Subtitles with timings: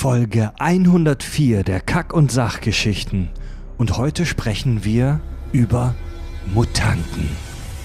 [0.00, 3.28] Folge 104 der Kack- und Sachgeschichten.
[3.76, 5.20] Und heute sprechen wir
[5.52, 5.94] über
[6.54, 7.28] Mutanten.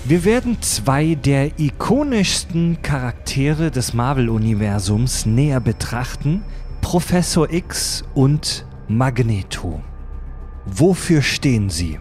[0.06, 6.46] Wir werden zwei der ikonischsten Charaktere des Marvel-Universums näher betrachten:
[6.80, 9.82] Professor X und Magneto.
[10.66, 12.00] Wofür stehen sie?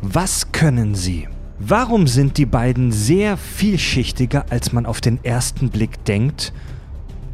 [0.00, 1.26] Was können sie?
[1.58, 6.52] Warum sind die beiden sehr vielschichtiger, als man auf den ersten Blick denkt?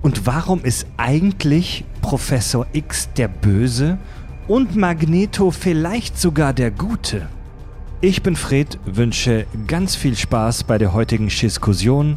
[0.03, 3.99] Und warum ist eigentlich Professor X der Böse
[4.49, 7.29] und Magneto vielleicht sogar der Gute?
[8.01, 12.17] Ich bin Fred, wünsche ganz viel Spaß bei der heutigen Schisskussion.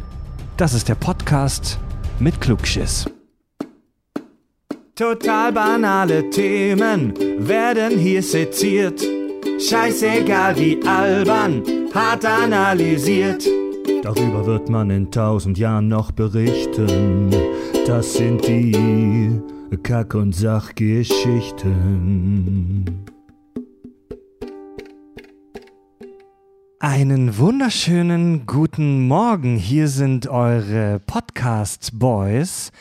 [0.56, 1.78] Das ist der Podcast
[2.18, 3.04] mit Klugschiss.
[4.94, 9.02] Total banale Themen werden hier seziert.
[9.58, 13.44] Scheißegal wie albern, hart analysiert.
[14.02, 17.30] Darüber wird man in tausend Jahren noch berichten.
[17.86, 19.40] Das sind die
[19.82, 22.84] Kack- und Sachgeschichten.
[26.80, 29.56] Einen wunderschönen guten Morgen.
[29.56, 32.72] Hier sind eure Podcast-Boys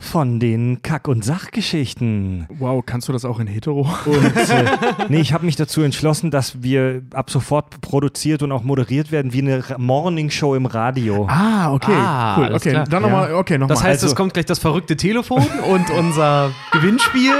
[0.00, 2.46] von den Kack- und Sachgeschichten.
[2.60, 3.80] Wow, kannst du das auch in hetero?
[4.06, 4.64] Und äh,
[5.08, 9.32] nee, ich habe mich dazu entschlossen, dass wir ab sofort produziert und auch moderiert werden
[9.32, 11.26] wie eine Morningshow im Radio.
[11.28, 12.54] Ah, okay, Ah, cool.
[12.54, 12.84] Okay, klar.
[12.88, 13.74] dann nochmal, okay, nochmal.
[13.74, 17.32] Das heißt, Also- es kommt gleich das verrückte Telefon und unser Gewinnspiel.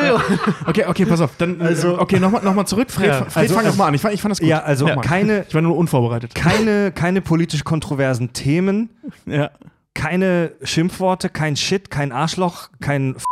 [0.67, 1.31] okay, okay, pass auf.
[1.39, 2.91] Dann, Also- also, okay, nochmal noch mal zurück.
[2.91, 3.25] Fred, Ja.
[3.27, 3.95] Fred Also- fang doch mal an.
[3.95, 4.49] Ich fand, ich fand das gut.
[4.49, 5.05] Ja, also Nochmal.
[5.05, 6.35] keine- Ich war nur unvorbereitet.
[6.35, 8.91] Keine, keine politisch kontroversen Themen,
[9.27, 9.51] Ja.
[9.99, 13.25] Keine Schimpfworte, kein Shit, kein Arschloch, kein F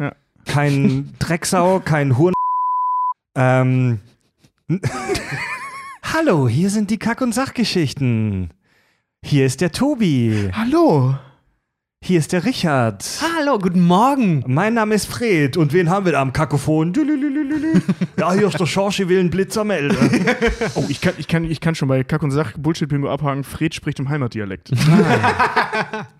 [0.00, 0.12] Ja.
[0.44, 2.34] kein Drecksau, kein Huren.
[3.36, 4.00] Ähm.
[6.02, 8.50] Hallo, hier sind die Kack- und Sachgeschichten.
[9.24, 10.50] Hier ist der Tobi.
[10.52, 11.14] Hallo.
[12.04, 13.04] Hier ist der Richard.
[13.36, 14.44] Hallo, guten Morgen.
[14.46, 16.92] Mein Name ist Fred und wen haben wir da am Kakophon?
[18.18, 19.96] Ja, hier ist der Schorsch, will einen Blitzer melden.
[20.74, 23.42] Oh, ich kann, ich kann, ich kann schon bei Kack und Sach Bullshit-Bingo abhaken.
[23.44, 24.70] Fred spricht im Heimatdialekt.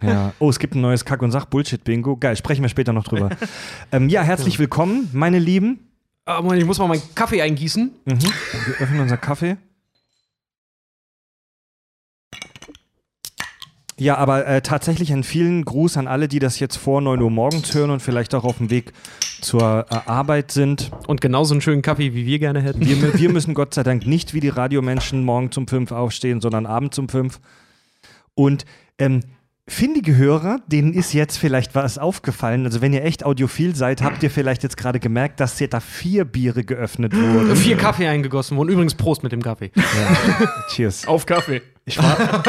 [0.03, 0.33] Ja.
[0.39, 2.17] Oh, es gibt ein neues Kack- und Sach-Bullshit-Bingo.
[2.17, 3.31] Geil, sprechen wir später noch drüber.
[3.93, 5.81] ähm, ja, herzlich willkommen, meine Lieben.
[6.25, 7.91] Ah, Moment, ich muss mal meinen Kaffee eingießen.
[8.05, 8.19] Mhm.
[8.21, 9.57] Wir öffnen unser Kaffee.
[13.99, 17.31] Ja, aber äh, tatsächlich einen vielen Gruß an alle, die das jetzt vor 9 Uhr
[17.31, 18.93] morgens hören und vielleicht auch auf dem Weg
[19.41, 20.93] zur äh, Arbeit sind.
[21.09, 22.87] Und genauso einen schönen Kaffee, wie wir gerne hätten.
[22.87, 26.65] Wir, wir müssen Gott sei Dank nicht wie die Radiomenschen morgen um 5 aufstehen, sondern
[26.65, 27.41] abends um 5.
[28.35, 28.65] Und
[28.99, 29.23] ähm,
[29.69, 32.65] findige Hörer, denen ist jetzt vielleicht was aufgefallen.
[32.65, 35.81] Also wenn ihr echt audiophil seid, habt ihr vielleicht jetzt gerade gemerkt, dass hier da
[35.81, 37.55] vier Biere geöffnet wurden.
[37.55, 38.71] Vier Kaffee eingegossen wurden.
[38.71, 39.71] Übrigens Prost mit dem Kaffee.
[40.75, 41.07] Cheers.
[41.07, 41.63] Auf Kaffee.
[41.89, 42.43] Schwa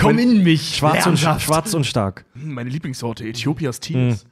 [0.00, 0.76] Komm in mich.
[0.76, 2.24] schwarz, und, schwarz und stark.
[2.40, 4.24] Hm, Meine Lieblingssorte, Äthiopias Tees.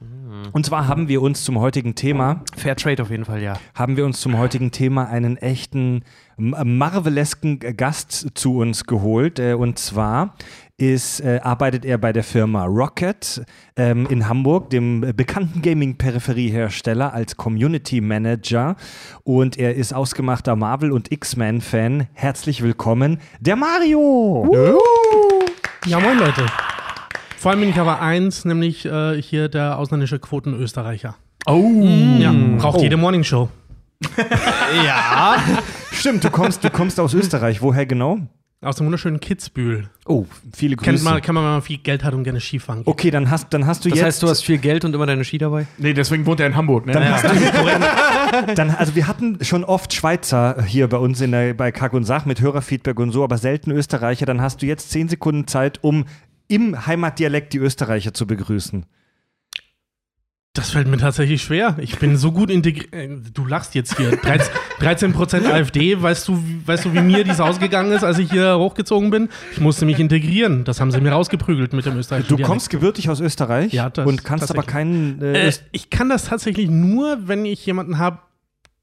[0.52, 3.58] Und zwar haben wir uns zum heutigen Thema, Fair Trade auf jeden Fall, ja.
[3.74, 6.02] haben wir uns zum heutigen Thema einen echten
[6.38, 9.38] marvelesken Gast zu uns geholt.
[9.38, 10.34] Äh, und zwar
[10.80, 13.42] ist, äh, arbeitet er bei der Firma Rocket
[13.76, 18.76] ähm, in Hamburg, dem äh, bekannten Gaming-Peripheriehersteller, als Community Manager.
[19.24, 22.08] Und er ist ausgemachter Marvel- und X-Men-Fan.
[22.12, 24.78] Herzlich willkommen, der Mario!
[25.86, 26.44] Ja, moin Leute.
[27.38, 31.16] Vor allem bin ich aber eins, nämlich äh, hier der ausländische Quoten-Österreicher.
[31.46, 31.70] Oh.
[32.18, 32.82] Ja, braucht Oh.
[32.82, 33.48] jede Morningshow.
[34.84, 35.36] Ja.
[35.92, 37.62] Stimmt, du kommst, du kommst aus Österreich.
[37.62, 38.18] Woher genau?
[38.66, 39.88] Aus dem wunderschönen Kitzbühel.
[40.06, 41.04] Oh, viele Kennt Grüße.
[41.04, 42.88] man, kann man, wenn man viel Geld hat und gerne Skifahren geht.
[42.88, 44.06] Okay, dann hast, dann hast du Das jetzt.
[44.06, 45.66] heißt, du hast viel Geld und immer deine Ski dabei?
[45.78, 46.92] Nee, deswegen wohnt er in Hamburg, ne?
[46.92, 51.54] Dann hast du, dann, also wir hatten schon oft Schweizer hier bei uns in der,
[51.54, 54.26] bei Kack und Sach mit Hörerfeedback und so, aber selten Österreicher.
[54.26, 56.04] Dann hast du jetzt zehn Sekunden Zeit, um
[56.48, 58.84] im Heimatdialekt die Österreicher zu begrüßen.
[60.56, 61.76] Das fällt mir tatsächlich schwer.
[61.80, 62.92] Ich bin so gut integriert.
[62.92, 64.10] Äh, Du lachst jetzt hier.
[64.12, 64.50] 13%,
[64.80, 66.00] 13% AfD.
[66.00, 69.28] Weißt du, wie- weißt du, wie mir dies ausgegangen ist, als ich hier hochgezogen bin?
[69.52, 70.64] Ich musste mich integrieren.
[70.64, 72.48] Das haben sie mir rausgeprügelt mit dem österreichischen Du Dialekt.
[72.50, 75.20] kommst gebürtig aus Österreich Ja, und kannst aber keinen.
[75.22, 78.18] Äh, Äh, ich kann das tatsächlich nur, wenn ich jemanden habe,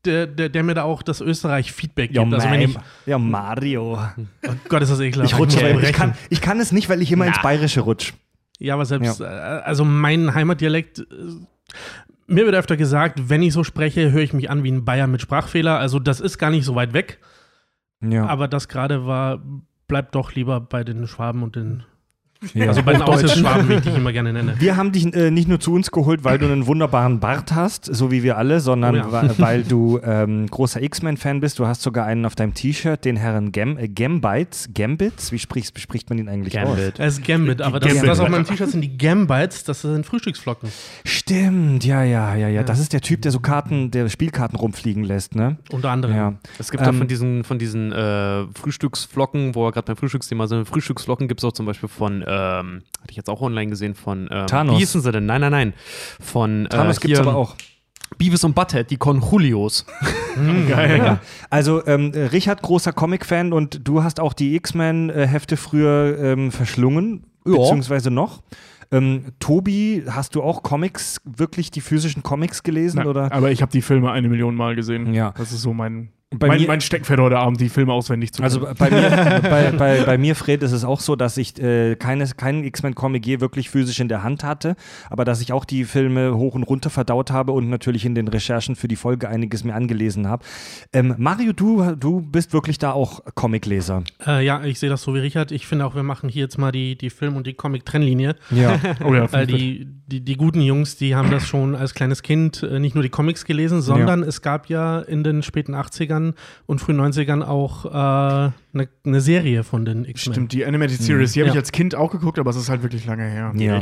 [0.06, 2.33] der, der, der mir da auch das Österreich-Feedback gibt.
[2.33, 3.97] also wenn ich, ja, Mario.
[4.47, 5.31] oh Gott, ist das ekelhaft.
[5.31, 5.94] Ich rutsche, ich brechen.
[5.94, 8.13] kann, ich kann es nicht, weil ich immer ins Bayerische rutsche.
[8.59, 11.03] Ja, aber selbst, äh, also mein Heimatdialekt, äh,
[12.27, 15.07] mir wird öfter gesagt, wenn ich so spreche, höre ich mich an wie ein Bayer
[15.07, 15.79] mit Sprachfehler.
[15.79, 17.19] Also das ist gar nicht so weit weg.
[18.01, 18.25] Ja.
[18.25, 19.41] Aber das gerade war,
[19.87, 21.83] bleibt doch lieber bei den Schwaben und den
[22.54, 22.68] Ja.
[22.68, 24.56] Also bei den Aushilfsschwaben, wie ich dich immer gerne nenne.
[24.60, 27.86] Wir haben dich äh, nicht nur zu uns geholt, weil du einen wunderbaren Bart hast,
[27.86, 29.30] so wie wir alle, sondern Oh ja.
[29.38, 31.60] weil du ähm, großer X-Men-Fan bist.
[31.60, 34.69] Du hast sogar einen auf deinem T-Shirt, den Herren Gam äh, Gambites.
[34.74, 35.31] Gambits?
[35.31, 36.75] Wie sprichst, spricht man ihn eigentlich aus?
[36.75, 37.00] Gambit.
[37.00, 38.10] Es ist Gambit, aber das, Gambit.
[38.10, 40.69] das auf meinem T-Shirt sind die Gambites, das sind Frühstücksflocken.
[41.06, 42.63] Stimmt, ja, ja, ja, ja.
[42.63, 45.57] Das ist der Typ, der so Karten, der Spielkarten rumfliegen lässt, ne?
[45.72, 46.16] Unter anderem.
[46.16, 46.34] Ja.
[46.60, 50.48] Es gibt Ähm, auch von diesen, von diesen äh, Frühstücksflocken, wo wir gerade beim Frühstücksthema
[50.48, 53.95] sind, Frühstücksflocken gibt es auch zum Beispiel von, ähm, hatte ich jetzt auch online gesehen,
[53.95, 54.75] von ähm, Thanos.
[54.75, 55.25] Wie hießen sie denn?
[55.25, 55.74] Nein, nein, nein.
[56.19, 57.56] Von Thanos äh, gibt's hier aber auch.
[58.18, 59.85] Beavis und Butthead, die Conjulios.
[60.68, 60.97] Geil.
[60.97, 61.19] Ja.
[61.50, 67.25] Also ähm, äh, Richard, großer Comic-Fan und du hast auch die X-Men-Hefte früher ähm, verschlungen,
[67.45, 67.53] Ja.
[67.57, 68.41] beziehungsweise noch.
[68.91, 73.01] Ähm, Tobi, hast du auch Comics, wirklich die physischen Comics gelesen?
[73.03, 73.31] Na, oder?
[73.31, 75.13] Aber ich habe die Filme eine Million Mal gesehen.
[75.15, 75.33] Ja.
[75.35, 76.09] Das ist so mein,
[76.39, 78.75] mein, mir- mein Steckenpferd heute Abend, die Filme auswendig zu Also kennen.
[78.77, 82.25] bei mir, bei, bei, bei mir, Fred, ist es auch so, dass ich äh, keine,
[82.27, 84.75] keinen X-Men-Comic je wirklich physisch in der Hand hatte,
[85.09, 88.27] aber dass ich auch die Filme hoch und runter verdaut habe und natürlich in den
[88.27, 90.44] Recherchen für die Folge einiges mir angelesen habe.
[90.94, 94.03] Ähm, Mario, du, du bist wirklich da auch Comicleser.
[94.25, 95.51] Äh, ja, ich sehe das so wie Richard.
[95.51, 98.35] Ich finde auch, wir machen hier jetzt mal die, die Film- und die Comic-Trennlinie.
[98.51, 98.80] Ja.
[99.06, 102.61] oh ja, Weil die, die, die guten Jungs, die haben das schon als kleines Kind
[102.63, 106.33] äh, nicht nur die Comics gelesen, sondern es gab ja in den späten 80ern
[106.65, 108.53] und frühen 90ern auch eine
[108.83, 110.33] äh, ne Serie von den X-Men.
[110.33, 111.61] Stimmt, die Animated Series, die habe ich Ja.
[111.61, 113.51] als Kind auch geguckt, aber es ist halt wirklich lange her.
[113.55, 113.77] ja.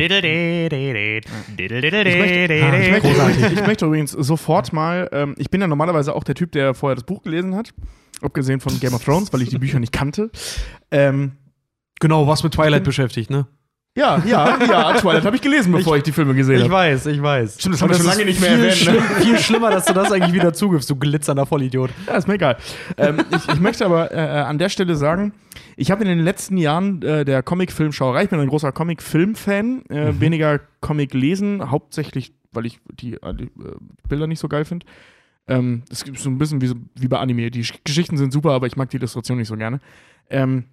[2.85, 6.51] Ich möchte, ich möchte übrigens sofort mal, ähm, ich bin ja normalerweise auch der Typ,
[6.51, 7.73] der vorher das Buch gelesen hat,
[8.21, 10.29] abgesehen von Game of Thrones, weil ich die Bücher nicht kannte.
[10.91, 11.31] Ähm,
[12.01, 13.45] Genau, was mit Twilight beschäftigt, ne?
[13.97, 16.73] Ja, ja, ja, Twilight habe ich gelesen, bevor ich, die Filme gesehen Ich habe.
[16.73, 17.59] weiß, ich weiß.
[17.59, 18.71] Stimmt, das haben wir schon lange nicht mehr erwähnt, ne?
[18.75, 21.89] schlimm, viel schlimmer, dass du das eigentlich wieder zugibst, du glitzernder Vollidiot.
[22.07, 22.57] Ja, ist mir egal.
[22.97, 25.33] ähm, ich, ich möchte aber äh, an der Stelle sagen,
[25.75, 30.19] ich habe in den letzten Jahren äh, der Comic-Filmschauerei, ich bin ein großer Comic-Film-Fan, äh,
[30.19, 33.75] weniger Comic lesen, hauptsächlich, weil ich die, äh, die äh,
[34.07, 34.85] Bilder nicht so geil finde.
[35.47, 37.51] Ähm, das ist so ein bisschen wie, wie bei Anime.
[37.51, 39.79] Die Sch- Geschichten sind super, aber ich mag die Illustration nicht so gerne.
[40.29, 40.65] Ähm,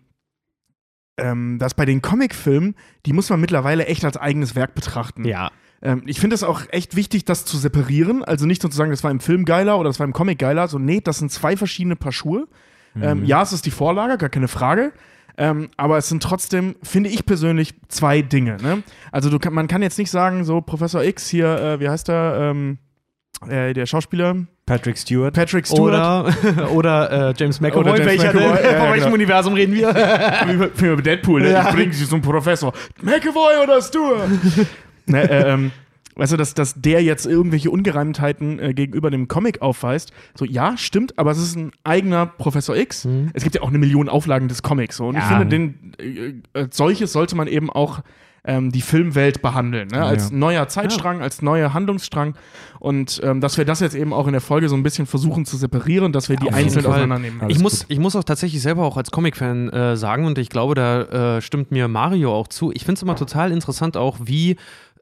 [1.18, 2.74] ähm, dass bei den Comic-Filmen,
[3.06, 5.24] die muss man mittlerweile echt als eigenes Werk betrachten.
[5.24, 5.50] Ja.
[5.82, 8.24] Ähm, ich finde es auch echt wichtig, das zu separieren.
[8.24, 10.38] Also nicht so zu sagen, das war im Film geiler oder das war im Comic
[10.38, 10.68] geiler.
[10.68, 12.48] So, nee, das sind zwei verschiedene Paar Schuhe.
[13.00, 14.92] Ähm, ja, es ist die Vorlage, gar keine Frage.
[15.36, 18.56] Ähm, aber es sind trotzdem, finde ich persönlich, zwei Dinge.
[18.60, 18.82] Ne?
[19.12, 22.38] Also du man kann jetzt nicht sagen, so Professor X hier, äh, wie heißt der,
[22.40, 22.78] ähm,
[23.46, 24.36] äh, der Schauspieler?
[24.66, 25.34] Patrick Stewart.
[25.34, 26.34] Patrick Stewart.
[26.42, 27.80] Oder, oder äh, James McAvoy.
[27.92, 29.14] Oder James McAvoy, Von ja, welchem genau.
[29.14, 29.92] Universum reden wir?
[30.96, 31.52] Bei Deadpool, ne?
[31.52, 31.68] Ja.
[31.68, 32.72] Ich bringe sie zum Professor.
[33.00, 34.28] McAvoy oder Stewart?
[35.06, 35.70] ne, äh, ähm,
[36.16, 40.12] weißt du, dass, dass der jetzt irgendwelche Ungereimtheiten äh, gegenüber dem Comic aufweist.
[40.34, 43.06] So, ja, stimmt, aber es ist ein eigener Professor X.
[43.32, 44.96] Es gibt ja auch eine Million Auflagen des Comics.
[44.96, 45.06] So.
[45.06, 45.38] Und ich Ja.
[45.38, 48.00] finde, den, äh, als solches sollte man eben auch
[48.48, 49.88] ähm, die Filmwelt behandeln.
[49.88, 50.02] Ne?
[50.02, 50.36] Als Ja.
[50.36, 52.34] neuer Zeitstrang, als neuer Handlungsstrang.
[52.80, 55.44] Und ähm, dass wir das jetzt eben auch in der Folge so ein bisschen versuchen
[55.44, 56.92] zu separieren, dass wir die einzeln Fall.
[56.92, 57.50] auseinandernehmen.
[57.50, 57.86] Ich muss, gut.
[57.90, 61.42] ich muss auch tatsächlich selber auch als Comic-Fan äh, sagen, und ich glaube, da äh,
[61.42, 62.72] stimmt mir Mario auch zu.
[62.72, 64.56] Ich finde es immer total interessant, auch wie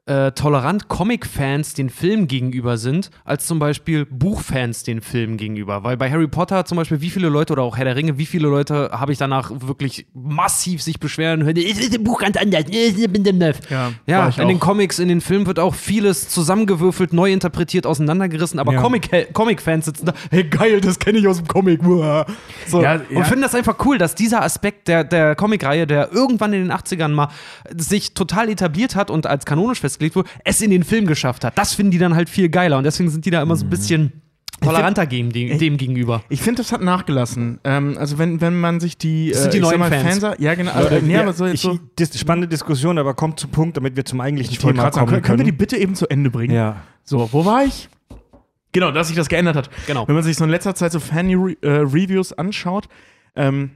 [0.07, 5.83] äh, tolerant Comic-Fans den Film gegenüber sind, als zum Beispiel Buchfans den Film gegenüber.
[5.83, 8.25] Weil bei Harry Potter zum Beispiel, wie viele Leute oder auch Herr der Ringe, wie
[8.25, 12.37] viele Leute habe ich danach wirklich massiv sich beschweren hören, es ist im Buch ganz
[12.37, 12.63] anders.
[13.69, 14.61] Ja, Ja, in den auch.
[14.61, 18.81] Comics, in den Filmen wird auch vieles zusammengewürfelt, neu interpretiert, auseinandergerissen, aber Ja.
[18.81, 21.81] Comic- Comic-Fans sitzen da, hey geil, das kenne ich aus dem Comic.
[22.67, 22.81] So.
[22.81, 23.01] Ja.
[23.13, 26.71] Und finden das einfach cool, dass dieser Aspekt der, der Comic-Reihe, der irgendwann in den
[26.71, 27.29] 80ern mal
[27.75, 31.57] sich total etabliert hat und als kanonisch festgelegt wurde, es in den Film geschafft hat.
[31.57, 33.69] Das finden die dann halt viel geiler und deswegen sind die da immer so ein
[33.69, 34.21] bisschen
[34.61, 36.23] toleranter gegen, dem, dem gegenüber.
[36.29, 37.59] Ich finde, das hat nachgelassen.
[37.63, 40.39] Ähm, also wenn, wenn man sich die, Das sind die ich sag neuen mal, Fans.
[40.39, 43.13] ja genau, also, Äh, nee, ja, aber so, jetzt ich, so dis, spannende Diskussion, aber
[43.13, 45.45] kommt zum Punkt, damit wir zum eigentlichen ich Thema gerade sagen, kommen können, können wir
[45.45, 46.55] die bitte eben zu Ende bringen?
[46.55, 46.77] Ja.
[47.03, 47.89] So, wo war ich?
[48.71, 49.69] Genau, dass sich das geändert hat.
[49.85, 50.07] Genau.
[50.07, 52.87] Wenn man sich so in letzter Zeit so Fan-Reviews anschaut,
[53.35, 53.71] ähm,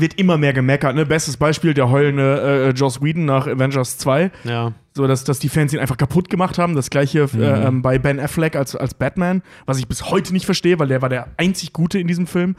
[0.00, 0.94] wird immer mehr gemeckert.
[0.94, 1.06] Ne?
[1.06, 4.30] Bestes Beispiel der heulende äh, Joss Whedon nach Avengers 2.
[4.44, 4.72] Ja.
[4.92, 6.74] So, dass, dass die Fans ihn einfach kaputt gemacht haben.
[6.74, 7.42] Das gleiche Mhm.
[7.42, 10.88] äh, ähm, bei Ben Affleck als, als Batman, was ich bis heute nicht verstehe, weil
[10.88, 12.56] der war der einzig Gute in diesem Film.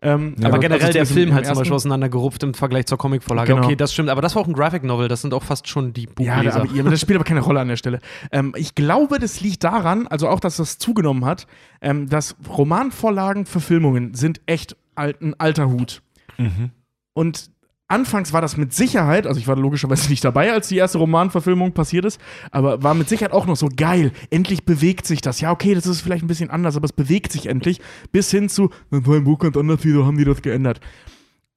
[0.00, 0.34] Ähm.
[0.38, 1.56] Aber also- generell also der Film halt zum.
[1.56, 3.52] Beispiel auseinandergerupft im Vergleich zur Comicvorlage.
[3.52, 3.66] Genau.
[3.66, 4.10] Okay, das stimmt.
[4.10, 5.08] Aber das war auch ein Graphic Novel.
[5.08, 6.66] Das sind auch fast schon die Buchleser.
[6.72, 7.98] ja, aber das spielt aber keine Rolle an der Stelle.
[8.30, 11.48] Ähm, ich glaube, das liegt daran, also auch, dass das zugenommen hat,
[11.80, 16.02] ähm, dass Romanvorlagen, Verfilmungen sind echt ein alter Hut.
[16.38, 16.70] Mhm.
[17.12, 17.50] Und
[17.88, 21.72] anfangs war das mit Sicherheit, also ich war logischerweise nicht dabei, als die erste Romanverfilmung
[21.72, 24.12] passiert ist, aber war mit Sicherheit auch noch so geil.
[24.30, 25.40] Endlich bewegt sich das.
[25.40, 27.80] Ja, okay, das ist vielleicht ein bisschen anders, aber es bewegt sich endlich.
[28.12, 30.80] Bis hin zu, das war im Buch ganz anders, wieso haben die das geändert?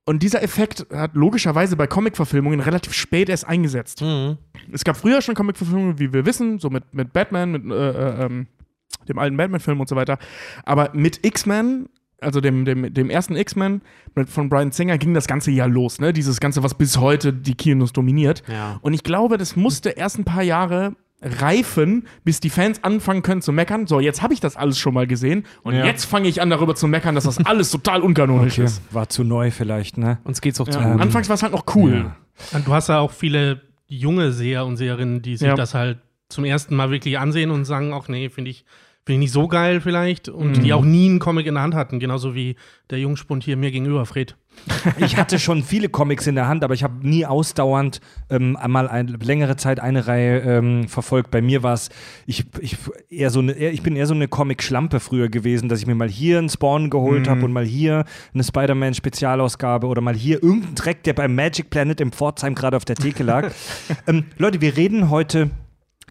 [0.05, 4.01] Und dieser Effekt hat logischerweise bei Comic-Verfilmungen relativ spät erst eingesetzt.
[4.01, 4.38] Mhm.
[4.71, 8.25] Es gab früher schon Comic-Verfilmungen, wie wir wissen, so mit, mit Batman, mit äh, äh,
[8.25, 8.47] ähm,
[9.07, 10.17] dem alten Batman-Film und so weiter.
[10.65, 11.88] Aber mit X-Men,
[12.21, 13.81] also dem, dem, dem ersten X-Men
[14.27, 15.99] von Brian Singer, ging das ganze Jahr los.
[15.99, 16.13] Ne?
[16.13, 18.43] Dieses Ganze, was bis heute die Kinos dominiert.
[18.47, 18.79] Ja.
[18.81, 23.41] Und ich glaube, das musste erst ein paar Jahre reifen, bis die Fans anfangen können
[23.41, 23.85] zu meckern.
[23.87, 25.85] So, jetzt habe ich das alles schon mal gesehen und Ja.
[25.85, 28.63] jetzt fange ich an, darüber zu meckern, dass das alles total unkanonisch Okay.
[28.65, 28.81] ist.
[28.91, 30.17] War zu neu vielleicht, ne?
[30.23, 30.91] Uns geht's auch zu Ja.
[30.93, 31.01] gut.
[31.01, 32.05] Anfangs war es halt noch cool.
[32.05, 32.15] Ja.
[32.57, 35.55] Und du hast ja auch viele junge Seher und Seherinnen, die sich Ja.
[35.55, 35.99] das halt
[36.29, 38.65] zum ersten Mal wirklich ansehen und sagen, ach nee, finde ich,
[39.05, 40.29] find ich nicht so geil vielleicht.
[40.29, 40.63] Und Mhm.
[40.63, 42.55] die auch nie einen Comic in der Hand hatten, genauso wie
[42.89, 44.36] der Jungspund hier mir gegenüber, Fred.
[45.00, 48.89] Ich hatte schon viele Comics in der Hand, aber ich habe nie ausdauernd ähm, einmal
[48.89, 51.31] eine längere Zeit eine Reihe ähm, verfolgt.
[51.31, 51.89] Bei mir war es,
[52.25, 52.75] ich, ich,
[53.10, 56.10] eher so eine, ich bin eher so eine Comic-Schlampe früher gewesen, dass ich mir mal
[56.10, 58.03] hier einen Spawn geholt habe und mal hier
[58.34, 62.86] eine Spider-Man-Spezialausgabe oder mal hier irgendeinen Dreck, der beim Magic Planet im Pforzheim gerade auf
[62.86, 63.51] der Theke lag.
[64.08, 65.50] ähm, Leute, wir reden heute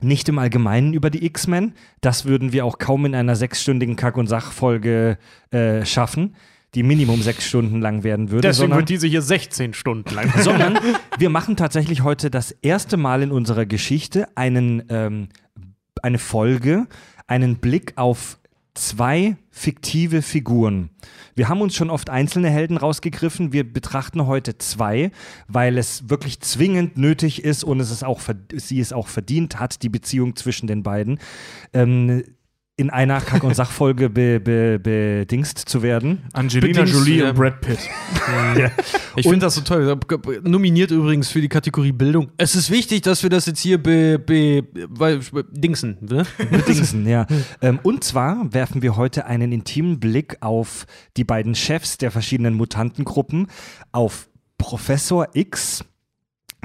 [0.02, 1.72] nicht im Allgemeinen über die X-Men.
[2.00, 5.18] Das würden wir auch kaum in einer sechsstündigen Kack- und Sachfolge
[5.50, 6.34] äh, schaffen,
[6.74, 8.42] die Minimum sechs Stunden lang werden würde.
[8.48, 10.32] Deswegen sondern- wird diese hier 16 Stunden lang.
[10.38, 10.78] sondern
[11.18, 15.28] wir machen tatsächlich heute das erste Mal in unserer Geschichte einen, ähm,
[16.02, 16.86] eine Folge,
[17.26, 18.38] einen Blick auf
[18.74, 20.90] zwei fiktive Figuren.
[21.40, 23.50] Wir haben uns schon oft einzelne Helden rausgegriffen.
[23.50, 25.10] Wir betrachten heute zwei,
[25.48, 28.20] weil es wirklich zwingend nötig ist und es ist auch
[28.52, 31.18] sie es auch verdient hat, die Beziehung zwischen den beiden.
[31.72, 32.24] Ähm,
[32.80, 36.22] in einer Kack- und Sachfolge be, be, bedingst zu werden.
[36.32, 37.28] Angelina Bedingst, Jolie ja.
[37.28, 37.78] und Brad Pitt.
[39.16, 39.98] Ich finde das so toll.
[40.44, 42.30] Nominiert übrigens für die Kategorie Bildung.
[42.36, 45.20] Es ist wichtig, dass wir das jetzt hier be, be, weil,
[45.50, 45.98] dingsen.
[46.00, 46.24] Ne?
[46.66, 47.26] Dingsen, ja.
[47.60, 52.54] Ähm, und zwar werfen wir heute einen intimen Blick auf die beiden Chefs der verschiedenen
[52.54, 53.48] Mutantengruppen,
[53.90, 55.84] auf Professor X,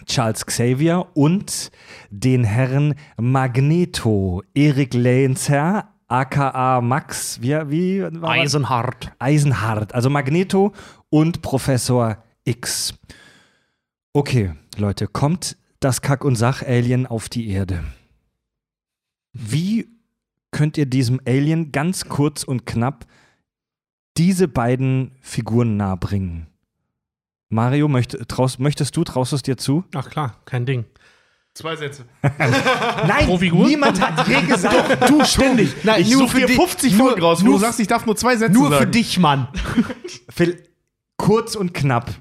[0.06, 1.72] Charles Xavier und
[2.10, 8.46] den Herrn Magneto, Erik Lenzer, aka Max, wie, wie war das?
[8.46, 9.12] Eisenhart.
[9.20, 10.74] Eisenhart, also Magneto
[11.10, 12.94] und Professor X.
[14.14, 17.84] Okay, Leute, kommt das Kack- und Sach-Alien auf die Erde?
[19.34, 19.90] Wie
[20.52, 23.06] könnt ihr diesem Alien ganz kurz und knapp
[24.18, 26.48] diese beiden Figuren nahebringen?
[27.50, 29.84] Mario, möcht, traust, möchtest du, traust du es dir zu?
[29.94, 30.86] Ach klar, kein Ding.
[31.56, 32.04] Zwei Sätze.
[32.22, 33.66] Nein, Pro Figur?
[33.66, 35.74] niemand hat je gesagt, Du ständig.
[35.84, 37.80] Nein, ich nur suche für dir dich- 50 nur- Folgen raus, wo nur- du sagst,
[37.80, 38.92] ich darf nur zwei Sätze Nur für sagen.
[38.92, 39.48] dich, Mann.
[40.30, 40.62] Phil,
[41.16, 42.14] kurz und knapp.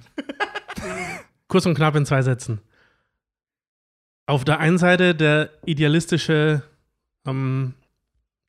[1.49, 2.61] Kurz und knapp in zwei Sätzen.
[4.27, 6.63] Auf der einen Seite der idealistische
[7.27, 7.75] ähm,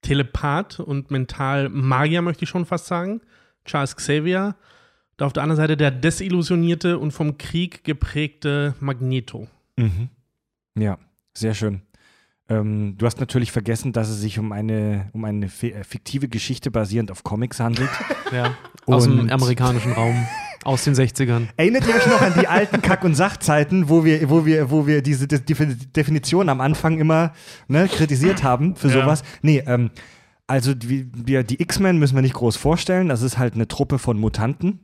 [0.04, 3.22] Telepath und mental Magier, möchte ich schon fast sagen,
[3.66, 4.56] Charles Xavier.
[5.18, 9.48] Und auf der anderen Seite der desillusionierte und vom Krieg geprägte Magneto.
[9.78, 10.10] Mhm.
[10.78, 10.98] Ja,
[11.34, 11.82] sehr schön.
[12.48, 16.70] Ähm, du hast natürlich vergessen, dass es sich um eine, um eine äh, fiktive Geschichte
[16.70, 17.90] basierend auf Comics handelt.
[18.32, 18.56] Ja.
[18.88, 20.26] Aus dem amerikanischen Raum.
[20.64, 21.48] Aus den 60ern.
[21.58, 24.88] Erinnert ihr euch noch an die alten Kack- und Sachzeiten, wo wir, wo wir, wo
[24.88, 27.34] wir diese De Defi- Definition am Anfang immer
[27.68, 28.94] ne, kritisiert haben für Ja.
[29.04, 29.22] sowas?
[29.44, 29.92] Nee, ähm,
[30.48, 33.10] also die, die X-Men müssen wir nicht groß vorstellen.
[33.10, 34.80] Das ist halt eine Truppe von Mutanten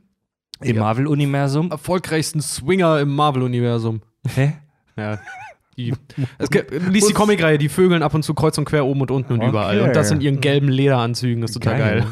[0.60, 0.82] im Ja.
[0.82, 1.72] Marvel-Universum.
[1.72, 4.02] Erfolgreichsten Swinger im Marvel-Universum.
[4.34, 4.52] Hä?
[4.96, 5.18] Ja.
[5.84, 5.94] Die,
[6.38, 9.10] es gibt, liest die Comicreihe, die vögeln ab und zu kreuz und quer oben und
[9.10, 9.48] unten und Okay.
[9.48, 9.80] überall.
[9.82, 12.06] Und das in ihren gelben Lederanzügen, das ist total geil.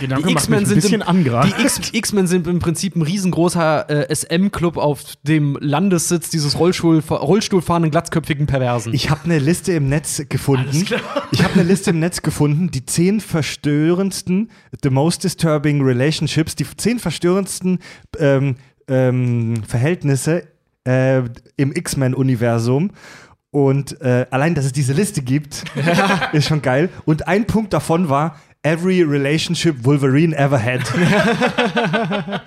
[0.00, 1.24] Gedanke Die X-Men sind im-.
[1.24, 7.00] Die X- X-Men sind im Prinzip ein riesengroßer äh, SM-Club auf dem Landessitz dieses Rollstuhl,
[7.00, 8.94] Rollstuhlfahrenden, glatzköpfigen Perversen.
[8.94, 10.84] Ich habe eine Liste im Netz gefunden.
[11.32, 14.50] Ich habe eine Liste im Netz gefunden, die zehn verstörendsten,
[14.82, 17.78] the most disturbing relationships, die zehn verstörendsten
[18.18, 18.56] ähm,
[18.88, 20.44] ähm, Verhältnisse
[20.86, 21.22] äh,
[21.56, 22.92] im X-Men-Universum.
[23.50, 25.64] Und äh, allein, dass es diese Liste gibt,
[26.32, 26.90] ist schon geil.
[27.04, 30.82] Und ein Punkt davon war Every Relationship Wolverine ever had.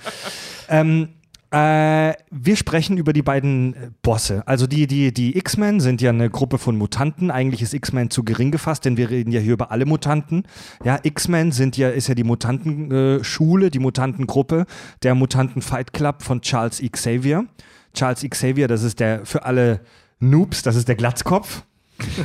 [0.70, 1.10] ähm,
[1.52, 4.44] äh, wir sprechen über die beiden äh, Bosse.
[4.46, 7.32] Also die, die, die X-Men sind ja eine Gruppe von Mutanten.
[7.32, 10.44] Eigentlich ist X-Men zu gering gefasst, denn wir reden ja hier über alle Mutanten.
[10.84, 14.68] Ja, X-Men sind ja, ist ja die Mutantenschule, die Mutantengruppe,
[15.02, 16.90] der Mutanten-Fight Club von Charles E.
[16.90, 17.46] Xavier.
[18.00, 18.26] Charles.
[18.30, 19.82] Xavier, das ist der für alle
[20.20, 21.64] Noobs, das ist der Glatzkopf.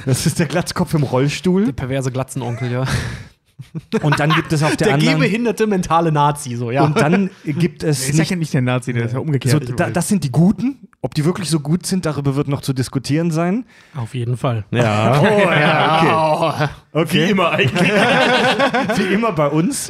[0.06, 1.64] Das ist der Glatzkopf im Rollstuhl.
[1.66, 2.84] der perverse Glatzenonkel, ja.
[4.02, 5.20] Und dann gibt es auf der, Der anderen.
[5.20, 6.82] gehbehinderte mentale Nazi, so, ja.
[6.84, 9.52] Und dann gibt es Der ist nicht ja nicht der Nazi, der ist ja umgekehrt.
[9.64, 10.88] So, Ich da, das sind die Guten.
[11.02, 13.64] Ob die wirklich so gut sind, darüber wird noch zu diskutieren sein.
[13.96, 14.64] Auf jeden Fall.
[14.70, 15.20] ja.
[15.20, 16.68] Oh ja, okay.
[16.92, 17.26] okay.
[17.26, 17.90] Wie immer eigentlich.
[18.96, 19.88] Wie immer bei uns.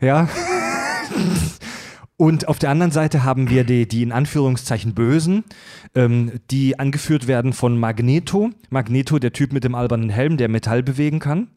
[0.00, 0.28] Ja.
[2.20, 5.42] Und auf der anderen Seite haben wir die, die in Anführungszeichen Bösen,
[5.94, 8.50] ähm, die angeführt werden von Magneto.
[8.68, 11.48] Magneto, der Typ mit dem albernen Helm, der Metall bewegen kann.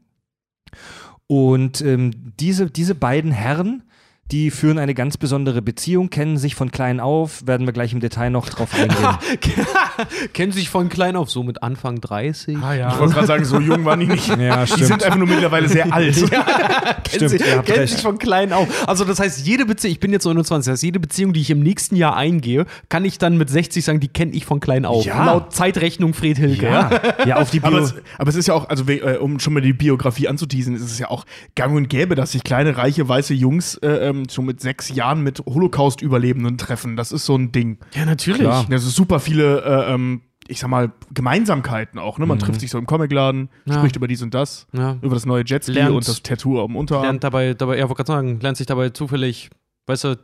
[1.27, 3.83] Und ähm, diese, diese beiden Herren,
[4.31, 7.99] die führen eine ganz besondere Beziehung, kennen sich von klein auf, werden wir gleich im
[7.99, 9.17] Detail noch drauf eingehen.
[10.33, 12.57] Kennen sich von klein auf, so mit Anfang 30.
[12.61, 12.93] Ah ja.
[12.93, 14.27] Ich wollte gerade sagen, so jung waren die nicht.
[14.39, 16.15] ja, Die sind einfach nur mittlerweile sehr alt.
[17.07, 17.93] Stimmt, ihr habt Kennen recht.
[17.93, 18.67] sich von klein auf.
[18.87, 21.49] Also das heißt, jede Beziehung, ich bin jetzt 29, das heißt, jede Beziehung, die ich
[21.49, 24.85] im nächsten Jahr eingehe, kann ich dann mit 60 sagen, die kenne ich von klein
[24.85, 25.05] auf.
[25.05, 25.25] Ja.
[25.25, 26.65] Laut Zeitrechnung Fred Hilke.
[26.65, 29.39] Ja, ja auf die Bio Aber es, aber es ist ja auch, also äh, um
[29.39, 32.77] schon mal die Biografie anzuteasen, ist es ja auch gang und gäbe, dass sich kleine,
[32.77, 36.95] reiche, weiße Jungs äh, ähm, schon mit sechs Jahren mit Holocaust-Überlebenden treffen.
[36.95, 37.77] Das ist so ein Ding.
[37.95, 38.41] Ja, natürlich.
[38.41, 38.65] Klar.
[38.69, 42.17] Das ist super viele, äh, ähm, ich sag mal, Gemeinsamkeiten auch.
[42.19, 42.25] Ne?
[42.25, 43.75] Man trifft sich so im Comicladen, Ja.
[43.75, 44.97] spricht über dies und das, Ja.
[45.01, 47.03] über das neue Jetski Lernt- und das Tattoo am Unterarm.
[47.03, 49.49] Lernt dabei, dabei, ja, wollte gerade sagen, lernt sich dabei zufällig,
[49.87, 50.15] weißt du,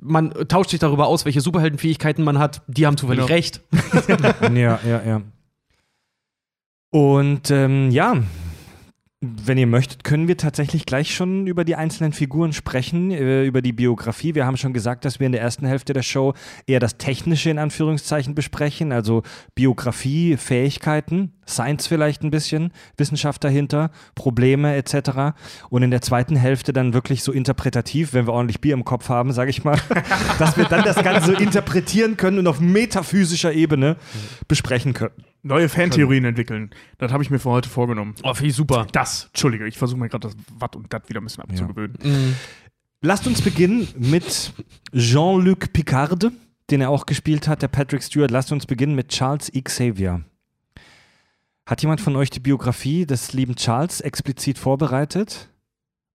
[0.00, 2.62] man tauscht sich darüber aus, welche Superheldenfähigkeiten man hat.
[2.66, 3.34] Die haben zufällig Genau.
[3.34, 3.60] recht.
[4.54, 5.22] Ja, ja, ja.
[6.90, 8.14] Und ähm, ja,
[9.22, 13.60] wenn ihr möchtet, können wir tatsächlich gleich schon über die einzelnen Figuren sprechen, äh, über
[13.60, 14.34] die Biografie.
[14.34, 16.32] Wir haben schon gesagt, dass wir in der ersten Hälfte der Show
[16.66, 19.22] eher das Technische in Anführungszeichen besprechen, also
[19.54, 25.34] Biografie, Fähigkeiten, Science vielleicht ein bisschen, Wissenschaft dahinter, Probleme etc.
[25.68, 29.08] Und in der zweiten Hälfte dann wirklich so interpretativ, wenn wir ordentlich Bier im Kopf
[29.08, 29.78] haben, sage ich mal,
[30.38, 33.96] dass wir dann das Ganze so interpretieren können und auf metaphysischer Ebene
[34.48, 35.14] besprechen können.
[35.42, 36.70] Neue Fantheorien entwickeln.
[36.98, 38.14] Das habe ich mir für heute vorgenommen.
[38.22, 38.86] Oh, finde ich super.
[38.92, 41.96] Das, Entschuldige, ich versuche mir gerade das Watt und das wieder ein bisschen abzugewöhnen.
[42.02, 42.34] Mhm.
[43.02, 44.52] Lasst uns beginnen mit
[44.94, 46.30] Jean-Luc Picard,
[46.70, 48.30] den er auch gespielt hat, der Patrick Stewart.
[48.30, 50.22] Lasst uns beginnen mit Charles Xavier.
[51.70, 55.50] Hat jemand von euch die Biografie des lieben Charles explizit vorbereitet?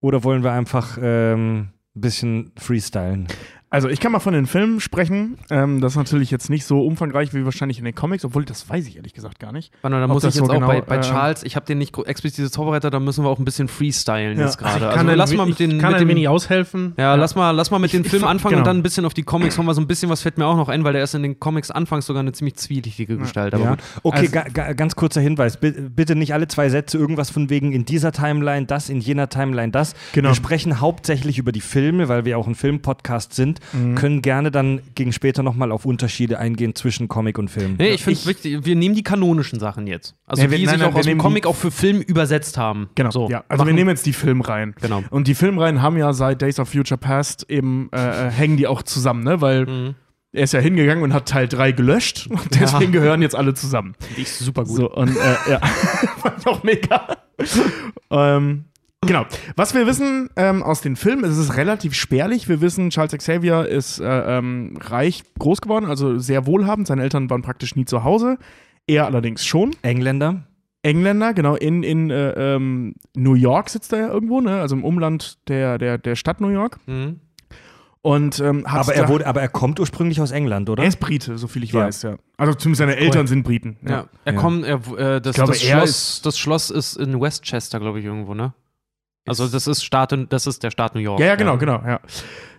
[0.01, 3.27] Oder wollen wir einfach ähm, ein bisschen freestylen?
[3.75, 5.37] Also ich kann mal von den Filmen sprechen.
[5.49, 8.69] Ähm, das ist natürlich jetzt nicht so umfangreich wie wahrscheinlich in den Comics, obwohl das
[8.69, 9.73] weiß ich ehrlich gesagt gar nicht.
[9.81, 11.77] Warte, da muss ich jetzt so auch genau, bei, bei äh, Charles, ich habe den
[11.79, 14.45] nicht explizit vorbereitet, da müssen wir auch ein bisschen freestylen Ja.
[14.45, 14.85] jetzt gerade.
[14.87, 16.93] Also, kann, ein, lass mal mit ich den, kann mit ein dem wenig aushelfen.
[16.97, 18.61] ja, lass mal, lass mal mit Ich- den ich Film fa- anfangen genau.
[18.61, 20.45] und dann ein bisschen auf die Comics kommen, weil so ein bisschen was fällt mir
[20.45, 23.53] auch noch ein, weil der ist in den Comics anfangs sogar eine ziemlich zwielichtige Gestalt.
[23.53, 23.69] Aber Ja.
[23.71, 23.79] gut.
[24.03, 25.57] Okay, Also- ga, ga, ganz kurzer Hinweis.
[25.57, 29.27] Bi- Bitte nicht alle zwei Sätze irgendwas von wegen in dieser Timeline das, in jener
[29.27, 29.95] Timeline das.
[30.13, 30.29] Genau.
[30.29, 33.59] Wir sprechen hauptsächlich über die Filme, weil wir auch ein Filmpodcast sind.
[33.73, 33.95] Mhm.
[33.95, 37.75] Können gerne dann gegen später nochmal auf Unterschiede eingehen zwischen Comic und Film.
[37.77, 40.15] Nee, ich finde Ich- wichtig, wir nehmen die kanonischen Sachen jetzt.
[40.25, 41.71] Also Nee, wir- die nein, sich nein, auch wir aus dem Comic die- auch für
[41.71, 42.89] Film übersetzt haben.
[42.95, 43.11] Genau.
[43.11, 43.43] So, ja.
[43.47, 44.75] Also wir machen- nehmen jetzt die Filmreihen.
[44.81, 45.03] Genau.
[45.09, 48.67] Und die Filmreihen haben ja seit Days of Future Past eben, äh, äh, hängen die
[48.67, 49.41] auch zusammen, ne?
[49.41, 49.95] Weil Mhm.
[50.33, 53.95] er ist ja hingegangen und hat Teil 3 gelöscht und deswegen gehören jetzt alle zusammen.
[54.17, 54.75] Die ist super gut.
[54.77, 55.59] So, und äh, ja,
[56.17, 57.07] fand ich auch mega.
[58.11, 58.65] ähm,
[59.05, 59.25] genau.
[59.55, 62.47] Was wir wissen ähm, aus den Filmen, es ist relativ spärlich.
[62.49, 66.87] Wir wissen, Charles Xavier ist äh, ähm, reich groß geworden, also sehr wohlhabend.
[66.87, 68.37] Seine Eltern waren praktisch nie zu Hause.
[68.87, 69.71] Er allerdings schon.
[69.81, 70.43] Engländer.
[70.83, 74.61] Engländer, genau, in, in äh, ähm, New York sitzt er ja irgendwo, ne?
[74.61, 76.77] also im Umland der, der, der Stadt New York.
[76.85, 77.21] Mhm.
[78.03, 80.83] Und ähm, Aber da- er, wurde, aber er kommt ursprünglich aus England, oder?
[80.83, 81.85] er ist Brite, so viel ich Ja.
[81.87, 82.17] weiß, ja.
[82.37, 83.77] Also zumindest seine Eltern sind Briten.
[83.81, 84.05] Ja.
[84.25, 84.39] Er Ja.
[84.39, 84.75] kommt, er,
[85.15, 88.53] äh, das, glaube, das, er Schloss, das Schloss ist in Westchester, glaube ich, irgendwo, ne?
[89.27, 91.19] Also das ist Staat, das ist der Staat New York.
[91.19, 91.99] Ja, ja, genau, genau, ja.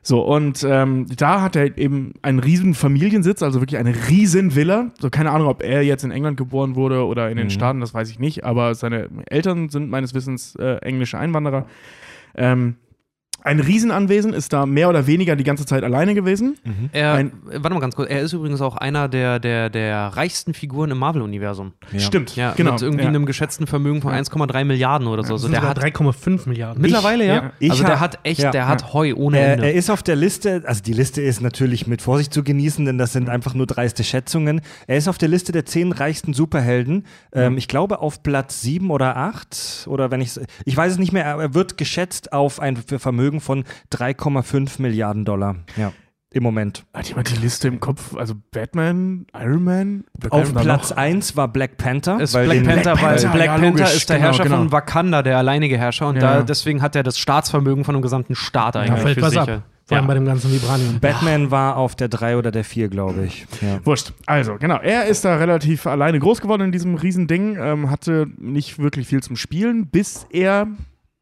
[0.02, 4.90] So, und ähm, da hat er eben einen riesen Familiensitz, also wirklich eine riesen Villa.
[5.00, 7.50] So, keine Ahnung, ob er jetzt in England geboren wurde oder in den Mhm.
[7.50, 11.66] Staaten, das weiß ich nicht, aber seine Eltern sind meines Wissens äh, englische Einwanderer.
[12.36, 12.76] Ähm,
[13.46, 16.56] ein Riesenanwesen ist da mehr oder weniger die ganze Zeit alleine gewesen.
[16.92, 20.52] Er, Ein- warte mal ganz kurz, er ist übrigens auch einer der, der, der reichsten
[20.52, 21.72] Figuren im Marvel-Universum.
[21.92, 22.00] Ja.
[22.00, 22.72] Stimmt, Ja, genau.
[22.72, 23.08] mit irgendwie ja.
[23.08, 25.34] einem geschätzten Vermögen von 1,3 Milliarden oder so.
[25.34, 26.82] Also der hat 3,5 Milliarden.
[26.82, 27.34] mittlerweile, ja.
[27.34, 27.52] ja.
[27.60, 29.66] Ich also der ha- hat echt, ja, der hat Heu ohne Er, Ende.
[29.66, 32.98] er ist auf der Liste, also die Liste ist natürlich mit Vorsicht zu genießen, denn
[32.98, 34.60] das sind einfach nur dreiste Schätzungen.
[34.86, 37.06] Er ist auf der Liste der zehn reichsten Superhelden.
[37.32, 41.12] Ähm, ich glaube auf Platz sieben oder acht oder wenn ich ich weiß es nicht
[41.12, 41.24] mehr.
[41.24, 45.56] Er wird geschätzt auf ein Vermögen von 3,5 Milliarden Dollar.
[45.76, 45.92] Ja,
[46.32, 46.84] im Moment.
[46.92, 48.14] Hat jemand die Liste im Kopf?
[48.14, 50.04] Also Batman, Iron Man?
[50.28, 50.96] Auf da Platz noch?
[50.98, 52.20] 1 war Black Panther.
[52.20, 54.42] ist weil Black Panther, Black weil Panther, Black ja, Panther logisch, ist der genau, Herrscher
[54.44, 54.56] genau.
[54.58, 56.08] von Wakanda, der alleinige Herrscher.
[56.08, 56.20] Und Ja.
[56.38, 59.40] da, deswegen hat er das Staatsvermögen von einem gesamten Staat eigentlich fällt für was sich.
[59.40, 59.62] ab.
[59.86, 60.08] Vor allem Ja.
[60.08, 60.98] bei dem ganzen Vibranium.
[61.00, 63.46] Batman war auf der 3 oder der 4, glaube ich.
[63.62, 63.78] Ja.
[63.86, 64.12] Wurscht.
[64.26, 64.78] Also, genau.
[64.80, 69.22] Er ist da relativ alleine groß geworden in diesem Riesending, ähm, hatte nicht wirklich viel
[69.22, 70.66] zum Spielen, bis er,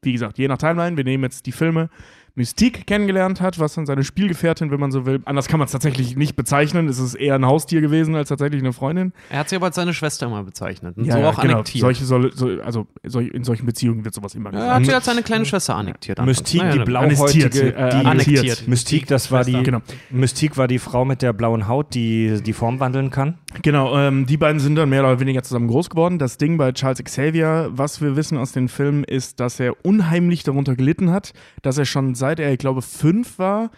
[0.05, 1.89] wie gesagt, je nach Timeline, wir nehmen jetzt die Filme,
[2.37, 5.73] Mystique kennengelernt hat, was dann seine Spielgefährtin, wenn man so will, anders kann man es
[5.73, 9.13] tatsächlich nicht bezeichnen, es ist eher ein Haustier gewesen als tatsächlich eine Freundin.
[9.31, 10.97] Er hat sie aber als seine Schwester mal bezeichnet.
[10.97, 11.55] Und Ja, so ja, auch genau.
[11.55, 11.81] annektiert.
[11.83, 14.75] Solche soll, so, also in solchen Beziehungen wird sowas immer er gesagt.
[14.75, 16.21] hat sie als seine kleine Schwester annektiert.
[16.25, 18.69] Mystique, die blauhäutige, Annektiert, äh, die annektiert.
[18.69, 19.81] Mystique, das war die, Genau.
[20.11, 23.39] Mystique war die Frau mit der blauen Haut, die die Form wandeln kann.
[23.63, 26.19] Genau, ähm, die beiden sind dann mehr oder weniger zusammen groß geworden.
[26.19, 30.43] Das Ding bei Charles Xavier, was wir wissen aus den Filmen, ist, dass er unheimlich
[30.43, 33.71] darunter gelitten hat, dass er schon seit er, ich glaube, fünf war,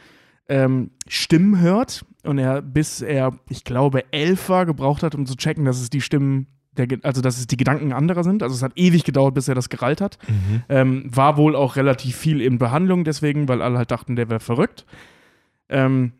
[0.48, 5.34] ähm, Stimmen hört und er, bis er, ich glaube, elf war, gebraucht hat, um zu
[5.34, 8.44] checken, dass es die Stimmen, der, also dass es die Gedanken anderer sind.
[8.44, 10.18] Also es hat ewig gedauert, bis er das gerallt hat.
[10.68, 14.38] Ähm, war wohl auch relativ viel in Behandlung deswegen, weil alle halt dachten, der wäre
[14.38, 14.86] verrückt.
[15.68, 16.12] Ähm,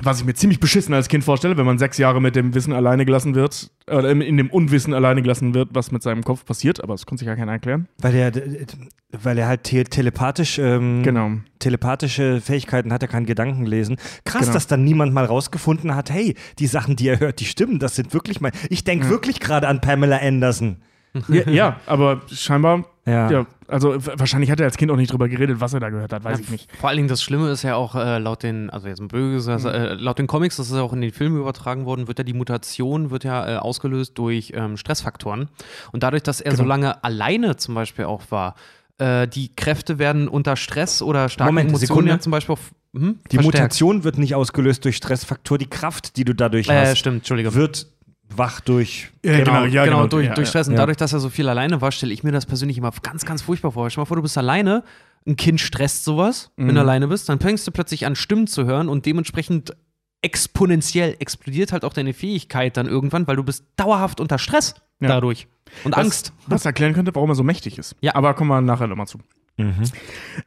[0.00, 2.72] was ich mir ziemlich beschissen als Kind vorstelle, wenn man sechs Jahre mit dem Wissen
[2.72, 6.82] alleine gelassen wird, oder in dem Unwissen alleine gelassen wird, was mit seinem Kopf passiert,
[6.82, 7.86] aber das konnte sich ja keiner erklären.
[8.00, 8.32] Weil er,
[9.12, 11.32] weil er halt te telepathisch, ähm, Genau.
[11.58, 13.96] telepathische Fähigkeiten hat, er kann Gedanken lesen.
[14.24, 14.52] Krass, Genau.
[14.54, 17.94] dass dann niemand mal rausgefunden hat, hey, die Sachen, die er hört, die stimmen, das
[17.96, 18.50] sind wirklich mal.
[18.70, 20.78] Ich denke wirklich gerade an Pamela Anderson.
[21.28, 23.30] Ja, ja, aber scheinbar, Ja.
[23.30, 26.12] ja, also wahrscheinlich hat er als Kind auch nicht drüber geredet, was er da gehört
[26.12, 26.70] hat, weiß Ja, ich nicht.
[26.78, 29.64] Vor allen Dingen das Schlimme ist ja auch äh, laut den, also jetzt ein böses,
[29.64, 32.24] äh, laut den Comics, das ist ja auch in den Filmen übertragen worden, wird ja
[32.24, 35.48] die Mutation wird ja äh, ausgelöst durch ähm, Stressfaktoren
[35.92, 36.68] und dadurch, dass er so Genau.
[36.68, 38.54] lange alleine zum Beispiel auch war,
[38.98, 42.18] äh, die Kräfte werden unter Stress oder starken Moment, Emotionen Sekunde.
[42.20, 43.44] zum Beispiel auf, hm, Die verstärkt.
[43.44, 47.54] Mutation wird nicht ausgelöst durch Stressfaktor, die Kraft, die du dadurch Äh, hast, stimmt, Entschuldigung.
[47.54, 47.86] wird
[48.38, 49.10] wach durch.
[49.24, 50.48] Ja, genau, ja, genau, genau, durch, ja, durch.
[50.48, 50.68] Stress.
[50.68, 53.24] Und dadurch, dass er so viel alleine war, stelle ich mir das persönlich immer ganz,
[53.24, 53.88] ganz furchtbar vor.
[53.90, 54.84] Stell mal vor, du bist alleine,
[55.26, 56.74] ein Kind stresst sowas, wenn Mhm.
[56.74, 59.74] du alleine bist, dann fängst du plötzlich an, Stimmen zu hören und dementsprechend
[60.22, 65.48] exponentiell explodiert halt auch deine Fähigkeit dann irgendwann, weil du bist dauerhaft unter Stress dadurch.
[65.84, 66.32] Und Was- Angst.
[66.46, 67.96] Was erklären könnte, warum er so mächtig ist.
[68.00, 68.14] Ja.
[68.14, 69.18] Aber kommen wir nachher nochmal zu.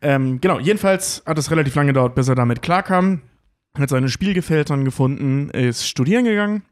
[0.02, 3.22] Ähm, genau, jedenfalls hat es relativ lange gedauert, bis er damit klarkam.
[3.78, 6.64] Hat seine Spielgefährtin gefunden, ist studieren gegangen.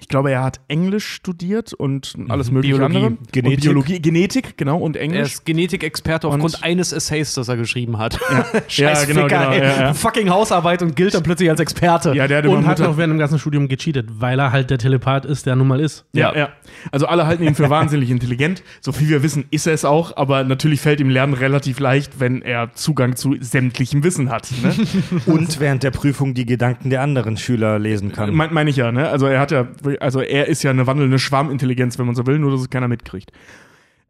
[0.00, 3.16] Ich glaube, er hat Englisch studiert und alles mögliche Biologie, andere.
[3.32, 3.56] Genetik.
[3.58, 5.32] Und Biologie, Genetik, genau, und Er Englisch.
[5.34, 8.18] ist Genetikexperte Und- aufgrund eines Essays, das er geschrieben hat.
[8.30, 8.46] Ja,
[8.94, 9.50] ja genau, genau.
[9.50, 9.58] ey.
[9.60, 9.94] Ja, ja.
[9.94, 12.14] Fucking Hausarbeit und gilt dann plötzlich als Experte.
[12.14, 14.78] ja, der hat Und hat noch während dem ganzen Studium gecheatet, weil er halt der
[14.78, 16.04] Telepath ist, der nun mal ist.
[16.12, 16.48] Ja, ja.
[16.92, 18.62] Also alle halten ihn für wahnsinnig intelligent.
[18.80, 22.20] So viel wir wissen, ist er es auch, aber natürlich fällt ihm Lernen relativ leicht,
[22.20, 24.48] wenn er Zugang zu sämtlichem Wissen hat.
[24.62, 24.74] Ne?
[25.26, 28.34] Und während der Prüfung die Gedanken der anderen Schüler lesen kann.
[28.34, 29.08] Meine mein ich ja, ne?
[29.08, 32.38] Also er hat ja, also er ist ja eine wandelnde Schwarmintelligenz, wenn man so will,
[32.38, 33.32] nur dass es keiner mitkriegt.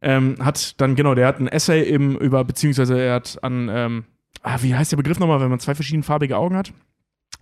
[0.01, 4.05] Ähm, hat dann, genau, der hat ein Essay im, über, beziehungsweise er hat an, ähm,
[4.43, 6.73] ah, wie heißt der Begriff nochmal, wenn man zwei verschiedenfarbige Augen hat?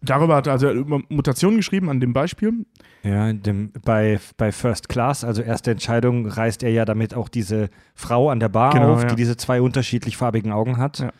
[0.03, 2.67] Darüber hat er also über Mutationen geschrieben, an dem Beispiel.
[3.03, 7.71] Ja, dem, bei, bei First Class, also erste Entscheidung, reißt er ja damit auch diese
[7.95, 9.09] Frau an der Bar Genau, auf, ja.
[9.09, 10.99] die diese zwei unterschiedlich farbigen Augen hat.
[10.99, 11.13] Ja.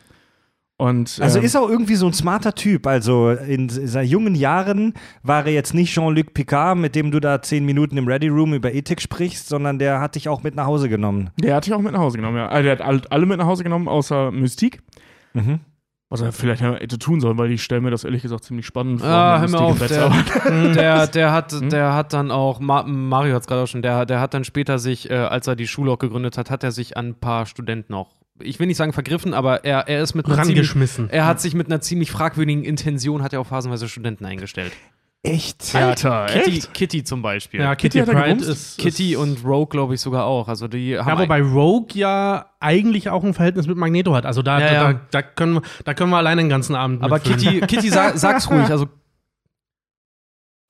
[0.79, 2.85] Und, Also ähm, ist auch irgendwie so ein smarter Typ.
[2.85, 7.41] Also in seinen jungen Jahren war er jetzt nicht Jean-Luc Picard, mit dem du da
[7.41, 10.67] zehn Minuten im Ready Room über Ethik sprichst, sondern der hat dich auch mit nach
[10.67, 11.31] Hause genommen.
[11.39, 12.47] Der hat dich auch mit nach Hause genommen, ja.
[12.47, 14.79] Also der hat all- alle mit nach Hause genommen, außer Mystique.
[15.33, 15.61] Mhm.
[16.09, 19.01] Was er vielleicht hätte tun sollen, weil ich stelle mir das ehrlich gesagt ziemlich spannend
[19.01, 19.09] vor.
[19.09, 21.69] Ah, hör Mystique auf, der, der, der, hat, Hm?
[21.69, 24.43] der hat dann auch, Ma Mario hat es gerade auch schon, der, der hat dann
[24.45, 27.15] später sich, äh, als er die Schule auch gegründet hat, hat er sich an ein
[27.19, 30.57] paar Studenten auch, ich will nicht sagen vergriffen, aber er, er ist mit einer ziemlich,
[30.57, 31.09] Rangeschmissen.
[31.09, 34.71] er hat sich mit einer ziemlich fragwürdigen Intention, hat er auch phasenweise Studenten eingestellt.
[35.23, 35.73] Echt?
[35.75, 36.73] Alter, Kitty, echt?
[36.73, 37.59] Kitty zum Beispiel.
[37.59, 38.77] Ja, Kitty Kitty, Pride ist.
[38.77, 40.47] Kitty ist, und Rogue, glaube ich, sogar auch.
[40.47, 44.25] Also die haben Ja, wobei Rogue ja eigentlich auch ein Verhältnis mit Magneto hat.
[44.25, 44.93] Also da, Ja, da, ja.
[44.93, 47.39] Da, da, können, wir, da können wir alleine den ganzen Abend aber mitfüllen.
[47.39, 48.69] Kitty, Kitty sa sag's ruhig.
[48.69, 48.87] Also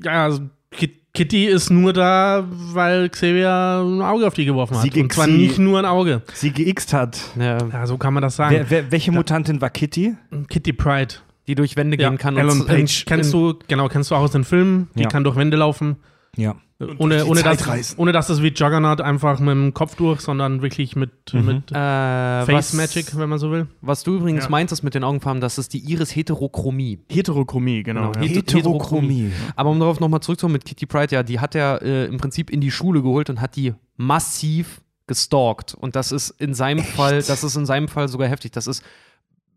[0.02, 4.84] Ja, also Kit- Kitty ist nur da, weil Xavier ein Auge auf die geworfen hat.
[4.84, 6.22] Sie ging- Und zwar sie- nicht nur ein Auge.
[6.34, 7.20] Sie geixt hat.
[7.40, 8.56] ja, Ja, so kann man das sagen.
[8.56, 10.16] Wer, wer, welche Mutantin war Kitty?
[10.50, 11.16] Kitty Pride.
[11.48, 12.38] die durch Wände Ja, gehen kann.
[12.38, 13.06] Alan und, Page.
[13.06, 14.90] Kennst du, genau, kennst du auch aus den Filmen.
[14.96, 15.08] Die Ja.
[15.10, 15.96] kann durch Wände laufen.
[16.38, 16.56] Ja.
[17.00, 20.95] Ohne, ohne, dass, ohne dass das wie Juggernaut einfach mit dem Kopf durch, sondern wirklich
[20.95, 21.45] mit, Mhm.
[21.45, 23.65] mit äh, Face was, Magic, wenn man so will.
[23.82, 24.50] Was du übrigens Ja.
[24.52, 27.00] meintest mit den Augenfarben, das ist die Iris-Heterochromie.
[27.10, 28.12] Heterochromie, genau.
[28.12, 28.23] Genau.
[28.23, 28.32] ja.
[28.32, 29.32] Het- Heterochromie.
[29.56, 32.52] Aber um darauf nochmal zurückzukommen mit Kitty Pride, ja, die hat er äh, im Prinzip
[32.52, 35.73] in die Schule geholt und hat die massiv gestalkt.
[35.73, 38.52] Und das ist in seinem Fall, das ist in seinem Fall sogar heftig.
[38.52, 38.84] Das ist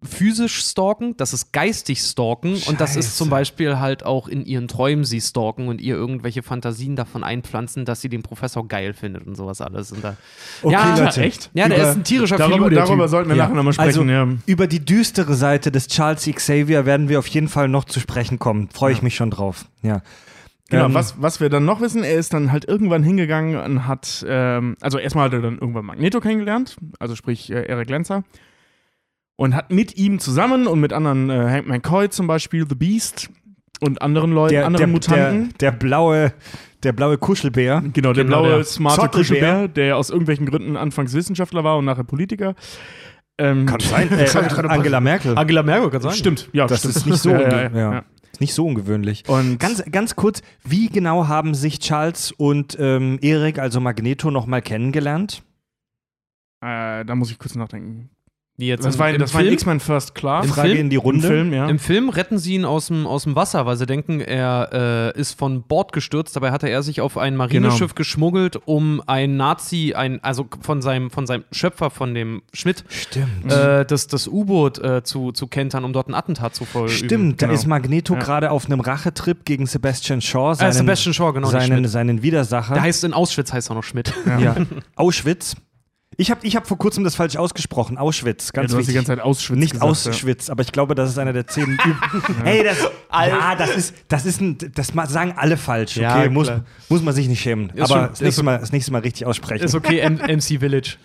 [0.03, 3.17] physisch stalken, das ist geistig stalken und das ist Scheiße.
[3.19, 7.85] zum Beispiel halt auch in ihren Träumen sie stalken und ihr irgendwelche Fantasien davon einpflanzen,
[7.85, 9.93] dass sie den Professor geil findet und sowas alles.
[9.93, 10.17] Und da,
[10.63, 11.21] Okay, ja, Leute.
[11.23, 11.51] echt?
[11.53, 13.45] Ja, der Über- ist ein tierischer Darüber, Figur, darüber sollten wir Ja.
[13.45, 13.89] nachher nochmal sprechen.
[13.89, 14.29] Also, ja.
[14.47, 18.39] Über die düstere Seite des Charles Xavier werden wir auf jeden Fall noch zu sprechen
[18.39, 18.71] kommen.
[18.73, 19.67] Freue ich mich schon drauf.
[19.83, 20.01] Ja.
[20.71, 23.87] Genau, Ähm, was, was wir dann noch wissen, er ist dann halt irgendwann hingegangen und
[23.89, 28.23] hat, ähm, also erstmal hat er dann irgendwann Magneto kennengelernt, also sprich äh, Eric Lenzer.
[29.41, 33.31] Und hat mit ihm zusammen und mit anderen, äh, Hank McCoy zum Beispiel, The Beast
[33.81, 35.55] und anderen Leuten, Der, anderen der, Mutanten.
[35.59, 36.35] der, der blaue,
[36.83, 37.83] der blaue Kuschelbär.
[37.95, 39.09] Genau, der Genau, blaue, der smarte.
[39.09, 42.55] Kuschelbär, der aus irgendwelchen Gründen anfangs Wissenschaftler war und nachher Politiker.
[43.39, 44.11] Ähm, Kann sein.
[44.19, 44.29] Äh,
[44.69, 45.39] Angela Merkel.
[45.39, 46.13] Angela Merkel kann sein.
[46.13, 46.97] Stimmt, ja, Das stimmt.
[46.97, 48.05] ist nicht so, Ja, unge- ja, ja, ja.
[48.33, 49.27] Ist nicht so ungewöhnlich.
[49.27, 54.61] Und Ganz, ganz kurz, wie genau haben sich Charles und ähm, Erik, also Magneto, nochmal
[54.61, 55.43] kennengelernt?
[56.63, 58.11] äh, da muss ich kurz nachdenken.
[58.61, 60.45] Die jetzt Das im, war, im das war in Film, X-Men First Class.
[60.47, 60.81] Im Frage Film?
[60.81, 61.27] in die Im Runde.
[61.27, 61.69] Film, ja.
[61.69, 65.19] Im Film retten sie ihn aus dem, aus dem Wasser, weil sie denken, er äh,
[65.21, 66.37] ist von Bord gestürzt.
[66.37, 71.11] Dabei hatte er sich auf ein Marineschiff geschmuggelt, um ein Nazi, ein, also von seinem,
[71.11, 73.51] von seinem Schöpfer, von dem Schmidt, Stimmt.
[73.51, 76.91] äh, das, das U-Boot äh, zu, zu kentern, um dort ein Attentat zu verüben.
[76.93, 77.59] Stimmt, da genau.
[77.59, 78.21] ist Magneto Ja.
[78.21, 81.49] gerade auf einem Rachetrip gegen Sebastian Shaw, Äh, seinen, Sebastian Shaw, genau.
[81.49, 82.75] seinen, seinen Widersacher.
[82.75, 84.13] Der heißt in Auschwitz heißt er noch Schmidt.
[84.27, 84.55] ja.
[84.97, 85.57] Auschwitz.
[86.21, 87.97] Ich habe ich hab vor kurzem das falsch ausgesprochen.
[87.97, 89.07] Auschwitz, ja, ganz du hast die wichtig.
[89.07, 91.79] ganze Zeit Auschwitz Nicht gesagt, Auschwitz, aber ich glaube, das ist einer der zehn.
[92.45, 92.77] Hey, das,
[93.11, 95.97] ja, das ist, das ist ein, das sagen alle falsch.
[95.97, 96.53] Okay, Ja, muss,
[96.91, 97.71] muss man sich nicht schämen.
[97.71, 99.65] Ist aber schon- das, nächste mal, das nächste Mal richtig aussprechen.
[99.65, 100.97] Ist okay, M MC Village.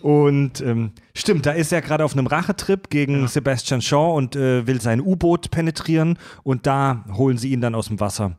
[0.00, 4.66] Und ähm, stimmt, da ist er gerade auf einem Rachetrip gegen Sebastian Shaw und äh,
[4.66, 8.36] will sein U-Boot penetrieren und da holen sie ihn dann aus dem Wasser.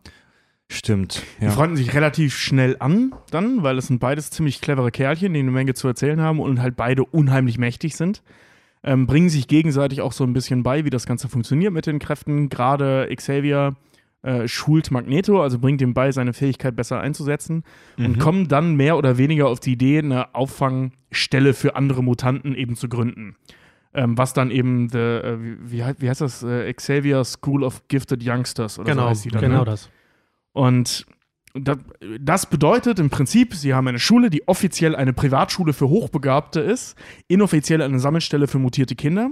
[0.72, 1.22] Stimmt.
[1.42, 1.52] Die Ja.
[1.52, 5.52] freunden sich relativ schnell an, dann, weil es sind beides ziemlich clevere Kerlchen, die eine
[5.52, 8.24] Menge zu erzählen haben und halt beide unheimlich mächtig sind.
[8.84, 12.00] Ähm, bringen sich gegenseitig auch so ein bisschen bei, wie das Ganze funktioniert mit den
[12.00, 12.48] Kräften.
[12.50, 13.76] Gerade Xavier
[14.24, 17.64] äh, schult Magneto, also bringt ihm bei, seine Fähigkeit besser einzusetzen
[17.98, 22.76] und kommen dann mehr oder weniger auf die Idee, eine Auffangstelle für andere Mutanten eben
[22.76, 23.36] zu gründen.
[23.94, 28.24] Ähm, was dann eben, the, äh, wie, wie heißt das, äh, Xavier School of Gifted
[28.26, 29.66] Youngsters oder Genau, so heißt die dann, Genau ne?
[29.66, 29.90] das.
[30.54, 31.06] Und
[31.54, 31.76] da,
[32.20, 36.96] das bedeutet im Prinzip, sie haben eine Schule, die offiziell eine Privatschule für Hochbegabte ist,
[37.28, 39.30] inoffiziell eine Sammelstelle für mutierte Kinder.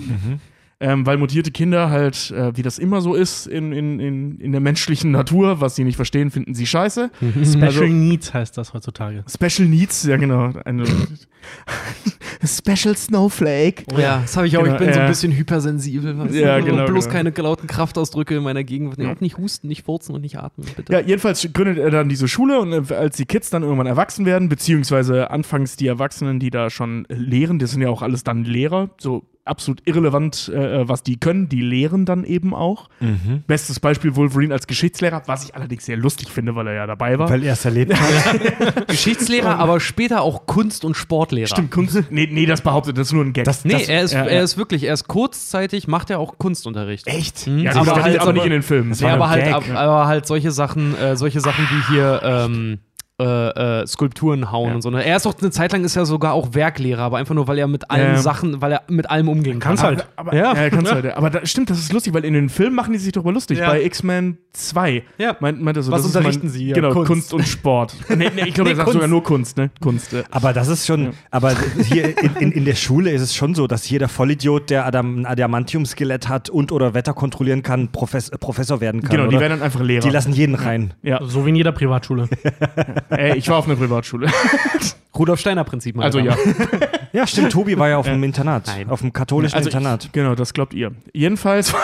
[0.82, 4.52] Ähm, weil mutierte Kinder halt, äh, wie das immer so ist in, in, in, in
[4.54, 7.12] der menschlichen Natur, was sie nicht verstehen, finden sie scheiße.
[7.44, 9.26] Special Also- Needs heißt das heutzutage.
[9.28, 10.54] Special Needs, ja genau.
[10.64, 10.86] Eine
[12.46, 13.84] Special Snowflake.
[13.98, 14.64] Ja, das habe ich auch.
[14.64, 16.18] Genau, ich bin so ein bisschen hypersensibel.
[16.18, 16.66] Weißt Ja, du?
[16.66, 17.14] genau, Bloß genau.
[17.18, 18.98] keine lauten Kraftausdrücke in meiner Gegend.
[18.98, 19.12] Ja.
[19.12, 20.94] Auch nicht husten, nicht furzen und nicht atmen, bitte.
[20.94, 24.26] Ja, jedenfalls gründet er dann diese Schule und äh, als die Kids dann irgendwann erwachsen
[24.26, 28.46] werden, beziehungsweise anfangs die Erwachsenen, die da schon lehren, das sind ja auch alles dann
[28.46, 32.90] Lehrer, so absolut irrelevant, äh, was die können, die lehren dann eben auch.
[33.00, 33.44] Mhm.
[33.48, 37.20] Bestes Beispiel Wolverine als Geschichtslehrer, was ich allerdings sehr lustig finde, weil er ja dabei
[37.20, 37.30] war.
[37.30, 38.88] Weil er es erlebt hat.
[38.88, 41.48] Geschichtslehrer, aber später auch Kunst- und Sportlehrer.
[41.48, 42.02] Stimmt, Kunst.
[42.12, 43.46] Nee, nee, das behauptet, das ist nur ein Gag.
[43.46, 44.44] Das- Nee, er ist, ja, er ja.
[44.44, 47.08] ist wirklich, er ist kurzzeitig, macht er auch Kunstunterricht.
[47.08, 47.46] Echt?
[47.48, 47.60] Mhm.
[47.60, 48.90] ja, aber aber, halt- aber nicht in den Filmen.
[48.90, 52.80] Das Nee, aber halt, ab, aber halt solche Sachen, äh, solche Sachen wie hier ähm,
[53.20, 54.76] äh, äh, Skulpturen hauen Ja.
[54.76, 54.90] und so.
[54.90, 55.04] ne?
[55.04, 57.58] Er ist doch eine Zeit lang ist er sogar auch Werklehrer, aber einfach nur, weil
[57.58, 58.22] er mit allen Ja.
[58.22, 59.76] Sachen, weil er mit allem umgehen kann.
[59.76, 60.08] Kann's halt.
[60.16, 60.54] Aber, Ja.
[60.56, 61.06] ja, kannst halt.
[61.16, 63.60] Aber da, stimmt, das ist lustig, weil in den Filmen machen die sich darüber lustig.
[63.60, 63.68] Ja.
[63.70, 65.36] Bei X-Men 2 Ja.
[65.40, 66.76] meint, meint er so, Was unterrichten mein, Sie hier?
[66.76, 67.34] Genau, Kunst, Kunst.
[67.34, 67.96] und Sport.
[68.10, 68.94] nee, nee, ich glaube, Nee, er sagt Kunst.
[68.94, 69.70] sogar nur Kunst, ne?
[69.82, 70.14] Kunst.
[70.14, 70.24] Äh.
[70.32, 71.10] Aber das ist schon, Ja.
[71.32, 71.54] aber
[71.84, 75.20] hier in, in, in der Schule ist es schon so, dass jeder Vollidiot, der Adam,
[75.22, 79.12] ein Adamantium-Skelett hat und oder Wetter kontrollieren kann, Profess, äh, Professor werden kann.
[79.12, 79.42] Genau, die oder?
[79.42, 80.02] werden dann einfach Lehrer.
[80.02, 80.94] die lassen jeden rein.
[81.04, 81.20] ja.
[81.24, 82.28] So wie in jeder Privatschule.
[83.10, 84.28] Ey, ich war auf einer Privatschule.
[85.18, 85.96] Rudolf Steiner Prinzip.
[85.96, 86.36] meine Also ja.
[87.12, 87.52] Ja, stimmt.
[87.52, 88.88] Tobi war ja auf dem Internat, Nein.
[88.90, 90.10] auf dem katholischen Also ich- Internat.
[90.14, 90.92] Genau, das glaubt ihr.
[91.14, 91.74] Jedenfalls,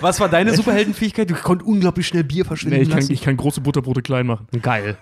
[0.00, 1.28] Was war deine Superheldenfähigkeit?
[1.28, 4.46] Du konntest unglaublich schnell Bier verschwinden nee, ich, kann, ich kann große Butterbrote klein machen.
[4.62, 4.96] Geil.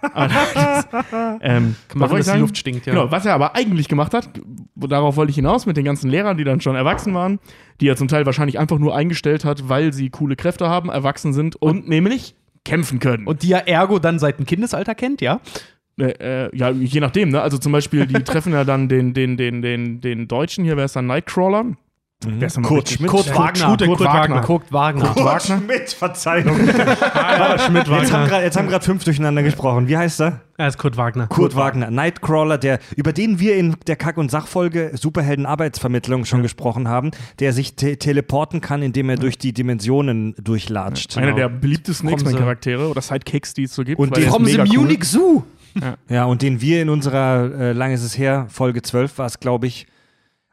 [1.41, 2.41] Ähm, was Machen, ich dass die?
[2.41, 2.93] Luft stinkt, ja.
[2.95, 4.29] Genau, was er aber eigentlich gemacht hat,
[4.75, 7.39] darauf wollte ich hinaus, mit den ganzen Lehrern, die dann schon erwachsen waren,
[7.81, 11.33] die er zum Teil wahrscheinlich einfach nur eingestellt hat, weil sie coole Kräfte haben, erwachsen
[11.35, 12.35] sind und, nämlich
[12.67, 13.27] kämpfen können.
[13.27, 15.41] Und die er ergo dann seit dem Kindesalter kennt, ja?
[15.99, 17.41] Äh, äh, ja, je nachdem, ne?
[17.41, 20.85] Also zum Beispiel, die treffen ja dann den, den, den, den, den Deutschen hier, wer
[20.85, 21.77] ist dann Nightcrawler?
[22.25, 22.89] Wer ist Kurt?
[22.89, 23.11] Schmidt.
[23.11, 23.37] Kurt Ja.
[23.37, 23.67] Wagner.
[23.67, 24.41] Kurt, Kurt, Wagner.
[24.41, 25.05] Kurt Wagner.
[25.13, 25.59] Kurt Wagner.
[25.59, 26.57] Schmidt, Verzeihung.
[27.13, 28.27] Ah, Schmidt Jetzt haben Wagner.
[28.29, 29.87] grad- jetzt haben gerade fünf durcheinander gesprochen.
[29.87, 30.41] Wie heißt er?
[30.57, 31.27] Er ist Kurt Wagner.
[31.27, 36.89] Kurt Wagner, Nightcrawler, der, über den wir in der Kack- und Sachfolge Superhelden-Arbeitsvermittlung schon gesprochen
[36.89, 41.19] haben, der sich te teleporten kann, indem er durch die Dimensionen durchlatscht.
[41.19, 43.99] Einer der beliebtesten X-Men-Charaktere oder Sidekicks, die es so gibt.
[44.01, 44.79] Und the mega cool.
[44.79, 45.43] Munich Zoo.
[46.09, 49.39] Ja, und den wir in unserer, äh, lang ist es her, Folge 12 war es,
[49.41, 49.87] glaube ich,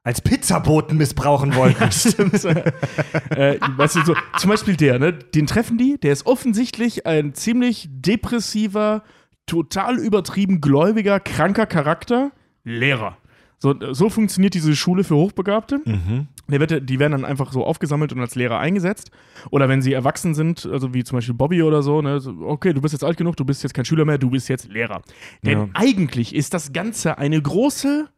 [0.04, 1.92] als Pizzaboten missbrauchen wollten.
[1.92, 2.34] Stimmt.
[3.30, 5.14] äh, weißt du, so, zum Beispiel der, ne?
[5.14, 9.04] Den treffen die, der ist offensichtlich ein ziemlich depressiver,
[9.46, 12.32] total übertrieben gläubiger, kranker Charakter.
[12.64, 13.18] Lehrer.
[13.60, 15.80] So, so funktioniert diese Schule für Hochbegabte.
[15.86, 16.28] Mhm.
[16.48, 19.10] Wird, die werden dann einfach so aufgesammelt und als Lehrer eingesetzt.
[19.52, 22.74] Oder wenn sie erwachsen sind, also wie zum Beispiel Bobby oder so, ne, so, okay,
[22.74, 25.02] du bist jetzt alt genug, du bist jetzt kein Schüler mehr, du bist jetzt Lehrer.
[25.46, 25.70] Denn Ja.
[25.76, 28.10] eigentlich ist das Ganze eine große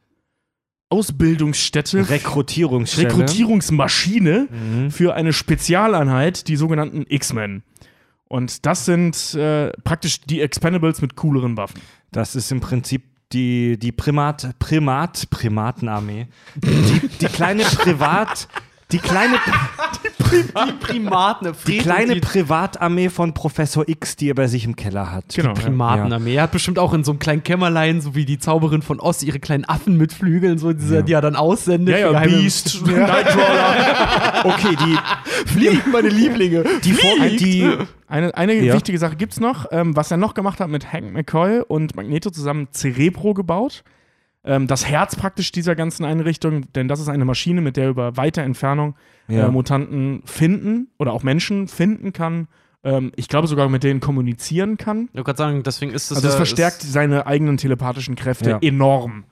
[0.95, 3.07] Ausbildungsstätte, Rekrutierungsstelle.
[3.09, 4.91] Rekrutierungsmaschine Mhm.
[4.91, 7.63] für eine Spezialeinheit, die sogenannten X-Men.
[8.27, 11.79] Und das sind äh, praktisch die Expendables mit cooleren Waffen.
[12.11, 13.03] Das ist im Prinzip
[13.33, 16.27] die, die Primat, Primat, Primatenarmee.
[16.55, 18.47] Die, die kleine Privat,
[18.91, 19.37] die kleine,
[20.31, 25.25] Die Primaten, die kleine Privatarmee von Professor X, die er bei sich im Keller hat.
[25.35, 25.53] Genau.
[25.53, 26.35] Primatenarmee.
[26.35, 29.23] Er hat bestimmt auch in so einem kleinen Kämmerlein, so wie die Zauberin von Oz,
[29.23, 31.99] ihre kleinen Affen mit Flügeln, so diese, die er dann aussendet.
[31.99, 34.43] Ja, ja, Beast, Nightcrawler.
[34.45, 36.63] Okay, die, Fliegen, meine Lieblinge.
[36.83, 37.69] die, Vor- die
[38.07, 38.73] Eine, eine Ja.
[38.75, 39.65] wichtige Sache gibt es noch.
[39.71, 43.83] Ähm, was er noch gemacht hat mit Hank McCoy und Magneto zusammen Cerebro gebaut.
[44.45, 47.89] Ähm, das Herz praktisch dieser ganzen Einrichtung, denn das ist eine Maschine, mit der er
[47.89, 48.95] über weite Entfernung
[49.27, 49.47] Ja.
[49.47, 52.47] äh, Mutanten finden oder auch Menschen finden kann.
[52.83, 55.09] Ähm, ich glaube sogar mit denen kommunizieren kann.
[55.11, 58.51] Ich wollte gerade sagen, deswegen ist das Also es ja, verstärkt seine eigenen telepathischen Kräfte
[58.51, 58.59] Ja.
[58.61, 59.23] enorm.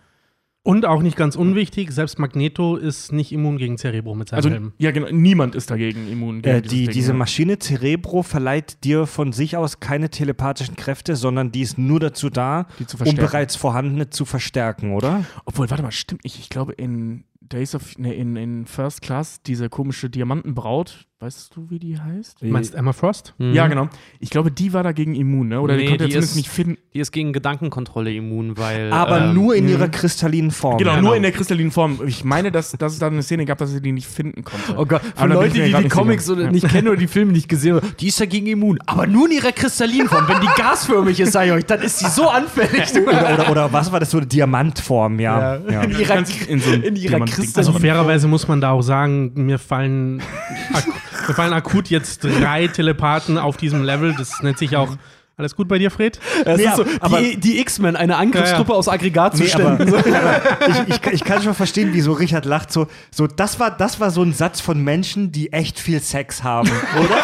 [0.65, 4.49] Und auch nicht ganz unwichtig, selbst Magneto ist nicht immun gegen Cerebro mit seinem Also
[4.49, 4.73] Helm.
[4.78, 6.41] ja, genau, niemand ist dagegen immun.
[6.41, 7.17] Gegen Äh, die, Ding, diese ja.
[7.17, 12.30] Maschine Cerebro verleiht dir von sich aus keine telepathischen Kräfte, sondern die ist nur dazu
[12.30, 15.26] da, Die zu um bereits vorhandene zu verstärken, oder?
[15.43, 16.39] Obwohl, warte mal, stimmt nicht.
[16.39, 21.69] Ich glaube, in Days of, ne, in, in First Class, diese komische Diamantenbraut, weißt du,
[21.69, 22.41] wie die heißt?
[22.41, 23.33] Du meinst Emma Frost?
[23.38, 23.53] Mhm.
[23.53, 23.88] Ja, genau.
[24.19, 25.62] Ich glaube, die war dagegen immun, ne?
[25.62, 26.77] Oder die Nee, konnte er die zumindest ist- nicht finden.
[26.93, 28.91] Die ist gegen Gedankenkontrolle immun, weil.
[28.91, 30.77] Aber ähm, nur in ihrer kristallinen Form.
[30.77, 31.07] Genau, genau.
[31.07, 31.99] nur in der kristallinen Form.
[32.05, 34.75] Ich meine, dass, dass es da eine Szene gab, dass er die nicht finden konnte.
[34.77, 36.36] Oh Gott, für Leute, die die Comics sicher.
[36.38, 36.51] oder Ja.
[36.51, 38.79] nicht kennen oder die Filme nicht gesehen haben, die ist dagegen immun.
[38.86, 40.27] Aber nur in ihrer kristallinen Form.
[40.27, 42.83] Wenn die gasförmig ist, sag ich euch, dann ist sie so anfällig.
[43.07, 45.57] Oder, oder, oder was war das so eine Diamantform, ja.
[45.69, 45.81] ja.
[45.83, 49.57] In ihrer, in so in ihrer kristallinen Also fairerweise muss man da auch sagen, mir
[49.59, 50.21] fallen,
[51.27, 54.13] mir fallen akut jetzt drei Telepathen auf diesem Level.
[54.17, 54.89] Das nennt sich auch.
[55.36, 56.19] Alles gut bei dir, Fred?
[56.45, 58.79] Es Nee, ist so, aber- die, die X-Men, eine Angriffstruppe Ja, ja.
[58.79, 59.88] aus Nee, Aggregatzuständen.
[59.95, 62.71] aber, aber ich, ich, kann- ich kann schon verstehen, wieso Richard lacht.
[62.71, 66.43] So, so das, war, das war so ein Satz von Menschen, die echt viel Sex
[66.43, 67.17] haben, oder?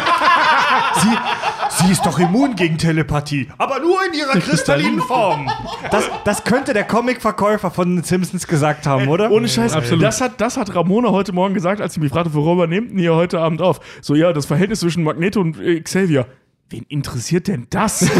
[1.02, 5.50] Sie, sie ist doch immun gegen Telepathie, aber nur in ihrer kristallinen Form.
[5.90, 9.30] Das, das könnte der Comicverkäufer von den Simpsons gesagt haben, oder?
[9.30, 10.04] Ohne Scheiß, Absolut.
[10.04, 13.14] Das, hat, das hat Ramona heute Morgen gesagt, als sie mich fragte, worüber nehmt ihr
[13.14, 13.80] heute Abend auf?
[14.00, 16.26] So, ja, das Verhältnis zwischen Magneto und äh, Xavier.
[16.70, 18.02] Wen interessiert denn das?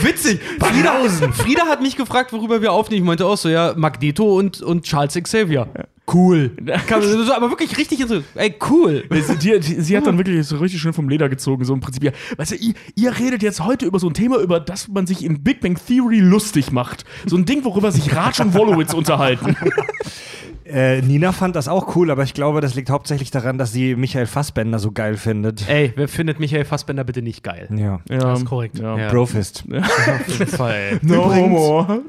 [0.00, 0.40] Witzig.
[0.60, 0.94] Frieda,
[1.32, 3.02] Frieda hat mich gefragt, worüber wir aufnehmen.
[3.02, 5.66] Ich meinte auch so, ja, Magneto und, und Charles Xavier.
[6.12, 6.52] Cool.
[7.34, 8.26] Aber wirklich richtig interessant.
[8.36, 9.04] Ey, cool.
[9.40, 12.04] sie, sie hat dann wirklich so richtig schön vom Leder gezogen, so im Prinzip.
[12.04, 15.06] Ja, weißt du, ihr, ihr redet jetzt heute über so ein Thema, über das man
[15.06, 17.04] sich in Big Bang Theory lustig macht.
[17.26, 19.56] So ein Ding, worüber sich Raj und Wolowitz unterhalten.
[20.72, 23.94] Äh, Nina fand das auch cool, aber ich glaube, das liegt hauptsächlich daran, dass sie
[23.96, 25.68] Michael Fassbender so geil findet.
[25.68, 27.68] Ey, wer findet Michael Fassbender bitte nicht geil?
[27.76, 28.00] Ja.
[28.10, 28.78] Ja, Das ist korrekt.
[28.78, 28.96] Ja.
[28.96, 29.10] Ja.
[29.10, 29.64] Brofist.
[29.70, 30.98] Auf jeden Fall.
[31.02, 32.00] No Übrigens- homo.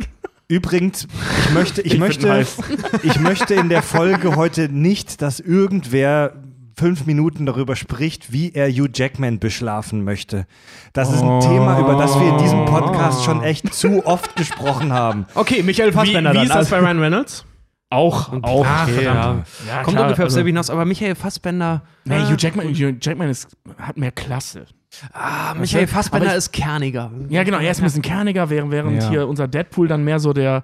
[0.50, 1.08] Übrigens,
[1.46, 2.46] ich möchte, ich, Ich möchte,
[3.04, 6.34] ich möchte in der Folge heute nicht, dass irgendwer
[6.78, 10.46] fünf Minuten darüber spricht, wie er Hugh Jackman beschlafen möchte.
[10.92, 11.40] Das ist ein Oh.
[11.40, 15.26] Thema, über das wir in diesem Podcast schon echt zu oft gesprochen haben.
[15.34, 16.46] Okay, Michael Wie, Fassbender wie dann.
[16.46, 17.46] ist das bei Ryan Reynolds?
[17.94, 18.66] Auch, auch.
[18.66, 19.48] Ah, okay, verdammt.
[19.68, 21.82] Ja, Kommt klar, ungefähr auf also- selbe hinaus, aber Michael Fassbender.
[22.06, 24.66] Nee, Hugh Jackman, Hugh Jackman ist, hat mehr Klasse.
[25.12, 27.12] Ah, Michael Fassbender ich- ist kerniger.
[27.30, 29.10] Ja, genau, er ist ein bisschen kerniger, während, während Ja.
[29.10, 30.64] hier unser Deadpool dann mehr so der.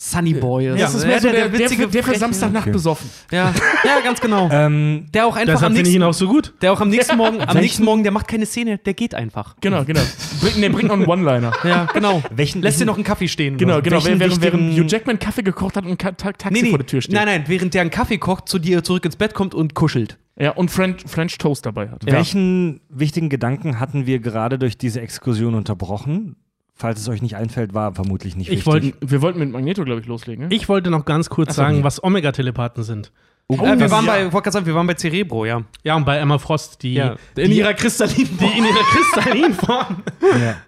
[0.00, 0.80] Sunny Boy ist.
[0.80, 2.14] das ist mehr so der, der, witzige für, der für.
[2.16, 2.70] Samstagnacht Okay.
[2.72, 3.10] besoffen.
[3.32, 3.52] Ja,
[3.84, 4.48] ja, ganz genau.
[4.52, 6.54] Ähm, Der auch einfach am finde ich ihn nächsten, auch so gut.
[6.62, 9.56] der auch am nächsten Morgen, am nächsten Morgen, der macht keine Szene, der geht einfach.
[9.60, 10.00] Genau, genau.
[10.40, 11.52] Bring, nee, bringt noch einen One-Liner.
[11.64, 12.22] Ja, genau.
[12.30, 13.56] welchen, Lässt dir noch einen Kaffee stehen.
[13.58, 13.96] Genau, genau.
[13.96, 16.68] Welchen Während, während wichtigen- Hugh Jackman Kaffee gekocht hat und ein Taxi Nee, nee.
[16.70, 17.14] vor der Tür steht.
[17.16, 20.16] Nein, nein, während der einen Kaffee kocht, zu dir zurück ins Bett kommt und kuschelt.
[20.40, 22.04] Ja, und French, French Toast dabei hat.
[22.06, 22.12] Ja.
[22.12, 26.36] welchen wichtigen Gedanken hatten wir gerade durch diese Exkursion unterbrochen?
[26.78, 28.66] Falls es euch nicht einfällt, war vermutlich nicht Ich wichtig.
[28.66, 30.46] wollte Wir wollten mit Magneto, glaube ich, loslegen.
[30.48, 30.54] Ne?
[30.54, 31.84] ich wollte noch ganz kurz Ach so, sagen, nee.
[31.84, 33.10] was Omega-Telepathen sind.
[33.50, 34.12] äh, wir das- waren ja.
[34.12, 35.62] bei, ich wollte sagen, wir waren bei Cerebro, ja.
[35.82, 37.16] Ja, und bei Emma Frost, die, In
[37.50, 40.02] die, ihrer kristallinen die in ihrer kristallinen Form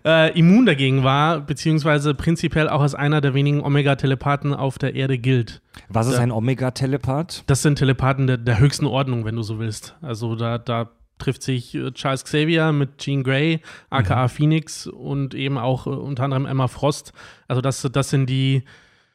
[0.04, 0.26] Ja.
[0.26, 5.16] äh, immun dagegen war, beziehungsweise prinzipiell auch als einer der wenigen Omega-Telepathen auf der Erde
[5.18, 5.60] gilt.
[5.88, 6.20] Was ist Ja.
[6.20, 7.44] ein Omega-Telepath?
[7.46, 9.94] Das sind Telepathen der, der höchsten Ordnung, wenn du so willst.
[10.02, 15.56] Also da, da trifft sich äh, Charles Xavier mit Jean Grey, aka Phoenix und eben
[15.58, 17.12] auch äh, unter anderem Emma Frost.
[17.48, 18.64] Also das, das sind die,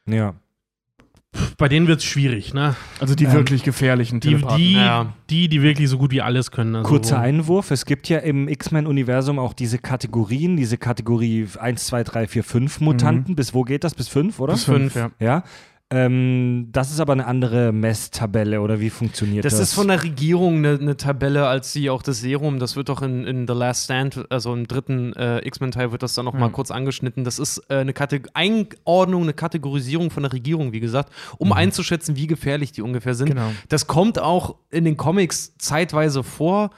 [0.06, 0.34] Ja.
[1.58, 2.74] bei denen wird es schwierig, ne?
[2.98, 5.12] Also die Ähm, wirklich gefährlichen Die, die, Ja.
[5.28, 6.76] die, die wirklich so gut wie alles können.
[6.76, 7.70] Also Kurzer Einwurf.
[7.70, 12.80] Es gibt ja im X-Men-Universum auch diese Kategorien, diese Kategorie 1, 2, 3, 4, 5
[12.80, 13.36] Mutanten.
[13.36, 13.94] Bis wo geht das?
[13.94, 14.54] Bis 5, oder?
[14.54, 15.10] Bis fünf, ja.
[15.20, 15.42] Ja.
[15.88, 19.52] Ähm, das ist aber eine andere Messtabelle oder wie funktioniert das?
[19.52, 22.88] Das ist von der Regierung eine, eine Tabelle, als sie auch das Serum, das wird
[22.88, 26.34] doch in, in The Last Stand, also im dritten äh, X-Men-Teil wird das dann noch
[26.34, 27.22] mal kurz angeschnitten.
[27.22, 32.16] Das ist äh, eine Kate Einordnung, eine Kategorisierung von der Regierung, wie gesagt, um einzuschätzen,
[32.16, 33.28] wie gefährlich die ungefähr sind.
[33.28, 33.52] Genau.
[33.68, 36.70] Das kommt auch in den Comics zeitweise vor.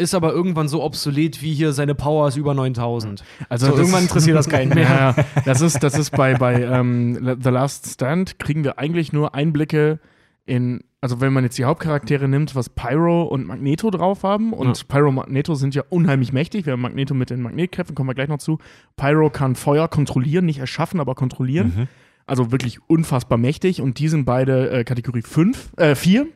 [0.00, 3.22] Ist aber irgendwann so obsolet wie hier seine Power ist über 9000.
[3.48, 5.14] Also so, irgendwann interessiert das keinen mehr.
[5.16, 5.24] Ja.
[5.44, 10.00] das ist, das ist bei, bei ähm, The Last Stand kriegen wir eigentlich nur Einblicke
[10.46, 14.52] in, also wenn man jetzt die Hauptcharaktere nimmt, was Pyro und Magneto drauf haben.
[14.52, 14.84] Und Ja.
[14.88, 16.64] Pyro und Magneto sind ja unheimlich mächtig.
[16.66, 18.58] Wir haben Magneto mit den Magnetkräften, kommen wir gleich noch zu.
[18.96, 21.72] Pyro kann Feuer kontrollieren, nicht erschaffen, aber kontrollieren.
[21.76, 21.88] Mhm.
[22.26, 23.80] Also wirklich unfassbar mächtig.
[23.82, 26.26] Und die sind beide äh, Kategorie 5, äh, 4.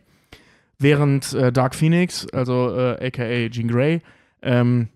[0.78, 4.00] Während äh, Dark Phoenix, also äh, aka Jean Grey,
[4.42, 4.88] ähm,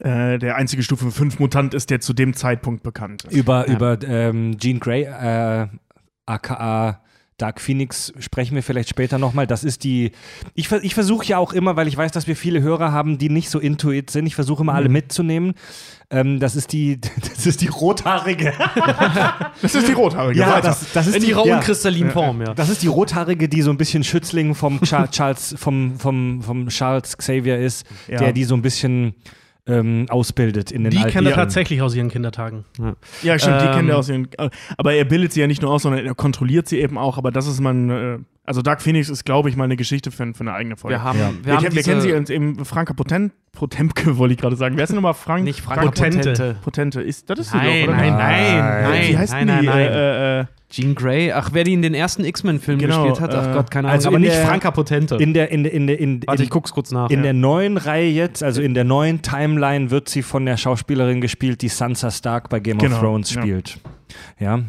[0.00, 3.32] äh, der einzige Stufe 5 Mutant ist, der zu dem Zeitpunkt bekannt ist.
[3.36, 3.74] Über, Ja.
[3.74, 5.68] über ähm, Jean Grey, äh,
[6.26, 7.03] aka
[7.36, 9.46] Dark Phoenix, sprechen wir vielleicht später nochmal.
[9.48, 10.12] Das ist die.
[10.54, 13.28] Ich, ich versuche ja auch immer, weil ich weiß, dass wir viele Hörer haben, die
[13.28, 14.26] nicht so intuit sind.
[14.26, 15.54] Ich versuche immer alle mitzunehmen.
[16.10, 18.52] Ähm, das ist die, das ist die rothaarige.
[19.62, 20.38] Das ist die rothaarige.
[20.40, 21.56] Ja, das, das ist In die, ihrer ja.
[21.56, 22.54] unkristallinen Form, ja.
[22.54, 26.68] Das ist die rothaarige, die so ein bisschen Schützling vom Char Charles, vom, vom, vom
[26.68, 28.18] Charles Xavier ist, Ja.
[28.18, 29.14] der die so ein bisschen
[29.66, 31.34] ähm, ausbildet in den Die kennt er Jahren.
[31.34, 32.64] tatsächlich aus ihren Kindertagen.
[33.22, 34.28] ja, stimmt, die Ähm, kennt er aus ihren.
[34.76, 37.16] Aber er bildet sie ja nicht nur aus, sondern er kontrolliert sie eben auch.
[37.18, 37.90] Aber das ist man.
[37.90, 40.96] Äh, also Dark Phoenix ist, glaube ich, mal eine Geschichte für, für eine eigene Folge.
[40.96, 41.30] Wir haben, Ja.
[41.32, 44.56] wir wir, haben kennen- wir kennen sie als eben Franka Potent, Potempke, wollte ich gerade
[44.56, 44.76] sagen.
[44.76, 45.44] Wer ist denn nochmal Frank?
[45.44, 46.18] nicht Frank Potente.
[46.18, 46.56] Potente.
[46.62, 47.00] Potente.
[47.02, 47.96] Ist, das ist sie Nein, doch, oder?
[47.96, 48.58] nein, Nein.
[48.58, 49.68] nein, nein, Wie heißt nein, denn nein, die?
[49.68, 49.88] nein.
[49.92, 53.48] Äh, äh, Jean Grey, ach, wer die in den ersten X-Men-Filmen Genau, gespielt hat, ach
[53.50, 53.94] äh, Gott, keine Ahnung.
[53.96, 55.14] also aber nicht der- Franka Potente.
[55.16, 57.10] In der, in der, in der, in, Warte, in, ich guck's kurz nach.
[57.10, 57.22] In ja.
[57.22, 61.62] der neuen Reihe jetzt, also in der neuen Timeline, wird sie von der Schauspielerin gespielt,
[61.62, 63.42] die Sansa Stark bei Game Genau, of Thrones ja.
[63.42, 63.78] spielt.
[64.40, 64.60] Ja.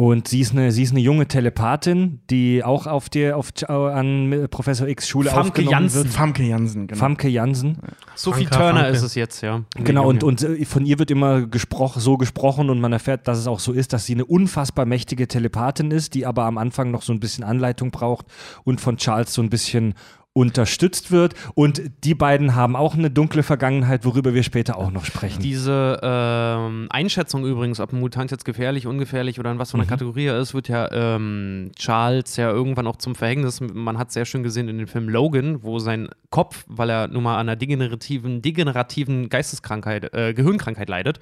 [0.00, 4.46] Und sie ist, eine, sie ist eine junge Telepathin, die auch auf der, auf, an
[4.48, 6.04] Professor X Schule Famke aufgenommen Janssen.
[6.04, 6.14] wird.
[6.14, 7.00] Famke Jansen, genau.
[7.00, 7.78] Famke Jansen.
[8.14, 8.96] Sophie Franka Turner Franke.
[8.96, 9.64] ist es jetzt, ja.
[9.74, 13.38] Genau, und, und äh, von ihr wird immer gesprochen, so gesprochen und man erfährt, dass
[13.38, 16.92] es auch so ist, dass sie eine unfassbar mächtige Telepathin ist, die aber am Anfang
[16.92, 18.26] noch so ein bisschen Anleitung braucht
[18.62, 19.94] und von Charles so ein bisschen
[20.38, 21.34] unterstützt wird.
[21.54, 25.42] Und die beiden haben auch eine dunkle Vergangenheit, worüber wir später auch noch sprechen.
[25.42, 29.84] Diese ähm, Einschätzung übrigens, ob ein Mutant jetzt gefährlich, ungefährlich oder in was für einer
[29.84, 29.88] Mhm.
[29.88, 33.60] Kategorie er ist, wird ja ähm, Charles ja irgendwann auch zum Verhängnis.
[33.60, 37.22] Man hat sehr schön gesehen in dem Film Logan, wo sein Kopf, weil er nun
[37.24, 41.18] mal an einer degenerativen, degenerativen Geisteskrankheit, äh, Gehirnkrankheit leidet,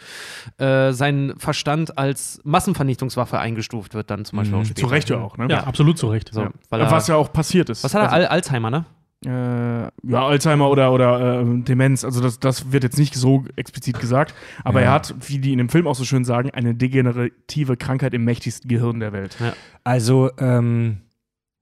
[0.58, 4.60] äh, sein Verstand als Massenvernichtungswaffe eingestuft wird dann zum Beispiel Mhm.
[4.60, 4.80] auch später.
[4.82, 5.46] Zu Recht ja auch, ne?
[5.48, 6.30] Ja, absolut zu Recht.
[6.32, 6.50] So, Ja.
[6.68, 7.82] weil er, Was ja auch passiert ist.
[7.84, 8.12] was hat er?
[8.12, 8.84] Also, Al Alzheimer, ne?
[9.24, 12.04] Äh, ja, Alzheimer oder, oder äh, Demenz.
[12.04, 14.34] Also das, das wird jetzt nicht so explizit gesagt.
[14.64, 14.86] Aber Ja.
[14.86, 18.24] er hat, wie die in dem Film auch so schön sagen, eine degenerative Krankheit im
[18.24, 19.36] mächtigsten Gehirn der Welt.
[19.84, 20.98] Also, ähm,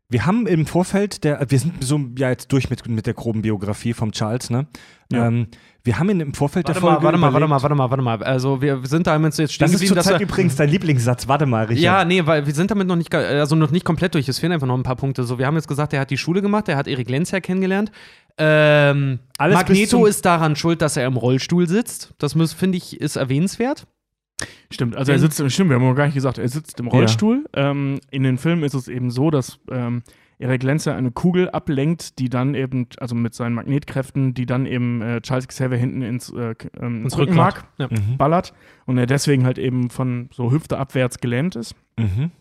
[0.09, 3.43] wir haben im Vorfeld der, wir sind so ja jetzt durch mit, mit der groben
[3.43, 4.67] Biografie vom Charles, ne?
[5.11, 5.27] Ja.
[5.27, 5.49] Ähm,
[5.83, 7.91] wir haben in, im Vorfeld Warte der Folge mal, warte mal, warte mal, warte mal,
[7.91, 8.23] warte mal.
[8.23, 11.29] Also wir sind da jetzt stehen Das ist zurzeit übrigens dein Lieblingssatz.
[11.29, 11.83] Warte mal, Richard.
[11.83, 14.29] Ja, nee, weil wir sind damit noch nicht, also noch nicht komplett durch.
[14.29, 15.25] Es fehlen einfach noch ein paar Punkte.
[15.25, 17.41] So, wir haben jetzt gesagt, er hat die Schule gemacht, er hat Erik Lenz ja
[17.41, 17.93] kennengelernt.
[18.39, 22.15] Ähm, Magneto ist daran schuld, dass er im Rollstuhl sitzt.
[22.19, 23.87] Das finde ich, ist erwähnenswert.
[24.71, 26.87] Stimmt, also er sitzt, im- stimmt, wir haben noch gar nicht gesagt, er sitzt im
[26.87, 26.93] Ja.
[26.93, 27.45] Rollstuhl.
[27.55, 30.03] Ähm, in den Filmen ist es eben so, dass ähm,
[30.41, 35.01] Erik Lenzer eine Kugel ablenkt, die dann eben, also mit seinen Magnetkräften, die dann eben
[35.01, 37.87] äh, Charles Xavier hinten ins, äh, ähm, ins Ins Rückenmark Ja.
[37.89, 38.17] Mhm.
[38.19, 38.53] ballert
[38.87, 41.77] und er deswegen halt eben von so Hüfte abwärts gelähmt ist.
[41.97, 42.33] Mhm.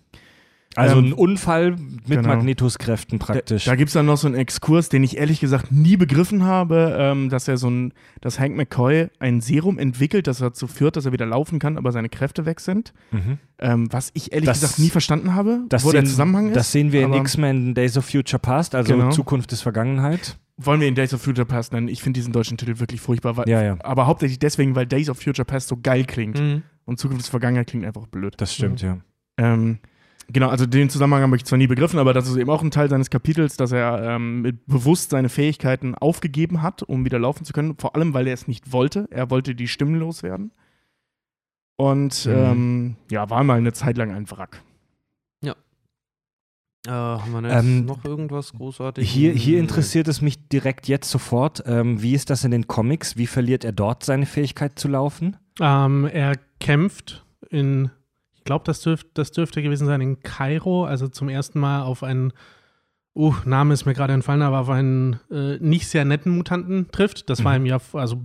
[0.76, 2.30] Also Ähm, ein Unfall mit genau.
[2.30, 3.66] Magnetoskräften praktisch.
[3.66, 6.44] Da, da gibt es dann noch so einen Exkurs, den ich ehrlich gesagt nie begriffen
[6.44, 10.96] habe, ähm, dass er so ein, dass Hank McCoy ein Serum entwickelt, das dazu führt,
[10.96, 12.94] dass er wieder laufen kann, aber seine Kräfte weg sind.
[13.12, 13.38] mhm.
[13.60, 16.56] Ähm, was ich ehrlich Das- gesagt nie verstanden habe, das wo der sehen, Zusammenhang ist.
[16.58, 19.10] Das sehen wir in X-Men Days of Future Past, also Genau.
[19.12, 20.38] Zukunft ist Vergangenheit.
[20.58, 21.88] Wollen wir in Days of Future Past nennen?
[21.88, 23.38] Ich finde diesen deutschen Titel wirklich furchtbar.
[23.38, 23.78] Weil, Ja, ja.
[23.84, 26.40] Aber hauptsächlich deswegen, weil Days of Future Past so geil klingt.
[26.40, 26.64] Mhm.
[26.86, 28.34] Und Zukunft ist Vergangenheit klingt einfach blöd.
[28.38, 28.98] Das stimmt, ja.
[29.38, 29.80] Ähm,
[30.34, 32.72] genau, also den Zusammenhang habe ich zwar nie begriffen, aber das ist eben auch ein
[32.72, 37.46] Teil seines Kapitels, dass er ähm, mit bewusst seine Fähigkeiten aufgegeben hat, um wieder laufen
[37.46, 37.78] zu können.
[37.78, 39.08] Vor allem, weil er es nicht wollte.
[39.12, 40.52] Er wollte die Stimmen loswerden.
[41.78, 42.32] Und Mhm.
[42.34, 44.62] ähm, ja, war mal eine Zeit lang ein Wrack.
[46.86, 49.10] Äh, haben wir jetzt Ähm, noch irgendwas großartig?
[49.10, 51.64] Hier, hier interessiert es mich direkt jetzt sofort.
[51.66, 53.16] Ähm, wie ist das in den Comics?
[53.16, 55.38] Wie verliert er dort seine Fähigkeit zu laufen?
[55.62, 57.90] Ähm, er kämpft in,
[58.44, 62.04] ich glaube, das, dürft, das dürfte gewesen sein in Kairo, also zum ersten Mal auf
[62.04, 62.34] einen,
[63.16, 67.30] uh, Name ist mir gerade entfallen, aber auf einen äh, nicht sehr netten Mutanten trifft.
[67.30, 68.22] Das war ihm ja, also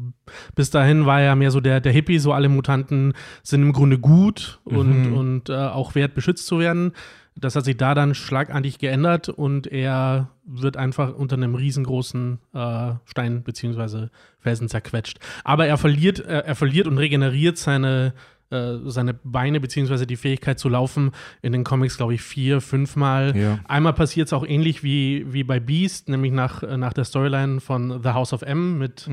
[0.56, 3.12] bis dahin war er mehr so der, der Hippie, so alle Mutanten
[3.44, 6.94] sind im Grunde gut und, und äh, auch wert, beschützt zu werden.
[7.36, 12.90] Das hat sich da dann schlagartig geändert und er wird einfach unter einem riesengroßen äh,
[13.04, 14.08] Stein bzw.
[14.40, 15.20] Felsen zerquetscht.
[15.44, 18.14] Aber er verliert, äh, er verliert und regeneriert seine,
[18.50, 20.06] äh, seine Beine bzw.
[20.06, 23.36] die Fähigkeit zu laufen in den Comics, glaube ich, vier, fünfmal.
[23.36, 23.58] Ja.
[23.66, 27.60] Einmal passiert es auch ähnlich wie, wie bei Beast, nämlich nach, äh, nach der Storyline
[27.60, 29.08] von The House of M mit,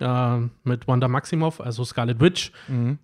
[0.00, 2.52] äh, mit Wanda Maximoff, also Scarlet Witch.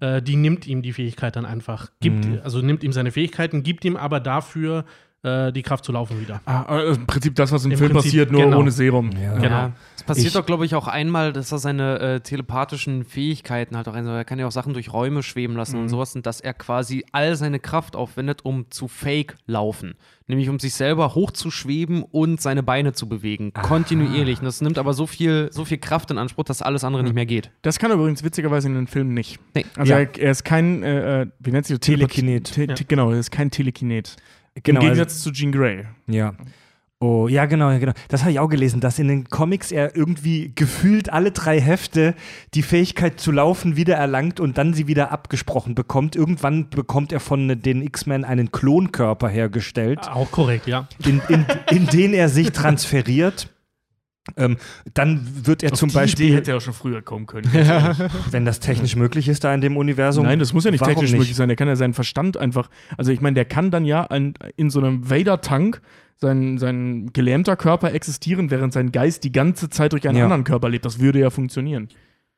[0.00, 3.84] Äh, die nimmt ihm die Fähigkeit dann einfach, gibt, also nimmt ihm seine Fähigkeiten, gibt
[3.84, 4.84] ihm aber dafür
[5.22, 6.40] äh, die Kraft zu laufen wieder.
[6.46, 8.58] Ah, also im Prinzip das, was im, Im Film Prinzip, passiert, nur genau.
[8.60, 9.10] ohne Serum.
[9.12, 9.34] Ja.
[9.34, 9.48] Genau.
[9.48, 9.72] Ja.
[9.96, 13.86] Es passiert Ich- doch, glaube ich, auch einmal, dass er seine äh, telepathischen Fähigkeiten halt
[13.88, 16.40] auch ein, er kann ja auch Sachen durch Räume schweben lassen und sowas und dass
[16.40, 19.94] er quasi all seine Kraft aufwendet, um zu Fake laufen.
[20.26, 23.52] Nämlich um sich selber hochzuschweben und seine Beine zu bewegen.
[23.52, 24.38] Kontinuierlich.
[24.38, 27.14] Und das nimmt aber so viel, so viel Kraft in Anspruch, dass alles andere nicht
[27.14, 27.50] mehr geht.
[27.62, 29.40] Das kann er übrigens witzigerweise in den Filmen nicht.
[29.54, 29.66] Nee.
[29.76, 29.98] Also Ja.
[29.98, 31.84] er, er ist kein, äh, äh, wie nennt sich das?
[31.84, 32.52] Telekinet.
[32.52, 34.16] Te te Genau, er ist kein Telekinet.
[34.54, 35.84] Genau, Im also- Gegensatz zu Jean Grey.
[36.06, 36.34] Ja.
[37.02, 37.94] Oh, ja, genau, ja, genau.
[38.08, 42.14] Das habe ich auch gelesen, dass in den Comics er irgendwie gefühlt alle drei Hefte
[42.52, 46.14] die Fähigkeit zu laufen wieder erlangt und dann sie wieder abgesprochen bekommt.
[46.14, 50.88] Irgendwann bekommt er von den X-Men einen Klonkörper hergestellt, Auch korrekt, ja.
[51.06, 53.48] in, in, in den er sich transferiert.
[54.36, 54.58] Ähm,
[54.94, 57.50] dann wird er zum die Idee Beispiel, hätte er auch schon früher kommen können.
[58.30, 60.24] wenn das technisch möglich ist, da in dem Universum.
[60.24, 61.18] Nein, das muss ja nicht technisch nicht?
[61.18, 61.48] möglich sein.
[61.48, 62.68] Der kann ja seinen Verstand einfach.
[62.96, 65.80] Also, ich meine, der kann dann ja an, in so einem Vader-Tank
[66.16, 70.24] sein, sein gelähmter Körper existieren, während sein Geist die ganze Zeit durch einen Ja.
[70.24, 70.84] anderen Körper lebt.
[70.84, 71.88] Das würde ja funktionieren.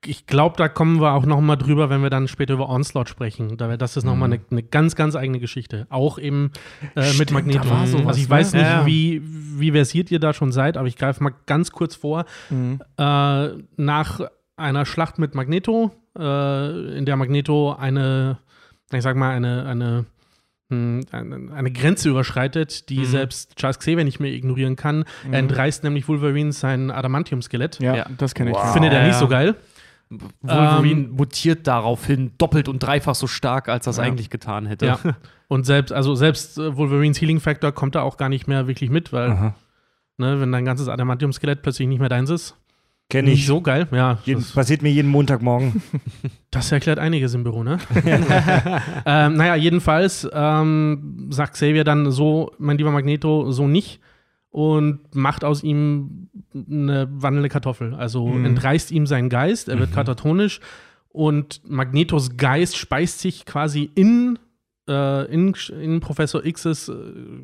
[0.04, 3.08] Ich glaube, da kommen wir auch noch mal drüber, wenn wir dann später über Onslaught
[3.08, 3.56] sprechen.
[3.56, 5.86] Das ist noch mal eine, eine ganz, ganz eigene Geschichte.
[5.90, 6.50] Auch eben
[6.96, 7.60] äh, mit Stimmt, Magneto.
[7.64, 8.30] da war sowas, also ich ne?
[8.30, 11.70] weiß nicht, Ja, wie, wie versiert ihr da schon seid, aber ich greife mal ganz
[11.70, 12.24] kurz vor.
[12.50, 14.20] Äh, nach
[14.56, 18.38] einer Schlacht mit Magneto, äh, in der Magneto eine,
[18.92, 20.04] ich sag mal, eine, eine,
[20.70, 25.04] hm, eine, eine Grenze überschreitet, die selbst Charles Xavier nicht mehr ignorieren kann.
[25.30, 27.78] Er entreißt nämlich Wolverine sein Adamantium-Skelett.
[27.80, 28.06] Ja, Ja.
[28.18, 28.56] das kenne ich.
[28.56, 28.72] Wow.
[28.72, 29.54] Findet er Ja, nicht so geil.
[30.40, 34.02] Wolverine Ähm, mutiert daraufhin doppelt und dreifach so stark, als das Ja.
[34.04, 34.86] eigentlich getan hätte.
[34.86, 34.98] Ja.
[35.48, 38.88] Und selbst, also selbst äh, Wolverines Healing Factor kommt da auch gar nicht mehr wirklich
[38.88, 39.54] mit, weil, Aha.
[40.16, 42.56] ne, wenn dein ganzes Adamantium-Skelett plötzlich nicht mehr deins ist,
[43.10, 43.46] Kenn nicht ich.
[43.46, 43.86] so geil.
[43.92, 45.82] Ja, Jeden, das, passiert mir jeden Montagmorgen.
[46.50, 47.76] das erklärt einiges im Büro, ne?
[49.04, 54.00] ähm, naja, jedenfalls ähm, sagt Xavier dann so, mein lieber Magneto, so nicht
[54.52, 57.94] und macht aus ihm eine wandelnde Kartoffel.
[57.94, 58.44] Also Mhm.
[58.44, 60.60] entreißt ihm seinen Geist, er wird katatonisch
[61.08, 64.38] und Magnetos Geist speist sich quasi in,
[64.88, 66.94] äh, in, in Professor X's äh,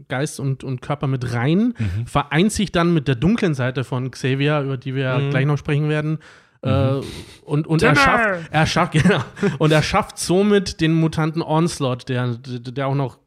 [0.08, 1.74] Geist und, und Körper mit rein,
[2.06, 5.30] vereint sich dann mit der dunklen Seite von Xavier, über die wir Mhm.
[5.30, 6.18] gleich noch sprechen werden.
[6.60, 7.00] Äh,
[7.44, 9.20] und und er schafft, er schafft, genau,
[9.58, 13.18] und er schafft somit den Mutanten Onslaught, der, der auch noch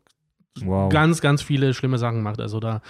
[0.66, 0.92] Wow.
[0.92, 2.42] ganz, ganz viele schlimme Sachen macht.
[2.42, 2.82] Also da,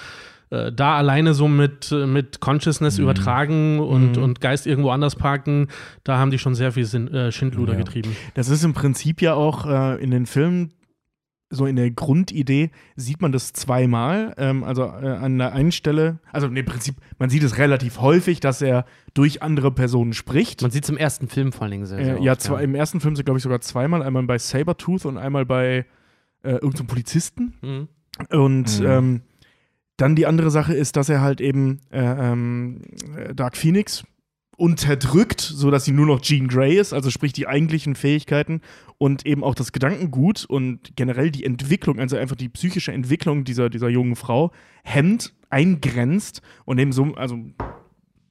[0.52, 5.68] äh, da alleine so mit, äh, mit Consciousness übertragen und, und Geist irgendwo anders parken,
[6.04, 7.80] da haben die schon sehr viel Sinn, äh, Schindluder Ja.
[7.80, 8.16] getrieben.
[8.36, 10.74] Das ist im Prinzip ja auch äh, in den Filmen
[11.54, 14.34] so in der Grundidee sieht man das zweimal.
[14.38, 18.40] Ähm, also äh, an der einen Stelle, also im Prinzip, man sieht es relativ häufig,
[18.40, 20.62] dass er durch andere Personen spricht.
[20.62, 22.64] Man sieht es im ersten Film vor allen Dingen sehr, sehr Äh, ja, oft, zwei,
[22.64, 24.02] im ersten Film sind, glaube ich, sogar zweimal.
[24.02, 25.86] Einmal bei Sabertooth und einmal bei
[26.44, 27.54] äh, irgendeinem Polizisten.
[27.62, 27.88] Mhm.
[28.30, 28.86] Und Mhm.
[28.88, 29.22] ähm,
[30.02, 32.82] dann die andere Sache ist, dass er halt eben äh, ähm,
[33.16, 34.04] äh, Dark Phoenix
[34.58, 38.62] unterdrückt, sodass sie nur noch Jean Grey ist, also sprich die eigentlichen Fähigkeiten
[38.98, 43.70] und eben auch das Gedankengut und generell die Entwicklung, also einfach die psychische Entwicklung dieser,
[43.70, 44.52] dieser jungen Frau
[44.84, 47.40] hemmt, eingrenzt und eben so, also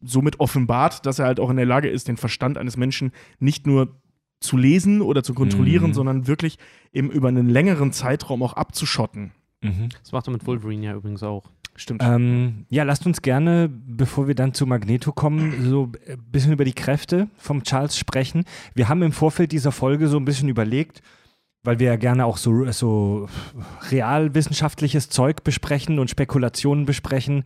[0.03, 3.67] somit offenbart, dass er halt auch in der Lage ist, den Verstand eines Menschen nicht
[3.67, 4.01] nur
[4.41, 5.95] zu lesen oder zu kontrollieren, Mhm.
[5.95, 6.59] sondern wirklich
[6.93, 9.33] eben über einen längeren Zeitraum auch abzuschotten.
[9.63, 9.89] Mhm.
[10.03, 11.45] Das macht er mit Wolverine ja übrigens auch.
[11.77, 12.03] Stimmt.
[12.05, 16.65] Ähm, ja, lasst uns gerne, bevor wir dann zu Magneto kommen, so ein bisschen über
[16.65, 18.45] die Kräfte vom Charles sprechen.
[18.75, 21.01] Wir haben im Vorfeld dieser Folge so ein bisschen überlegt,
[21.63, 23.29] weil wir ja gerne auch so, so
[23.91, 27.45] realwissenschaftliches Zeug besprechen und Spekulationen besprechen,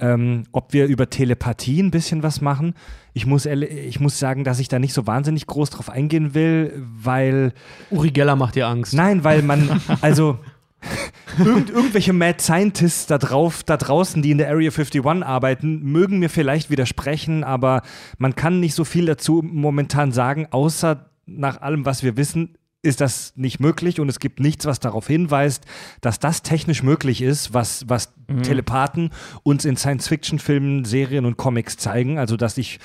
[0.00, 2.74] ähm, ob wir über Telepathie ein bisschen was machen.
[3.12, 6.72] Ich muss, ich muss sagen, dass ich da nicht so wahnsinnig groß drauf eingehen will,
[6.76, 7.52] weil
[7.90, 8.94] Uri Geller macht dir Angst.
[8.94, 10.38] Nein, weil man, also
[11.38, 16.18] irgend, irgendwelche Mad Scientists da drauf, da draußen, die in der Area 51 arbeiten, mögen
[16.18, 17.82] mir vielleicht widersprechen, aber
[18.18, 23.00] man kann nicht so viel dazu momentan sagen, außer nach allem, was wir wissen, ist
[23.00, 25.64] das nicht möglich und es gibt nichts, was darauf hinweist,
[26.00, 29.10] dass das technisch möglich ist, was, was Telepathen
[29.42, 32.18] uns in Science-Fiction-Filmen, Serien und Comics zeigen.
[32.18, 32.78] Also, dass ich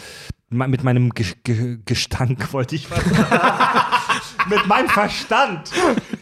[0.49, 3.03] mit meinem Ge Ge Gestank, wollte ich was
[4.49, 5.71] mit meinem Verstand.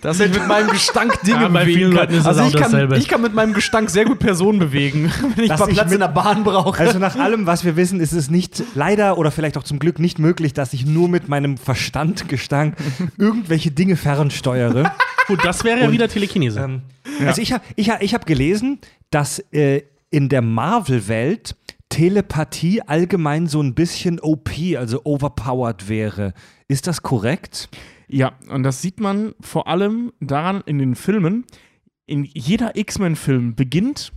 [0.01, 2.25] Dass ich mit meinem Gestank Dinge Ja, bewegen kann.
[2.25, 5.59] Also ich, kann, ich kann mit meinem Gestank sehr gut Personen bewegen, wenn ich Dass
[5.59, 6.79] mal ich Platz mit- in der Bahn brauche.
[6.79, 9.99] Also nach allem, was wir wissen, ist es nicht leider oder vielleicht auch zum Glück
[9.99, 12.75] nicht möglich, dass ich nur mit meinem Verstand Gestank
[13.17, 14.91] irgendwelche Dinge fernsteuere.
[15.27, 16.59] Gut, das wäre ja wieder Telekinese.
[16.61, 16.81] Ähm,
[17.25, 18.79] Also ich habe ich hab, ich hab gelesen,
[19.11, 21.55] dass äh, in der Marvel-Welt
[21.89, 26.33] Telepathie allgemein so ein bisschen OP, also overpowered wäre.
[26.67, 27.69] Ist das korrekt?
[28.11, 31.45] Ja, und das sieht man vor allem daran in den Filmen.
[32.05, 34.11] In jeder X-Men-Film beginnt,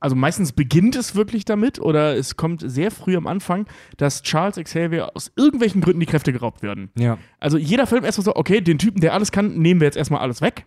[0.00, 3.66] also meistens beginnt es wirklich damit oder es kommt sehr früh am Anfang,
[3.98, 6.90] dass Charles Xavier aus irgendwelchen Gründen die Kräfte geraubt werden.
[6.98, 7.18] Ja.
[7.38, 10.20] Also jeder Film erstmal so, okay, den Typen, der alles kann, nehmen wir jetzt erstmal
[10.20, 10.64] alles weg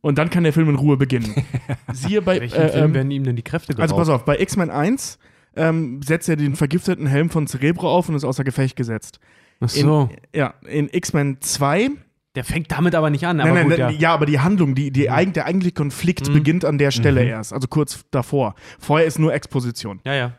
[0.00, 1.34] und dann kann der Film in Ruhe beginnen.
[1.92, 3.82] Siehe bei Welchen äh, Film ähm, werden ihm denn die Kräfte geraubt?
[3.92, 5.18] also pass auf, bei X-Men 1
[5.56, 9.20] ähm, setzt er den vergifteten Helm von Cerebro auf und ist außer Gefecht gesetzt.
[9.60, 10.08] Ach In, so.
[10.34, 11.90] Ja, in X-Men 2
[12.34, 13.40] Der fängt damit aber nicht an.
[13.40, 14.00] Aber Nein, nein, gut, nein, ja.
[14.00, 14.14] ja.
[14.14, 17.66] aber die Handlung, die, die eig der eigentliche Konflikt beginnt an der Stelle erst, also
[17.68, 18.54] kurz davor.
[18.78, 20.00] Vorher ist nur Exposition.
[20.04, 20.32] Ja, ja.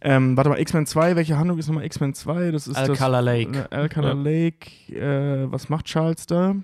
[0.00, 2.52] Ähm, warte mal, X-Men 2, welche Handlung ist nochmal X-Men 2?
[2.52, 3.68] Das ist Alcala das, Lake.
[3.70, 4.14] Äh, Alcala Ja.
[4.14, 6.54] Lake, äh, was macht Charles da?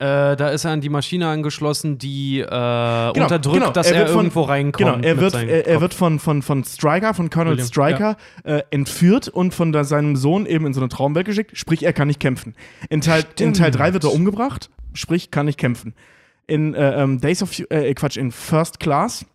[0.00, 3.70] Äh, da ist er an die Maschine angeschlossen, die äh, unterdrückt, genau.
[3.72, 4.76] dass Er er, wird von- irgendwo reinkommt.
[5.02, 8.62] Genau, er wird, er, er wird von, von, von Stryker, von Colonel William, Stryker, äh,
[8.70, 12.06] entführt und von da, seinem Sohn eben in so eine Traumwelt geschickt, sprich, er kann
[12.06, 12.54] nicht kämpfen.
[12.90, 15.94] In Teil, in Teil 3 wird er umgebracht, sprich, kann nicht kämpfen.
[16.46, 19.26] In äh, ähm, Days of, äh, Quatsch, in First Class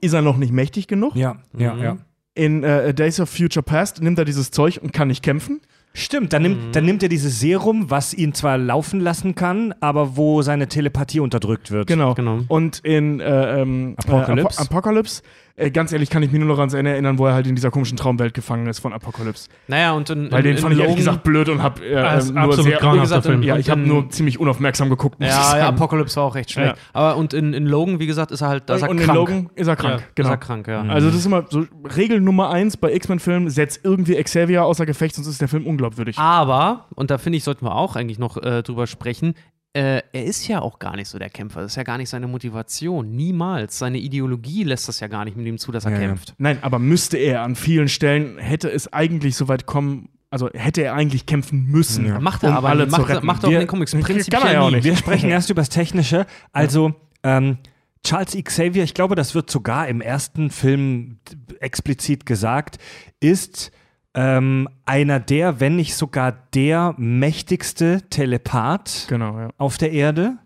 [0.00, 1.14] ist er noch nicht mächtig genug.
[1.14, 1.82] Ja, ja, Mhm.
[1.82, 1.96] ja.
[2.34, 5.60] In äh, Days of Future Past nimmt er dieses Zeug und kann nicht kämpfen.
[5.94, 10.16] Stimmt, dann nimmt, dann nimmt er dieses Serum, was ihn zwar laufen lassen kann, aber
[10.16, 11.86] wo seine Telepathie unterdrückt wird.
[11.86, 12.14] Genau.
[12.14, 12.40] Genau.
[12.48, 14.58] Und in äh, ähm, Apocalypse.
[14.58, 15.22] Äh, Apo Apocalypse,
[15.56, 17.54] äh, ganz ehrlich, kann ich mich nur noch an seine erinnern, wo er halt in
[17.54, 19.48] dieser komischen Traumwelt gefangen ist von Apocalypse.
[19.68, 21.92] Naja, und in, Weil in, den in fand ich ehrlich gesagt blöd und hab äh,
[21.92, 23.42] ähm, nur absolut sehr, gesagt, Film.
[23.42, 25.20] Ja, ich habe nur ziemlich unaufmerksam geguckt.
[25.20, 25.76] muss ich Ja, ja, sagen.
[25.76, 26.76] Apocalypse war auch recht schlecht.
[26.76, 26.82] Ja.
[26.92, 29.08] Aber und in, in Logan, wie gesagt, ist er halt, da ist er und krank.
[29.08, 30.00] in Logan ist er krank.
[30.00, 30.28] ja, genau.
[30.28, 30.82] Ist er krank, ja.
[30.82, 35.14] Also das ist immer so Regel Nummer eins bei X-Men-Filmen, setzt irgendwie Xavier außer Gefecht,
[35.14, 36.18] sonst ist der Film unglaubwürdig.
[36.18, 39.34] Aber, und da finde ich, sollten wir auch eigentlich noch äh, drüber sprechen,
[39.74, 41.62] äh, er ist ja auch gar nicht so der Kämpfer.
[41.62, 43.10] Das ist ja gar nicht seine Motivation.
[43.16, 43.78] Niemals.
[43.78, 46.06] Seine Ideologie lässt das ja gar nicht mit ihm zu, dass er Ja, ja.
[46.08, 46.34] kämpft.
[46.38, 50.82] Nein, aber müsste er an vielen Stellen, hätte es eigentlich so weit kommen, also hätte
[50.82, 52.06] er eigentlich kämpfen müssen.
[52.06, 52.20] Ja.
[52.20, 52.94] Macht er um aber alle nicht.
[52.94, 53.26] zu Macht, er- retten.
[53.26, 54.76] macht er auch Wir- in den Comics Kann prinzipiell er ja auch nie.
[54.76, 54.84] nicht.
[54.84, 56.26] Wir sprechen erst über das Technische.
[56.52, 57.58] Also, ähm,
[58.04, 61.18] Charles Xavier, ich glaube, das wird sogar im ersten Film
[61.60, 62.78] explizit gesagt,
[63.20, 63.70] ist
[64.14, 69.48] ähm, einer der, wenn nicht sogar der mächtigste Telepath Genau, ja.
[69.56, 70.38] auf der Erde.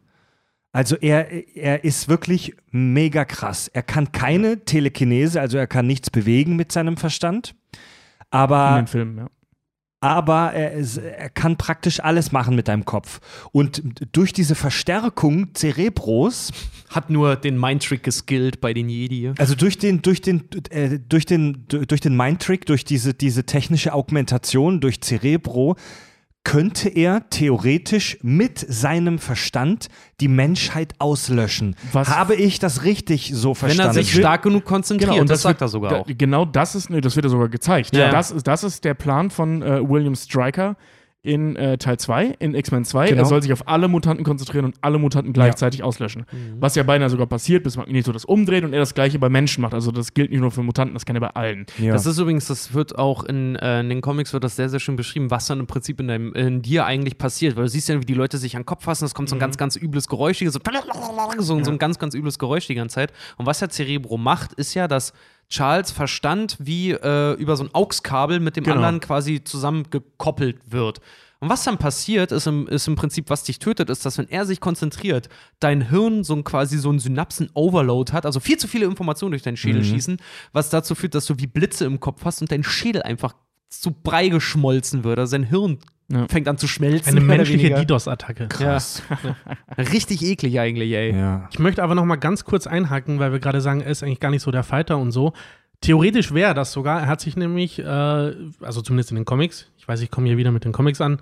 [0.72, 3.68] Also er, er ist wirklich mega krass.
[3.68, 7.54] Er kann keine Telekinese, also er kann nichts bewegen mit seinem Verstand.
[7.72, 7.78] In
[8.30, 9.26] Aber den Filmen, ja.
[10.06, 10.72] Aber er,
[11.18, 13.20] er kann praktisch alles machen mit deinem Kopf.
[13.52, 13.82] Und
[14.12, 16.52] durch diese Verstärkung Cerebros,
[16.90, 19.32] Hat nur den Mindtrick geskillt bei den Jedi.
[19.38, 23.92] also durch den, durch den, äh, durch den, durch den Mindtrick, durch diese, diese technische
[23.92, 25.76] Augmentation, durch Cerebro,
[26.46, 29.88] könnte er theoretisch mit seinem Verstand
[30.20, 31.74] die Menschheit auslöschen.
[31.92, 33.96] Was- Habe ich das richtig so Wenn verstanden?
[33.98, 36.06] er sich stark genug konzentriert, Genau, und das, sagt wird- er sogar auch.
[36.06, 37.96] Genau das ist, nee, das wird ja sogar gezeigt.
[37.96, 38.10] Ja.
[38.12, 40.76] Das, ist, das ist der Plan von äh, William Stryker
[41.26, 43.08] in äh, Teil 2, in X-Men 2.
[43.08, 43.22] Genau.
[43.22, 46.24] Er soll sich auf alle Mutanten konzentrieren und alle Mutanten gleichzeitig auslöschen.
[46.30, 46.56] Mhm.
[46.60, 49.60] Was ja beinahe sogar passiert, bis Magneto das umdreht und er das gleiche bei Menschen
[49.62, 49.74] macht.
[49.74, 51.66] Also das gilt nicht nur für Mutanten, das kann er bei allen.
[51.78, 51.92] ja.
[51.92, 54.78] Das ist übrigens, das wird auch in, äh, in den Comics wird das sehr, sehr
[54.78, 57.56] schön beschrieben, was dann im Prinzip in, deinem, in dir eigentlich passiert.
[57.56, 59.34] Weil du siehst ja, wie die Leute sich an den Kopf fassen, es kommt so
[59.34, 62.94] ein ganz, ganz übles Geräusch, so, so, so ein ganz, ganz übles Geräusch die ganze
[62.94, 63.12] Zeit.
[63.36, 65.12] Und was ja Cerebro macht, ist ja, dass
[65.48, 68.76] Charles Verstand wie äh, über so ein AUX-Kabel mit dem Genau.
[68.76, 71.00] anderen quasi zusammengekoppelt wird.
[71.38, 74.28] Und was dann passiert, ist im, ist im Prinzip, was dich tötet, ist, dass wenn
[74.28, 75.28] er sich konzentriert,
[75.60, 79.42] dein Hirn so ein quasi so einen Synapsen-Overload hat, also viel zu viele Informationen durch
[79.42, 80.16] deinen Schädel schießen,
[80.52, 83.34] was dazu führt, dass du wie Blitze im Kopf hast und dein Schädel einfach
[83.68, 85.18] zu Brei geschmolzen wird.
[85.18, 85.78] Also sein Hirn
[86.08, 86.26] Ja.
[86.28, 87.10] fängt an zu schmelzen.
[87.10, 87.70] Eine menschliche.
[87.74, 88.48] DDoS-Attacke.
[88.60, 88.78] Ja.
[89.78, 91.16] Richtig eklig eigentlich, ey.
[91.16, 91.48] ja.
[91.50, 94.20] Ich möchte aber noch mal ganz kurz einhaken, weil wir gerade sagen, er ist eigentlich
[94.20, 95.32] gar nicht so der Fighter und so.
[95.80, 97.00] Theoretisch wäre das sogar.
[97.00, 100.36] Er hat sich nämlich, äh, also zumindest in den Comics, ich weiß, ich komme hier
[100.36, 101.18] wieder mit den Comics an,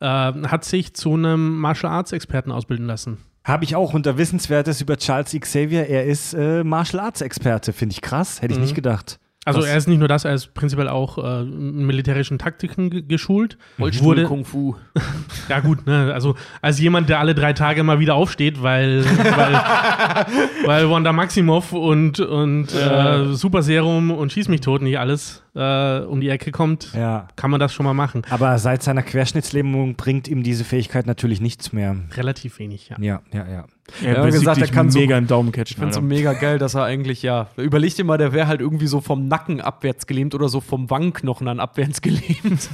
[0.00, 3.18] äh, hat sich zu einem Martial Arts Experten ausbilden lassen.
[3.44, 5.88] Habe ich auch unter Wissenswertes über Charles Xavier.
[5.88, 8.42] Er ist äh, Martial Arts Experte, finde ich krass.
[8.42, 8.64] Hätte ich Mhm.
[8.64, 9.18] nicht gedacht.
[9.46, 13.56] Also er ist nicht nur das, er ist prinzipiell auch äh, militärischen Taktiken ge- geschult.
[13.78, 14.74] Rollstuhl, Wurde, Kung Fu.
[15.48, 19.54] ja gut, ne, also als jemand, der alle drei Tage mal wieder aufsteht, weil, weil,
[20.66, 26.00] weil Wanda Maximoff und, und äh, Super Serum und Schieß mich tot nicht alles äh,
[26.00, 27.28] um die Ecke kommt, Ja.
[27.36, 28.22] kann man das schon mal machen.
[28.30, 31.96] Aber seit seiner Querschnittslähmung bringt ihm diese Fähigkeit natürlich nichts mehr.
[32.16, 32.96] Relativ wenig, ja.
[33.00, 33.64] Ja, ja, ja.
[34.02, 35.74] Er Ja, besiegt gesagt, er kann so- mega einen Daumen catchen.
[35.74, 38.60] Ich finde so mega geil, dass er eigentlich, ja, überleg dir mal, der wäre halt
[38.60, 42.68] irgendwie so vom Nacken abwärts gelähmt oder so vom Wangenknochen an abwärts gelähmt.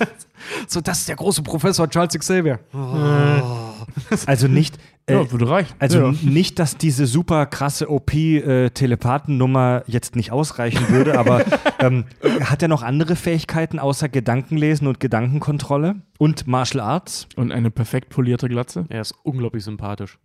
[0.67, 2.61] so, das ist der große Professor Charles Xavier.
[4.27, 5.75] Also nicht, äh, ja, würde reichen.
[5.79, 6.15] also ja.
[6.23, 11.45] nicht, dass diese super krasse OP-Telepathennummer jetzt nicht ausreichen würde, aber
[11.79, 12.05] ähm,
[12.43, 17.27] hat er noch andere Fähigkeiten außer Gedankenlesen und Gedankenkontrolle und Martial Arts?
[17.37, 18.87] Und eine perfekt polierte Glatze.
[18.89, 20.19] Er ist unglaublich sympathisch.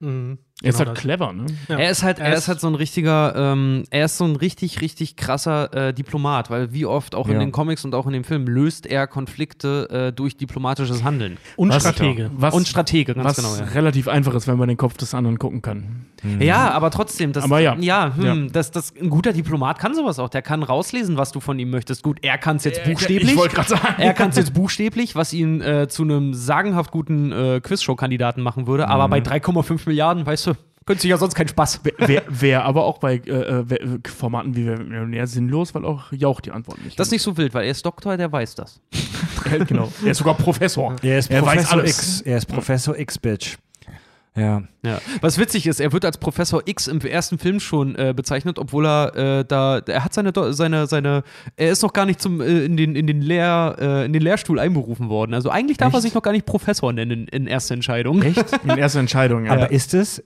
[0.00, 1.02] Mhm, Er ist genau halt das.
[1.02, 1.46] clever, ne?
[1.68, 1.78] Ja.
[1.78, 4.24] Er ist halt, er, Er ist, ist- halt so ein richtiger, ähm, er ist so
[4.24, 7.38] ein richtig, richtig krasser äh, Diplomat, weil wie oft auch in Ja.
[7.40, 11.38] den Comics und auch in dem Film löst er Konflikte äh, durch diplomatisches Handeln.
[11.56, 12.30] Und Was- Stratege.
[12.34, 13.56] Was, und Stratege, ganz was genau.
[13.56, 13.64] Ja.
[13.72, 16.04] relativ einfach ist, wenn man den Kopf des anderen gucken kann.
[16.38, 17.74] Ja, aber trotzdem, das, Aber ja.
[17.80, 18.36] ja, hm, Ja.
[18.52, 20.28] Das, das, ein guter Diplomat kann sowas auch.
[20.28, 22.02] Der kann rauslesen, was du von ihm möchtest.
[22.02, 23.30] Gut, er kann es jetzt buchstäblich.
[23.30, 23.94] Ich wollte gerade sagen.
[23.96, 28.66] er kann es jetzt buchstäblich, was ihn äh, zu einem sagenhaft guten äh, Quizshow-Kandidaten machen
[28.66, 28.88] würde.
[28.88, 29.10] Aber Mhm.
[29.12, 30.49] bei 3,5 Milliarden, weißt du,
[30.90, 31.82] könnte sich ja sonst keinen Spaß.
[31.98, 36.40] Wäre wär aber auch bei äh, äh, äh, Formaten wie Millionär sinnlos, weil auch Jauch
[36.40, 38.80] die Antwort nicht Das ist nicht so wild, weil er ist Doktor, der weiß das.
[39.48, 39.92] Ja, genau.
[40.04, 40.96] Er ist sogar Professor.
[41.00, 41.90] Er ist Er weiß Professor alles.
[41.90, 42.20] X.
[42.22, 43.56] Er ist Professor X, Bitch.
[44.34, 44.64] Ja.
[44.82, 45.00] Ja.
[45.20, 48.84] Was witzig ist, er wird als Professor X im ersten Film schon äh, bezeichnet, obwohl
[48.84, 51.22] er äh, da, er hat seine, seine, seine,
[51.56, 54.22] er ist noch gar nicht zum, äh, in, den, in, den Lehr, äh, in den
[54.22, 55.34] Lehrstuhl einberufen worden.
[55.34, 56.02] Also eigentlich darf er Echt?
[56.02, 58.22] sich noch gar nicht Professor nennen in, in erster Entscheidung.
[58.22, 58.44] Echt?
[58.64, 59.52] In erster Entscheidung, ja.
[59.52, 60.24] Aber ist es,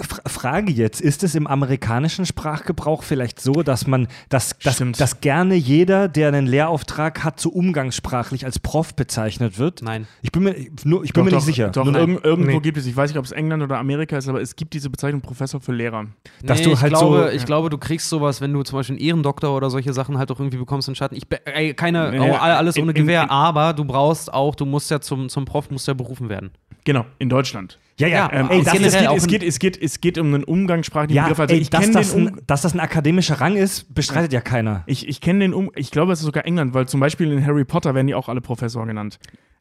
[0.00, 5.00] Frage jetzt, ist es im amerikanischen Sprachgebrauch vielleicht so, dass man, dass, dass, Stimmt.
[5.00, 9.82] dass gerne jeder, der einen Lehrauftrag hat, so umgangssprachlich als Prof bezeichnet wird?
[9.82, 10.06] Nein.
[10.22, 11.70] Ich bin mir, nur, ich bin mir doch, nicht sicher.
[11.70, 12.60] Doch, irgend, irgendwo Nee.
[12.60, 14.88] gibt es, ich weiß nicht, ob es England oder Amerika ist, aber es gibt diese
[14.88, 16.06] Bezeichnung Professor für Lehrer.
[16.44, 18.78] Dass nee, du ich halt glaube, so- ich glaube, du kriegst sowas, wenn du zum
[18.78, 21.16] Beispiel einen Ehrendoktor oder solche Sachen halt auch irgendwie bekommst in Schatten.
[21.16, 24.54] Ich ey, keine, Nee, oh, alles in- ohne in- Gewehr, in- aber du brauchst auch,
[24.54, 26.50] du musst ja zum, zum Prof musst ja berufen werden.
[26.84, 27.78] Genau, in Deutschland.
[27.98, 31.16] Ja, ja, Ja, Ähm, Ey, es, geht, ist es, es, es, es um einen umgangssprachlichen
[31.16, 31.40] ja Begriff.
[31.40, 34.40] Also ey, ich dass, das den, ein, dass das ein akademischer Rang ist, bestreitet ja
[34.40, 34.82] keiner.
[34.86, 37.44] ich, ich kenne den um, ich glaube, es ist sogar England, weil zum Beispiel in
[37.44, 39.18] Harry Potter werden die auch alle Professor genannt.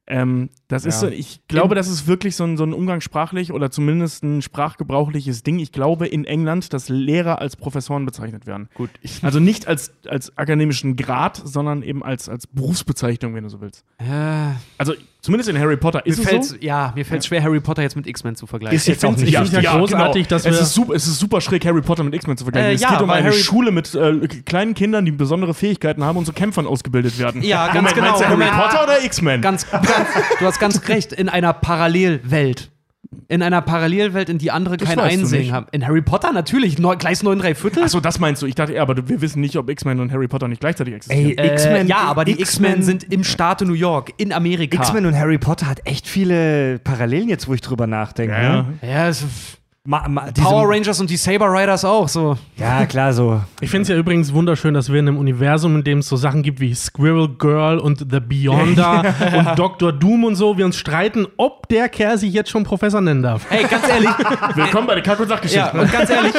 [0.10, 1.10] Ähm, das ist Ja.
[1.10, 5.44] so, ich glaube, das ist wirklich so ein, so ein umgangssprachlich oder zumindest ein sprachgebrauchliches
[5.44, 5.60] Ding.
[5.60, 8.70] Ich glaube in England, dass Lehrer als Professoren bezeichnet werden.
[8.74, 8.90] Gut.
[9.22, 13.84] Also nicht als, als akademischen Grad, sondern eben als, als Berufsbezeichnung, wenn du so willst.
[13.98, 14.06] Äh,
[14.78, 16.56] Also zumindest in Harry Potter mir ist es so.
[16.62, 18.75] ja, mir fällt schwer, Harry Potter jetzt mit X-Men zu vergleichen.
[18.75, 20.30] Ist jetzt auch find's- nicht ja, ja, großartig, genau.
[20.38, 22.69] dass es wir- ist, super, es ist super schräg, Harry Potter mit X-Men zu vergleichen.
[22.71, 26.03] Äh, es ja, geht um eine Harry- Schule mit äh, kleinen Kindern, die besondere Fähigkeiten
[26.03, 27.41] haben und zu Kämpfern ausgebildet werden.
[27.41, 28.07] Ja, ganz Moment, genau.
[28.07, 28.51] Meinst du Harry Moment.
[28.53, 29.41] Potter oder X-Men?
[29.41, 29.88] Ganz, ganz,
[30.39, 32.69] du hast ganz recht, in einer Parallelwelt.
[33.28, 35.68] In einer Parallelwelt, in die andere Das kein Einsehen haben.
[35.72, 37.84] In Harry Potter natürlich, neu, Gleis 9 3 Viertel.
[37.84, 38.45] Achso, das meinst du.
[38.45, 41.38] Ich dachte, ja, aber wir wissen nicht, ob X-Men und Harry Potter nicht gleichzeitig existieren.
[41.38, 44.78] Ey, X-Men- äh, ja, aber die X-Men- sind im Staate New York, in Amerika.
[44.82, 48.34] X-Men und Harry Potter hat echt viele Parallelen jetzt, wo ich drüber nachdenke.
[48.34, 48.61] ja, ja.
[48.63, 48.65] ne?
[48.82, 49.26] ja, es-
[49.90, 52.38] Ma, ma, Power Rangers und die Saber Riders auch so.
[52.58, 53.42] Ja, klar, so.
[53.62, 56.18] Ich finde es ja übrigens wunderschön, dass wir in einem Universum, in dem es so
[56.18, 59.94] Sachen gibt wie Squirrel Girl und The Beyonder und Dr.
[59.94, 63.50] Doom und so, wir uns streiten, ob der Kerl sich jetzt schon Professor nennen darf.
[63.50, 64.10] Ey, ganz ehrlich,
[64.56, 65.72] Willkommen bei der Kack- und Sachgeschichte.
[65.74, 66.34] ja, und ganz ehrlich,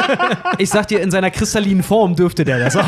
[0.58, 2.84] ich sag dir, in seiner kristallinen Form dürfte der das auch.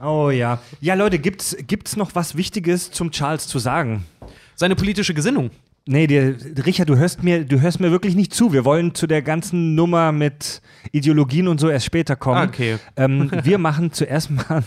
[0.00, 0.60] Oh ja.
[0.80, 4.06] Ja, Leute, gibt's, gibt's noch was Wichtiges zum Charles zu sagen?
[4.54, 5.50] Seine politische Gesinnung.
[5.88, 8.52] Nee, dir, Richard, du hörst, mir, du hörst mir wirklich nicht zu.
[8.52, 10.60] Wir wollen zu der ganzen Nummer mit
[10.90, 12.38] Ideologien und so erst später kommen.
[12.38, 12.78] Ah, okay.
[12.96, 14.64] Ähm, wir machen zuerst mal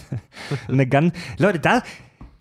[0.69, 1.13] eine ganz.
[1.37, 1.83] Leute, da.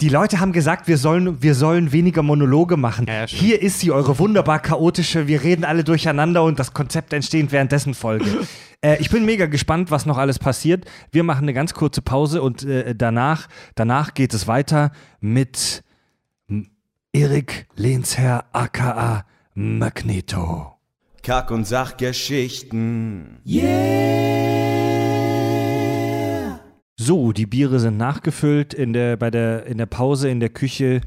[0.01, 3.07] Die Leute haben gesagt, wir sollen, wir sollen weniger Monologe machen.
[3.09, 3.26] Ja, ja.
[3.26, 7.95] Hier ist sie, eure wunderbar chaotische, wir reden alle durcheinander und das Konzept entsteht währenddessen
[7.95, 8.47] Folge.
[8.81, 10.85] äh, ich bin mega gespannt, was noch alles passiert.
[11.11, 15.83] Wir machen eine ganz kurze Pause und äh, danach, danach geht es weiter mit
[17.14, 20.74] Erik Lehnsherr aka Magneto.
[21.22, 23.38] Kack- und Sachgeschichten.
[26.96, 28.74] So, die Biere sind nachgefüllt.
[28.74, 31.00] In der, bei der, in der Pause in der Küche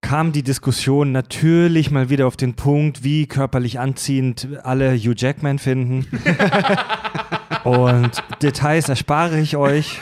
[0.00, 5.58] kam die Diskussion natürlich mal wieder auf den Punkt, wie körperlich anziehend alle Hugh Jackman
[5.58, 6.06] finden.
[7.64, 9.98] Und Details erspare ich euch.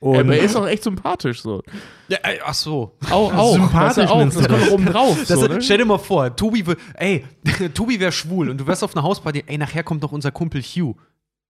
[0.00, 1.62] Und aber er ist auch echt sympathisch so.
[2.08, 2.96] Ja, ey, ach so.
[3.10, 3.52] Auch, auch.
[3.52, 4.24] Sympathisch weißt du, auch.
[4.24, 5.18] Das kommt oben drauf.
[5.18, 5.62] Das So, ist, ne?
[5.62, 7.24] Stell dir mal vor, Tobi, ey,
[7.74, 10.62] Tobi wäre schwul und du wärst auf einer Hausparty, ey, nachher kommt noch unser Kumpel
[10.62, 10.96] Hugh.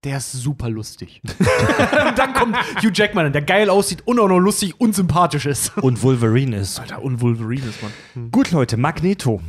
[0.02, 1.20] Der ist super lustig.
[1.24, 1.38] und
[2.18, 5.76] dann kommt Hugh Jackman, der geil aussieht und auch noch lustig und sympathisch ist.
[5.82, 6.80] Und Wolverine ist.
[6.80, 8.30] Alter, und Wolverine ist man.
[8.32, 9.40] Gut, Leute, Magneto.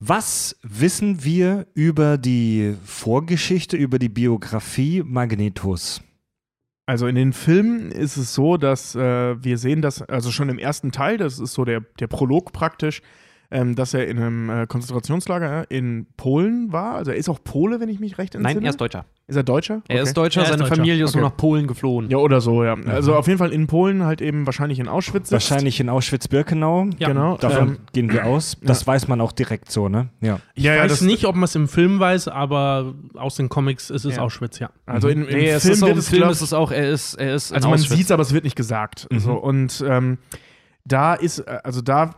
[0.00, 6.02] Was wissen wir über die Vorgeschichte, über die Biografie Magnetos?
[6.88, 10.58] Also in den Filmen ist es so, dass äh, wir sehen, dass, also schon im
[10.58, 13.02] ersten Teil, das ist so der, der Prolog praktisch,
[13.50, 16.96] ähm, dass er in einem äh, Konzentrationslager in Polen war.
[16.96, 18.54] Also er ist auch Pole, wenn ich mich recht entsinne.
[18.56, 19.04] Nein, er ist Deutscher.
[19.26, 19.82] Ist er Deutscher?
[19.88, 20.02] Er Okay.
[20.08, 20.76] ist Deutscher, Er ist seine Deutscher.
[20.76, 21.30] Familie ist nur Okay.
[21.32, 22.08] nach Polen geflohen.
[22.10, 22.76] Ja, oder so, ja.
[22.86, 25.28] Also auf jeden Fall in Polen, halt eben wahrscheinlich in Auschwitz.
[25.28, 25.32] sitzt.
[25.50, 26.88] Wahrscheinlich in Auschwitz-Birkenau.
[26.98, 27.08] Ja.
[27.08, 27.36] Genau.
[27.36, 28.56] Davon ähm, gehen wir aus.
[28.62, 30.08] Das weiß man auch direkt so, ne?
[30.20, 30.40] Ja.
[30.54, 33.90] Ich ja, ja, weiß nicht, ob man es im Film weiß, aber aus den Comics
[33.90, 34.22] ist es Ja.
[34.22, 34.70] Auschwitz, ja.
[34.86, 36.52] Also in, im Nee, es Film ist auch, wird im es, Film glaub- ist es
[36.52, 37.96] auch, er ist, er ist Also in man Auschwitz.
[37.96, 39.08] sieht es, aber es wird nicht gesagt.
[39.10, 39.18] Mhm.
[39.20, 40.18] So, und ähm,
[40.84, 42.14] da ist, äh, also da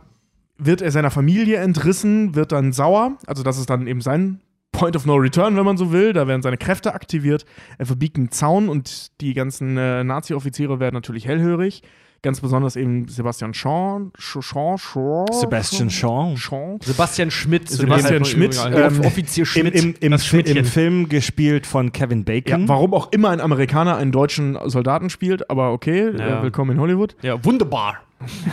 [0.63, 3.17] wird er seiner Familie entrissen, wird dann sauer.
[3.27, 4.41] Also das ist dann eben sein
[4.71, 6.13] Point of No Return, wenn man so will.
[6.13, 7.45] Da werden seine Kräfte aktiviert.
[7.77, 11.83] Er verbiegt einen Zaun und die ganzen äh, Nazi-Offiziere werden natürlich hellhörig.
[12.23, 14.11] Ganz besonders eben Sebastian Shaw.
[14.19, 16.35] Shaw, Shaw, Sebastian Shaw.
[16.37, 16.77] Shaw.
[16.83, 17.67] Sebastian Schmidt.
[17.67, 19.73] Sebastian Schmidt, ähm, Offizier Im, Schmidt.
[19.75, 20.65] im, im, im Schmidtchen.
[20.65, 22.67] Film gespielt von Kevin Ja, Bacon.
[22.67, 26.41] warum auch immer ein Amerikaner einen deutschen Soldaten spielt, aber okay, Ja.
[26.41, 27.15] äh, willkommen in Hollywood.
[27.23, 27.97] ja, wunderbar.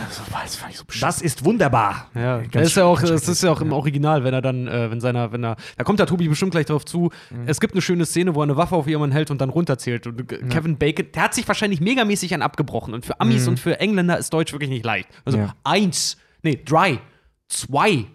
[0.09, 2.07] So, das fand ich so das ist wunderbar.
[2.15, 4.67] Ja, Ganz das ist ja auch, das ist ja auch im Original, wenn er dann,
[4.67, 7.11] äh, wenn seiner, wenn er, da kommt der Tobi bestimmt gleich drauf zu.
[7.45, 10.07] Es gibt eine schöne Szene, wo er eine Waffe auf jemanden hält und dann runterzählt.
[10.07, 12.93] Und äh, Kevin Bacon, der hat sich wahrscheinlich megamäßig an abgebrochen.
[12.93, 15.07] Und für Amis und für Engländer ist Deutsch wirklich nicht leicht.
[15.25, 15.53] Also Ja.
[15.63, 16.99] eins, nee, drei,
[17.47, 18.05] zwei,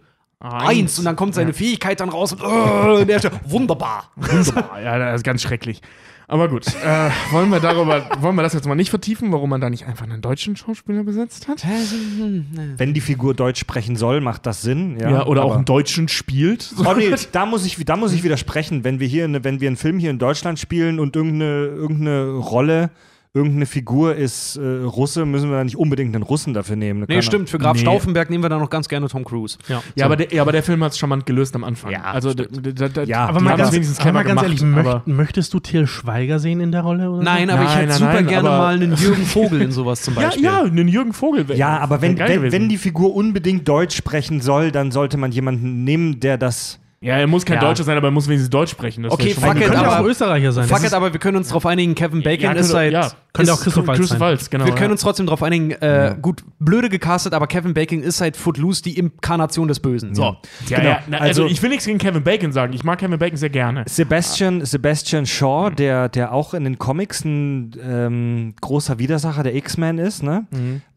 [0.40, 0.64] eins.
[0.68, 0.98] Eins.
[0.98, 4.10] und dann kommt seine Fähigkeit dann raus und, oh, und der ist wunderbar.
[4.16, 4.80] Wunderbar.
[4.82, 5.80] ja, das ist ganz schrecklich.
[6.26, 9.60] Aber gut, äh, wollen wir darüber, wollen wir das jetzt mal nicht vertiefen, warum man
[9.60, 11.64] da nicht einfach einen deutschen Schauspieler besetzt hat?
[12.76, 14.98] Wenn die Figur Deutsch sprechen soll, macht das Sinn.
[14.98, 16.62] Ja, Ja, oder auch einen Deutschen spielt.
[16.62, 16.84] So.
[16.86, 18.84] Oh nee, da muss ich, da muss ich widersprechen.
[18.84, 22.30] Wenn wir hier, eine, wenn wir einen Film hier in Deutschland spielen und irgendeine, irgendeine
[22.32, 22.90] Rolle,
[23.36, 27.00] irgendeine Figur ist äh, Russe, müssen wir da nicht unbedingt einen Russen dafür nehmen.
[27.00, 27.50] Da Nee, stimmt.
[27.50, 27.80] Für Graf Nee.
[27.82, 29.58] Stauffenberg nehmen wir da noch ganz gerne Tom Cruise.
[29.68, 29.82] ja.
[29.96, 31.90] Ja, aber der, ja, aber der Film hat es charmant gelöst am Anfang.
[31.90, 34.62] Ja, also, d- d- d- d- Ja, Aber mal ganz, wenigstens aber mal ganz gemacht.
[34.62, 37.10] ehrlich, aber, möcht, möchtest du Till Schweiger sehen in der Rolle?
[37.10, 37.54] Oder Nein, so?
[37.54, 40.14] aber ich Nein, hätte nein, super nein, gerne mal einen Jürgen Vogel in sowas zum
[40.14, 40.44] ja, Beispiel.
[40.44, 41.44] ja, einen Jürgen Vogel.
[41.56, 45.82] Ja, aber wenn, wenn, wenn die Figur unbedingt Deutsch sprechen soll, dann sollte man jemanden
[45.82, 46.78] nehmen, der das.
[47.04, 47.60] Ja, er muss kein Ja.
[47.60, 49.02] Deutscher sein, aber er muss wenigstens Deutsch sprechen.
[49.02, 50.66] Das Okay, fuck it, aber- auch Österreicher sein.
[50.66, 52.92] Fuck it, aber wir können uns darauf einigen, Kevin Bacon ja, ist seit.
[52.92, 54.26] ja, könnte ist- auch Christoph Waltz Christoph sein.
[54.26, 54.64] Waltz, genau.
[54.64, 54.78] wir ja.
[54.78, 58.82] können uns trotzdem darauf einigen, äh, gut, blöde gecastet, aber Kevin Bacon ist seit Footloose
[58.82, 60.14] die Inkarnation des Bösen.
[60.14, 60.22] So.
[60.22, 60.82] Ja, Genau.
[60.88, 62.72] ja, na, also, Also- ich will nichts gegen Kevin Bacon sagen.
[62.72, 63.84] Ich mag Kevin Bacon sehr gerne.
[63.86, 69.98] Sebastian, Sebastian Shaw, der, der auch in den Comics ein ähm, großer Widersacher der X-Men
[69.98, 70.46] ist, ne?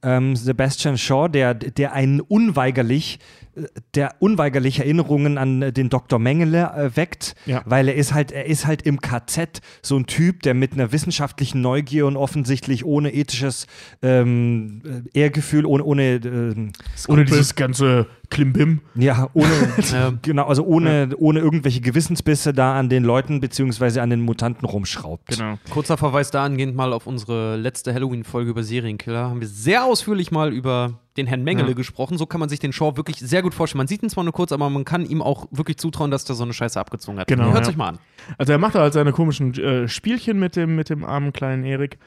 [0.04, 3.20] Ähm, Sebastian Shaw, der, der einen unweigerlich,
[3.56, 3.64] äh,
[3.96, 6.20] der unweigerlich Erinnerungen an äh, den Dr.
[6.20, 7.64] Mengele äh, weckt, Ja.
[7.66, 10.92] weil er ist halt, er ist halt im KZ so ein Typ, der mit einer
[10.92, 13.66] wissenschaftlichen Neugier und offensichtlich ohne ethisches
[14.04, 14.82] ähm,
[15.14, 16.72] äh, Ehrgefühl, ohne, ohne ähm,
[17.08, 18.82] Ohne dieses ganze Klimbim.
[18.96, 19.50] ja, ohne,
[20.22, 25.28] genau, also ohne, ohne irgendwelche Gewissensbisse da an den Leuten beziehungsweise an den Mutanten rumschraubt.
[25.28, 25.58] Genau.
[25.70, 29.30] Kurzer Verweis dahingehend mal auf unsere letzte Halloween-Folge über Serienkiller.
[29.30, 31.74] Haben wir sehr ausführlich mal über den Herrn Mengele Ja.
[31.74, 32.18] gesprochen.
[32.18, 33.80] So kann man sich den Shaw wirklich sehr gut vorstellen.
[33.80, 36.36] Man sieht ihn zwar nur kurz, aber man kann ihm auch wirklich zutrauen, dass der
[36.36, 37.28] so eine Scheiße abgezogen hat.
[37.28, 37.70] Genau, Hört ja.
[37.70, 38.00] euch mal an.
[38.38, 41.64] Also er macht da halt seine komischen äh, Spielchen mit dem, mit dem armen kleinen
[41.64, 41.98] Erik.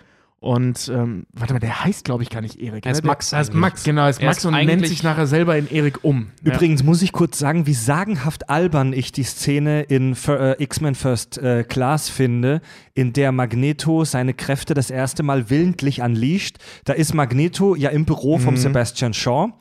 [0.43, 2.87] Und ähm, warte mal, der heißt, glaube ich, gar nicht Erik.
[2.87, 2.99] Er ne?
[2.99, 3.31] ist Max.
[3.31, 3.61] Heißt eigentlich.
[3.61, 6.29] Max, genau, er ist Er Max ist und nennt sich nachher selber in Erik um.
[6.43, 11.37] Übrigens muss ich kurz sagen, wie sagenhaft albern ich die Szene in äh, X-Men First
[11.37, 12.63] äh, Class finde,
[13.01, 16.59] in der Magneto seine Kräfte das erste Mal willentlich unleasht.
[16.85, 19.53] Da ist Magneto ja im Büro vom Sebastian Shaw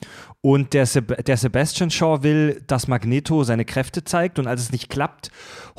[0.42, 4.72] und der, Seb der Sebastian Shaw will, dass Magneto seine Kräfte zeigt und als es
[4.74, 5.32] nicht klappt,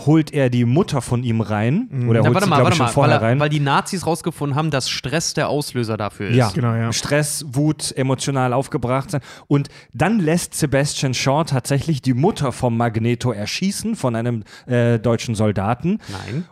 [0.06, 1.88] holt er die Mutter von ihm rein.
[2.08, 2.92] Oder Na, holt warte sie, mal, glaube warte ich, schon mal.
[2.92, 3.40] vorher Weil, rein.
[3.40, 6.36] weil die Nazis rausgefunden haben, dass Stress der Auslöser dafür ist.
[6.36, 6.92] Ja, Genau, ja.
[6.94, 9.20] Stress, Wut, emotional aufgebracht sein.
[9.48, 15.34] Und dann lässt Sebastian Shaw tatsächlich die Mutter vom Magneto erschießen von einem äh, deutschen
[15.34, 15.98] Soldaten.
[16.10, 16.46] Nein.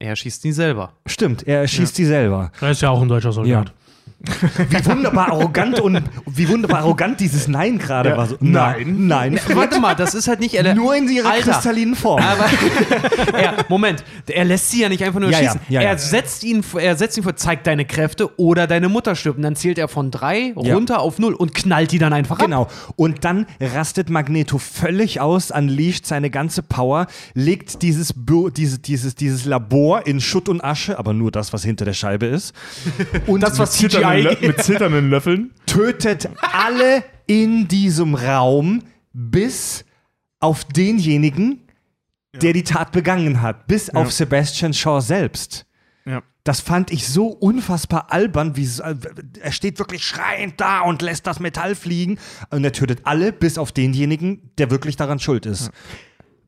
[0.00, 0.92] Er schießt ihn selber.
[1.06, 2.52] Stimmt, er erschießt sie selber.
[2.60, 3.72] Er ist ja auch ein deutscher Soldat.
[4.20, 8.16] Wie wunderbar arrogant und wie wunderbar arrogant dieses Nein gerade Ja.
[8.16, 8.26] war.
[8.26, 9.06] So, Nein.
[9.06, 9.40] nein, nein.
[9.56, 10.54] Warte mal, das ist halt nicht.
[10.54, 11.52] Er, Nur in ihrer Alter.
[11.52, 12.20] kristallinen Form.
[12.20, 12.46] Aber
[13.38, 15.60] er, Moment, er lässt sie ja nicht einfach nur Ja, schießen.
[15.68, 15.82] ja.
[15.82, 19.36] Er setzt ihn, er setzt ihn vor, zeig deine Kräfte oder deine Mutter stirbt.
[19.38, 22.44] Und dann zählt er von drei runter auf null und knallt die dann einfach ab.
[22.44, 22.66] Genau.
[22.96, 29.14] Und dann rastet Magneto völlig aus, unleasht seine ganze Power, legt dieses, Bü dieses, dieses,
[29.14, 32.52] dieses Labor in Schutt und Asche, aber nur das, was hinter der Scheibe ist.
[33.28, 33.78] Und Das, was
[34.16, 35.50] Zitternden Lö- mit zitternden Löffeln.
[35.66, 38.82] tötet alle in diesem Raum,
[39.12, 39.84] bis
[40.40, 41.60] auf denjenigen,
[42.34, 45.66] der die Tat begangen hat, bis auf Sebastian Shaw selbst.
[46.04, 46.22] Ja.
[46.44, 48.94] Das fand ich so unfassbar albern, wie es- äh,
[49.42, 52.18] er steht wirklich schreiend da und lässt das Metall fliegen
[52.50, 55.70] und er tötet alle, bis auf denjenigen, der wirklich daran schuld ist.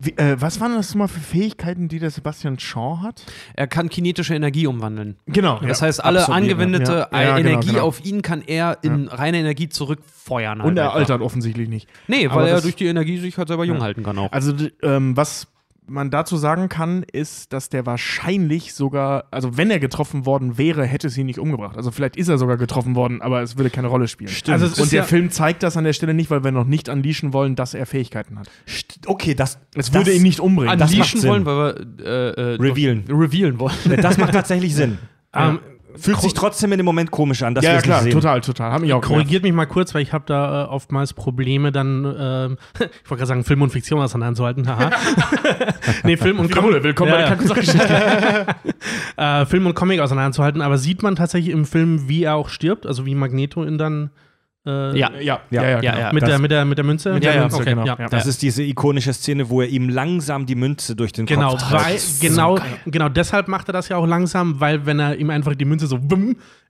[0.03, 3.27] Wie, äh, was waren das mal für Fähigkeiten, die der Sebastian Shaw hat?
[3.55, 5.17] Er kann kinetische Energie umwandeln.
[5.27, 5.61] Genau.
[5.61, 7.21] Das heißt, alle absorbieren, angewendete ja.
[7.21, 7.87] Ja, Energie genau, genau.
[7.87, 10.63] auf ihn kann er in reine Energie zurückfeuern.
[10.63, 10.97] Und er einfach.
[11.01, 11.87] altert offensichtlich nicht.
[12.09, 13.83] Nee, weil er durch die Energie sich halt selber jung Ja.
[13.83, 14.33] halten kann auch.
[14.33, 15.49] Also, ähm, was
[15.91, 20.85] man dazu sagen kann, ist, dass der wahrscheinlich sogar, also wenn er getroffen worden wäre,
[20.87, 21.77] hätte es ihn nicht umgebracht.
[21.77, 24.31] Also vielleicht ist er sogar getroffen worden, aber es würde keine Rolle spielen.
[24.31, 24.63] Stimmt.
[24.63, 26.89] Also Und der ja- Film zeigt das an der Stelle nicht, weil wir noch nicht
[26.89, 28.49] unleashen wollen, dass er Fähigkeiten hat.
[28.69, 30.79] St- Okay, das, Es das, würde ihn nicht umbringen.
[30.79, 31.31] das macht Unleashen Sinn.
[31.31, 33.05] wollen, weil wir äh, äh, Revealen.
[33.09, 33.75] revealen wollen.
[34.01, 34.99] das macht tatsächlich Sinn.
[35.35, 35.59] Ähm,
[35.97, 38.73] Fühlt sich trotzdem in dem Moment komisch an, dass ja, ja, klar, total, total.
[38.73, 42.05] Hab mich auch Korrigiert mich mal kurz, weil ich habe da äh, oftmals Probleme, dann,
[42.19, 42.81] ähm, ich
[43.11, 44.69] wollte gerade sagen, Film und Fiktion auseinanderzuhalten.
[44.69, 44.91] Haha.
[46.05, 48.47] nee, Film und Wiederhole, willkommen bei der ja,
[49.17, 49.41] ja.
[49.43, 50.63] äh, Film und Comic auseinanderzuhalten.
[50.63, 52.87] Aber sieht man tatsächlich im Film, wie er auch stirbt?
[52.87, 54.11] Also wie Magneto ihn dann
[54.95, 55.11] äh, Ja.
[55.21, 55.99] Ja, Ja, ja, genau.
[55.99, 56.13] ja.
[56.13, 57.13] mit, Das- der, mit, der, mit der Münze?
[57.13, 58.09] Mit Ja, der ja, Münze, okay, genau.
[58.11, 61.71] Das ist diese ikonische Szene, wo er ihm langsam die Münze durch den Genau, Kopf
[61.73, 65.55] weil, genau, genau deshalb macht er das ja auch langsam, weil wenn er ihm einfach
[65.55, 65.99] die Münze so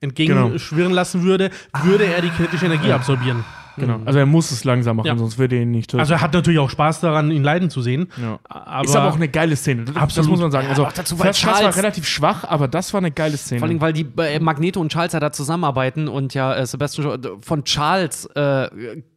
[0.00, 1.50] entgegenschwirren lassen würde,
[1.82, 3.44] würde er die kinetische Energie absorbieren.
[3.80, 4.00] Genau.
[4.04, 5.16] Also er muss es langsam machen, Ja.
[5.16, 6.00] sonst würde er ihn nicht töten.
[6.00, 8.08] Also er hat natürlich auch Spaß daran, ihn leiden zu sehen.
[8.20, 8.38] ja.
[8.48, 9.84] Aber, ist aber auch eine geile Szene.
[9.84, 10.30] Das, das Absolut.
[10.30, 10.68] muss man sagen.
[10.68, 13.60] Also, dazu, war Charles- relativ schwach, aber das war eine geile Szene.
[13.60, 17.06] Vor allem, weil die äh, Magneto und Charles ja da zusammenarbeiten und ja äh, Sebastian
[17.22, 18.68] Shaw von Charles äh,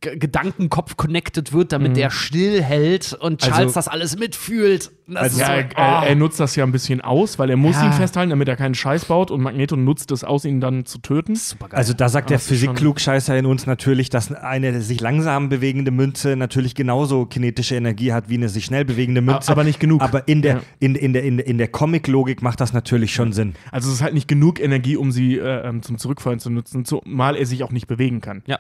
[0.01, 4.91] Gedankenkopf connected wird, damit er still hält und Charles Also- das alles mitfühlt.
[5.15, 5.73] Also ja, so, er, oh.
[5.75, 7.85] er, er nutzt das ja ein bisschen aus, weil er muss Ja.
[7.87, 10.99] ihn festhalten, damit er keinen Scheiß baut und Magneto nutzt es aus, ihn dann zu
[10.99, 11.37] töten.
[11.71, 15.91] Also da sagt der ist schon- Physik-Klugscheißer in uns natürlich, dass eine sich langsam bewegende
[15.91, 19.51] Münze natürlich genauso kinetische Energie hat wie eine sich schnell bewegende Münze.
[19.51, 20.01] aber nicht genug.
[20.01, 20.61] Aber in der, Ja.
[20.79, 23.53] in, in der, in, der- in der Comic-Logik macht das natürlich schon Sinn.
[23.71, 26.85] Also es ist halt nicht genug Energie, um sie äh, ähm, zum Zurückfallen zu nutzen,
[26.85, 28.41] zumal er sich auch nicht bewegen kann.
[28.45, 28.59] Ja.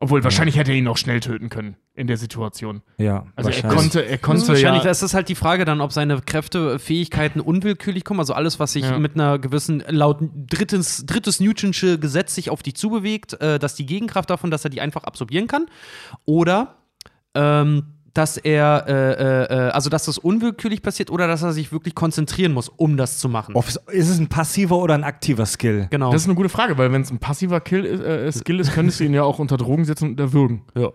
[0.00, 2.82] Obwohl, wahrscheinlich hätte er ihn auch schnell töten können in der Situation.
[2.98, 5.64] Ja, Also er konnte, er Das konnte ist wahrscheinlich, ja, das ist halt die Frage
[5.64, 8.98] dann, ob seine Kräfte, Fähigkeiten unwillkürlich kommen, also alles, was sich Ja.
[9.00, 13.86] mit einer gewissen, laut drittes, drittes Newtonsche Gesetz sich auf die zubewegt, äh, dass die
[13.86, 15.66] Gegenkraft davon, dass er die einfach absorbieren kann.
[16.24, 16.76] Oder
[17.34, 21.70] ähm, dass er, äh, äh, äh, also dass das unwillkürlich passiert oder dass er sich
[21.72, 23.54] wirklich konzentrieren muss, um das zu machen.
[23.56, 25.86] Ist es ein passiver oder ein aktiver Skill?
[25.90, 26.10] Genau.
[26.12, 28.72] Das ist eine gute Frage, weil wenn es ein passiver Kill, ist- äh, Skill ist,
[28.72, 30.64] könntest du ihn ja auch unter Drogen setzen und erwürgen.
[30.74, 30.90] ja.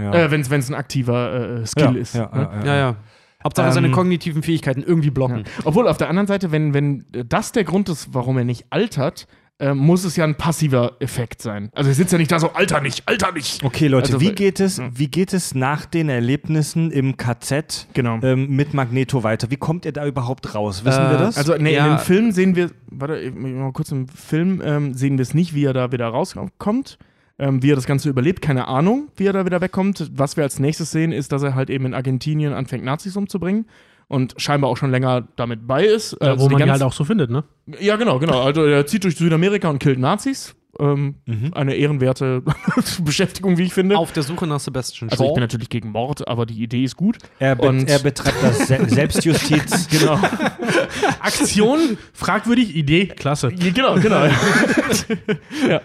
[0.00, 0.12] Ja.
[0.14, 2.14] Äh, wenn es ein aktiver äh, Skill ja, ist.
[2.14, 2.42] Ja, ne?
[2.42, 2.64] ja, ja.
[2.66, 2.96] ja, ja.
[3.42, 5.42] Hauptsache seine Ähm, kognitiven Fähigkeiten irgendwie blocken.
[5.64, 9.26] Obwohl auf der anderen Seite, wenn, wenn das der Grund ist, warum er nicht altert,
[9.60, 11.70] äh, muss es ja ein passiver Effekt sein.
[11.74, 13.64] Also er sitzt ja nicht da so, alter nicht, alter nicht.
[13.64, 14.88] Okay, Leute, Also, wie, geht es, ja.
[14.94, 18.20] wie geht es nach den Erlebnissen im KZ Genau.
[18.22, 19.50] ähm, mit Magneto weiter?
[19.50, 20.84] Wie kommt ihr da überhaupt raus?
[20.84, 21.36] Wissen Äh, wir das?
[21.36, 21.86] Also nee, Ja.
[21.86, 25.34] in dem Film sehen wir, warte, ich- mal kurz im Film ähm, sehen wir es
[25.34, 26.98] nicht, wie er da wieder rauskommt.
[27.40, 30.10] Ähm, wie er das Ganze überlebt, keine Ahnung, wie er da wieder wegkommt.
[30.12, 33.66] Was wir als nächstes sehen, ist, dass er halt eben in Argentinien anfängt, Nazis umzubringen
[34.08, 36.16] und scheinbar auch schon länger damit bei ist.
[36.20, 37.44] Ja, Also wo man die ganz- halt auch so findet, ne?
[37.78, 38.42] Ja, genau, genau.
[38.42, 40.54] Also er zieht durch Südamerika und killt Nazis.
[40.80, 41.52] Ähm, Mhm.
[41.54, 42.42] Eine ehrenwerte
[43.02, 43.96] Beschäftigung, wie ich finde.
[43.98, 45.34] Auf der Suche nach Sebastian also ich Shaw.
[45.34, 47.18] bin natürlich gegen Mord, aber die Idee ist gut.
[47.38, 49.88] er, be und- er betreibt das Se Selbstjustiz.
[49.88, 50.18] Genau.
[51.20, 53.50] Aktion, fragwürdig, Idee, klasse.
[53.56, 54.24] Ja, genau, genau.
[55.68, 55.80] ja.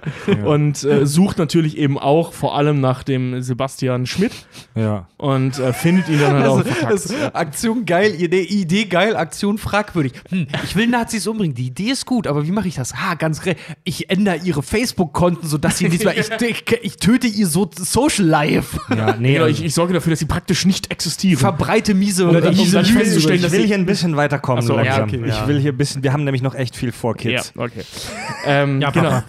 [0.46, 4.32] Und äh, sucht natürlich eben auch vor allem nach dem Sebastian Schmidt
[4.76, 5.08] ja.
[5.18, 6.86] und äh, findet ihn dann halt auch verkackt.
[6.86, 10.14] Also, Aktion geil, Idee, Idee geil, Aktion fragwürdig.
[10.30, 11.56] Hm, ich will Nazis umbringen.
[11.56, 12.96] Die Idee ist gut, aber wie mache ich das?
[12.96, 13.42] Ha, ganz
[13.84, 16.18] Ich ändere ihre Facebook-Konten, sodass sie nicht mehr.
[16.18, 18.80] Ich, ich, ich töte ihr so Social Life.
[18.96, 21.38] ja, nee, Genau, ich, ich sorge dafür, dass sie praktisch nicht existieren.
[21.40, 24.64] Verbreite miese Oder um dann ich, will, festzustellen, ich will sie- hier ein bisschen weiterkommen
[24.64, 25.20] so, okay, langsam.
[25.22, 25.48] okay, ich ja.
[25.48, 27.54] will hier ein bisschen, wir haben nämlich noch echt viel vor, ja, Kids.
[27.58, 27.84] okay.
[28.46, 29.22] ähm, Ja, genau.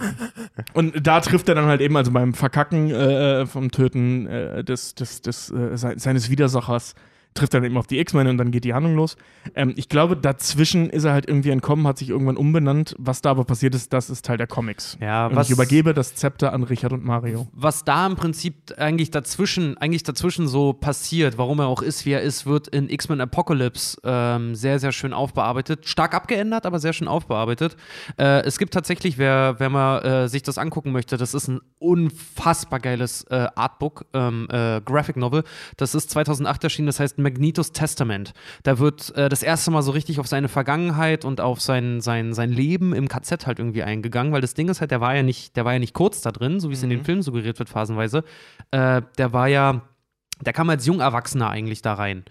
[0.72, 4.94] Und da trifft er dann halt eben, also beim Verkacken äh, vom Töten äh, des,
[4.94, 6.94] des, des, äh, se- seines Widersachers,
[7.34, 9.16] trifft dann eben auf die X-Men und dann geht die Handlung los.
[9.56, 12.94] Ähm, ich glaube, dazwischen ist er halt irgendwie entkommen, hat sich irgendwann umbenannt.
[12.98, 14.96] Was da aber passiert ist, das ist Teil der Comics.
[15.00, 17.48] Ja, und was- ich übergebe das Zepter an Richard und Mario.
[17.52, 22.12] was da im Prinzip eigentlich dazwischen, eigentlich dazwischen so passiert, warum er auch ist, wie
[22.12, 25.86] er ist, wird in X-Men Apocalypse ähm, sehr, sehr schön aufbearbeitet.
[25.88, 27.76] Stark abgeändert, aber sehr schön aufbearbeitet.
[28.16, 31.60] Äh, es gibt tatsächlich, wer, wer mal äh, sich das angucken möchte, das ist ein
[31.80, 35.44] unfassbar geiles äh, Artbook, ähm, äh, Graphic Novel.
[35.76, 38.32] Das ist 2008 erschienen, das heißt Magnetos Testament.
[38.62, 42.32] Da wird äh, das erste Mal so richtig auf seine Vergangenheit und auf sein, sein,
[42.34, 45.24] sein Leben im KZ halt irgendwie eingegangen, weil das Ding ist halt, der war ja
[45.24, 47.58] nicht, der war ja nicht kurz da drin, so wie es in den Filmen suggeriert
[47.58, 48.22] wird, phasenweise.
[48.70, 49.82] Äh, der war ja,
[50.40, 52.24] der kam als Jungerwachsener eigentlich da rein.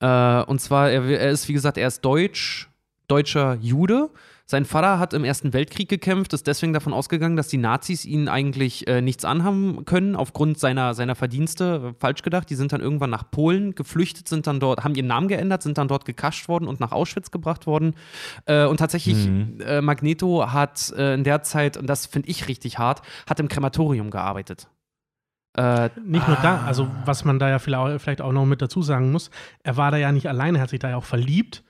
[0.00, 2.70] Äh, und zwar, er, er ist, wie gesagt, er ist deutsch,
[3.08, 4.10] deutscher Jude.
[4.48, 8.28] Sein Vater hat im Ersten Weltkrieg gekämpft, ist deswegen davon ausgegangen, dass die Nazis ihn
[8.28, 11.96] eigentlich äh, nichts anhaben können, aufgrund seiner, seiner Verdienste.
[11.98, 12.48] Falsch gedacht.
[12.48, 15.78] Die sind dann irgendwann nach Polen geflüchtet, sind dann dort, haben ihren Namen geändert, sind
[15.78, 17.94] dann dort gekascht worden und nach Auschwitz gebracht worden.
[18.44, 19.60] Äh, und tatsächlich, Mhm.
[19.66, 23.48] äh, Magneto hat äh, in der Zeit, und das finde ich richtig hart, hat im
[23.48, 24.68] Krematorium gearbeitet.
[25.58, 28.82] Äh, Nicht nur da, also was man da ja vielleicht vielleicht auch noch mit dazu
[28.82, 29.30] sagen muss,
[29.64, 31.64] er war da ja nicht alleine, er hat sich da ja auch verliebt.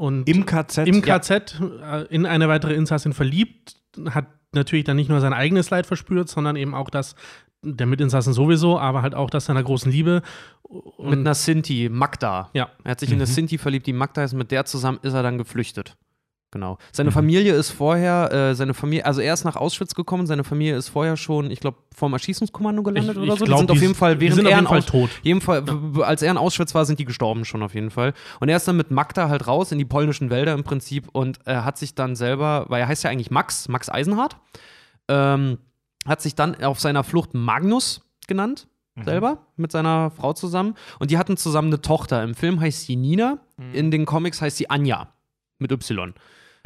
[0.00, 0.06] Ja.
[0.06, 0.86] Und Im KZ?
[0.88, 3.76] im KZ äh, in eine weitere Insassin verliebt,
[4.10, 7.14] hat natürlich dann nicht nur sein eigenes Leid verspürt, sondern eben auch das
[7.62, 10.22] der Mitinsassen sowieso, aber halt auch das seiner großen Liebe.
[10.62, 12.48] Und mit einer Sinti, Magda.
[12.54, 12.70] Ja.
[12.84, 13.34] Er hat sich in eine Mhm.
[13.34, 15.94] Sinti verliebt, die Magda ist, mit der zusammen ist er dann geflüchtet.
[16.52, 16.78] Genau.
[16.90, 17.14] Seine Mhm.
[17.14, 20.88] Familie ist vorher, äh, seine Familie, also er ist nach Auschwitz gekommen, seine Familie ist
[20.88, 23.44] vorher schon, ich glaube, vorm Erschießungskommando gelandet oder so.
[23.44, 25.10] glaub, die sind auf jeden Fall, die während er Fall tot.
[25.22, 28.14] jeden Fall, w- als er in Auschwitz war, sind die gestorben schon auf jeden Fall.
[28.40, 31.38] Und er ist dann mit Magda halt raus in die polnischen Wälder im Prinzip und
[31.44, 34.36] er hat sich dann selber, weil er heißt ja eigentlich Max, Max Eisenhardt,
[35.08, 35.58] ähm,
[36.06, 38.66] hat sich dann auf seiner Flucht Magnus genannt,
[39.04, 40.74] selber, mit seiner Frau zusammen.
[40.98, 42.22] Und die hatten zusammen eine Tochter.
[42.24, 43.38] Im Film heißt sie Nina,
[43.72, 45.08] in den Comics heißt sie Anja
[45.58, 46.12] mit Y.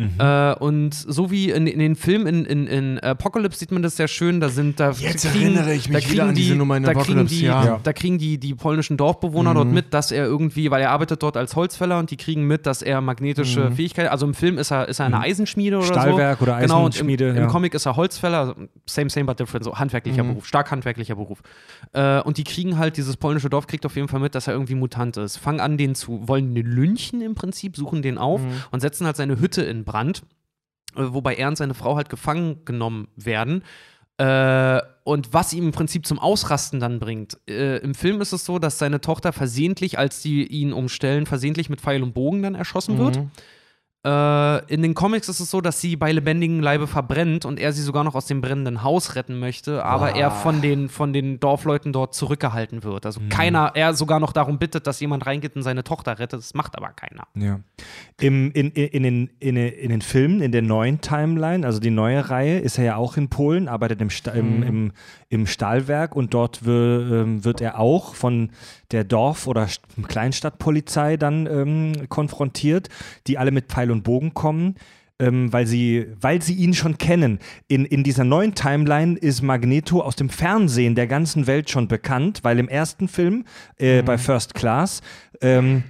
[0.00, 0.08] Mhm.
[0.18, 3.96] Äh, und so wie in, in den Filmen in, in, in Apocalypse sieht man das
[3.96, 6.76] sehr schön, da sind da Jetzt erinnere ich mich da wieder an die, diese Nummer
[6.76, 7.78] in kriegen Apocalypse, die, ja.
[7.80, 9.54] da kriegen die, die polnischen Dorfbewohner Mhm.
[9.54, 12.66] dort mit, dass er irgendwie, weil er arbeitet dort als Holzfäller und die kriegen mit,
[12.66, 13.76] dass er magnetische Mhm.
[13.76, 15.22] Fähigkeiten, also im Film ist er, ist er eine Mhm.
[15.22, 16.42] Eisenschmiede oder Stahlwerk so.
[16.44, 17.28] oder Genau, Eisenschmiede.
[17.28, 17.42] im, ja.
[17.44, 20.28] im Comic ist er Holzfäller, same, same, but different, so handwerklicher Mhm.
[20.30, 21.40] Beruf, stark handwerklicher Beruf.
[21.92, 24.54] Äh, und die kriegen halt, dieses polnische Dorf kriegt auf jeden Fall mit, dass er
[24.54, 25.36] irgendwie Mutant ist.
[25.36, 28.48] Fangen an, den zu, wollen den lynchen im Prinzip, suchen den auf Mhm.
[28.72, 30.22] und setzen halt seine Hütte in Brand,
[30.96, 33.62] äh, wobei er und seine Frau halt gefangen genommen werden.
[34.16, 37.36] Äh, und was ihm im Prinzip zum Ausrasten dann bringt.
[37.48, 41.68] Äh, Im Film ist es so, dass seine Tochter versehentlich, als die ihn umstellen, versehentlich
[41.68, 43.16] mit Pfeil und Bogen dann erschossen wird.
[43.16, 43.30] Mhm.
[44.06, 47.72] Äh, in den Comics ist es so, dass sie bei lebendigem Leibe verbrennt und er
[47.72, 51.40] sie sogar noch aus dem brennenden Haus retten möchte, aber er von den, von den
[51.40, 53.06] Dorfleuten dort zurückgehalten wird.
[53.06, 56.40] Also keiner, er sogar noch darum bittet, dass jemand reingeht und seine Tochter rettet.
[56.40, 57.26] Das macht aber keiner.
[57.34, 57.60] Ja.
[58.20, 61.90] Im, in, in, in, den, in, in den Filmen, in der neuen Timeline, also die
[61.90, 64.92] neue Reihe, ist er ja auch in Polen, arbeitet im, Sta im, im,
[65.30, 68.50] im Stahlwerk und dort ähm, wird er auch von
[68.92, 72.88] der Dorf- oder St- Kleinstadtpolizei dann ähm, konfrontiert,
[73.26, 74.76] die alle mit Pfeil und Bogen kommen.
[75.20, 77.38] Ähm, weil, sie, weil sie ihn schon kennen.
[77.68, 82.40] In, in dieser neuen Timeline ist Magneto aus dem Fernsehen der ganzen Welt schon bekannt,
[82.42, 83.44] weil im ersten Film
[83.76, 85.02] äh, bei First Class
[85.40, 85.84] ähm,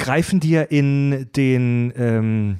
[0.00, 2.58] greifen die ja in den, ähm,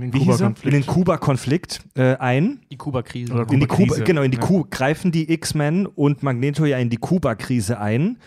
[0.00, 0.74] in Kuba-Konflikt.
[0.74, 2.60] den Kuba-Konflikt äh, ein.
[2.72, 3.32] Die Kuba-Krise.
[3.32, 4.04] Oder In die Kuba, Kuba-Krise.
[4.04, 4.42] genau, in die Ja.
[4.44, 8.18] Kuba greifen die X-Men und Magneto ja in die Kuba-Krise ein.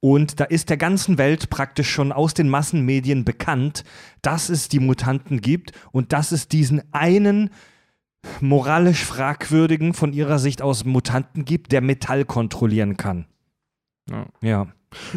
[0.00, 3.84] Und da ist der ganzen Welt praktisch schon aus den Massenmedien bekannt,
[4.20, 7.50] dass es die Mutanten gibt und dass es diesen einen
[8.40, 13.26] moralisch fragwürdigen von ihrer Sicht aus Mutanten gibt, der Metall kontrollieren kann.
[14.10, 14.26] Ja.
[14.42, 14.66] Ja.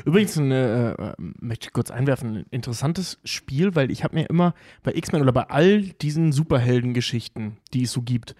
[0.05, 4.29] Übrigens, ein, äh, äh, möchte ich kurz einwerfen, ein interessantes Spiel, weil ich habe mir
[4.29, 4.53] immer
[4.83, 8.35] bei X-Men oder bei all diesen Superheldengeschichten, die es so gibt,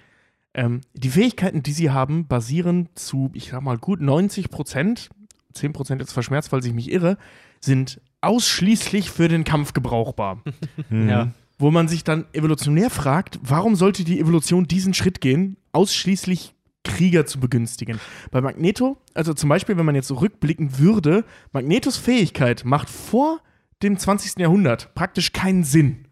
[0.53, 5.09] ähm, die Fähigkeiten, die sie haben, basieren zu, ich sag mal, gut 90 Prozent,
[5.53, 7.17] 10 Prozent jetzt verschmerzt, weil ich mich irre,
[7.59, 10.41] sind ausschließlich für den Kampf gebrauchbar.
[10.89, 11.09] Mhm.
[11.09, 11.31] Ja.
[11.57, 16.53] Wo man sich dann evolutionär fragt, warum sollte die Evolution diesen Schritt gehen, ausschließlich
[16.85, 17.99] Krieger zu begünstigen?
[18.31, 23.41] Bei Magneto, also zum Beispiel, wenn man jetzt so rückblicken würde, Magnetos Fähigkeit macht vor
[23.83, 24.39] dem 20.
[24.39, 26.07] Jahrhundert praktisch keinen Sinn.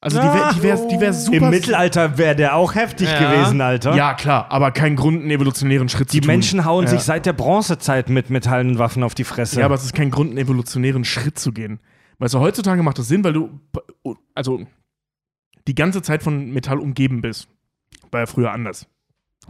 [0.00, 1.36] Also die wäre die wär, die wär super.
[1.38, 3.18] Im Mittelalter wäre der auch heftig Ja.
[3.34, 3.96] gewesen, Alter.
[3.96, 6.28] Ja, klar, aber kein Grund, einen evolutionären Schritt Die zu tun.
[6.28, 6.90] Menschen hauen Ja.
[6.90, 9.58] sich seit der Bronzezeit mit metallenen Waffen auf die Fresse.
[9.58, 11.80] Ja, aber es ist kein Grund, einen evolutionären Schritt zu gehen.
[12.20, 13.60] Weißt du, heutzutage macht das Sinn, weil du
[14.36, 14.64] also
[15.66, 17.48] die ganze Zeit von Metall umgeben bist.
[18.12, 18.86] War ja früher anders.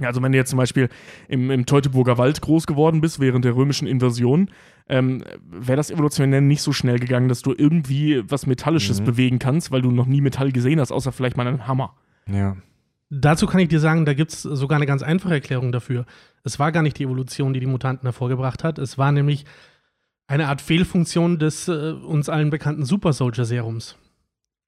[0.01, 0.89] Ja, also wenn du jetzt zum Beispiel
[1.29, 4.51] im, im Teutoburger Wald groß geworden bist während der römischen Invasion,
[4.89, 9.05] ähm, wäre das evolutionär nicht so schnell gegangen, dass du irgendwie was Metallisches Mhm.
[9.05, 11.95] bewegen kannst, weil du noch nie Metall gesehen hast, außer vielleicht mal einen Hammer.
[12.27, 12.57] ja.
[13.11, 16.05] Dazu kann ich dir sagen, da gibt es sogar eine ganz einfache Erklärung dafür.
[16.45, 18.79] Es war gar nicht die Evolution, die die Mutanten hervorgebracht hat.
[18.79, 19.47] Es war nämlich
[20.27, 23.97] eine Art Fehlfunktion des äh, uns allen bekannten Super Soldier Serums.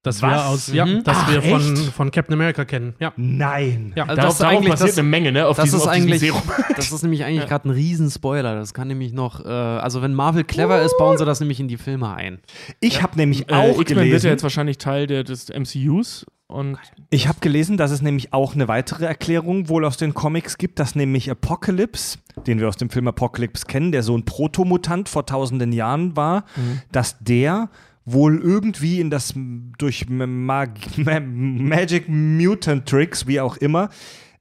[0.03, 0.47] Das wir Was?
[0.47, 1.05] aus, ja, Mhm.
[1.05, 1.93] das Ach, wir von, echt?
[1.93, 2.95] von Captain America kennen.
[3.01, 3.13] Ja.
[3.17, 3.93] Nein.
[3.95, 4.05] Ja.
[4.05, 5.47] Also Darauf, das ist darauf eigentlich passiert das- eine Menge, ne?
[5.47, 6.43] Auf Das diesem, ist eigentlich, Serum.
[6.77, 8.55] das ist nämlich eigentlich gerade ein Riesenspoiler.
[8.55, 11.69] Das kann nämlich noch, äh, also wenn Marvel clever ist, bauen sie das nämlich in
[11.69, 12.39] die Filme ein.
[12.81, 14.31] Ich habe nämlich Äh, auch X-Men wird ja gelesen.
[14.31, 16.25] jetzt wahrscheinlich Teil der, des MCUs.
[16.47, 16.79] Und
[17.11, 20.79] Ich habe gelesen, dass es nämlich auch eine weitere Erklärung wohl aus den Comics gibt,
[20.81, 25.27] dass nämlich Apocalypse, den wir aus dem Film Apocalypse kennen, der so ein Protomutant vor
[25.27, 26.45] tausenden Jahren war,
[26.91, 27.69] dass der
[28.13, 29.35] wohl irgendwie in das
[29.79, 33.91] durch Mag Ma Magic Mutant Tricks, wie auch immer,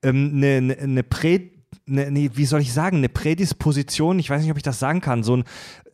[0.04, 1.52] ähm, eine ne, ne Prä
[1.90, 5.02] ne, nee, wie soll ich sagen, eine Prädisposition, ich weiß nicht, ob ich das sagen
[5.02, 5.44] kann, so ein,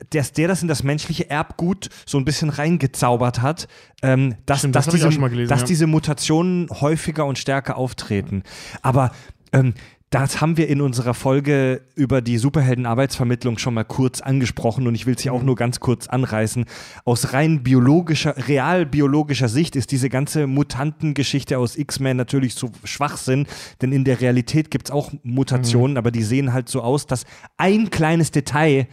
[0.09, 3.67] dass der das in das menschliche Erbgut so ein bisschen reingezaubert hat,
[4.01, 5.67] ähm, dass, Stimmt, dass, das diese, gelesen, dass ja.
[5.67, 8.43] diese Mutationen häufiger und stärker auftreten.
[8.81, 9.11] Aber
[9.53, 9.73] ähm,
[10.15, 15.05] das haben wir in unserer Folge über die Superhelden-Arbeitsvermittlung schon mal kurz angesprochen und ich
[15.05, 16.63] will es hier auch nur ganz kurz anreißen.
[17.03, 23.45] Aus rein biologischer, real biologischer Sicht ist diese ganze Mutantengeschichte aus X-Men natürlich so Schwachsinn,
[23.81, 27.25] denn in der Realität gibt es auch Mutationen, aber die sehen halt so aus, dass
[27.57, 28.87] ein kleines Detail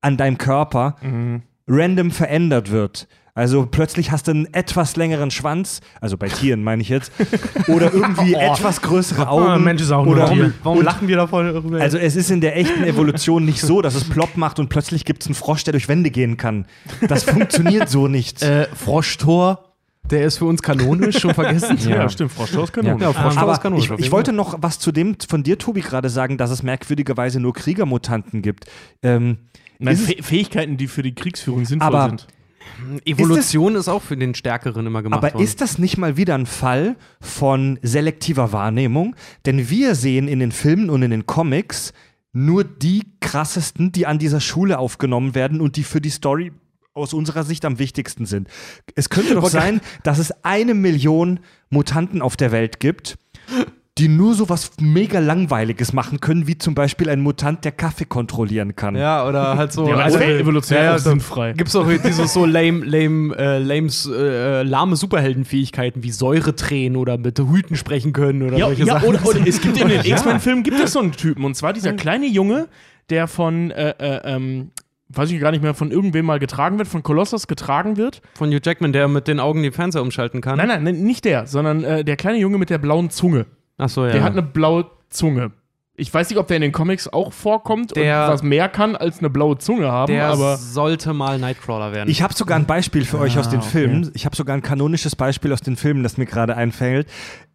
[0.00, 0.96] an deinem Körper
[1.68, 3.08] random verändert wird.
[3.34, 7.12] Also plötzlich hast du einen etwas längeren Schwanz, also bei Tieren meine ich jetzt,
[7.68, 9.46] oder irgendwie etwas größere Augen.
[9.46, 10.52] Ah, Mensch ist auch oder, ein Tier.
[10.62, 11.80] Warum lachen wir davon darüber?
[11.80, 15.06] Also es ist in der echten Evolution nicht so, dass es plopp macht und plötzlich
[15.06, 16.66] gibt es einen Frosch, der durch Wände gehen kann.
[17.08, 18.42] Das funktioniert so nicht.
[18.42, 19.64] äh, Froschtor,
[20.10, 21.78] der ist für uns kanonisch, schon vergessen.
[21.88, 23.02] ja, stimmt, Frau Strauß Kanone.
[23.02, 23.90] Ja, Strauß Aber kanonisch.
[23.92, 27.40] ich, ich wollte noch was zu dem von dir, Tobi, gerade sagen, dass es merkwürdigerweise
[27.40, 28.66] nur Kriegermutanten gibt.
[29.02, 29.38] Ähm,
[29.78, 32.26] Nein, ist Fähigkeiten, die für die Kriegsführung sinnvoll Aber- sind.
[33.04, 35.44] Evolution ist, auch für den Stärkeren immer gemacht Aber worden.
[35.44, 39.16] ist das nicht mal wieder ein Fall von selektiver Wahrnehmung?
[39.46, 41.92] Denn wir sehen in den Filmen und in den Comics
[42.32, 46.52] nur die krassesten, die an dieser Schule aufgenommen werden und die für die Story
[46.94, 48.48] aus unserer Sicht am wichtigsten sind.
[48.94, 51.40] Es könnte doch sein, dass es eine Million
[51.70, 53.18] Mutanten auf der Welt gibt,
[53.98, 58.06] die nur so was mega Langweiliges machen können, wie zum Beispiel ein Mutant, der Kaffee
[58.06, 58.96] kontrollieren kann.
[58.96, 59.86] ja, oder halt so.
[59.92, 61.52] Ja, also, evolutionär ja, ja, sinnfrei.
[61.52, 67.18] Gibt's auch dieses so lame, lame, äh, lames, äh, lahme Superheldenfähigkeiten wie Säure drehen oder
[67.18, 69.08] mit Hüten sprechen können oder Ja, solche ja Sachen.
[69.10, 70.00] oder, oder es gibt in den.
[70.04, 71.44] X-Men-Filmen gibt es so einen Typen.
[71.44, 72.68] Und zwar dieser kleine Junge,
[73.10, 74.70] der von, äh, äh, ähm,
[75.10, 78.22] weiß ich gar nicht mehr, von irgendwem mal getragen wird, von Colossus getragen wird.
[78.34, 80.56] Von Hugh Jackman, der mit den Augen den Fernseher umschalten kann.
[80.56, 83.44] Nein, nein, nein, nicht der, sondern äh, der kleine Junge mit der blauen Zunge.
[83.78, 84.12] Achso, ja.
[84.12, 85.52] Der hat eine blaue Zunge.
[85.94, 88.96] Ich weiß nicht, ob der in den Comics auch vorkommt Der- und was mehr kann
[88.96, 92.08] als eine blaue Zunge haben, der aber sollte mal Nightcrawler werden.
[92.08, 93.68] Ich habe sogar ein Beispiel für euch aus den okay.
[93.68, 94.10] Filmen.
[94.14, 97.08] Ich habe sogar ein kanonisches Beispiel aus den Filmen, das mir gerade einfällt.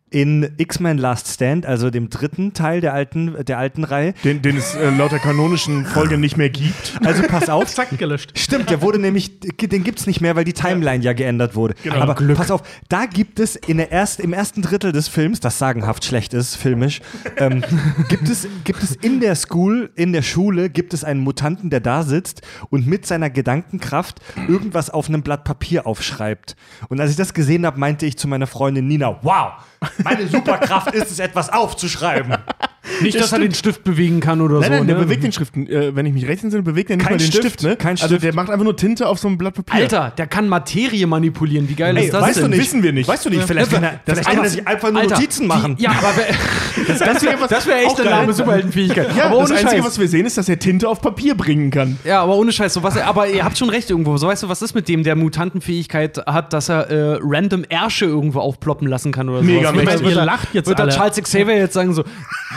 [0.09, 4.13] In X-Men Last Stand, also dem dritten Teil der alten, der alten Reihe.
[4.23, 6.93] den, den es äh, laut der kanonischen Folge nicht mehr gibt.
[7.03, 7.65] Also pass auf.
[7.75, 8.31] Zack, gelöscht.
[8.39, 11.75] Stimmt, der wurde nämlich, den gibt's nicht mehr, weil die Timeline ja geändert wurde.
[11.83, 11.97] Genau.
[11.97, 15.59] Aber pass auf, da gibt es in der erst, im ersten Drittel des Films, das
[15.59, 17.01] sagenhaft schlecht ist, filmisch,
[17.35, 17.63] ähm,
[18.07, 21.81] gibt, es, gibt es in der School, in der Schule, gibt es einen Mutanten, der
[21.81, 26.55] da sitzt und mit seiner Gedankenkraft irgendwas auf einem Blatt Papier aufschreibt.
[26.87, 29.53] Und als ich das gesehen habe, meinte ich zu meiner Freundin Nina, wow,
[30.03, 32.35] meine Superkraft ist es, etwas aufzuschreiben.
[33.01, 34.77] nicht, dass er den Stift bewegen kann oder Nein, so.
[34.77, 35.03] nein, der ne?
[35.03, 37.27] bewegt den Stift, äh, wenn ich mich recht entsinne, bewegt er nicht Kein mal den
[37.27, 37.75] Stift, Stift, ne?
[37.75, 38.23] kein Also Stift.
[38.23, 39.81] der macht einfach nur Tinte auf so einem Blatt Papier.
[39.81, 41.67] Alter, der kann Materie manipulieren.
[41.69, 42.43] Wie geil Ey, ist das weißt denn?
[42.43, 43.07] du nicht, Wissen wir nicht.
[43.07, 45.75] Weißt du nicht, vielleicht kann er, vielleicht kann er sich einfach nur Alter, Notizen machen.
[45.75, 46.13] Die, ja, aber
[46.87, 49.07] das, das wäre wär echt eine lahme Superheldenfähigkeit.
[49.17, 49.85] Ja, aber das ohne Einzige, Scheiß.
[49.87, 51.97] was wir sehen, ist, dass er Tinte auf Papier bringen kann.
[52.03, 52.73] Ja, aber ohne Scheiß.
[52.73, 54.17] So was, aber ihr habt schon recht irgendwo.
[54.17, 58.05] So weißt du, was ist mit dem, der Mutantenfähigkeit hat, dass er äh, random Ärsche
[58.05, 59.45] irgendwo aufploppen lassen kann oder so.
[59.45, 60.05] Mega Wird, mächtig.
[60.07, 60.91] wird, Ihr lacht jetzt wird alle.
[60.91, 62.03] Charles Xavier jetzt sagen so,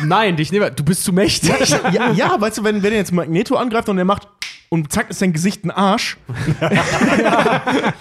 [0.05, 1.51] nein, dich nehme, du bist zu mächtig.
[1.93, 4.29] Ja, ja weißt du, wenn, wenn er jetzt Magneto angreift und er macht
[4.73, 6.17] und zack ist sein Gesicht ein Arsch.
[6.61, 6.73] das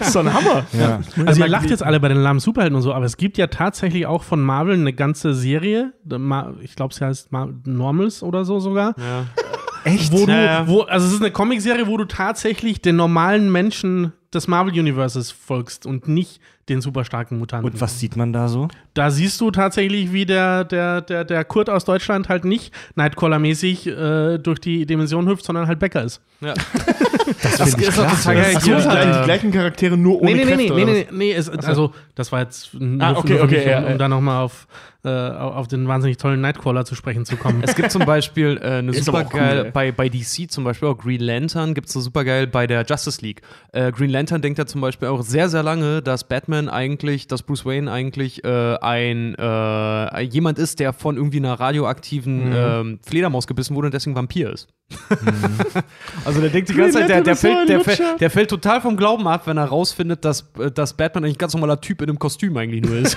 [0.00, 0.64] ist so ein Hammer.
[1.26, 3.48] Also ihr lacht jetzt alle bei den lahmen Superhelden und so, aber es gibt ja
[3.48, 5.92] tatsächlich auch von Marvel eine ganze Serie,
[6.62, 8.94] ich glaube, sie heißt Ma- Normals oder so sogar,
[9.84, 10.12] Echt?
[10.12, 10.68] wo du, Ja, ja.
[10.68, 15.86] wo, also es ist eine Comicserie, wo du tatsächlich den normalen Menschen des Marvel-Universes folgst
[15.86, 16.40] und nicht
[16.70, 17.70] den super starken Mutanten.
[17.70, 18.68] Und was sieht man da so?
[18.94, 23.86] Da siehst du tatsächlich, wie der, der, der, der Kurt aus Deutschland halt nicht Nightcrawler-mäßig
[23.86, 26.20] äh, durch die Dimension hüpft, sondern halt Bäcker ist.
[26.40, 26.54] Ja.
[27.42, 28.22] Das, Das ist doch krass.
[28.24, 28.42] total ja.
[28.42, 28.54] geil.
[28.56, 30.74] Ach so, gleichen, äh, die gleichen Charaktere nur ohne nee, nee, Kräfte.
[30.74, 33.66] nee, nee, nee, nee, nee, es, also das war jetzt nur, Ah, okay, okay, mich,
[33.66, 33.92] ja, um, ja.
[33.92, 34.66] um da nochmal auf,
[35.04, 37.62] äh, auf den wahnsinnig tollen Nightcrawler zu sprechen zu kommen.
[37.70, 40.88] Es gibt zum Beispiel äh, eine Ist auch supergeil, cool, bei, bei DC zum Beispiel
[40.88, 43.42] auch Green Lantern gibt es so supergeil bei der Justice League.
[43.72, 47.42] Äh, Green Lantern denkt ja zum Beispiel auch sehr, sehr lange, dass Batman eigentlich, dass
[47.42, 53.46] Bruce Wayne eigentlich äh, ein äh, jemand ist, der von irgendwie einer radioaktiven ähm, Fledermaus
[53.46, 54.68] gebissen wurde und deswegen Vampir ist.
[56.24, 58.80] also der denkt die ganze Green Zeit, der, der, fällt, der, fällt, der fällt total
[58.80, 62.02] vom Glauben ab, wenn er rausfindet, dass, äh, dass Batman eigentlich ein ganz normaler Typ
[62.02, 63.16] in einem Kostüm eigentlich nur ist.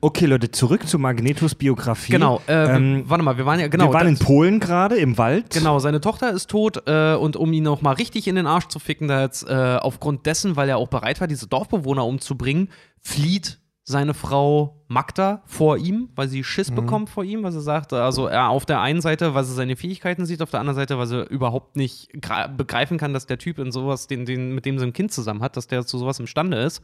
[0.00, 2.12] Okay, Leute, zurück zu Magnetos Biografie.
[2.12, 2.40] genau.
[2.46, 3.88] Äh, Ähm, warte mal, wir waren ja genau.
[3.88, 5.50] wir waren in Polen gerade, im Wald.
[5.50, 8.68] Genau, seine Tochter ist tot äh, und um ihn noch mal richtig in den Arsch
[8.68, 12.68] zu ficken, da jetzt äh, aufgrund dessen, weil er auch bereit war, diese Dorfbewohner umzubringen,
[13.00, 17.92] flieht seine Frau Magda vor ihm, weil sie Schiss bekommt vor ihm, weil sie sagt,
[17.92, 20.96] also er auf der einen Seite, weil sie seine Fähigkeiten sieht, auf der anderen Seite,
[20.96, 22.08] weil sie überhaupt nicht
[22.56, 25.42] begreifen kann, dass der Typ in sowas, den, den, mit dem sie ein Kind zusammen
[25.42, 26.82] hat, dass der zu sowas imstande ist.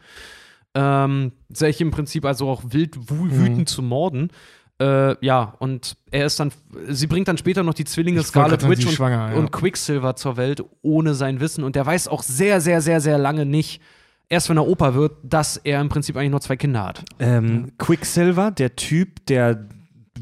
[0.79, 4.29] Ähm, sich im Prinzip also auch wild wü- wütend zu morden.
[4.79, 6.53] Äh, ja, und er ist dann,
[6.89, 9.33] sie bringt dann später noch die Zwillinge Ich Scarlet Witch und, ja.
[9.33, 11.65] und Quicksilver zur Welt ohne sein Wissen.
[11.65, 13.81] Und der weiß auch sehr, sehr, sehr, sehr lange nicht,
[14.29, 17.05] erst wenn er Opa wird, dass er im Prinzip eigentlich nur zwei Kinder hat.
[17.21, 19.67] Ähm, Quicksilver, der Typ, der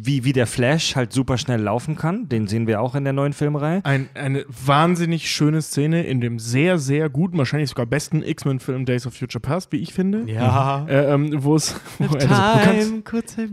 [0.06, 3.12] wie, wie der Flash halt super schnell laufen kann, den sehen wir auch in der
[3.12, 3.80] neuen Filmreihe.
[3.84, 9.06] Ein, eine wahnsinnig schöne Szene in dem sehr, sehr guten, wahrscheinlich sogar besten X-Men-Film Days
[9.06, 10.24] of Future Past, wie ich finde.
[10.30, 10.86] Ja.
[10.88, 11.74] Äh, ähm, wo es.
[11.98, 12.92] wo- also, du kannst-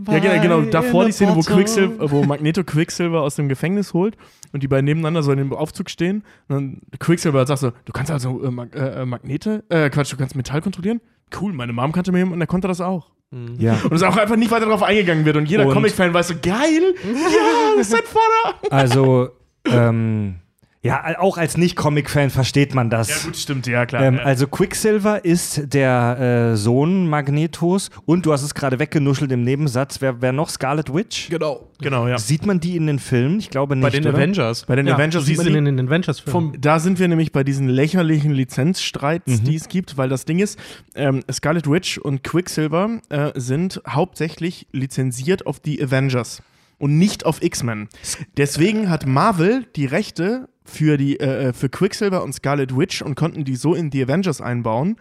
[0.08, 0.70] Ja, genau, genau.
[0.70, 4.16] Davor die Szene, wo Quicksilver, wo Magneto Quicksilver aus dem Gefängnis holt
[4.52, 6.22] und die beiden nebeneinander so in dem Aufzug stehen.
[6.48, 10.16] Und dann Quicksilver sagt so: Du kannst also äh, Mag äh, Magnete, äh, Quatsch, du
[10.16, 11.00] kannst Metall kontrollieren?
[11.40, 13.10] Cool, meine Mom kannte mir und er konnte das auch.
[13.58, 13.78] Ja.
[13.84, 15.36] Und es auch einfach nicht weiter darauf eingegangen wird.
[15.36, 16.94] Und jeder Comic-Fan weiß so: Geil!
[17.04, 18.58] Ja, das ist ein Vater!
[18.70, 19.30] Also,
[19.64, 20.36] ähm,
[20.84, 23.08] ja, auch als Nicht-Comic-Fan versteht man das.
[23.08, 24.02] Ja, gut, stimmt, ja, klar.
[24.02, 24.22] Ähm, ja.
[24.24, 30.00] also Quicksilver ist der äh, Sohn Magnetos und du hast es gerade weggenuschelt im Nebensatz.
[30.00, 30.48] Wer, wer noch?
[30.48, 31.28] Scarlet Witch?
[31.28, 31.68] Genau.
[31.80, 32.18] genau, ja.
[32.18, 33.38] Sieht man die in den Filmen?
[33.38, 33.84] Ich glaube nicht.
[33.84, 34.18] Bei den oder?
[34.18, 34.64] Avengers.
[34.66, 36.60] Bei den Ja, Avengers sieht man du- in den Avengers-Filmen.
[36.60, 40.58] Da sind wir nämlich bei diesen lächerlichen Lizenzstreits, die es gibt, weil das Ding ist,
[40.96, 46.42] ähm, Scarlet Witch und Quicksilver äh, sind hauptsächlich lizenziert auf die Avengers
[46.78, 47.88] und nicht auf X-Men.
[48.36, 53.44] Deswegen hat Marvel die Rechte für, die, äh, für Quicksilver und Scarlet Witch und konnten
[53.44, 54.96] die so in die Avengers einbauen.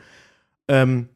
[0.67, 1.09] Ähm,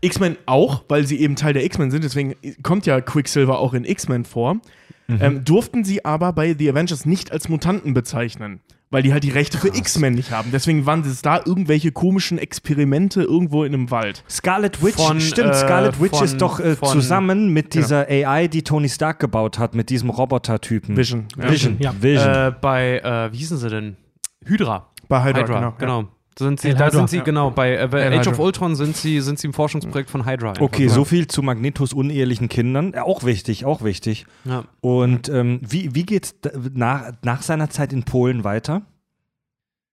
[0.00, 3.84] X-Men auch, weil sie eben Teil der X-Men sind, deswegen kommt ja Quicksilver auch in
[3.84, 4.60] X-Men vor.
[5.08, 8.60] Ähm, durften sie aber bei The Avengers nicht als Mutanten bezeichnen,
[8.94, 10.50] weil die halt die Rechte für X-Men nicht haben.
[10.52, 14.22] Deswegen waren es da irgendwelche komischen Experimente irgendwo in einem Wald.
[14.30, 18.06] Scarlet Witch, Von, stimmt, äh, Scarlet Witch von- ist doch äh, von- zusammen mit dieser
[18.08, 20.96] AI, die Tony Stark gebaut hat, mit diesem Roboter-Typen.
[20.96, 21.26] Vision.
[21.36, 21.50] Ja.
[21.50, 21.76] Vision.
[21.80, 21.92] Ja.
[22.00, 22.28] Vision.
[22.32, 23.96] Äh, bei, äh, wie hießen sie denn?
[24.44, 24.90] Hydra.
[25.08, 25.74] Bei Hydra, Hydra, genau.
[25.78, 26.08] genau.
[26.38, 27.22] Sind sie, El da Hydra, sind sie, ja.
[27.22, 28.38] genau, bei äh, bei El Age of.
[28.40, 30.50] Ultron sind sie, sind sie im Forschungsprojekt von Hydra.
[30.50, 30.62] einfach.
[30.62, 32.92] Okay, so viel zu Magnetos unehelichen Kindern.
[32.94, 34.26] Ja, auch wichtig, auch wichtig.
[34.44, 34.64] Ja.
[34.80, 38.82] Und ähm, wie, wie geht's da- nach, nach seiner Zeit in Polen weiter?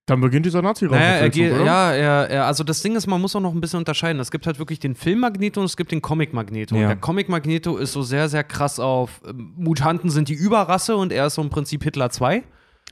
[0.07, 1.63] Dann beginnt dieser nazi Naja, er geht, oder?
[1.63, 4.19] ja, er, er, also das Ding ist, man muss auch noch ein bisschen unterscheiden.
[4.19, 6.76] Es gibt halt wirklich den Film Magneto und es gibt den Comic Magneto.
[6.76, 6.81] Ja.
[6.81, 10.95] Und der Comic Magneto ist so sehr, sehr krass auf ähm, Mutanten sind die Überrasse
[10.97, 12.43] und er ist so im Prinzip Hitler 2.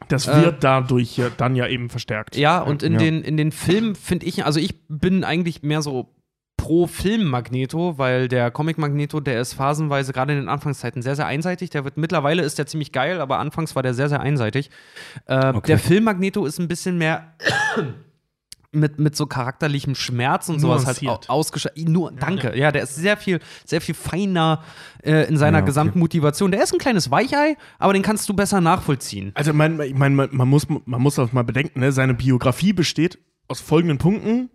[0.08, 2.36] Das Äh, wird dadurch ja dann ja eben verstärkt.
[2.36, 3.00] Ja, und in, Ja.
[3.00, 6.16] Den, in den Filmen finde ich, also ich bin eigentlich mehr so
[6.58, 11.16] pro Film Magneto, weil der Comic Magneto, der ist phasenweise gerade in den Anfangszeiten sehr,
[11.16, 11.70] sehr einseitig.
[11.70, 14.70] Der wird mittlerweile ist der ziemlich geil, aber anfangs war der sehr, sehr einseitig.
[15.26, 15.68] Äh, Okay.
[15.68, 17.34] Der Film Magneto ist ein bisschen mehr
[18.72, 21.30] mit, mit so charakterlichem Schmerz und sowas halt Nuanciert.
[21.30, 21.90] ausgeschaltet.
[21.90, 22.56] Nur, danke.
[22.58, 24.62] Ja, der ist sehr viel, sehr viel feiner
[25.04, 25.70] äh, in seiner Ja, okay.
[25.70, 26.52] gesamten Motivation.
[26.52, 29.32] Der ist ein kleines Weichei, aber den kannst du besser nachvollziehen.
[29.34, 31.92] Also man, ich mein, man, man, muss, man muss das mal bedenken, ne?
[31.92, 33.18] seine Biografie besteht
[33.48, 34.50] aus folgenden Punkten.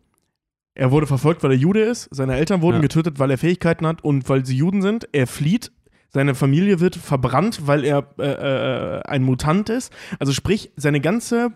[0.76, 2.08] Er wurde verfolgt, weil er Jude ist.
[2.12, 2.82] Seine Eltern wurden Ja.
[2.82, 5.08] getötet, weil er Fähigkeiten hat und weil sie Juden sind.
[5.12, 5.72] Er flieht.
[6.10, 9.92] Seine Familie wird verbrannt, weil er äh, äh, ein Mutant ist.
[10.20, 11.52] Also sprich, seine ganze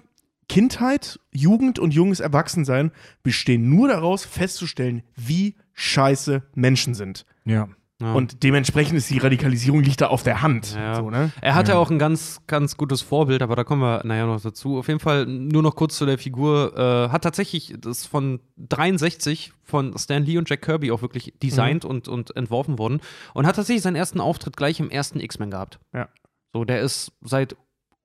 [0.49, 2.91] Kindheit, Jugend und junges Erwachsensein
[3.23, 7.25] bestehen nur daraus, festzustellen, wie scheiße Menschen sind.
[7.45, 7.69] Ja.
[8.01, 8.13] Ja.
[8.13, 10.77] Und dementsprechend ist die Radikalisierung liegt da auf der Hand.
[10.77, 10.95] Ja.
[10.95, 11.33] So, ne?
[11.41, 14.79] Er hatte auch ein ganz, ganz gutes Vorbild, aber da kommen wir naja noch dazu.
[14.79, 16.79] Auf jeden Fall nur noch kurz zu der Figur.
[16.79, 21.83] Äh, hat tatsächlich das von 63 von Stan Lee und Jack Kirby auch wirklich designt
[21.83, 21.91] Mhm.
[21.91, 23.01] und, und entworfen worden.
[23.35, 25.81] Und hat tatsächlich seinen ersten Auftritt gleich im ersten X-Men gehabt.
[25.93, 26.09] Ja.
[26.53, 27.57] So, der ist seit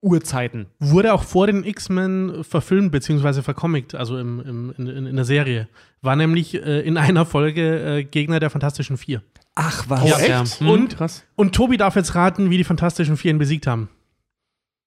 [0.03, 0.67] Urzeiten.
[0.79, 3.41] Wurde auch vor den X-Men verfilmt bzw.
[3.41, 5.67] vercomict, also im, im, in, in, der Serie.
[6.01, 9.23] War nämlich äh, in einer Folge äh, Gegner der Fantastischen Vier.
[9.55, 10.03] Ach, was?
[10.03, 10.29] Oh, Ja, echt?
[10.29, 10.43] ja.
[10.59, 10.69] Mhm.
[10.69, 11.23] Und, Krass.
[11.35, 13.89] und Tobi darf jetzt raten, wie die Fantastischen Vier ihn besiegt haben.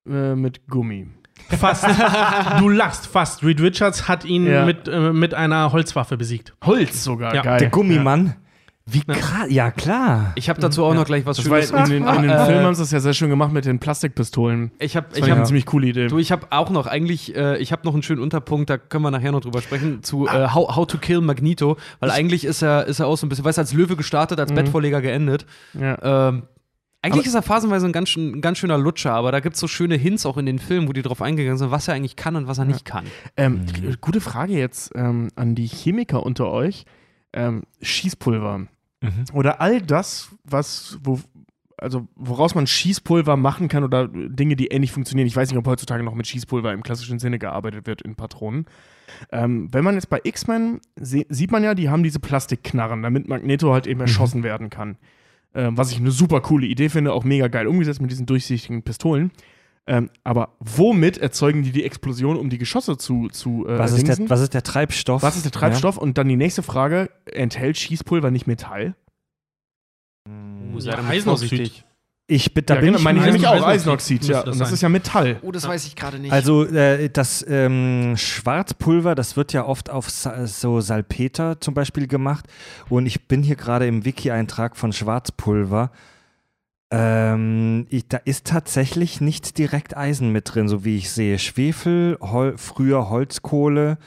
[0.08, 1.08] Äh, mit Gummi.
[1.48, 1.84] Fast.
[2.60, 3.42] du lachst fast.
[3.42, 4.64] Reed Richards hat ihn Ja.
[4.64, 6.54] mit, äh, mit einer Holzwaffe besiegt.
[6.64, 7.42] Holz sogar, Ja.
[7.42, 7.58] geil.
[7.58, 8.36] Der Gummimann.
[8.88, 9.46] Wie krass.
[9.48, 10.32] Ja, klar.
[10.36, 11.88] Ich habe dazu auch noch gleich was Das war, Schönes.
[11.90, 13.80] in, den, in den Äh, Filmen haben sie das ja sehr schön gemacht mit den
[13.80, 14.70] Plastikpistolen.
[14.78, 16.06] Ich habe Das ich ja hab, eine ziemlich coole Idee.
[16.06, 19.02] Du, ich habe auch noch eigentlich, äh, ich habe noch einen schönen Unterpunkt, da können
[19.02, 22.62] wir nachher noch drüber sprechen, zu äh, how, how to Kill Magneto, weil eigentlich ist
[22.62, 25.46] er, ist er auch so ein bisschen, weißt du, als Löwe gestartet, als Bettvorleger geendet.
[25.74, 26.28] Ja.
[26.28, 26.44] Ähm,
[27.02, 29.66] eigentlich ist er phasenweise ein ganz, ein ganz schöner Lutscher, aber da gibt es so
[29.66, 32.36] schöne Hints auch in den Filmen, wo die drauf eingegangen sind, was er eigentlich kann
[32.36, 33.06] und was er nicht kann.
[33.36, 36.84] Ähm, g- Gute Frage jetzt ähm, an die Chemiker unter euch.
[37.32, 38.66] Ähm, Schießpulver.
[39.32, 41.20] Oder all das, was, wo,
[41.76, 45.26] also woraus man Schießpulver machen kann oder Dinge, die ähnlich funktionieren.
[45.26, 48.66] Ich weiß nicht, ob heutzutage noch mit Schießpulver im klassischen Sinne gearbeitet wird in Patronen.
[49.30, 53.72] Ähm, wenn man jetzt bei X-Men sieht man ja, die haben diese Plastikknarren, damit Magneto
[53.72, 54.96] halt eben erschossen werden kann.
[55.54, 58.82] Ähm, was ich eine super coole Idee finde, auch mega geil umgesetzt mit diesen durchsichtigen
[58.82, 59.30] Pistolen.
[59.88, 64.08] Ähm, aber womit erzeugen die die Explosion, um die Geschosse zu, zu äh, Was ist,
[64.08, 65.22] der, was ist der Treibstoff?
[65.22, 65.96] Was ist der Treibstoff?
[65.96, 68.96] Und dann die nächste Frage: Enthält Schießpulver nicht Metall?
[70.28, 71.48] Uh, sei Ja, damit Eisenoxid.
[71.48, 71.84] vorsichtig.
[72.28, 74.42] Ich, bin- da ja, bin genau, ich meine nämlich auch Eisenoxid ja.
[74.42, 74.74] das Und das sein.
[74.74, 75.38] ist ja Metall.
[75.42, 76.32] Oh, das weiß ich gerade nicht.
[76.32, 82.08] Also äh, das ähm, Schwarzpulver, das wird ja oft auf Sa so Salpeter zum Beispiel
[82.08, 82.46] gemacht.
[82.88, 85.92] Und ich bin hier gerade im Wiki-Eintrag von Schwarzpulver.
[86.90, 91.38] Ähm, ich, da ist tatsächlich nicht direkt Eisen mit drin, so wie ich sehe.
[91.38, 93.98] Schwefel, Hol früher Holzkohle,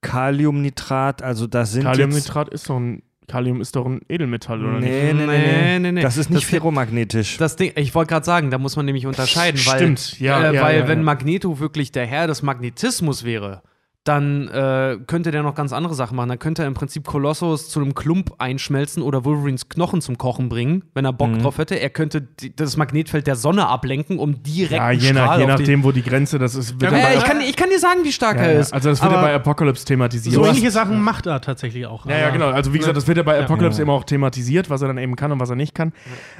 [0.00, 1.90] Kaliumnitrat, also da sind jetzt...
[1.92, 3.02] Kaliumnitrat ist doch ein.
[3.28, 4.90] Kalium ist doch ein Edelmetall, oder nicht?
[4.90, 6.00] Nee, nee, nee, Nee, nee, nee, nee.
[6.02, 7.36] Das ist nicht Das- ferromagnetisch.
[7.36, 10.54] Das Ding, ich wollte gerade sagen, da muss man nämlich unterscheiden, weil, Stimmt, ja, äh,
[10.56, 11.04] ja, weil ja, wenn ja.
[11.04, 13.62] Magneto wirklich der Herr des Magnetismus wäre,
[14.04, 16.30] dann äh, könnte der noch ganz andere Sachen machen.
[16.30, 20.48] Dann könnte er im Prinzip Kolossus zu einem Klump einschmelzen oder Wolverines Knochen zum Kochen
[20.48, 21.40] bringen, wenn er Bock Mhm.
[21.42, 21.78] drauf hätte.
[21.78, 25.46] Er könnte die, das Magnetfeld der Sonne ablenken, um direkt Ja, je, nach, Strahl je
[25.46, 26.80] nachdem, wo die Grenze das ist.
[26.80, 28.60] Wird Ja, ja, ich, kann, ich kann dir sagen, wie stark ja, er ja.
[28.60, 28.72] ist.
[28.72, 30.34] Also das wird ja bei Apocalypse thematisiert.
[30.34, 32.06] So ähnliche Sachen macht er tatsächlich auch.
[32.06, 32.48] Ja, ja, aber- genau.
[32.48, 33.38] Also wie gesagt, das wird ja bei.
[33.44, 33.82] Apocalypse Ja.
[33.82, 35.92] eben auch thematisiert, was er dann eben kann und was er nicht kann.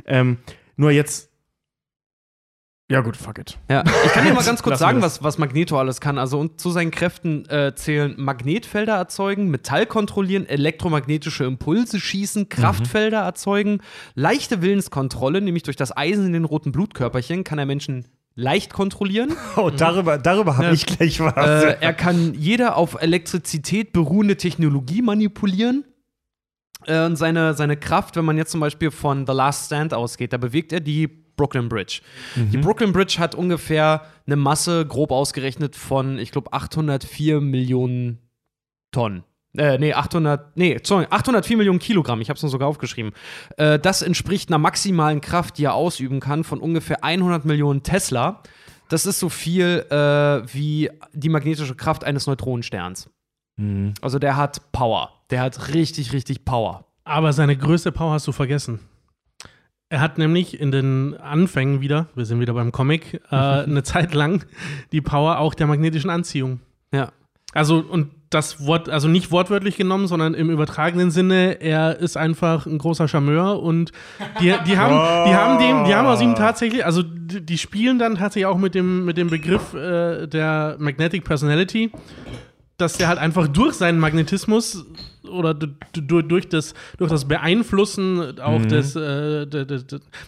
[0.06, 0.38] Ähm,
[0.76, 1.29] nur jetzt.
[2.90, 3.56] Ja gut, fuck it.
[3.70, 6.18] Ja, ich kann dir mal ganz kurz sagen, was, was Magneto alles kann.
[6.18, 13.20] Also und zu seinen Kräften äh, zählen Magnetfelder erzeugen, Metall kontrollieren, elektromagnetische Impulse schießen, Kraftfelder
[13.20, 13.78] erzeugen,
[14.16, 19.34] leichte Willenskontrolle, nämlich durch das Eisen in den roten Blutkörperchen kann er Menschen leicht kontrollieren.
[19.56, 20.72] oh, darüber, darüber habe Ja.
[20.72, 21.36] ich gleich was.
[21.64, 25.84] äh, er kann jede auf Elektrizität beruhende Technologie manipulieren.
[26.86, 30.32] Äh, und seine, seine Kraft, wenn man jetzt zum Beispiel von The Last Stand ausgeht,
[30.32, 32.02] da bewegt er die Brooklyn Bridge.
[32.36, 38.18] Die Brooklyn Bridge hat ungefähr eine Masse, grob ausgerechnet, von, ich glaube, 804 Millionen
[38.92, 39.24] Tonnen.
[39.56, 43.12] Äh, nee, 800, nee, sorry, 804 Millionen Kilogramm, ich habe es nur sogar aufgeschrieben.
[43.56, 48.42] Äh, das entspricht einer maximalen Kraft, die er ausüben kann, von ungefähr 100 Millionen Tesla.
[48.90, 49.94] Das ist so viel äh,
[50.54, 53.08] wie die magnetische Kraft eines Neutronensterns.
[53.56, 53.94] Mhm.
[54.02, 55.10] Also der hat Power.
[55.30, 56.84] Der hat richtig, richtig Power.
[57.04, 58.80] Aber seine größte Power hast du vergessen.
[59.92, 64.14] Er hat nämlich in den Anfängen wieder, wir sind wieder beim Comic, äh, eine Zeit
[64.14, 64.44] lang
[64.92, 66.60] die Power auch der magnetischen Anziehung.
[66.92, 67.10] Ja.
[67.52, 72.66] Also, und das Wort, also nicht wortwörtlich genommen, sondern im übertragenen Sinne, er ist einfach
[72.66, 73.90] ein großer Charmeur und
[74.40, 77.98] die, die haben, die haben dem, die haben aus ihm tatsächlich, also die, die spielen
[77.98, 81.90] dann tatsächlich auch mit dem, mit dem Begriff äh, der Magnetic Personality,
[82.76, 84.86] dass der halt einfach durch seinen Magnetismus
[85.28, 89.46] oder durch das, durch das Beeinflussen auch des, äh,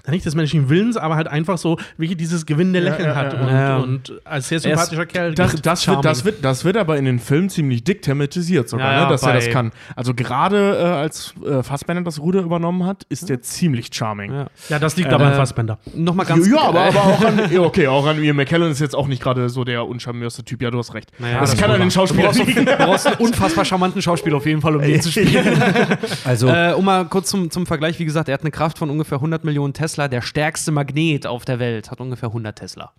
[0.09, 3.41] nicht des menschlichen Willens, aber halt einfach so wirklich dieses gewinnende Lächeln ja, hat ja.
[3.41, 3.77] und, Ja.
[3.79, 5.35] und als sehr Er ist- sympathischer Kerl.
[5.35, 8.93] Das, das, wird, das, wird, das wird aber in den Filmen ziemlich dick thematisiert sogar,
[8.93, 9.73] Ja, ja, ne, dass er das kann.
[9.97, 14.33] Also gerade äh, als äh, Fassbender das Ruder übernommen hat, ist der ziemlich charming.
[14.33, 14.47] ja.
[14.69, 15.79] ja, das liegt aber Äh, an Fassbender.
[15.95, 19.07] Nochmal ganz ja, aber, aber auch an, okay, auch an Ian McKellen ist jetzt auch
[19.09, 20.63] nicht gerade so der uncharmörste Typ.
[20.63, 21.11] Ja, du hast recht.
[21.19, 24.37] Naja, das, das kann an den Du Schauspielern brauchst, du brauchst einen unfassbar charmanten Schauspieler
[24.37, 25.63] auf jeden Fall, um den zu spielen.
[26.25, 28.91] Also, äh, um mal kurz zum, zum Vergleich, wie gesagt, er hat eine Kraft von
[28.91, 30.09] ungefähr 100 Millionen Tesla.
[30.09, 32.93] Der stärkste Magnet auf der Welt hat ungefähr 100 Tesla.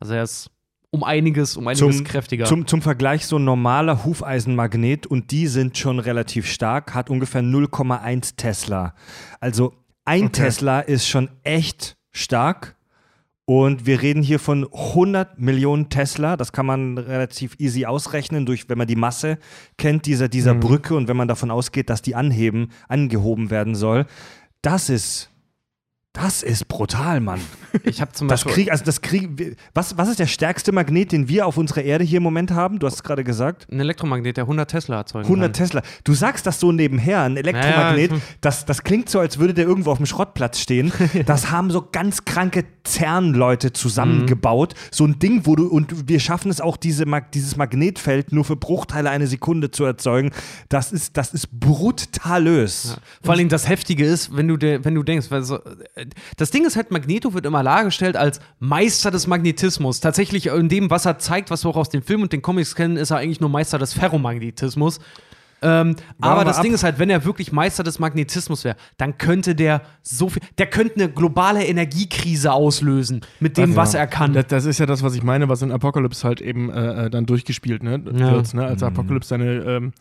[0.00, 0.50] Also er ist
[0.90, 2.46] um einiges, um einiges zum, kräftiger.
[2.46, 7.42] zum, zum Vergleich so ein normaler Hufeisenmagnet und die sind schon relativ stark, hat ungefähr
[7.42, 8.94] 0,1 Tesla.
[9.40, 9.74] Also
[10.04, 10.44] ein Okay.
[10.44, 12.76] Tesla ist schon echt stark.
[13.48, 16.36] Und wir reden hier von 100 Millionen Tesla.
[16.36, 19.38] Das kann man relativ easy ausrechnen, durch, wenn man die Masse
[19.78, 20.60] kennt, dieser, dieser Mhm.
[20.60, 24.04] Brücke und wenn man davon ausgeht, dass die anheben, angehoben werden soll.
[24.60, 25.30] Das ist,
[26.20, 27.40] das ist brutal, Mann.
[27.84, 28.64] ich habe zum Das Beispiel.
[28.64, 32.02] Krieg, also das Krieg, was, was ist der stärkste Magnet, den wir auf unserer Erde
[32.04, 32.78] hier im Moment haben?
[32.78, 33.66] Du hast es gerade gesagt.
[33.70, 35.52] ein Elektromagnet, der 100 Tesla erzeugen 100 kann.
[35.66, 35.82] Tesla.
[36.04, 38.22] Du sagst das so nebenher, ein Elektromagnet, Ja, ja.
[38.40, 40.92] das, das klingt so, als würde der irgendwo auf dem Schrottplatz stehen.
[41.26, 44.74] Das haben so ganz kranke CERN-Leute zusammengebaut.
[44.90, 47.04] So ein Ding, wo du, und wir schaffen es auch, diese,
[47.34, 50.30] dieses Magnetfeld nur für Bruchteile einer Sekunde zu erzeugen.
[50.68, 52.98] Das ist, das ist brutalös.
[53.22, 55.56] Vor allem das Heftige ist, wenn du, de, wenn du denkst, weil so,
[55.94, 56.06] äh,
[56.36, 60.00] das Ding ist halt, Magneto wird immer dargestellt als Meister des Magnetismus.
[60.00, 62.74] Tatsächlich in dem, was er zeigt, was wir auch aus den Filmen und den Comics
[62.74, 65.00] kennen, ist er eigentlich nur Meister des Ferromagnetismus.
[65.60, 66.62] Ähm, aber das ab.
[66.62, 70.42] Ding ist halt, wenn er wirklich Meister des Magnetismus wäre, dann könnte der so viel,
[70.56, 74.32] der könnte eine globale Energiekrise auslösen mit dem, was er kann.
[74.34, 77.10] Das, das ist ja das, was ich meine, was in Apocalypse halt eben äh, äh,
[77.10, 78.32] dann durchgespielt ne, Ja.
[78.32, 78.54] wird.
[78.54, 78.66] Ne?
[78.66, 79.92] Als Apocalypse seine, ähm,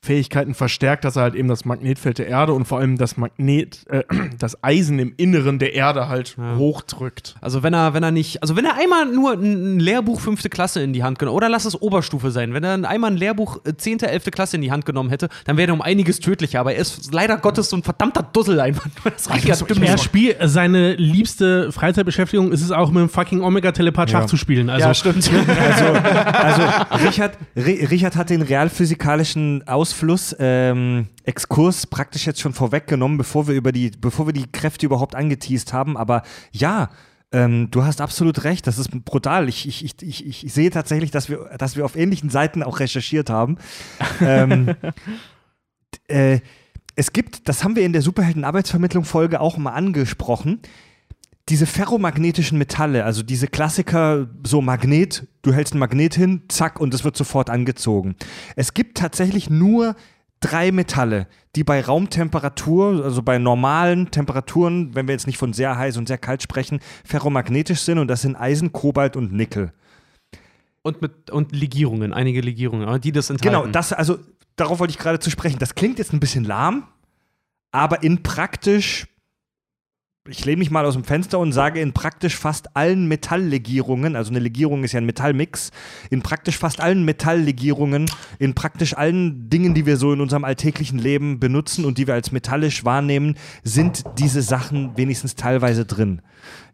[0.00, 3.80] Fähigkeiten verstärkt, dass er halt eben das Magnetfeld der Erde und vor allem das Magnet,
[3.90, 4.04] äh,
[4.38, 6.56] das Eisen im Inneren der Erde halt Ja.
[6.56, 7.34] hochdrückt.
[7.40, 10.82] Also wenn er, wenn er nicht, also wenn er einmal nur ein Lehrbuch fünfte Klasse
[10.82, 13.76] in die Hand genommen, oder lass es Oberstufe sein, wenn er einmal ein Lehrbuch äh,
[13.76, 16.60] zehnte, elfte Klasse in die Hand genommen hätte, dann wäre er um einiges tödlicher.
[16.60, 18.86] Aber er ist leider Gottes so ein verdammter Dussel einfach.
[19.04, 19.12] nur.
[19.12, 24.10] Das reicht muss- Er spielt seine liebste Freizeitbeschäftigung ist es auch mit dem fucking Omega-Telepath
[24.10, 24.26] Schach Ja.
[24.28, 24.70] zu spielen.
[24.70, 25.28] Also ja, stimmt.
[25.28, 25.84] Also,
[26.38, 26.62] also
[27.08, 33.54] Richard, Ri- Richard hat den realphysikalischen Ausfluss, ähm, Exkurs praktisch jetzt schon vorweggenommen, bevor wir
[33.54, 35.96] über die, bevor wir die Kräfte überhaupt angeteased haben.
[35.96, 36.90] Aber ja,
[37.32, 39.48] ähm, du hast absolut recht, das ist brutal.
[39.48, 42.80] Ich, ich, ich, ich, ich sehe tatsächlich, dass wir, dass wir auf ähnlichen Seiten auch
[42.80, 43.56] recherchiert haben.
[44.20, 44.74] ähm,
[46.08, 46.40] äh,
[46.94, 50.60] es gibt, das haben wir in der Superhelden-Arbeitsvermittlung-Folge auch mal angesprochen,
[51.48, 56.92] diese ferromagnetischen Metalle, also diese Klassiker, so Magnet, du hältst ein Magnet hin, zack, und
[56.92, 58.16] es wird sofort angezogen.
[58.54, 59.96] Es gibt tatsächlich nur
[60.40, 61.26] drei Metalle,
[61.56, 66.06] die bei Raumtemperatur, also bei normalen Temperaturen, wenn wir jetzt nicht von sehr heiß und
[66.06, 69.72] sehr kalt sprechen, ferromagnetisch sind und das sind Eisen, Kobalt und Nickel.
[70.82, 73.62] Und mit und Legierungen, einige Legierungen, aber die das enthalten.
[73.62, 74.18] Genau, das, also
[74.56, 75.58] darauf wollte ich gerade zu sprechen.
[75.58, 76.84] Das klingt jetzt ein bisschen lahm,
[77.72, 79.06] aber in praktisch,
[80.28, 84.30] ich lehne mich mal aus dem Fenster und sage, in praktisch fast allen Metalllegierungen, also
[84.30, 85.70] eine Legierung ist ja ein Metallmix,
[86.10, 90.98] in praktisch fast allen Metalllegierungen, in praktisch allen Dingen, die wir so in unserem alltäglichen
[90.98, 96.22] Leben benutzen und die wir als metallisch wahrnehmen, sind diese Sachen wenigstens teilweise drin.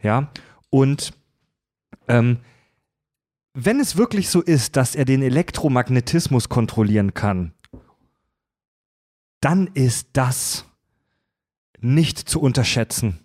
[0.02, 0.30] Ja,
[0.70, 1.12] und
[2.08, 2.38] ähm,
[3.54, 7.52] wenn es wirklich so ist, dass er den Elektromagnetismus kontrollieren kann,
[9.40, 10.64] dann ist das
[11.80, 13.20] nicht zu unterschätzen.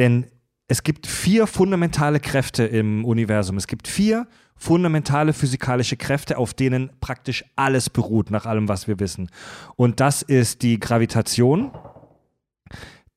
[0.00, 0.26] Denn
[0.66, 3.56] es gibt vier fundamentale Kräfte im Universum.
[3.56, 8.98] Es gibt vier fundamentale physikalische Kräfte, auf denen praktisch alles beruht, nach allem, was wir
[8.98, 9.30] wissen.
[9.76, 11.70] Und das ist die Gravitation,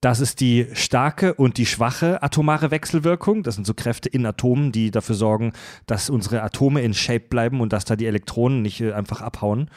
[0.03, 3.43] das ist die starke und die schwache atomare Wechselwirkung.
[3.43, 5.53] Das sind so Kräfte in Atomen, die dafür sorgen,
[5.85, 9.69] dass unsere Atome in Shape bleiben und dass da die Elektronen nicht äh, einfach abhauen.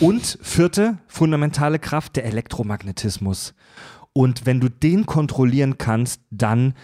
[0.00, 3.54] Und vierte fundamentale Kraft, der Elektromagnetismus.
[4.18, 6.74] Und wenn du den kontrollieren kannst, dann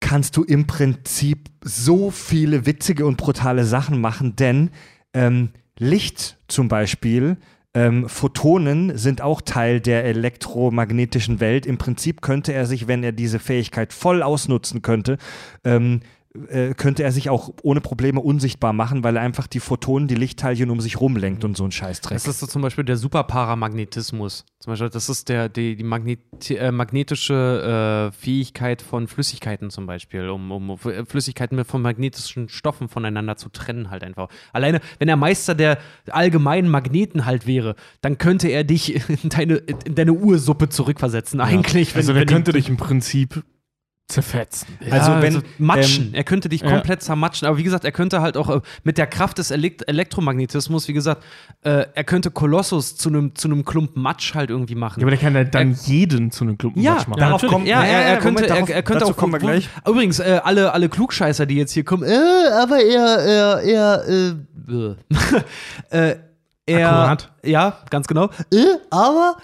[0.00, 4.68] kannst du im Prinzip so viele witzige und brutale Sachen machen, denn
[5.14, 5.48] ähm,
[5.78, 7.38] Licht zum Beispiel,
[7.72, 11.64] ähm, Photonen sind auch Teil der elektromagnetischen Welt.
[11.64, 15.16] Im Prinzip könnte er sich, wenn er diese Fähigkeit voll ausnutzen könnte,
[15.64, 16.00] ähm,
[16.48, 20.14] äh, könnte er sich auch ohne Probleme unsichtbar machen, weil er einfach die Photonen, die
[20.14, 22.14] Lichtteilchen um sich rumlenkt und so ein Scheißdreck.
[22.16, 24.44] Das ist so zum Beispiel der Superparamagnetismus.
[24.60, 26.20] Zum Beispiel, das ist der, die, die Magnet
[26.50, 32.48] äh, magnetische äh, Fähigkeit von Flüssigkeiten zum Beispiel, um, um äh, Flüssigkeiten mit- von magnetischen
[32.48, 34.28] Stoffen voneinander zu trennen, halt einfach.
[34.52, 35.78] Alleine, wenn er Meister der
[36.10, 38.94] allgemeinen Magneten halt wäre, dann könnte er dich
[39.24, 41.96] in deine, in deine Ursuppe zurückversetzen, eigentlich.
[41.96, 43.42] also wenn, der wenn könnte dich im Prinzip
[44.10, 44.68] zerfetzen.
[44.80, 46.70] Ja, Also wenn, matschen, ähm, er könnte dich ja.
[46.70, 47.48] komplett zermatschen.
[47.48, 50.92] Aber wie gesagt, er könnte halt auch äh, mit der Kraft des Elekt Elektromagnetismus, wie
[50.92, 51.22] gesagt,
[51.62, 55.00] äh, er könnte Kolossus zu einem zu einem Klumpen Matsch halt irgendwie machen.
[55.00, 57.20] Ja, aber der kann ja dann jeden zu einem Klumpen Ja, Matsch machen.
[57.20, 59.38] darauf kommt, ja, er, er könnte, Moment, darauf, er, er könnte dazu auch kommen wir
[59.38, 59.68] gleich.
[59.86, 62.16] Übrigens, äh, alle, alle Klugscheißer, die jetzt hier kommen, äh,
[62.60, 64.34] aber er, er, er, äh,
[65.90, 66.16] äh,
[66.66, 67.32] er, Akkurat.
[67.44, 68.30] ja, ganz genau.
[68.52, 69.36] Äh, aber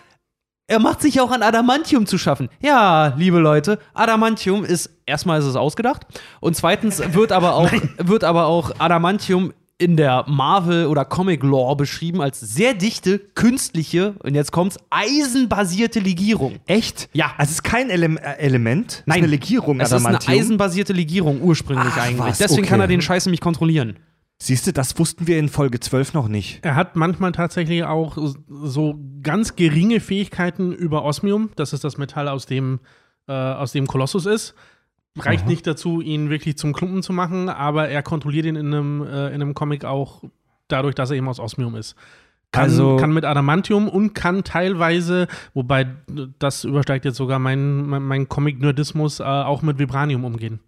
[0.69, 2.49] er macht sich auch an Adamantium zu schaffen.
[2.61, 6.03] Ja, liebe Leute, Adamantium ist erstmal ist es ausgedacht
[6.41, 11.77] und zweitens wird aber auch wird aber auch Adamantium in der Marvel oder Comic Lore
[11.77, 16.57] beschrieben als sehr dichte, künstliche und jetzt kommt's eisenbasierte Legierung.
[16.67, 17.11] Echt?
[17.13, 17.27] Ja.
[17.37, 20.39] Also es ist kein Ele äh, Element, es ist eine Legierung, Es ist eine Adamantium.
[20.41, 22.21] eisenbasierte Legierung ursprünglich Ach, eigentlich.
[22.27, 22.71] was, Deswegen okay.
[22.71, 23.97] kann er den Scheiß nämlich kontrollieren.
[24.39, 26.65] Siehst du, das wussten wir in Folge 12 noch nicht.
[26.65, 28.19] Er hat manchmal tatsächlich auch
[28.49, 31.51] so ganz geringe Fähigkeiten über Osmium.
[31.57, 32.81] Das ist das Metall, aus dem,
[33.29, 34.55] äh, aus dem Kolossus ist.
[35.19, 39.03] Reicht nicht dazu, ihn wirklich zum Klumpen zu machen, aber er kontrolliert ihn in einem,
[39.03, 40.23] äh, in einem Comic auch
[40.69, 41.97] dadurch, dass er eben aus Osmium ist.
[42.53, 45.87] Kann, Also- kann mit Adamantium und kann teilweise, wobei
[46.39, 50.61] das übersteigt jetzt sogar mein, mein, mein Comic-Nerdismus, äh, auch mit Vibranium umgehen.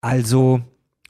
[0.00, 0.60] Also,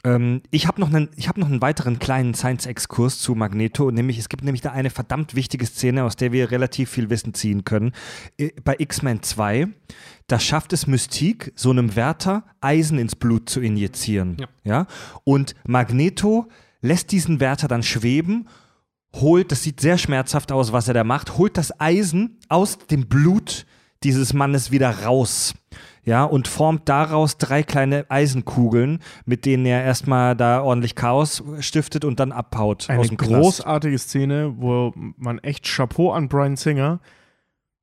[0.05, 3.91] ähm, ich habe noch, einen- ich hab noch einen weiteren kleinen Science-Exkurs zu Magneto.
[3.91, 7.35] Nämlich, es gibt nämlich da eine verdammt wichtige Szene, aus der wir relativ viel Wissen
[7.35, 7.93] ziehen können.
[8.65, 9.69] Bei X-Men 2,
[10.27, 14.37] da schafft es Mystique, so einem Wärter Eisen ins Blut zu injizieren.
[14.41, 14.47] Ja.
[14.65, 14.87] Ja?
[15.25, 16.49] Und Magneto
[16.81, 18.49] lässt diesen Wärter dann schweben
[19.15, 23.09] holt, das sieht sehr schmerzhaft aus, was er da macht, holt das Eisen aus dem
[23.09, 23.67] Blut
[24.05, 25.53] dieses Mannes wieder raus.
[26.05, 32.05] Ja, und formt daraus drei kleine Eisenkugeln, mit denen er erstmal da ordentlich Chaos stiftet
[32.05, 33.33] und dann abhaut Eine aus dem Knast.
[33.33, 37.01] großartige Szene, wo man echt Chapeau an Brian Singer,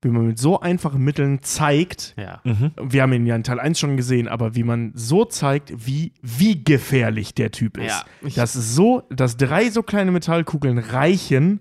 [0.02, 2.40] wie man mit so einfachen Mitteln zeigt, Ja.
[2.46, 2.72] Mhm.
[2.82, 6.14] wir haben ihn ja in Teil 1 schon gesehen, aber wie man so zeigt, wie,
[6.22, 7.88] wie gefährlich der Typ ist.
[7.88, 11.60] Ja, ich- dass es so, dass drei so kleine Metallkugeln reichen,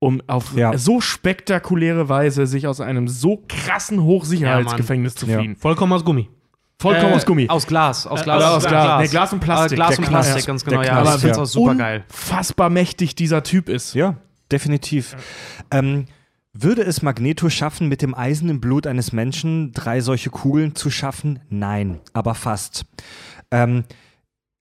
[0.00, 0.76] um auf Ja.
[0.76, 5.38] so spektakuläre Weise sich aus einem so krassen Hochsicherheitsgefängnis zu Ja.
[5.38, 5.54] fliehen.
[5.56, 6.28] Vollkommen aus Gummi.
[6.80, 7.46] Vollkommen Äh, aus Gummi.
[7.48, 8.06] Aus Glas.
[8.06, 8.36] Aus Äh, Glas.
[8.38, 9.02] oder aus Glas.
[9.02, 9.72] Nee, Glas und Plastik.
[9.72, 10.04] Äh, Glas und.
[10.06, 10.82] Plastik, ganz genau.
[10.82, 12.04] Ja, Knast, ich finde es auch super geil.
[12.08, 13.94] Unfassbar mächtig dieser Typ ist.
[13.94, 14.16] Ja,
[14.50, 15.14] definitiv.
[15.70, 16.06] Ähm,
[16.54, 20.90] würde es Magneto schaffen, mit dem Eisen im Blut eines Menschen drei solche Kugeln zu
[20.90, 21.40] schaffen?
[21.50, 22.86] Nein, aber fast.
[23.50, 23.84] Ähm,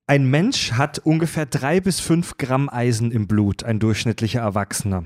[0.09, 5.05] ein Mensch hat ungefähr drei bis fünf Gramm Eisen im Blut, ein durchschnittlicher Erwachsener.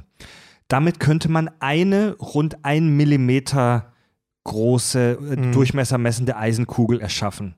[0.69, 3.93] Damit könnte man eine rund ein Millimeter
[4.45, 5.51] große, äh, Mhm.
[5.51, 7.55] Durchmesser messende Eisenkugel erschaffen.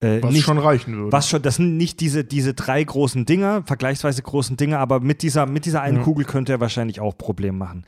[0.00, 1.12] Äh, Was nicht- schon reichen würde.
[1.12, 5.22] was schon, das sind nicht diese, diese drei großen Dinger, vergleichsweise großen Dinger, aber mit
[5.22, 6.02] dieser, mit dieser einen Ja.
[6.04, 7.84] Kugel könnte er wahrscheinlich auch Problem machen.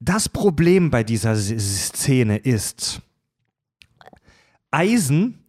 [0.00, 1.48] Das Problem bei dieser S-
[1.88, 3.00] Szene ist,
[4.70, 5.45] Eisen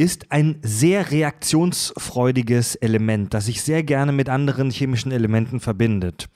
[0.00, 6.30] ist ein sehr reaktionsfreudiges Element, das sich sehr gerne mit anderen chemischen Elementen verbindet.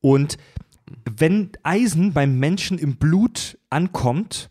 [0.00, 0.38] Und
[1.18, 4.48] wenn Eisen beim Menschen im Blut ankommt,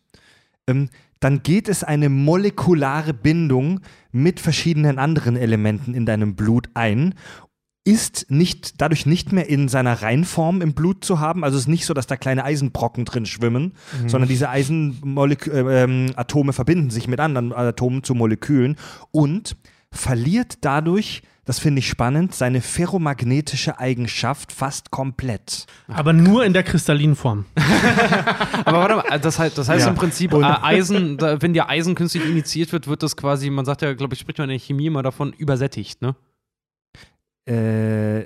[0.68, 0.90] ähm,
[1.20, 3.80] dann geht es eine molekulare Bindung
[4.12, 7.16] mit verschiedenen anderen Elementen in deinem Blut ein.
[7.85, 11.43] Ist nicht, dadurch nicht mehr in seiner Reinform im Blut zu haben.
[11.43, 13.73] Also es ist nicht so, dass da kleine Eisenbrocken drin schwimmen,
[14.07, 18.77] sondern diese Eisenatome äh, ähm, Atome verbinden sich mit anderen Atomen zu Molekülen
[19.11, 19.57] und
[19.91, 25.65] verliert dadurch, das finde ich spannend, seine ferromagnetische Eigenschaft fast komplett.
[25.89, 27.43] Aber nur in der kristallinen Form.
[28.65, 29.89] Aber warte mal, das heißt, das heißt Ja.
[29.91, 33.65] im Prinzip, äh, Eisen, da, wenn dir Eisen künstlich initiiert wird, wird das quasi, man
[33.65, 36.15] sagt ja, glaube ich, spricht man in der Chemie immer davon, übersättigt, ne?
[37.45, 38.24] Äh,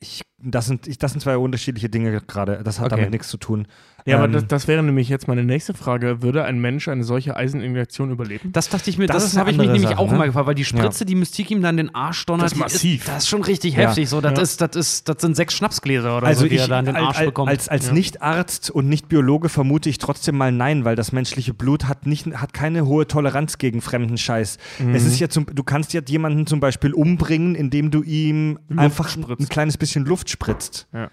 [0.00, 2.62] ich, das, sind, ich, das sind zwei unterschiedliche Dinge gerade.
[2.64, 2.96] Das hat Okay.
[2.96, 3.66] damit nichts zu tun.
[4.06, 6.22] Ja, aber Ähm, das, das wäre nämlich jetzt meine nächste Frage.
[6.22, 8.50] Würde ein Mensch eine solche Eiseninjektion überleben?
[8.50, 10.14] Das dachte ich mir, Das das, habe ich mich nämlich Sache, auch ne?
[10.16, 13.00] immer gefragt, weil die Spritze, die Mystik ihm dann den Arsch donnert, Das ist massiv.
[13.02, 13.88] Ist, das ist schon richtig Ja.
[13.88, 14.08] heftig.
[14.08, 14.42] So, das, Ja.
[14.42, 16.86] ist, das, ist, das sind sechs Schnapsgläser oder also so, die ich, er da in
[16.86, 17.50] den Arsch als, bekommt.
[17.50, 17.92] als, als Ja.
[17.92, 22.54] Nicht-Arzt und Nicht-Biologe vermute ich trotzdem mal nein, weil das menschliche Blut hat, nicht, hat
[22.54, 24.56] keine hohe Toleranz gegen fremden Scheiß.
[24.78, 24.94] Mhm.
[24.94, 28.80] Es ist ja zum, du kannst ja jemanden zum Beispiel umbringen, indem du ihm Luft
[28.80, 29.40] einfach spritzt.
[29.40, 30.86] ein kleines bisschen Luft spritzt.
[30.92, 31.10] Ja.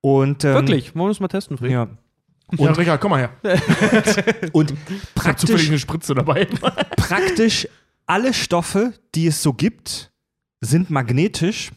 [0.00, 1.72] Und, ähm, Wirklich, wollen wir es mal testen, Fried?
[1.72, 1.88] Ja.
[2.56, 3.30] ja, Richard, komm mal her.
[4.52, 4.74] Und
[5.14, 6.46] praktisch, zufällig eine Spritze dabei.
[6.96, 7.68] praktisch
[8.06, 10.10] alle Stoffe, die es so gibt,
[10.60, 11.70] sind magnetisch,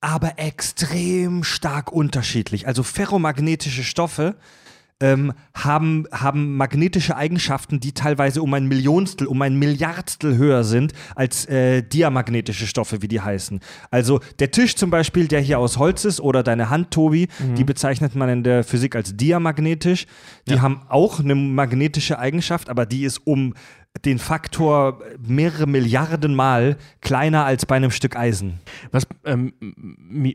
[0.00, 2.66] aber extrem stark unterschiedlich.
[2.66, 4.36] Also ferromagnetische Stoffe
[5.00, 10.92] ähm, haben, haben magnetische Eigenschaften, die teilweise um ein Millionstel, um ein Milliardstel höher sind
[11.14, 13.60] als äh, diamagnetische Stoffe, wie die heißen.
[13.90, 17.64] Also der Tisch zum Beispiel, der hier aus Holz ist, oder deine Hand, Tobi, die
[17.64, 20.06] bezeichnet man in der Physik als diamagnetisch.
[20.48, 23.54] Die haben auch eine magnetische Eigenschaft, aber die ist um
[24.04, 28.60] den Faktor mehrere Milliarden Mal kleiner als bei einem Stück Eisen.
[28.92, 29.52] Was ähm,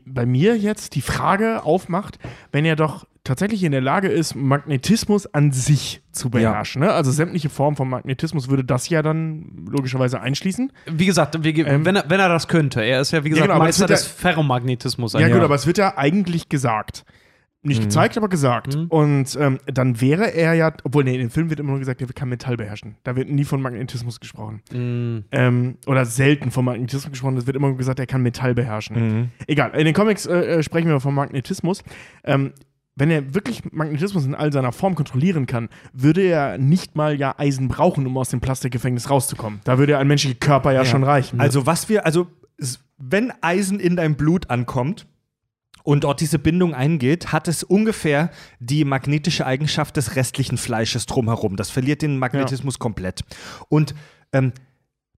[0.06, 2.18] bei mir jetzt die Frage aufmacht,
[2.52, 6.80] wenn er doch tatsächlich in der Lage ist, Magnetismus an sich zu beherrschen.
[6.80, 6.92] Ne?
[6.92, 10.72] Also sämtliche Formen von Magnetismus würde das ja dann logischerweise einschließen.
[10.90, 12.82] Wie gesagt, wir, Ähm, wenn, er, wenn er das könnte.
[12.82, 15.12] Er ist ja, wie gesagt, genau, aber das Meister des Ferromagnetismus.
[15.14, 17.04] Ja, gut, aber es wird ja eigentlich gesagt.
[17.62, 18.76] Nicht gezeigt, aber gesagt.
[18.90, 22.00] Und ähm, dann wäre er ja, obwohl, nee, in dem Film wird immer nur gesagt,
[22.00, 22.94] er kann Metall beherrschen.
[23.02, 24.62] Da wird nie von Magnetismus gesprochen.
[24.72, 27.36] Mm, Ähm, oder selten von Magnetismus gesprochen.
[27.38, 29.32] Es wird immer gesagt, er kann Metall beherrschen.
[29.48, 31.82] Egal, in den Comics äh, äh, sprechen wir von Magnetismus.
[32.22, 32.52] Ähm,
[32.96, 37.34] wenn er wirklich Magnetismus in all seiner Form kontrollieren kann, würde er nicht mal ja
[37.38, 39.60] Eisen brauchen, um aus dem Plastikgefängnis rauszukommen.
[39.64, 41.38] Da würde ja ein menschlicher Körper ja, schon reichen.
[41.38, 42.26] Also was wir, also
[42.96, 45.06] wenn Eisen in dein Blut ankommt
[45.84, 51.56] und dort diese Bindung eingeht, hat es ungefähr die magnetische Eigenschaft des restlichen Fleisches drumherum.
[51.56, 53.20] Das verliert den Magnetismus komplett.
[53.68, 53.94] Und
[54.32, 54.52] ähm,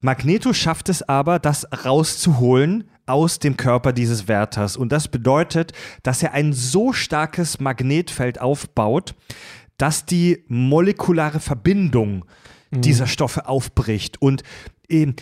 [0.01, 4.77] Magneto schafft es aber, das rauszuholen aus dem Körper dieses Wärters.
[4.77, 5.73] Und das bedeutet,
[6.03, 9.15] dass er ein so starkes Magnetfeld aufbaut,
[9.77, 12.25] dass die molekulare Verbindung
[12.71, 14.21] dieser Stoffe aufbricht.
[14.21, 14.43] Und
[14.89, 15.15] ähm,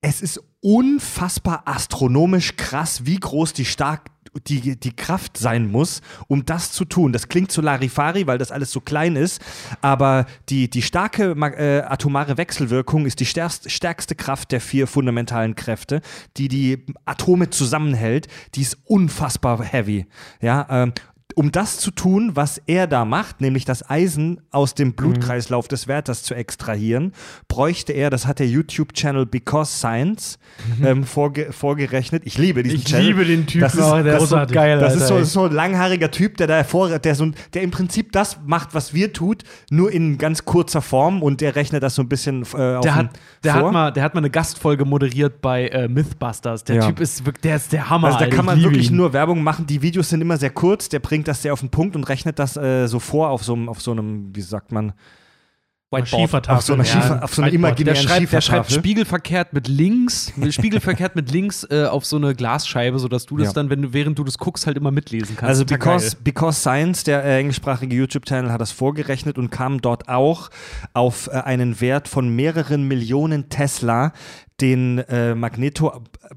[0.00, 4.06] es ist unfassbar astronomisch krass, wie groß die stark
[4.46, 7.12] die, die Kraft sein muss, um das zu tun.
[7.12, 9.40] Das klingt so Larifari, weil das alles so klein ist,
[9.80, 15.54] aber die, die starke äh, atomare Wechselwirkung ist die stärkste, stärkste Kraft der vier fundamentalen
[15.54, 16.00] Kräfte,
[16.36, 18.28] die die Atome zusammenhält.
[18.54, 20.06] Die ist unfassbar heavy.
[20.40, 20.92] Ja, ähm,
[21.36, 25.88] um das zu tun, was er da macht, nämlich das Eisen aus dem Blutkreislauf des
[25.88, 27.12] Wärters zu extrahieren,
[27.48, 30.38] bräuchte er, das hat der YouTube-Channel Because Science
[30.82, 32.22] ähm, vorge vorgerechnet.
[32.26, 33.06] Ich liebe diesen Ich Channel.
[33.06, 33.60] liebe den Typen.
[33.62, 34.78] Das ist, Oh, der das ist so geil.
[34.78, 35.26] das ist so, Alter.
[35.26, 38.94] so ein langhaariger Typ, der da hervor, der, so, der im Prinzip das macht, was
[38.94, 42.76] wir tut, nur in ganz kurzer Form und der rechnet das so ein bisschen äh,
[42.76, 43.10] auf Der hat,
[43.44, 43.64] der, vor.
[43.66, 46.64] hat mal, der hat mal eine Gastfolge moderiert bei äh, Mythbusters.
[46.64, 46.86] Der Ja.
[46.86, 48.08] Typ ist wirklich, der ist der Hammer.
[48.08, 48.36] Also da Alter.
[48.36, 48.96] kann Ich man wirklich ihn.
[48.96, 49.66] nur Werbung machen.
[49.66, 50.88] Die Videos sind immer sehr kurz.
[50.88, 53.54] Der bringt das sehr auf den Punkt und rechnet das äh, so vor auf so
[53.54, 54.92] einem, auf so einem, wie sagt man,
[56.04, 56.56] Schiefertafel.
[56.56, 57.78] auf so einer, Ja, Schiefer, auf so einer Whiteboard.
[57.78, 62.34] Der imaginären schreibt, der schreibt spiegelverkehrt mit links, spiegelverkehrt mit links äh, auf so eine
[62.34, 63.52] Glasscheibe, sodass du das Ja.
[63.52, 65.48] dann, wenn du, während du das guckst, halt immer mitlesen kannst.
[65.50, 70.48] Also because, because Science, der äh, englischsprachige YouTube-Channel, hat das vorgerechnet und kam dort auch
[70.94, 74.12] auf äh, einen Wert von mehreren Millionen Tesla,
[74.60, 75.92] den äh, Magneto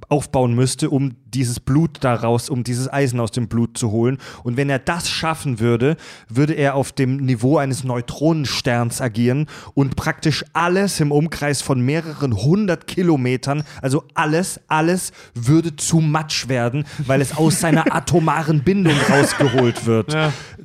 [0.10, 4.18] aufbauen müsste, um dieses Blut daraus, um dieses Eisen aus dem Blut zu holen.
[4.44, 5.98] Und wenn er das schaffen würde,
[6.28, 12.36] würde er auf dem Niveau eines Neutronensterns agieren und praktisch alles im Umkreis von mehreren
[12.36, 18.96] hundert Kilometern, also alles, alles würde zu Matsch werden, weil es aus seiner atomaren Bindung
[19.10, 20.16] rausgeholt wird.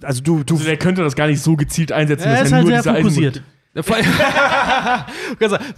[0.02, 2.52] Also du, du Also der könnte das gar nicht so gezielt einsetzen, Er dass ist
[2.52, 3.36] er halt nur sehr diese Eisen fokussiert.
[3.36, 3.84] Ehrlich, Wenn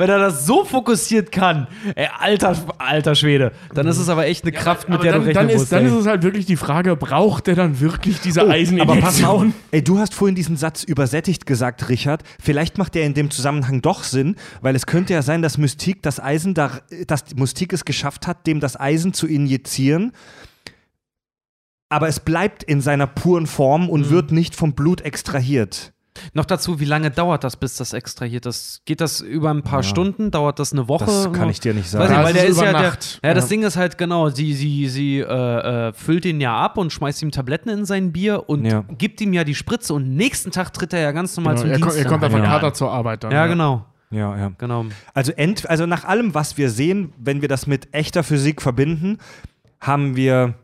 [0.08, 4.52] er das so fokussiert kann, ey, alter, alter Schwede, dann ist es aber echt eine
[4.52, 5.72] Kraft, mit der dann, du rechnen dann, ist, musst.
[5.72, 5.88] dann ey.
[5.88, 8.98] ist es halt wirklich die Frage, braucht der dann wirklich diese Oh, Eiseninjektion?
[8.98, 12.22] aber pass auf, ey, du hast vorhin diesen Satz übersättigt gesagt, Richard.
[12.40, 16.00] Vielleicht macht der in dem Zusammenhang doch Sinn, weil es könnte ja sein, dass Mystique
[16.00, 20.12] das Eisen da, dass Mystique es geschafft hat, dem das Eisen zu injizieren.
[21.90, 25.91] Aber es bleibt in seiner puren Form und wird nicht vom Blut extrahiert.
[26.34, 28.82] Noch dazu, wie lange dauert das, bis das extrahiert ist?
[28.84, 30.30] Geht das über ein paar Stunden?
[30.30, 31.06] Dauert das eine Woche?
[31.06, 32.04] Das kann ich dir nicht sagen.
[32.08, 32.82] nicht, Ja, weil der ist ja der,
[33.24, 33.48] ja, das Ja.
[33.48, 35.24] Ding ist halt genau, sie, sie, sie äh,
[35.88, 38.84] äh, füllt ihn ja ab und schmeißt ihm Tabletten in sein Bier und Ja.
[38.98, 41.70] gibt ihm ja die Spritze und nächsten Tag tritt er ja ganz normal Genau, zum
[41.70, 41.88] er, Dienst.
[41.90, 42.44] kommt, er kommt einfach ja.
[42.44, 43.32] Kater zur Arbeit dann.
[43.32, 44.52] Ja, genau, Ja, ja.
[44.58, 44.84] genau.
[45.14, 49.18] Also, ent, also nach allem, was wir sehen, wenn wir das mit echter Physik verbinden,
[49.80, 50.54] haben wir.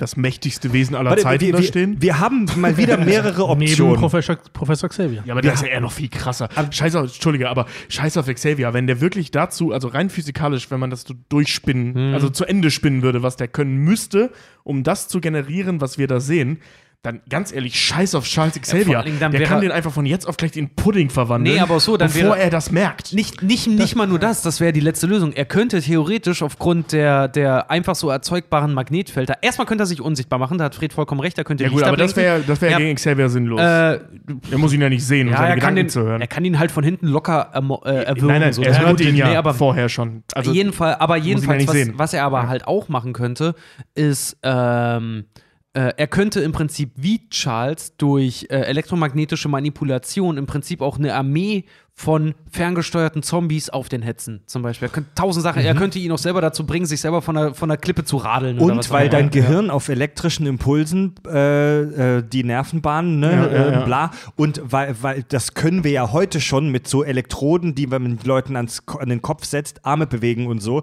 [0.00, 2.00] Das mächtigste Wesen aller Warte, Zeiten wir, da wir, stehen.
[2.00, 3.96] wir haben mal wieder mehrere Neben Optionen.
[3.96, 5.22] Professor, Professor Xavier.
[5.26, 6.48] Ja, aber der ist ja eher noch viel krasser.
[6.70, 10.80] Scheiß auf, Entschuldige, aber scheiß auf Xavier, wenn der wirklich dazu, also rein physikalisch, wenn
[10.80, 14.32] man das so durchspinnen, also zu Ende spinnen würde, was der können müsste,
[14.64, 16.60] um das zu generieren, was wir da sehen,
[17.02, 19.02] dann ganz ehrlich, scheiß auf Charles Xavier.
[19.18, 21.56] dann der kann den einfach von jetzt auf gleich in Pudding verwandeln.
[21.56, 23.14] Nee, aber so, dann bevor er das merkt.
[23.14, 25.32] Nicht, nicht, nicht mal nur das, das wäre die letzte Lösung.
[25.32, 30.38] Er könnte theoretisch aufgrund der, der einfach so erzeugbaren Magnetfelder, erstmal könnte er sich unsichtbar
[30.38, 32.72] machen, da hat Fred vollkommen recht, er könnte Ja gut, aber das wäre das wär
[32.72, 32.78] Ja.
[32.78, 33.60] gegen Xavier sinnlos.
[33.60, 36.02] Äh, er muss ihn ja nicht sehen, um ja, seine er kann, Gedanken den, zu
[36.02, 36.20] hören.
[36.20, 38.26] er kann ihn halt von hinten locker äh, erwürgen.
[38.26, 38.62] nein, nein, so.
[38.62, 40.22] er Das hört ihn ja nee, aber vorher schon.
[40.34, 43.54] Also, jeden Fall, aber ja jedenfalls, nicht was, was er aber halt auch machen könnte,
[43.94, 45.24] ist, ähm,
[45.72, 51.14] äh, er könnte im Prinzip wie Charles durch äh, elektromagnetische Manipulation im Prinzip auch eine
[51.14, 51.64] Armee
[51.94, 54.88] von ferngesteuerten Zombies auf den hetzen, zum Beispiel.
[54.88, 57.54] Er könnte tausend Sachen, er könnte ihn auch selber dazu bringen, sich selber von der,
[57.54, 58.58] von der Klippe zu radeln.
[58.58, 63.36] oder was Und weil dein Gehirn auf elektrischen Impulsen äh, äh, die Nervenbahnen, ne, Ja,
[63.36, 63.84] ja, äh, ja.
[63.84, 64.10] bla.
[64.34, 68.18] Und weil, weil das können wir ja heute schon mit so Elektroden, die man den
[68.24, 70.82] Leuten ans, an den Kopf setzt, Arme bewegen und so.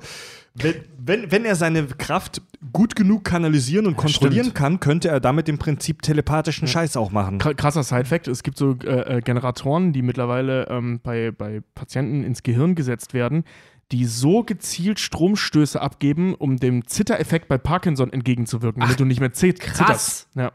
[0.60, 2.42] Wenn, wenn, wenn er seine Kraft
[2.74, 4.56] gut genug kanalisieren und kontrollieren stimmt.
[4.56, 7.40] kann, könnte er damit im Prinzip telepathischen Scheiß auch machen.
[7.40, 12.24] Kr- krasser Side-Fact: Es gibt so äh, äh, Generatoren, die mittlerweile ähm, bei, bei Patienten
[12.24, 13.44] ins Gehirn gesetzt werden,
[13.92, 19.32] die so gezielt Stromstöße abgeben, um dem Zittereffekt bei Parkinson entgegenzuwirken, damit du nicht mehr
[19.34, 19.78] zit krass.
[19.78, 20.28] zitterst.
[20.36, 20.52] Ja.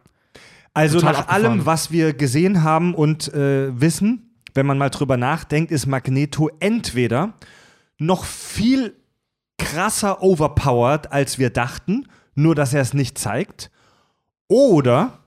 [0.74, 1.44] Also Total nach abgefahren.
[1.52, 6.50] allem, was wir gesehen haben und äh, wissen, wenn man mal drüber nachdenkt, ist Magneto
[6.60, 7.34] entweder
[7.98, 8.94] noch viel
[9.64, 13.70] krasser overpowered, als wir dachten, nur dass er es nicht zeigt,
[14.48, 15.18] oder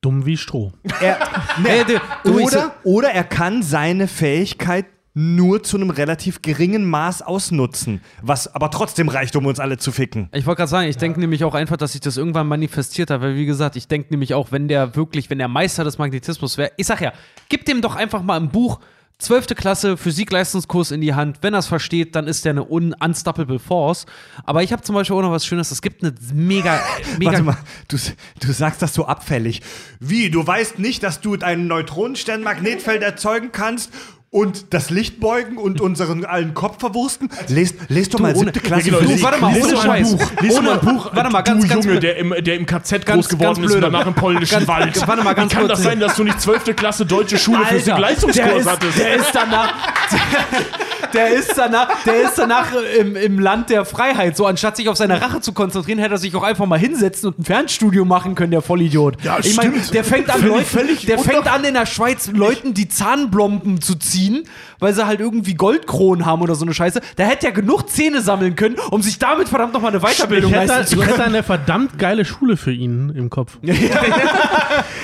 [0.00, 0.72] Dumm wie Stroh.
[1.00, 1.18] er,
[2.24, 4.84] ich oder, oder er kann seine Fähigkeit
[5.14, 9.92] nur zu einem relativ geringen Maß ausnutzen, was aber trotzdem reicht, um uns alle zu
[9.92, 10.28] ficken.
[10.32, 13.20] Ich wollte gerade sagen, ich denke nämlich auch einfach, dass sich das irgendwann manifestiert hat,
[13.20, 16.58] weil wie gesagt, ich denke nämlich auch, wenn der wirklich, wenn der Meister des Magnetismus
[16.58, 17.12] wäre, ich sag ja,
[17.48, 18.80] gib dem doch einfach mal ein Buch,
[19.18, 19.46] 12.
[19.54, 21.38] Klasse Physik-Leistungskurs in die Hand.
[21.40, 24.06] Wenn er es versteht, dann ist der eine un unstoppable Force.
[24.44, 25.70] Aber ich habe zum Beispiel auch noch was Schönes.
[25.70, 26.80] Es gibt eine mega,
[27.18, 27.56] mega Warte mal,
[27.88, 27.96] du,
[28.40, 29.62] du sagst das so abfällig.
[30.00, 33.92] Wie, du weißt nicht, dass du einen Neutronenstern-Magnetfeld erzeugen kannst
[34.34, 37.30] und das Licht beugen und unseren allen Kopf verwursten?
[37.46, 39.12] Lest, lest doch mal ohne- siebte Klasse Ja, genau.
[39.14, 40.16] Du, warte mal, ohne Scheiß.
[40.16, 40.30] Buch.
[40.40, 41.10] Lies doch mal ein Ohne- Buch.
[41.14, 43.70] warte mal, du ganz, ganz Junge, der im, der im KZ Ganz- groß geworden ganz
[43.70, 45.06] ist und danach im polnischen Ganz- Wald.
[45.06, 46.74] warte mal, ganz Wie kann das sein, dass du nicht 12.
[46.74, 48.98] Klasse deutsche Schule Alter, Physik-Leistungskurs der ist, hattest?
[48.98, 49.72] Der ist danach.
[51.12, 52.66] der ist danach, der ist danach
[52.98, 54.36] im, im Land der Freiheit.
[54.36, 57.28] So, anstatt sich auf seine Rache zu konzentrieren, hätte er sich auch einfach mal hinsetzen
[57.28, 59.22] und ein Fernstudio machen können, der Vollidiot.
[59.22, 59.94] Ja, ich meine, stimmt.
[59.94, 64.23] der fängt an, Leuten, der fängt an in der Schweiz Leuten die Zahnblomben zu ziehen,
[64.78, 67.00] weil sie halt irgendwie Goldkronen haben oder so eine Scheiße.
[67.16, 70.56] Da hätte er genug Zähne sammeln können, um sich damit verdammt nochmal eine Weiterbildung Ich
[70.56, 71.12] hätte, leisten zu ich können.
[71.18, 73.58] hätte eine verdammt geile Schule für ihn im Kopf.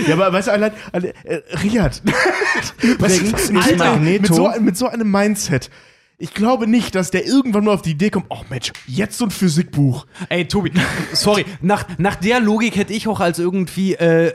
[0.07, 2.03] Ja, aber weißt du, allein, allein äh, Richard.
[2.83, 5.71] Übrigens Was- Alter, Mit so, mit so einem Mindset.
[6.19, 9.25] Ich glaube nicht, dass der irgendwann mal auf die Idee kommt, oh Mensch, jetzt so
[9.27, 10.07] ein Physikbuch.
[10.29, 10.73] Ey, Tobi,
[11.13, 14.33] sorry, nach, nach der Logik hätte ich auch als irgendwie äh,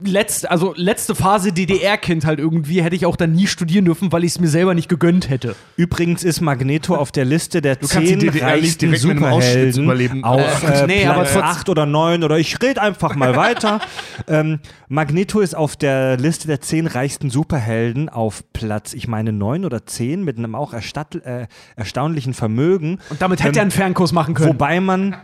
[0.00, 4.24] letzte, also letzte Phase DDR-Kind halt irgendwie, hätte ich auch dann nie studieren dürfen, weil
[4.24, 5.56] ich es mir selber nicht gegönnt hätte.
[5.76, 10.24] Übrigens ist Magneto auf der Liste der die zehn reichsten Superhelden überleben.
[10.24, 13.36] auf Äh, äh, nee, aber Platz trotz- 8 oder 9 oder ich rede einfach mal
[13.36, 13.80] weiter.
[14.28, 19.64] ähm, Magneto ist auf der Liste der zehn reichsten Superhelden auf Platz, ich meine 9
[19.64, 21.46] oder 10 mit einem auch äh,
[21.76, 22.98] erstaunlichen Vermögen.
[23.08, 24.50] Und damit hätte er einen Fernkurs machen können.
[24.50, 25.16] Wobei man,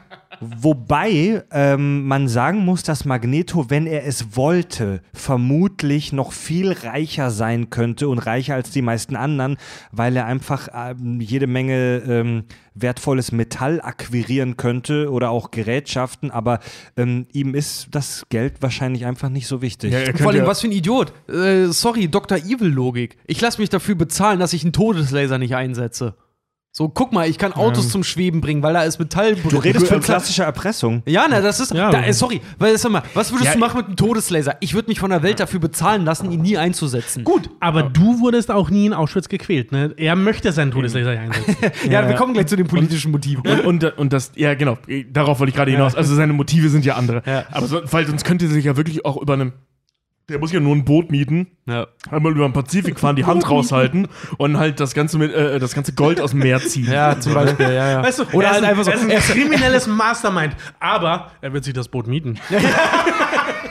[0.43, 7.31] wobei ähm, man sagen muss, dass Magneto, wenn er es wollte, vermutlich noch viel reicher
[7.31, 9.57] sein könnte und reicher als die meisten anderen,
[9.93, 12.45] weil er einfach ähm, jede Menge ähm,
[12.75, 16.61] wertvolles Metall akquirieren könnte oder auch Gerätschaften, aber
[16.97, 19.93] ähm, ihm ist das Geld wahrscheinlich einfach nicht so wichtig.
[19.93, 21.13] er Vor allem, was für ein Idiot.
[21.29, 22.39] Äh, sorry, Dr.
[22.39, 23.17] Evil-Logik.
[23.27, 26.15] Ich lasse mich dafür bezahlen, dass ich einen Todeslaser nicht einsetze.
[26.75, 29.35] So, guck mal, ich kann Autos zum Schweben bringen, weil da ist Metall.
[29.35, 31.03] Du redest von klassischer Erpressung.
[31.05, 31.75] Ja, na, das ist.
[31.75, 31.91] Ja.
[31.91, 34.57] da, äh, sorry, weil sag mal, was würdest Ja, du machen mit einem Todeslaser?
[34.61, 37.25] Ich würde mich von der Welt dafür bezahlen lassen, ihn nie einzusetzen.
[37.25, 39.71] Gut, aber du wurdest auch nie in Auschwitz gequält.
[39.71, 39.93] Ne?
[39.99, 41.57] Er möchte seinen Todeslaser einsetzen.
[41.91, 43.43] Ja, wir kommen gleich zu den politischen Motiven.
[43.47, 44.79] Und, und, und das, ja, genau,
[45.13, 45.95] darauf wollte ich gerade hinaus.
[45.95, 47.23] Also seine Motive sind ja andere.
[47.27, 47.45] Ja.
[47.51, 49.53] Aber so, weil sonst könnte sich ja wirklich auch über einem.
[50.29, 51.89] Der muss ja nur ein Boot mieten, Ja.
[52.11, 54.07] einmal über den Pazifik fahren, die Hand raushalten
[54.39, 56.91] und halt das ganze, mit, äh, das ganze Gold aus dem Meer ziehen.
[56.91, 58.03] Ja, zum Beispiel, ja, ja.
[58.03, 58.91] Weißt du, Oder er halt ist, einfach so.
[59.09, 62.39] Er ist ein kriminelles Mastermind, aber er wird sich das Boot mieten.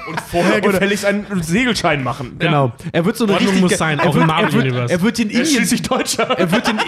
[0.08, 2.36] Und vorher gefälligst einen Segelschein machen.
[2.40, 2.72] Genau.
[2.92, 5.26] Er wird so eine Ordnung muss sein, er auch wird, im Marvel er wird, er
[5.26, 6.30] in Er Indien schließlich Deutscher.
[6.38, 6.80] er wird, in,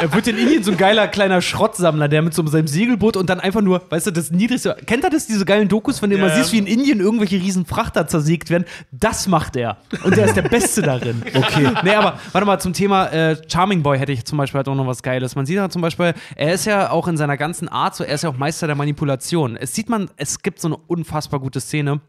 [0.00, 3.28] er wird in Indien so ein geiler kleiner Schrottsammler, der mit so seinem Segelboot und
[3.30, 4.76] dann einfach nur, weißt du, das niedrigste.
[4.86, 6.36] Kennt ihr das, diese geilen Dokus, von denen man Ja.
[6.36, 8.64] siehst, wie in Indien irgendwelche riesen Frachter zersägt werden?
[8.90, 9.78] Das macht er.
[10.04, 11.22] Und der ist der Beste darin.
[11.38, 11.70] Okay.
[11.84, 14.74] Nee, aber warte mal, zum Thema äh, Charming Boy hätte ich zum Beispiel halt auch
[14.74, 15.36] noch was Geiles.
[15.36, 18.14] Man sieht ja zum Beispiel, er ist ja auch in seiner ganzen Art so, er
[18.14, 19.56] ist ja auch Meister der Manipulation.
[19.56, 22.00] Es sieht man, es gibt so eine unfassbar gute Szene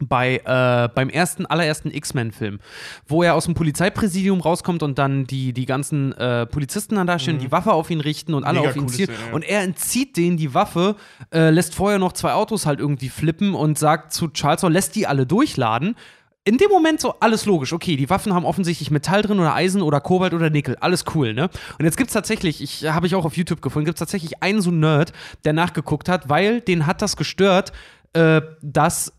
[0.00, 2.60] bei äh, beim ersten allerersten X-Men-Film,
[3.06, 7.18] wo er aus dem Polizeipräsidium rauskommt und dann die die ganzen äh, Polizisten dann da
[7.18, 9.34] stehen, die Waffe auf ihn richten und alle Mega auf ihn zielen ja.
[9.34, 10.96] und er entzieht denen die Waffe,
[11.32, 15.06] äh, lässt vorher noch zwei Autos halt irgendwie flippen und sagt zu Charles, lässt die
[15.06, 15.96] alle durchladen.
[16.44, 17.74] In dem Moment so alles logisch.
[17.74, 20.76] Okay, die Waffen haben offensichtlich Metall drin oder Eisen oder Kobalt oder Nickel.
[20.76, 21.50] Alles cool, ne?
[21.78, 24.70] Und jetzt gibt's tatsächlich, ich habe ich auch auf YouTube gefunden, gibt's tatsächlich einen so
[24.70, 25.12] Nerd,
[25.44, 27.72] der nachgeguckt hat, weil den hat das gestört,
[28.14, 29.12] äh, dass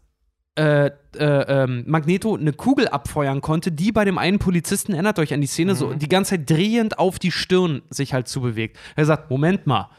[0.60, 5.34] äh, äh, ähm, Magneto eine Kugel abfeuern konnte, die bei dem einen Polizisten, erinnert euch
[5.34, 8.77] an die Szene, so die ganze Zeit drehend auf die Stirn sich halt zubewegt.
[8.98, 9.90] Er sagt, Moment mal,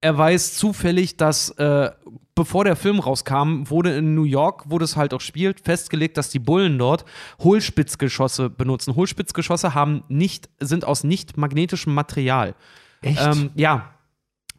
[0.00, 1.90] er weiß zufällig, dass äh,
[2.36, 6.30] bevor der Film rauskam, wurde in New York, wo das halt auch spielt, festgelegt, dass
[6.30, 7.04] die Bullen dort
[7.42, 8.94] Hohlspitzgeschosse benutzen.
[8.94, 12.54] Hohlspitzgeschosse haben nicht, sind aus nicht magnetischem Material.
[13.02, 13.20] Echt?
[13.20, 13.93] Ähm, ja.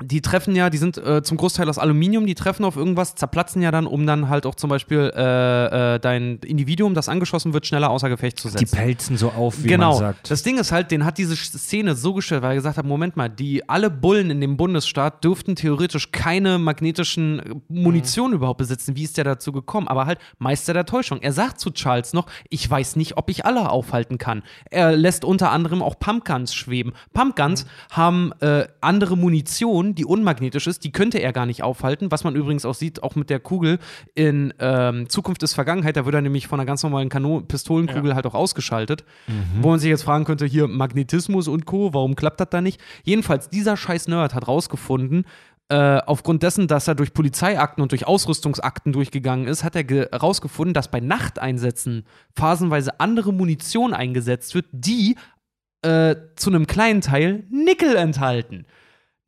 [0.03, 3.61] Die treffen ja, die sind äh, zum Großteil aus Aluminium, die treffen auf irgendwas, zerplatzen
[3.61, 7.65] ja dann, um dann halt auch zum Beispiel äh, äh, dein Individuum, das angeschossen wird,
[7.65, 8.75] schneller außer Gefecht zu Die setzen.
[8.75, 9.91] pelzen so auf, wie genau.
[9.91, 10.29] man sagt.
[10.29, 13.15] Das Ding ist halt, den hat diese Szene so gestellt, weil er gesagt hat: Moment
[13.15, 18.97] mal, die alle Bullen in dem Bundesstaat dürften theoretisch keine magnetischen äh, Munition überhaupt besitzen.
[18.97, 19.87] Wie ist der dazu gekommen?
[19.87, 21.21] Aber halt Meister der Täuschung.
[21.21, 24.43] Er sagt zu Charles noch: Ich weiß nicht, ob ich alle aufhalten kann.
[24.69, 26.91] Er lässt unter anderem auch Pumpguns schweben.
[27.13, 30.83] Pumpguns haben äh, andere Munition, die unmagnetisch ist.
[30.83, 32.09] Die könnte er gar nicht aufhalten.
[32.09, 33.77] Was man übrigens auch sieht, auch mit der Kugel
[34.15, 35.97] in ähm, Zukunft ist Vergangenheit.
[35.97, 39.03] Da wird er nämlich von einer ganz normalen Kanon Pistolenkugel halt auch ausgeschaltet.
[39.61, 42.81] Wo man sich jetzt fragen könnte, hier Magnetismus und Co., warum klappt das da nicht?
[43.03, 45.25] Jedenfalls, dieser scheiß Nerd hat rausgefunden,
[45.67, 50.75] äh, aufgrund dessen, dass er durch Polizeiakten und durch Ausrüstungsakten durchgegangen ist, hat er herausgefunden,
[50.75, 52.05] dass bei Nachteinsätzen
[52.35, 55.15] phasenweise andere Munition eingesetzt wird, die
[55.81, 58.65] äh, zu einem kleinen Teil Nickel enthalten.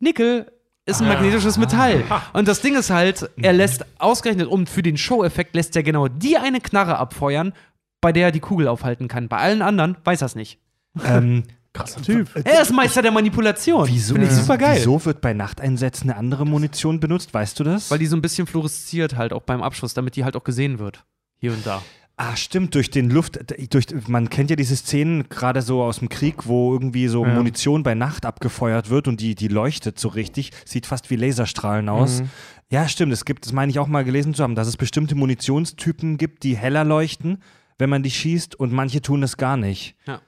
[0.00, 0.50] Nickel
[0.86, 2.02] ist ein magnetisches Metall.
[2.32, 6.08] Und das Ding ist halt, er lässt ausgerechnet, um für den Show-Effekt, lässt er genau
[6.08, 7.52] die eine Knarre abfeuern,
[8.00, 9.28] bei der er die Kugel aufhalten kann.
[9.28, 10.58] Bei allen anderen weiß er es nicht.
[11.04, 11.44] Ähm,
[11.74, 12.30] Krasser Typ.
[12.44, 13.86] Er ist Meister der Manipulation.
[13.86, 14.78] wieso, Finde ich super geil.
[14.78, 17.34] wieso wird bei Nachteinsätzen eine andere Munition benutzt?
[17.34, 17.90] Weißt du das?
[17.90, 20.78] Weil die so ein bisschen fluoresziert halt auch beim Abschuss, damit die halt auch gesehen
[20.78, 21.04] wird.
[21.40, 21.82] Hier und da.
[22.20, 23.38] Ah, stimmt, durch den Luft,
[23.70, 27.32] durch, man kennt ja diese Szenen gerade so aus dem Krieg, wo irgendwie so Ja.
[27.32, 31.88] Munition bei Nacht abgefeuert wird und die, die leuchtet so richtig, sieht fast wie Laserstrahlen
[31.88, 32.22] aus.
[32.22, 32.30] Mhm.
[32.70, 35.14] Ja, stimmt, es gibt, das meine ich auch mal gelesen zu haben, dass es bestimmte
[35.14, 37.40] Munitionstypen gibt, die heller leuchten,
[37.78, 39.94] wenn man die schießt und manche tun es gar nicht.
[40.04, 40.20] Ja.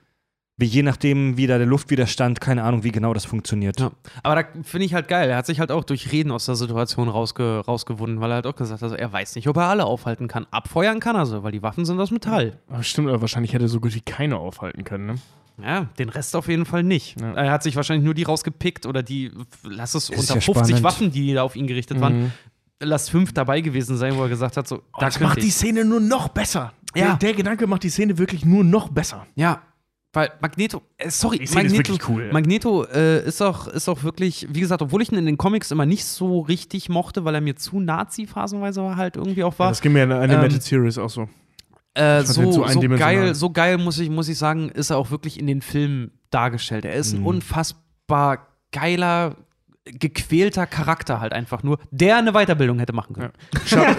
[0.61, 3.81] Wie je nachdem, wie da der Luftwiderstand, keine Ahnung, wie genau das funktioniert.
[3.81, 3.91] Ja.
[4.23, 5.31] Aber da finde ich halt geil.
[5.31, 8.47] Er hat sich halt auch durch Reden aus der Situation rausge rausgewunden, weil er halt
[8.47, 10.47] auch gesagt hat, also er weiß nicht, ob er alle aufhalten kann.
[10.51, 12.59] Abfeuern kann er so, weil die Waffen sind aus Metall.
[12.69, 15.15] Aber stimmt, aber wahrscheinlich hätte so gut wie keine aufhalten können, ne?
[15.63, 17.21] Ja, den Rest auf jeden Fall nicht.
[17.21, 17.33] Ja.
[17.35, 19.31] Er hat sich wahrscheinlich nur die rausgepickt oder die,
[19.63, 20.47] lass es Ist unter ja 50
[20.77, 20.83] spannend.
[20.85, 22.23] Waffen, die da auf ihn gerichtet waren.
[22.25, 22.33] Mhm.
[22.83, 25.49] Lass fünf dabei gewesen sein, wo er gesagt hat, so, Oh, da das macht die
[25.49, 25.55] ich.
[25.55, 26.73] Szene nur noch besser.
[26.95, 27.09] Ja.
[27.09, 29.27] Der, der Gedanke macht die Szene wirklich nur noch besser.
[29.35, 29.61] Ja,
[30.13, 32.31] weil Magneto, äh, sorry, ist Magneto, wirklich cool.
[32.33, 35.71] Magneto äh, ist, auch, ist auch wirklich, wie gesagt, obwohl ich ihn in den Comics
[35.71, 39.69] immer nicht so richtig mochte, weil er mir zu Nazi phasenweise halt irgendwie auch war.
[39.69, 41.29] das ging mir in der Animated Ähm, Series auch so.
[41.95, 45.11] Äh, Ich so, so geil, so geil muss ich, muss ich sagen, ist er auch
[45.11, 46.85] wirklich in den Filmen dargestellt.
[46.85, 49.37] Er ist ein unfassbar geiler,
[49.85, 53.33] gequälter Charakter halt einfach nur, der eine Weiterbildung hätte machen können.
[53.67, 53.97] Scha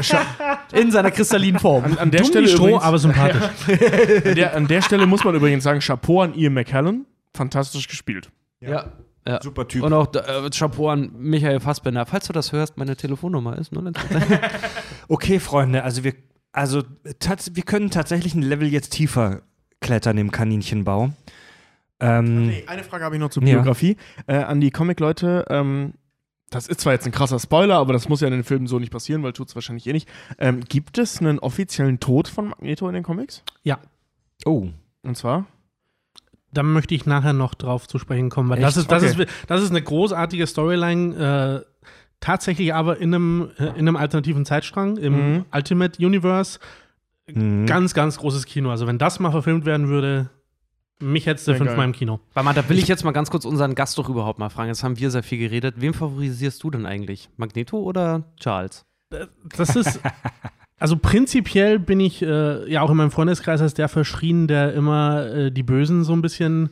[0.73, 1.83] In seiner kristallinen Form.
[1.83, 3.41] an, an der Dumm Stelle Stroh, übrigens, aber sympathisch.
[4.25, 7.05] an, der, an der Stelle muss man übrigens sagen, Chapeau an Ian McKellen.
[7.35, 8.29] Fantastisch gespielt.
[8.59, 8.91] Ja.
[9.27, 9.41] ja.
[9.41, 9.83] Super Typ.
[9.83, 12.05] Und auch äh, Chapeau an Michael Fassbender.
[12.05, 13.91] Falls du das hörst, meine Telefonnummer ist 0
[15.07, 16.13] Okay, Freunde, also wir,
[16.51, 19.41] also wir können tatsächlich ein Level jetzt tiefer
[19.79, 21.11] klettern im Kaninchenbau.
[22.01, 23.55] Ähm, Nee, eine Frage habe ich noch zur Ja.
[23.55, 23.95] Biografie.
[24.27, 25.93] Äh, an die Comic-Leute, ähm,
[26.49, 28.77] das ist zwar jetzt ein krasser Spoiler, aber das muss ja in den Filmen so
[28.79, 30.09] nicht passieren, weil tut es wahrscheinlich eh nicht.
[30.37, 33.43] Ähm, gibt es einen offiziellen Tod von Magneto in den Comics?
[33.63, 33.79] Ja,
[34.45, 34.67] oh,
[35.03, 35.45] Und zwar?
[36.53, 39.23] da möchte ich nachher noch drauf zu sprechen kommen, weil das ist, das, Okay.
[39.23, 41.85] ist, das ist eine großartige Storyline, äh,
[42.19, 45.45] tatsächlich aber in einem, äh, in einem alternativen Zeitstrang, im Mhm.
[45.53, 46.59] Ultimate Universe.
[47.33, 47.65] Mhm.
[47.67, 48.69] Ganz, ganz großes Kino.
[48.69, 50.29] Also wenn das mal verfilmt werden würde,
[51.01, 51.85] mich hättest du Sehr fünfmal geil.
[51.85, 52.19] im Kino.
[52.33, 54.69] Warte mal, da will ich jetzt mal ganz kurz unseren Gast doch überhaupt mal fragen.
[54.69, 55.75] Jetzt haben wir sehr viel geredet.
[55.79, 57.29] Wem favorisierst du denn eigentlich?
[57.37, 58.85] Magneto oder Charles?
[59.57, 59.99] Das ist.
[60.79, 65.27] Also prinzipiell bin ich äh, ja auch in meinem Freundeskreis als der verschrien, der immer
[65.27, 66.69] äh, die Bösen so ein bisschen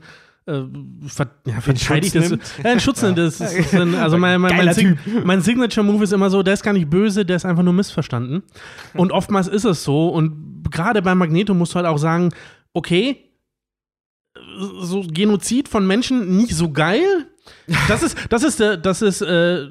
[0.47, 0.61] äh,
[1.05, 2.13] ver ja, verteidigt.
[2.15, 2.43] Schutz Das- nimmt.
[2.63, 3.17] Ja, in Schutz nimmt.
[3.19, 6.63] Das ist, ein- also mein, mein, mein, Sig mein Signature-Move ist immer so, der ist
[6.63, 8.41] gar nicht böse, der ist einfach nur missverstanden.
[8.95, 10.07] Und oftmals ist es so.
[10.09, 12.29] Und gerade bei Magneto musst du halt auch sagen,
[12.73, 13.28] okay,
[14.81, 17.27] so Genozid von Menschen nicht so geil.
[17.87, 19.67] Das ist, das ist, der, das ist, äh,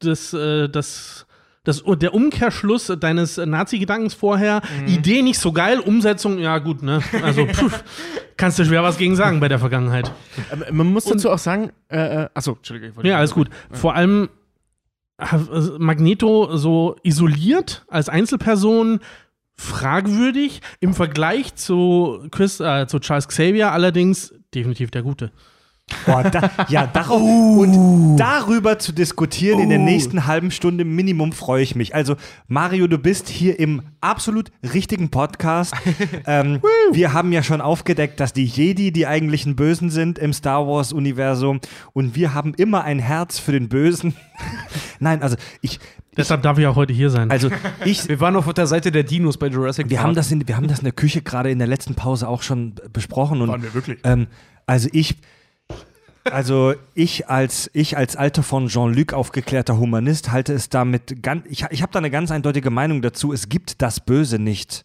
[0.00, 1.26] das, äh, das,
[1.64, 4.62] das, der Umkehrschluss deines Nazi-Gedankens vorher.
[4.86, 7.00] Idee nicht so geil, Umsetzung, ja gut, ne?
[7.22, 7.84] Also, pff,
[8.36, 10.10] kannst du schwer was gegen sagen bei der Vergangenheit.
[10.52, 13.04] Ähm, man muss dazu auch sagen, äh, äh, achso, Entschuldigung.
[13.04, 13.48] Ja, alles gut.
[13.70, 14.28] Vor allem
[15.18, 15.36] äh,
[15.78, 19.00] Magneto so isoliert als Einzelperson
[19.62, 20.60] fragwürdig.
[20.80, 25.32] Im Vergleich zu, Chris, äh, zu Charles Xavier allerdings definitiv der Gute.
[26.06, 31.62] Boah, da, ja, darauf, und darüber zu diskutieren in der nächsten halben Stunde Minimum freue
[31.62, 31.94] ich mich.
[31.94, 32.16] Also,
[32.48, 35.74] Mario, du bist hier im absolut richtigen Podcast.
[36.26, 36.60] ähm,
[36.92, 41.60] wir haben ja schon aufgedeckt, dass die Jedi die eigentlichen Bösen sind im Star Wars-Universum
[41.92, 44.14] und wir haben immer ein Herz für den Bösen.
[44.98, 45.78] Nein, also ich,
[46.16, 47.30] Deshalb darf ich auch heute hier sein.
[47.30, 47.50] also
[47.84, 50.08] ich, Wir waren auf der Seite der Dinos bei Jurassic wir Park.
[50.08, 52.42] haben das in, wir haben das in der Küche gerade in der letzten Pause auch
[52.42, 53.98] schon besprochen und Waren wir wirklich?
[54.04, 54.26] ähm,
[54.66, 55.16] also ich,
[56.24, 61.64] also ich als ich als alter von Jean-Luc aufgeklärter Humanist halte es damit ganz, ich,
[61.70, 63.32] ich habe da eine ganz eindeutige Meinung dazu.
[63.32, 64.84] Es gibt das Böse nicht.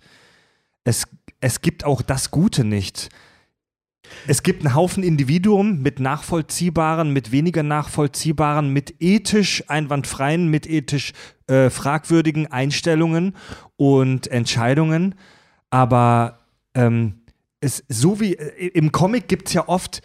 [0.84, 1.06] Es,
[1.42, 3.10] es gibt auch das Gute nicht.
[4.28, 11.14] Es gibt einen Haufen Individuen mit nachvollziehbaren, mit weniger nachvollziehbaren, mit ethisch einwandfreien, mit ethisch
[11.48, 13.36] äh, fragwürdigen Einstellungen
[13.76, 15.16] und Entscheidungen.
[15.70, 16.40] Aber
[16.74, 17.22] ähm,
[17.60, 20.02] es, so wie äh, im Comic gibt es ja oft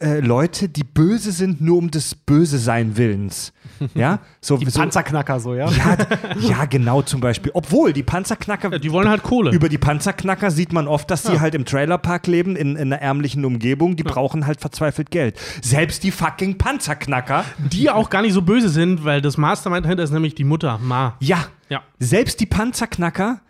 [0.00, 3.52] äh, Leute, die böse sind, nur um des Böse sein Willens.
[3.94, 5.70] Ja, so, die so, Panzerknacker so, ja?
[5.70, 5.96] ja,
[6.40, 7.52] ja, genau zum Beispiel.
[7.54, 9.52] Obwohl die Panzerknacker, Ja, die wollen halt Kohle.
[9.52, 13.00] über die Panzerknacker sieht man oft, dass die halt im Trailerpark leben, in, in einer
[13.00, 13.94] ärmlichen Umgebung.
[13.94, 15.38] Die brauchen halt verzweifelt Geld.
[15.62, 20.02] Selbst die fucking Panzerknacker, die auch gar nicht so böse sind, weil das Mastermind dahinter
[20.02, 21.16] ist nämlich die Mutter, Ma.
[21.20, 21.82] ja, Ja.
[22.00, 23.40] selbst die Panzerknacker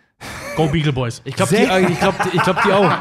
[0.55, 1.21] Go Beagle Boys.
[1.23, 2.91] Ich glaube, die, äh, ich glaub, die, ich glaub, die auch.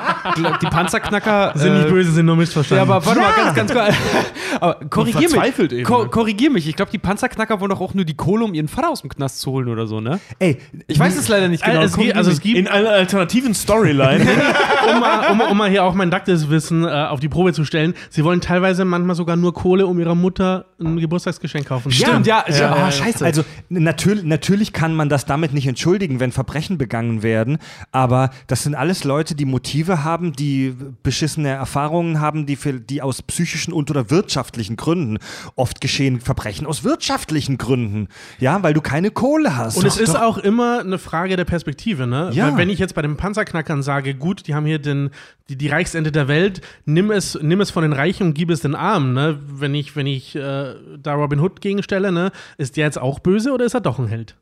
[0.60, 1.52] Die Panzerknacker.
[1.56, 2.88] Sind nicht äh, böse, sind nur Ja, missverstanden.
[2.88, 3.52] aber warte mal, Ja.
[3.52, 3.94] ganz, ganz kurz.
[4.60, 5.30] Aber korrigier mich.
[5.30, 6.08] verzweifelt eben, Ko ne?
[6.08, 6.66] korrigier mich.
[6.68, 9.10] Ich glaube, die Panzerknacker wollen doch auch nur die Kohle, um ihren Vater aus dem
[9.10, 10.20] Knast zu holen oder so, ne?
[10.38, 11.82] Ey, Ich weiß es leider nicht genau.
[11.82, 14.24] Es gibt, also es gibt, In einer alternativen Storyline.
[14.92, 17.94] um, mal, um, um mal hier auch mein Wissen äh, auf die Probe zu stellen,
[18.10, 21.90] sie wollen teilweise manchmal sogar nur Kohle, um ihrer Mutter ein Geburtstagsgeschenk kaufen.
[21.92, 22.44] Stimmt, ja.
[22.48, 23.24] ja, Ja, oh, scheiße.
[23.24, 27.48] Also natürlich, natürlich kann man das damit nicht entschuldigen, wenn Verbrechen begangen werden.
[27.48, 27.58] werden.
[27.92, 33.02] Aber das sind alles Leute, die Motive haben, die beschissene Erfahrungen haben, die, für, die
[33.02, 35.18] aus psychischen und oder wirtschaftlichen Gründen.
[35.56, 38.08] Oft geschehen Verbrechen aus wirtschaftlichen Gründen.
[38.38, 39.76] Ja, weil du keine Kohle hast.
[39.76, 40.22] Und es Doch, ist doch.
[40.22, 42.30] auch immer eine Frage der Perspektive, ne?
[42.32, 42.48] Ja.
[42.48, 45.10] Weil wenn ich jetzt bei den Panzerknackern sage, gut, die haben hier den,
[45.48, 48.60] die, die Reichsende der Welt, nimm es, nimm es von den Reichen und gib es
[48.60, 49.38] den Armen, ne?
[49.46, 52.32] Wenn ich, wenn ich äh, da Robin Hood gegenstelle, ne?
[52.56, 54.36] Ist der jetzt auch böse oder ist er doch ein Held?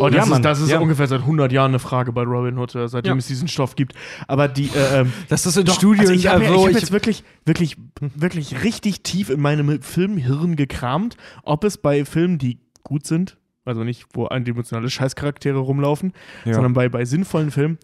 [0.00, 0.42] Oh, das Ja, ist, Mann.
[0.42, 0.80] das ist Ja.
[0.80, 3.18] ungefähr seit 100 Jahren eine Frage bei Robin Hood, äh, seitdem Ja.
[3.18, 3.94] es diesen Stoff gibt.
[4.26, 6.00] Aber die, äh, ähm, Das ist in Doch, Studien.
[6.00, 11.16] also ich habe also hab jetzt wirklich, wirklich, wirklich richtig tief in meinem Filmhirn gekramt,
[11.44, 16.12] ob es bei Filmen, die gut sind, also nicht, wo eindimensionale Scheißcharaktere rumlaufen,
[16.44, 16.54] Ja.
[16.54, 17.78] sondern bei, bei sinnvollen Filmen,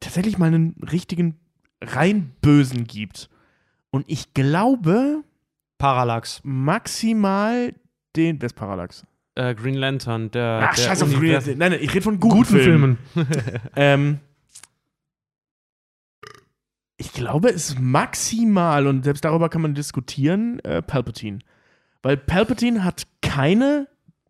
[0.00, 1.36] tatsächlich mal einen richtigen
[1.82, 3.28] rein Bösen gibt.
[3.90, 5.22] Und ich glaube
[5.78, 6.40] Parallax.
[6.44, 7.72] maximal
[8.16, 9.04] den, wer ist Parallax?
[9.38, 10.68] Äh, Green Lantern, der.
[10.68, 11.58] Ach, der scheiß auf Green Lantern.
[11.58, 12.98] Nein, nein, ich rede von guten, Guten Filmen.
[13.14, 13.28] Filmen.
[13.76, 14.18] Ähm,
[16.96, 21.38] ich glaube, es ist maximal, und selbst darüber kann man diskutieren, äh, Palpatine.
[22.02, 23.86] Weil Palpatine hat keine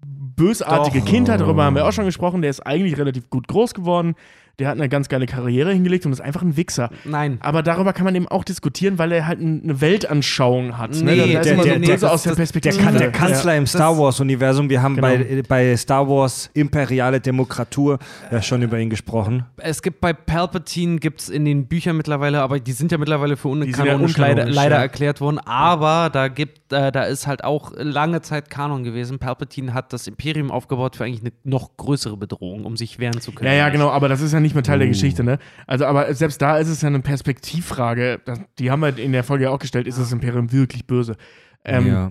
[0.07, 1.07] bösartige Doch.
[1.07, 2.43] Kindheit, darüber haben wir auch schon gesprochen.
[2.43, 4.15] Der ist eigentlich relativ gut groß geworden.
[4.59, 6.91] Der hat eine ganz geile Karriere hingelegt und ist einfach ein Wichser.
[7.05, 7.39] Nein.
[7.43, 10.91] Aber darüber kann man eben auch diskutieren, weil er halt ein- eine Weltanschauung hat.
[10.91, 11.03] ne?
[11.03, 15.07] Nee, der- der- der- aus der Der, Kanzler im Star Wars-Universum, wir haben Genau.
[15.07, 17.99] bei, bei Star Wars Imperiale Demokratur
[18.33, 19.45] ja schon über ihn gesprochen.
[19.59, 23.37] Es gibt bei Palpatine, gibt es in den Büchern mittlerweile, aber die sind ja mittlerweile
[23.37, 24.83] für sind ja unkanonisch leider, unkanonisch, leider ja.
[24.83, 25.39] erklärt worden.
[25.39, 29.21] Aber da gibt, äh, da ist halt auch lange Zeit Kanon gewesen.
[29.21, 33.31] Palpatine hat das Imperium aufgebaut für eigentlich eine noch größere Bedrohung, um sich wehren zu
[33.33, 33.49] können.
[33.51, 35.39] Ja, ja, genau, aber das ist ja nicht mehr Teil der Geschichte, ne?
[35.67, 38.21] Also, aber selbst da ist es ja eine Perspektivfrage.
[38.59, 41.17] Die haben wir in der Folge ja auch gestellt, ist das Imperium wirklich böse?
[41.65, 42.11] Ähm, ja.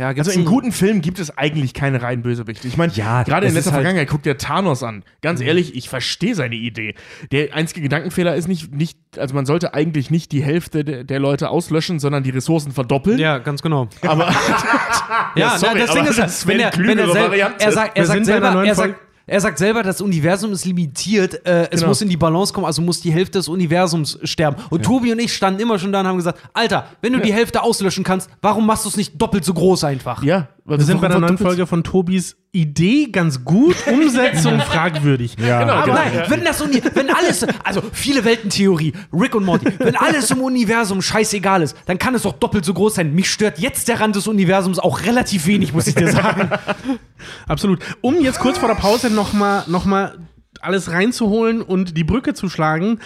[0.00, 2.68] Ja, Also in guten Filmen gibt es eigentlich keine rein Bösewichte.
[2.68, 5.02] Ich meine, Ja, gerade in letzter halt- Vergangenheit guckt der Thanos an.
[5.22, 6.94] Ganz ehrlich, ich verstehe seine Idee.
[7.32, 11.18] Der einzige Gedankenfehler ist nicht, nicht also man sollte eigentlich nicht die Hälfte der, der
[11.18, 13.18] Leute auslöschen, sondern die Ressourcen verdoppeln.
[13.18, 13.88] Ja, ganz genau.
[14.06, 14.30] Aber
[15.34, 17.22] Ja, sorry, na, das aber Ding ist, das wenn er, eine wenn er, klügere sel-
[17.24, 17.64] Variante.
[17.64, 18.94] er sagt, er sagt selber, er sagt,
[19.28, 21.88] er sagt selber, das Universum ist limitiert, äh, es Genau.
[21.88, 24.56] muss in die Balance kommen, also muss die Hälfte des Universums sterben.
[24.70, 27.32] Und Tobi und ich standen immer schon da und haben gesagt, Alter, wenn du die
[27.32, 30.22] Hälfte auslöschen kannst, warum machst du es nicht doppelt so groß einfach?
[30.22, 35.36] ja, Wir sind bei der neuen Folge von Tobis Idee ganz gut, Umsetzung fragwürdig.
[35.38, 35.60] Ja.
[35.60, 35.98] Genau, Aber genau.
[35.98, 40.40] nein, wenn das Uni wenn alles, also viele Weltentheorie, Rick und Morty, wenn alles im
[40.40, 43.14] Universum scheißegal ist, dann kann es doch doppelt so groß sein.
[43.14, 46.50] Mich stört jetzt der Rand des Universums auch relativ wenig, muss ich dir sagen.
[47.48, 47.80] Absolut.
[48.00, 50.18] Um jetzt kurz vor der Pause nochmal noch mal
[50.60, 52.98] alles reinzuholen und die Brücke zu schlagen.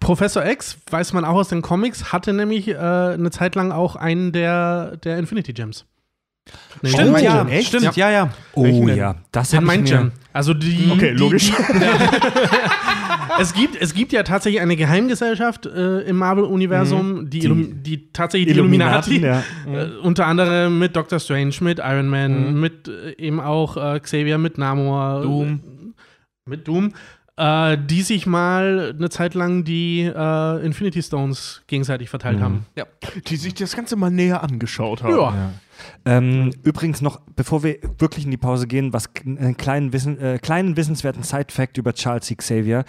[0.00, 3.96] Professor X, weiß man auch aus den Comics, hatte nämlich äh, eine Zeit lang auch
[3.96, 5.86] einen der, der Infinity Gems.
[6.82, 7.68] Nee, Stimmt, ja, echt?
[7.68, 8.30] stimmt, ja, ja.
[8.52, 9.98] Oh Welchen ja, das Mind mir...
[9.98, 10.12] Gem.
[10.34, 10.90] Also die.
[10.90, 11.52] Okay, die, logisch.
[13.38, 18.48] es, gibt, es gibt ja tatsächlich eine Geheimgesellschaft äh, im Marvel-Universum, die, Illum die tatsächlich
[18.52, 19.20] die Illuminati.
[19.20, 19.44] ja.
[19.66, 24.38] Äh, unter anderem mit Doctor Strange, mit Iron Man, mit äh, eben auch äh, Xavier,
[24.38, 25.22] mit Namor.
[25.22, 25.60] Doom.
[25.64, 26.92] Äh, mit Doom.
[27.36, 32.66] Äh, die sich mal eine Zeit lang die äh, Infinity Stones gegenseitig verteilt haben.
[33.26, 35.16] die sich das Ganze mal näher angeschaut haben.
[35.16, 35.50] Ja.
[36.04, 40.38] Ähm, übrigens noch, bevor wir wirklich in die Pause gehen, was einen kleinen, Wissen, äh,
[40.40, 42.36] kleinen wissenswerten Side-Fact über Charles C.
[42.36, 42.84] Xavier.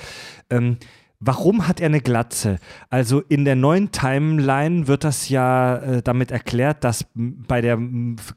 [0.52, 0.78] Ähm,
[1.20, 2.58] warum hat er eine Glatze?
[2.90, 7.78] Also in der neuen Timeline wird das ja äh, damit erklärt, dass bei der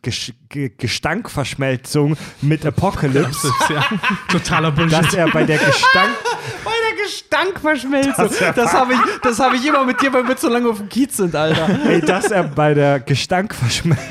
[0.03, 3.85] Gesch Ge Gestankverschmelzung mit Apocalypse, ja
[4.31, 4.99] totaler Bullshit.
[4.99, 6.11] dass er bei der Gestank
[6.65, 8.31] Bei der Gestankverschmelzung.
[8.55, 10.89] Das, habe ich, das hab ich immer mit dir, weil wir so lange auf dem
[10.89, 11.69] Kiez sind, Alter.
[11.87, 14.07] ey, dass er bei der Gestankverschmelzung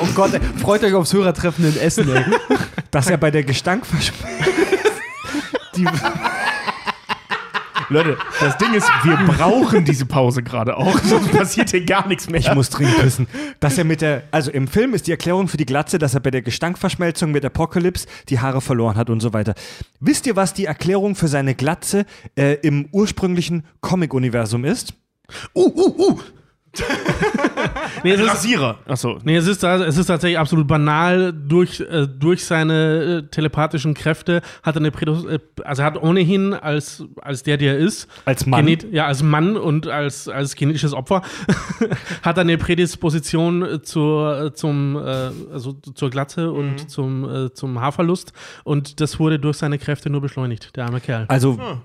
[0.00, 2.24] Oh Gott, ey, freut euch aufs Hörertreffen in Essen, ey.
[2.90, 4.28] dass er bei der Gestankverschmelzung
[5.76, 5.86] die
[7.88, 12.28] Leute, das Ding ist, wir brauchen diese Pause gerade auch, sonst passiert hier gar nichts
[12.28, 12.40] mehr.
[12.40, 13.26] Ich muss dringend pissen.
[13.60, 16.20] Dass er mit der, also im Film ist die Erklärung für die Glatze, dass er
[16.20, 19.54] bei der Gestankverschmelzung mit Apocalypse die Haare verloren hat und so weiter.
[20.00, 22.06] Wisst ihr, was die Erklärung für seine Glatze
[22.36, 24.94] äh, im ursprünglichen Comic-Universum ist?
[25.54, 26.20] uh, uh, uh.
[28.04, 28.78] nee, es ist, Rasierer.
[28.86, 29.18] Achso.
[29.24, 31.32] Nee, es ist, es ist tatsächlich absolut banal.
[31.32, 36.02] Durch, äh, durch seine äh, telepathischen Kräfte hat er eine Prädus äh, also er hat
[36.02, 38.64] ohnehin als, als der, der er ist, Als Mann.
[38.64, 41.22] Genet ja, als Mann und als, als genetisches Opfer,
[42.22, 45.00] hat er eine Prädisposition zur, zum, äh,
[45.52, 48.32] also zur Glatze und zum, äh, zum Haarverlust.
[48.64, 51.26] Und das wurde durch seine Kräfte nur beschleunigt, der arme Kerl.
[51.28, 51.76] Also, äh,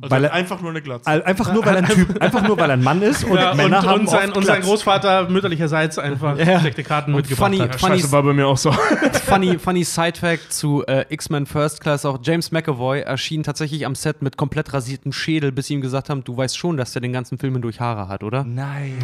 [0.00, 1.08] Also weil er, einfach nur eine Glatze.
[1.26, 3.54] Einfach nur, weil er ein Typ, einfach nur, weil er ein Mann ist und Ja,
[3.54, 4.62] Männer und, haben und, sein, oft und sein.
[4.62, 7.80] Großvater mütterlicherseits einfach versteckte Karten mitgebracht funny- hat.
[7.80, 8.70] funny- Scheiße, war bei mir auch so.
[9.26, 14.22] funny, funny Side-Fact zu äh, X-Men First Class: Auch James McAvoy erschien tatsächlich am Set
[14.22, 17.12] mit komplett rasiertem Schädel, bis sie ihm gesagt haben: Du weißt schon, dass der den
[17.12, 18.44] ganzen Film durch Haare hat, oder?
[18.44, 18.94] Nein.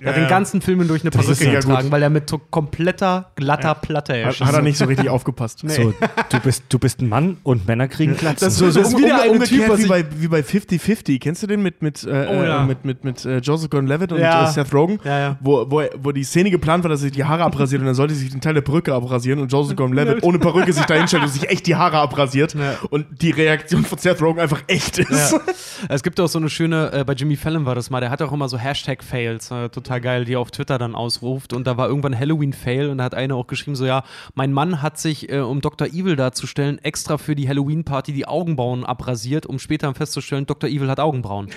[0.00, 1.92] Er hat den ganzen Film durch eine Das ist Perücke ja getragen, gut.
[1.92, 4.46] weil er mit so kompletter, glatter Platte Hat, erschien.
[4.46, 5.60] hat er nicht so richtig aufgepasst.
[5.66, 5.92] So,
[6.30, 8.46] du bist, du bist ein Mann und Männer kriegen Glatzen.
[8.46, 10.40] Das, so, so Das ist wieder um, eine umgekehrt Typ, was wie bei, wie bei
[10.40, 11.18] 50-50.
[11.20, 12.62] Kennst du den mit, mit, äh, Oh ja.
[12.62, 14.44] äh, mit, mit, mit äh, Joseph Gordon-Levitt und Ja.
[14.48, 14.98] äh, Seth Rogen?
[15.04, 15.38] Ja, ja.
[15.40, 17.94] Wo, wo, wo die Szene geplant war, dass er sich die Haare abrasiert und dann
[17.94, 21.24] sollte sich den Teil der Perücke abrasieren und Joseph Gordon-Levitt ohne Perücke sich da hinstellt
[21.24, 22.74] und sich echt die Haare abrasiert Ja.
[22.90, 25.32] und die Reaktion von Seth Rogen einfach echt ist.
[25.32, 25.40] Ja.
[25.88, 28.20] Es gibt auch so eine schöne, äh, bei Jimmy Fallon war das mal, der hat
[28.22, 31.52] auch immer so Hashtag-Fails, äh, total geil, die er auf Twitter dann ausruft.
[31.52, 34.04] Und da war irgendwann Halloween-Fail und da hat einer auch geschrieben, so ja,
[34.34, 35.88] mein Mann hat sich, äh, um Dr.
[35.88, 40.68] Evil darzustellen, extra für die Halloween-Party die Augenbrauen abrasiert, um später festzustellen, Dr.
[40.68, 41.48] Evil hat Augenbrauen.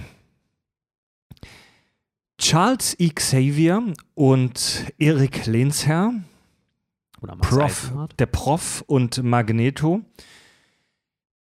[2.41, 3.09] Charles E.
[3.09, 6.13] Xavier und Eric Lehnsherr,
[7.41, 10.03] Prof, der Prof und Magneto,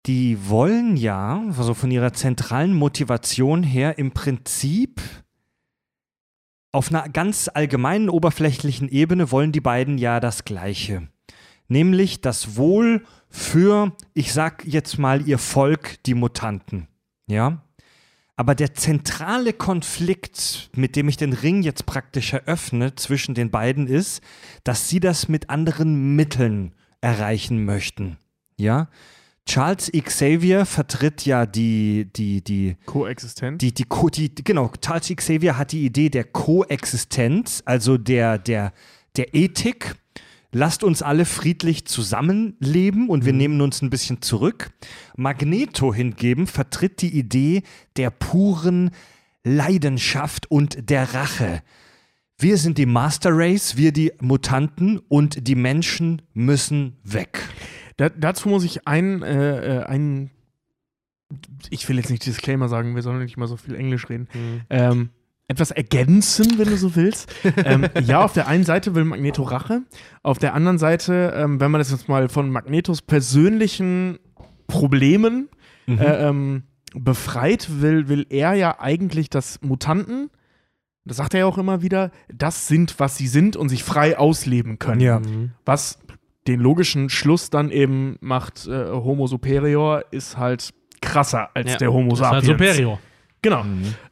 [0.04, 5.00] die wollen ja, also von ihrer zentralen Motivation her, im Prinzip
[6.72, 11.08] auf einer ganz allgemeinen, oberflächlichen Ebene wollen die beiden ja das Gleiche.
[11.72, 16.86] Nämlich das Wohl für, ich sag jetzt mal, ihr Volk, die Mutanten.
[17.26, 17.62] Ja?
[18.36, 23.86] Aber der zentrale Konflikt, mit dem ich den Ring jetzt praktisch eröffne zwischen den beiden,
[23.86, 24.22] ist,
[24.64, 28.18] dass sie das mit anderen Mitteln erreichen möchten.
[28.58, 28.90] Ja?
[29.46, 33.62] Charles Xavier vertritt ja die, die, die, Koexistent.
[33.62, 38.74] die, die, die, genau, Charles Xavier hat die Idee der Koexistenz, also der, der,
[39.16, 39.96] der Ethik.
[40.54, 44.70] Lasst uns alle friedlich zusammenleben und wir nehmen uns ein bisschen zurück.
[45.16, 47.62] Magneto hingegen vertritt die Idee
[47.96, 48.90] der puren
[49.44, 51.62] Leidenschaft und der Rache.
[52.38, 57.48] Wir sind die Master Race, wir die Mutanten und die Menschen müssen weg.
[57.96, 60.30] Da, dazu muss ich ein, äh, äh, ein,
[61.70, 64.28] ich will jetzt nicht Disclaimer sagen, wir sollen nicht mal so viel Englisch reden,
[64.68, 65.10] ähm,
[65.52, 67.32] etwas ergänzen, wenn du so willst.
[67.64, 69.82] ähm, ja, auf der einen Seite will Magneto Rache,
[70.22, 74.18] auf der anderen Seite, ähm, wenn man das jetzt mal von Magnetos persönlichen
[74.66, 75.48] Problemen
[75.86, 76.64] äh, ähm,
[76.94, 80.30] befreit, will, will er ja eigentlich, dass Mutanten,
[81.04, 84.18] das sagt er ja auch immer wieder, das sind, was sie sind und sich frei
[84.18, 85.00] ausleben können.
[85.00, 85.20] Ja.
[85.64, 85.98] Was
[86.46, 91.92] den logischen Schluss dann eben macht, äh, Homo superior ist halt krasser als Ja, der
[91.92, 92.70] Homo Das ist halt sapiens.
[92.70, 92.98] superior.
[93.42, 93.64] Genau.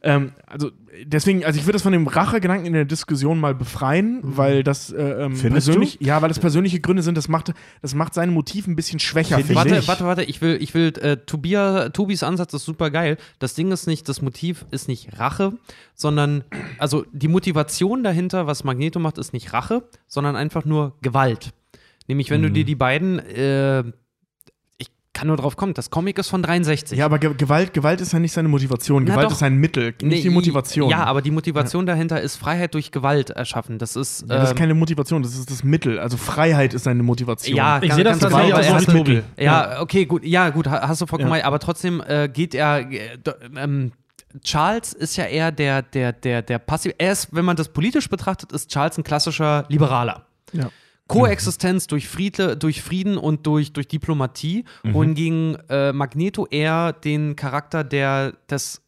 [0.03, 0.71] Ähm, also
[1.05, 4.91] deswegen, also ich würde das von dem Rachegedanken in der Diskussion mal befreien, weil das
[4.91, 7.15] äh, ähm, persönlich, ja, weil das persönliche Gründe sind.
[7.17, 9.35] Das macht, das macht seine Motiv ein bisschen schwächer.
[9.37, 9.87] Finde ich finde Warte, nicht.
[9.87, 13.17] warte, warte, ich will, ich will, äh, Tobia, Tobis Ansatz ist super geil.
[13.39, 15.53] Das Ding ist nicht, das Motiv ist nicht Rache,
[15.95, 16.43] sondern,
[16.77, 21.51] also die Motivation dahinter, was Magneto macht, ist nicht Rache, sondern einfach nur Gewalt.
[22.07, 22.53] Nämlich, wenn du Mhm.
[22.55, 23.85] dir die beiden, äh, ich
[25.21, 26.97] kann nur drauf kommen, das Comic ist von 63.
[26.97, 29.03] Ja, aber Ge Gewalt, Gewalt ist ja nicht seine Motivation.
[29.03, 29.33] Na Gewalt doch.
[29.33, 30.89] ist ein Mittel, nicht Nee, die Motivation.
[30.89, 33.77] Ja, aber die Motivation dahinter ist Freiheit durch Gewalt erschaffen.
[33.77, 35.99] Das ist, Ja, das ist ähm, keine Motivation, das ist das Mittel.
[35.99, 37.55] Also Freiheit ist seine Motivation.
[37.55, 39.21] Ja, Ich ganz- sehe das tatsächlich genau, auch aber so er hat- Tobi.
[39.37, 40.25] Ja, okay, gut.
[40.25, 41.45] Ja, gut, ha- hast du vollkommen Ja.
[41.45, 42.79] Aber trotzdem äh, geht er.
[42.91, 43.09] Äh,
[43.55, 43.91] ähm,
[44.43, 46.93] Charles ist ja eher der, der, der, der passiv.
[46.97, 50.25] Er ist, wenn man das politisch betrachtet, ist Charles ein klassischer Liberaler.
[50.53, 50.69] Ja.
[51.11, 57.83] Koexistenz durch, Friedle, durch Frieden und durch, durch Diplomatie, wohingegen äh, Magneto eher den Charakter
[57.83, 58.81] der des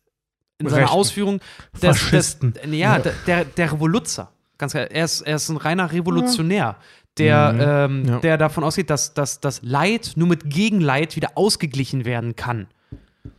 [0.59, 0.95] in seiner Rechten.
[0.95, 1.39] Ausführung
[1.73, 2.53] des, des Faschisten.
[2.71, 4.31] ja, der- der, Revoluzzer.
[4.57, 4.89] Ganz klar.
[4.91, 6.77] Er ist, er ist ein reiner Revolutionär,
[7.17, 8.19] der, ähm, Ja.
[8.19, 12.67] der davon ausgeht, dass, dass das Leid nur mit Gegenleid wieder ausgeglichen werden kann.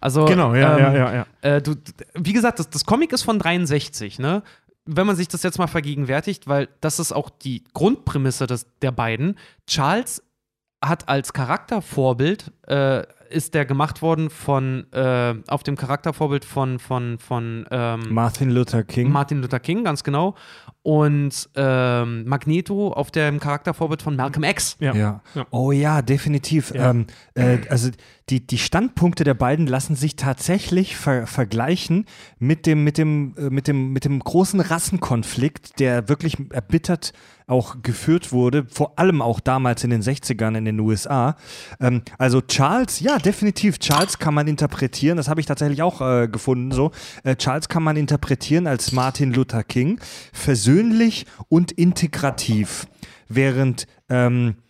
[0.00, 1.26] Also, Genau, ja, ähm, ja, ja, ja.
[1.56, 1.74] Äh, du,
[2.14, 4.42] wie gesagt, das, das Comic ist von 63, ne?
[4.86, 8.92] Wenn man sich das jetzt mal vergegenwärtigt, weil das ist auch die Grundprämisse des, der
[8.92, 9.38] beiden.
[9.66, 10.22] Charles
[10.84, 13.04] hat als Charaktervorbild äh,
[13.34, 18.84] ist der gemacht worden von, äh, auf dem Charaktervorbild von, von, von ähm, Martin Luther
[18.84, 19.10] King.
[19.10, 20.34] Martin Luther King, ganz genau.
[20.82, 24.76] Und ähm, Magneto auf dem Charaktervorbild von Malcolm X.
[24.80, 24.94] Ja.
[24.94, 25.22] Ja.
[25.34, 25.46] Ja.
[25.50, 26.72] Oh ja, definitiv.
[26.74, 26.90] Ja.
[26.90, 27.90] Ähm, äh, also
[28.30, 32.06] die, die Standpunkte der beiden lassen sich tatsächlich ver vergleichen
[32.38, 37.12] mit dem, mit, dem, äh, mit, dem, mit dem großen Rassenkonflikt, der wirklich erbittert
[37.46, 41.36] auch geführt wurde, vor allem auch damals in den 60ern in den USA.
[41.80, 46.28] Ähm, also Charles, ja, definitiv, Charles kann man interpretieren, das habe ich tatsächlich auch äh,
[46.28, 46.90] gefunden so.
[47.22, 50.00] Äh, Charles kann man interpretieren als Martin Luther King,
[50.32, 52.86] versöhnlich und integrativ.
[53.28, 54.63] Während ähm, äh,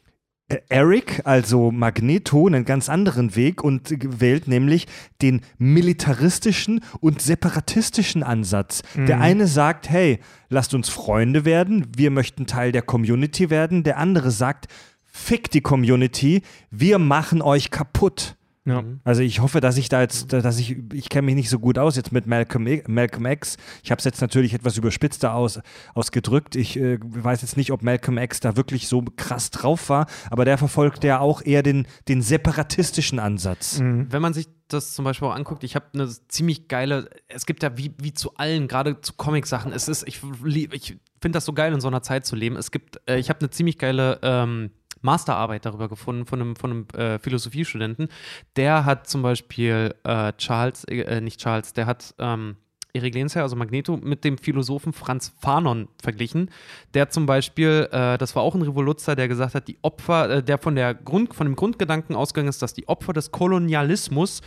[0.69, 4.87] Eric, also Magneto, einen ganz anderen Weg und wählt nämlich
[5.23, 8.83] den militaristischen und separatistischen Ansatz.
[8.97, 10.19] Der eine sagt, hey,
[10.49, 13.83] lasst uns Freunde werden, wir möchten Teil der Community werden.
[13.83, 14.69] Der andere sagt,
[15.05, 18.37] fick die Community, wir machen euch kaputt.
[18.67, 18.83] Ja.
[19.05, 21.79] Also ich hoffe, dass ich da jetzt, dass ich, ich kenne mich nicht so gut
[21.79, 23.59] aus jetzt mit Malcolm, Malcolm X.
[23.83, 25.61] Ich habe es jetzt natürlich etwas überspitzter aus,
[25.95, 26.57] ausgedrückt.
[26.57, 30.47] Ich äh, weiß jetzt nicht, ob Malcolm X da wirklich so krass drauf war, aber
[30.47, 33.81] der verfolgt ja auch eher den, den separatistischen Ansatz.
[33.81, 37.63] Wenn man sich das zum Beispiel auch anguckt, ich habe eine ziemlich geile, es gibt
[37.63, 41.45] ja wie, wie zu allen, gerade zu Comic-Sachen, es ist, ich, lieb- ich finde das
[41.45, 42.57] so geil, in so einer Zeit zu leben.
[42.57, 44.71] Es gibt, äh, ich habe eine ziemlich geile ähm,
[45.05, 48.09] Masterarbeit darüber gefunden von einem, von einem äh, Philosophiestudenten.
[48.57, 52.57] Der hat zum Beispiel äh, Charles, äh, nicht Charles, der hat ähm,
[52.95, 56.49] Erik Lehnsherr, also Magneto, mit dem Philosophen Franz Fanon verglichen,
[56.95, 60.43] der zum Beispiel, äh, das war auch ein Revoluzer, der gesagt hat, die Opfer, äh,
[60.43, 64.43] der von, der Grund, von dem Grundgedanken ausgegangen ist, dass die Opfer des Kolonialismus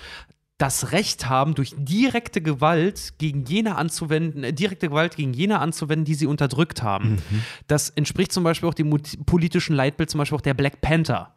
[0.58, 6.06] das Recht haben, durch direkte Gewalt gegen jene anzuwenden, äh, direkte Gewalt gegen jene anzuwenden,
[6.06, 7.18] die sie unterdrückt haben.
[7.68, 8.90] Das entspricht zum Beispiel auch dem
[9.26, 11.36] politischen Leitbild, zum Beispiel auch der Black Panther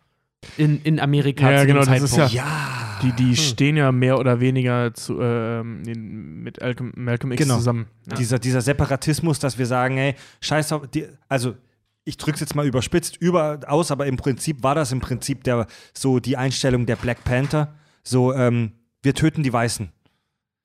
[0.56, 1.50] in, in Amerika.
[1.50, 2.32] Ja, zu dem genau, das ist ja- Zeitpunkt.
[2.34, 2.76] Ja.
[3.02, 7.56] Die, die stehen ja mehr oder weniger zu, ähm, in, mit Malcolm, Malcolm X Genau.
[7.56, 7.86] zusammen.
[8.10, 8.16] Ja.
[8.16, 11.54] Dieser, dieser Separatismus, dass wir sagen, ey, scheiß auf, die, also
[12.04, 15.44] ich drücke es jetzt mal überspitzt über aus, aber im Prinzip war das im Prinzip
[15.44, 17.74] der, so die Einstellung der Black Panther.
[18.02, 18.72] So, ähm,
[19.02, 19.92] wir töten die Weißen.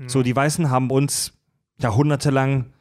[0.07, 1.33] So, die Weißen haben uns
[1.79, 2.73] jahrhundertelang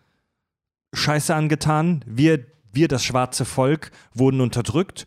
[0.93, 2.05] Scheiße angetan.
[2.07, 5.07] Wir, wir, das schwarze Volk, wurden unterdrückt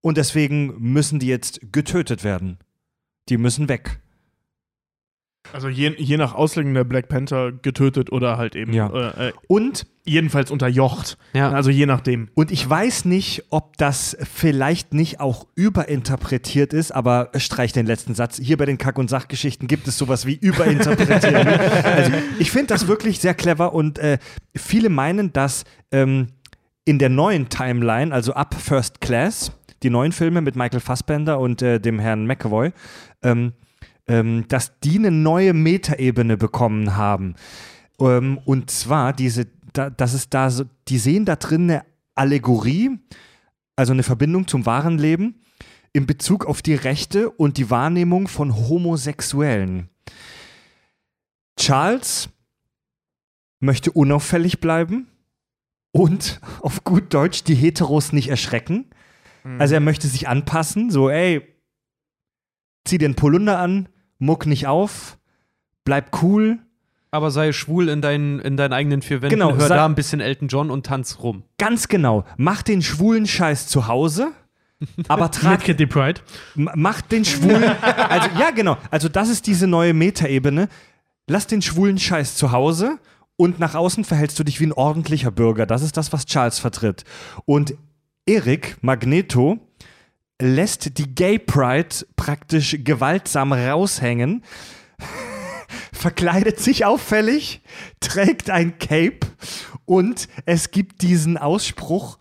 [0.00, 2.58] und deswegen müssen die jetzt getötet werden.
[3.28, 4.01] Die müssen weg.
[5.52, 8.88] Also je, je nach Auslegung der Black Panther getötet oder halt eben Ja.
[8.88, 11.18] äh, äh, Und jedenfalls unterjocht.
[11.34, 11.50] Ja.
[11.50, 12.28] Also je nachdem.
[12.34, 18.14] Und ich weiß nicht, ob das vielleicht nicht auch überinterpretiert ist, aber streich den letzten
[18.14, 18.38] Satz.
[18.40, 21.46] Hier bei den Kack- und Sachgeschichten gibt es sowas wie überinterpretieren.
[21.84, 24.18] also ich finde das wirklich sehr clever und äh,
[24.56, 26.28] viele meinen, dass ähm,
[26.84, 29.52] in der neuen Timeline, also ab First Class,
[29.82, 32.72] die neuen Filme mit Michael Fassbender und äh, dem Herrn McAvoy,
[33.22, 33.52] ähm,
[34.12, 37.34] ähm, dass die eine neue Metaebene bekommen haben.
[37.98, 42.98] Ähm, und zwar diese, da, das ist da so, die sehen da drin eine Allegorie,
[43.74, 45.40] also eine Verbindung zum wahren Leben
[45.94, 49.88] in Bezug auf die Rechte und die Wahrnehmung von Homosexuellen.
[51.58, 52.28] Charles
[53.60, 55.08] möchte unauffällig bleiben
[55.90, 58.90] und auf gut Deutsch die Heteros nicht erschrecken.
[59.58, 61.42] Also er möchte sich anpassen, so ey,
[62.84, 63.88] zieh den Polunder an,
[64.22, 65.18] muck nicht auf,
[65.84, 66.58] bleib cool,
[67.10, 70.20] Aber sei schwul in deinen, in deinen eigenen vier Wänden, Genau, hör da ein bisschen
[70.20, 71.42] Elton John und tanz rum.
[71.58, 72.24] Ganz genau.
[72.36, 74.32] Mach den schwulen Scheiß zu Hause,
[75.08, 76.20] aber trag, Kitty Pride.
[76.54, 77.64] mach den schwulen.
[78.08, 78.78] Also, ja, genau.
[78.90, 80.68] Also, das ist diese neue Metaebene.
[81.28, 82.98] Lass den schwulen Scheiß zu Hause
[83.36, 85.66] und nach außen verhältst du dich wie ein ordentlicher Bürger.
[85.66, 87.04] Das ist das, was Charles vertritt.
[87.44, 87.74] Und
[88.26, 89.58] Erik Magneto
[90.42, 94.42] lässt die Gay Pride praktisch gewaltsam raushängen,
[95.92, 97.62] verkleidet sich auffällig,
[98.00, 99.20] trägt ein Cape
[99.84, 102.18] und es gibt diesen Ausspruch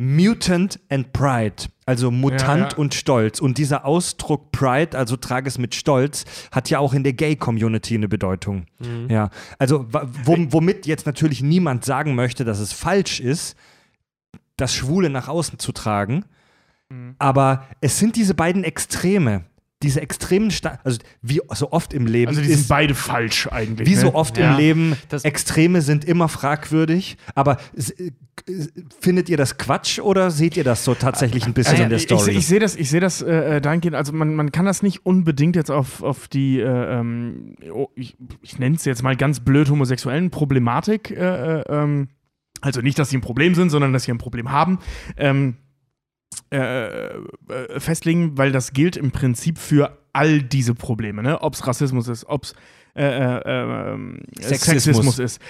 [0.00, 2.76] Mutant and Pride, also Mutant Ja, ja.
[2.76, 3.40] und Stolz.
[3.40, 7.96] Und dieser Ausdruck Pride, also trage es mit Stolz, hat ja auch in der Gay-Community
[7.96, 8.66] eine Bedeutung.
[9.08, 13.56] Ja, also womit jetzt natürlich niemand sagen möchte, dass es falsch ist,
[14.56, 16.24] das Schwule nach außen zu tragen.
[17.18, 19.44] Aber es sind diese beiden Extreme,
[19.82, 23.46] diese extremen, Sta also wie so oft im Leben Also die ist, sind beide falsch
[23.52, 23.88] eigentlich.
[23.88, 24.00] wie ne?
[24.00, 27.16] so oft Ja, im Leben, das- Extreme sind immer fragwürdig.
[27.34, 28.10] Aber äh,
[29.00, 31.98] findet ihr das Quatsch oder seht ihr das so tatsächlich ein bisschen Also, in der
[32.00, 32.30] Story?
[32.32, 34.82] Ich, ich sehe das, ich sehe das äh, äh, dahingehend, also man, man kann das
[34.82, 36.64] nicht unbedingt jetzt auf, auf die, äh,
[36.98, 42.08] ähm, oh, ich, ich nenne es jetzt mal ganz blöd homosexuellen Problematik, äh, äh, ähm,
[42.62, 44.78] also nicht, dass sie ein Problem sind, sondern dass sie ein Problem haben.
[45.16, 45.56] Ähm,
[46.50, 47.18] äh, äh,
[47.78, 51.40] festlegen, weil das gilt im Prinzip für all diese Probleme, ne?
[51.42, 52.54] Ob es Rassismus ist, ob es
[52.94, 53.40] äh, äh,
[53.92, 54.84] ähm, Sexismus.
[54.84, 55.18] Sexismus.
[55.18, 55.40] ist,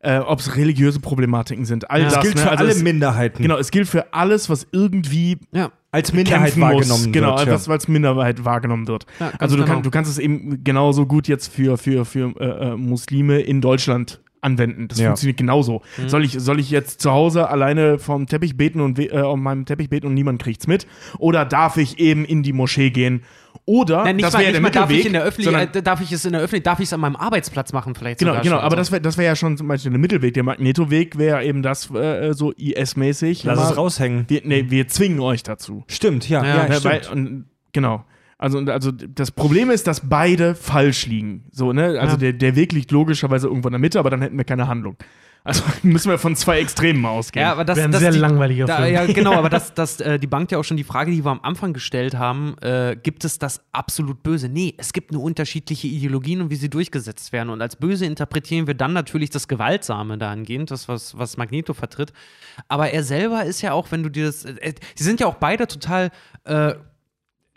[0.00, 1.90] äh, ob es religiöse Problematiken sind.
[1.90, 2.04] All Ja.
[2.06, 2.42] das, Das gilt ne?
[2.42, 3.42] für Also alle es, Minderheiten.
[3.42, 5.70] Genau, es gilt für alles, was irgendwie Ja.
[5.90, 7.12] Als Minderheit wahrgenommen muss.
[7.12, 7.46] Genau, wird.
[7.46, 7.54] ja.
[7.54, 9.06] was als Minderheit wahrgenommen wird.
[9.20, 9.74] Ja, also du, genau.
[9.74, 13.62] kann, du kannst es eben genauso gut jetzt für, für, für äh, äh, Muslime in
[13.62, 14.88] Deutschland anwenden.
[14.88, 15.08] Das Ja.
[15.08, 15.82] funktioniert genauso.
[15.96, 16.08] Mhm.
[16.08, 19.64] Soll, ich, soll ich jetzt zu Hause alleine vom Teppich beten und äh, auf meinem
[19.64, 20.86] Teppich beten und niemand kriegt's mit?
[21.18, 23.22] Oder darf ich eben in die Moschee gehen?
[23.64, 25.00] Oder Nein, nicht das mal, wäre der mal darf Mittelweg.
[25.00, 26.92] ich in der Öffentlichkeit, sondern- äh, darf ich es in der Öffentlichkeit, darf ich es
[26.92, 28.76] an meinem Arbeitsplatz machen vielleicht Genau, sogar genau, aber So.
[28.76, 30.32] das wäre das wär ja schon zum Beispiel der Mittelweg.
[30.34, 33.44] Der Magnetoweg wäre eben das äh, so IS-mäßig.
[33.44, 34.24] Lass Immer, es raushängen.
[34.28, 35.84] Wir, nee, wir zwingen euch dazu.
[35.88, 36.44] Stimmt, ja.
[36.44, 36.84] Ja, ja, stimmt.
[36.84, 38.04] weil, und, genau.
[38.38, 41.44] Also, also das Problem ist, dass beide falsch liegen.
[41.50, 41.98] So, ne?
[42.00, 42.16] Also Ja.
[42.16, 44.96] der, der Weg liegt logischerweise irgendwo in der Mitte, aber dann hätten wir keine Handlung.
[45.42, 47.42] Also müssen wir von zwei Extremen ausgehen.
[47.42, 48.92] ja, aber das, Wäre ein das sehr die, langweiliger da, Film.
[48.94, 51.30] Ja, genau, aber das, das äh, die bankt ja auch schon die Frage, die wir
[51.30, 54.48] am Anfang gestellt haben, äh, gibt es das absolut Böse?
[54.48, 57.50] Nee, es gibt nur unterschiedliche Ideologien und wie sie durchgesetzt werden.
[57.50, 62.12] Und als böse interpretieren wir dann natürlich das Gewaltsame dahingehend, das, was, was Magneto vertritt.
[62.68, 65.36] Aber er selber ist ja auch, wenn du dir das, äh, sie sind ja auch
[65.36, 66.10] beide total,
[66.44, 66.74] äh,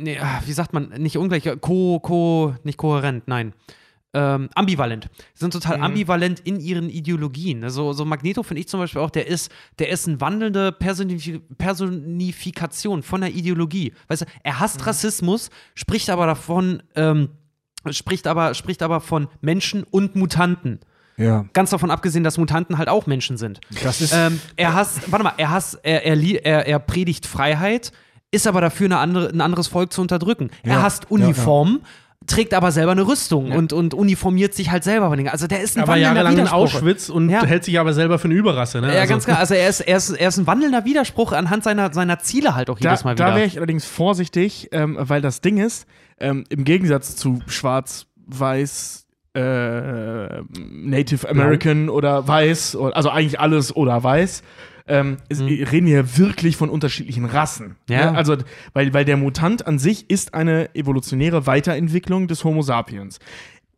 [0.01, 3.53] nee, ah, wie sagt man, nicht ungleich, äh, ko, ko, nicht kohärent, nein.
[4.13, 5.09] Ähm, ambivalent.
[5.33, 7.63] Sie sind total ambivalent in ihren Ideologien.
[7.63, 9.49] Also, so Magneto finde ich zum Beispiel auch, der ist,
[9.79, 13.93] der ist eine wandelnde Personif Personifikation von der Ideologie.
[14.09, 17.29] Weißt du, er hasst Rassismus, spricht aber davon, ähm,
[17.89, 20.81] spricht aber, spricht aber von Menschen und Mutanten.
[21.15, 21.45] ja.
[21.53, 23.61] Ganz davon abgesehen, dass Mutanten halt auch Menschen sind.
[23.81, 24.13] Das ist.
[24.13, 27.93] Ähm, er hasst, warte mal, er hasst, er, er, er, er predigt Freiheit,
[28.31, 30.49] ist aber dafür andere, ein anderes Volk zu unterdrücken.
[30.65, 31.81] Ja, Er hasst Uniformen,
[32.27, 33.57] trägt aber selber eine Rüstung Ja.
[33.57, 35.09] und, und uniformiert sich halt selber.
[35.31, 36.59] Also der ist ein Er war wandelnder jahrelang in Widerspruch.
[36.75, 37.43] Auschwitz und Ja.
[37.43, 38.79] hält sich aber selber für eine Überrasse.
[38.79, 38.93] Ne?
[38.93, 39.39] Ja, Also- ganz klar.
[39.39, 42.69] Also er ist, er, ist, er ist ein wandelnder Widerspruch anhand seiner, seiner Ziele halt
[42.69, 43.35] auch da jedes Mal da wieder.
[43.37, 45.87] wäre ich allerdings vorsichtig, ähm, weil das Ding ist,
[46.19, 54.03] ähm, im Gegensatz zu schwarz, weiß, äh, Native American oder weiß, also eigentlich alles oder
[54.03, 54.43] weiß,
[54.87, 57.75] ähm, es, reden wir wirklich von unterschiedlichen Rassen.
[57.89, 58.11] Ja.
[58.11, 58.17] Ne?
[58.17, 58.37] Also,
[58.73, 63.19] weil, weil der Mutant an sich ist eine evolutionäre Weiterentwicklung des Homo sapiens.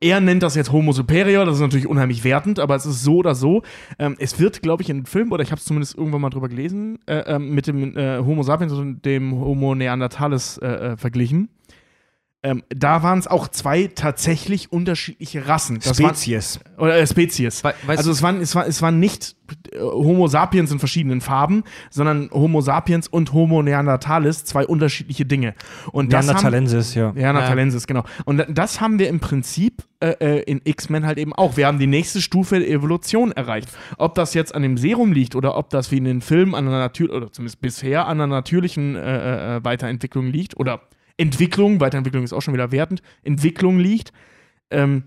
[0.04, 3.18] Er nennt das jetzt Homo superior, das ist natürlich unheimlich wertend, aber es ist so
[3.18, 3.64] oder so.
[3.98, 6.30] Ähm, es wird, glaube ich, in einem Film, oder ich habe es zumindest irgendwann mal
[6.30, 10.98] drüber gelesen, äh, ähm, mit dem äh, Homo sapiens und dem Homo neanderthalis äh, äh,
[10.98, 11.48] verglichen.
[12.46, 15.80] Ähm, da waren es auch zwei tatsächlich unterschiedliche Rassen.
[15.80, 16.60] Das waren- Spezies.
[16.78, 17.64] oder äh, Spezies.
[17.64, 19.38] We- also es waren, es, war, es waren nicht
[19.72, 25.56] äh, Homo sapiens in verschiedenen Farben, sondern Homo sapiens und Homo neanderthalis, zwei unterschiedliche Dinge.
[25.94, 26.36] Und das haben,
[26.96, 27.12] ja.
[27.14, 28.04] Neanderthalensis, genau.
[28.26, 31.56] Und da- das haben wir im Prinzip äh, äh, in X-Men halt eben auch.
[31.56, 33.70] Wir haben die nächste Stufe der Evolution erreicht.
[33.98, 36.68] Ob das jetzt an dem Serum liegt oder ob das wie in den Filmen an
[36.68, 40.82] einer natürlichen, oder zumindest bisher an einer natürlichen äh, äh, Weiterentwicklung liegt oder
[41.18, 44.14] Entwicklung, Weiterentwicklung ist auch schon wieder wertend, Entwicklung liegt,
[44.70, 45.04] ähm,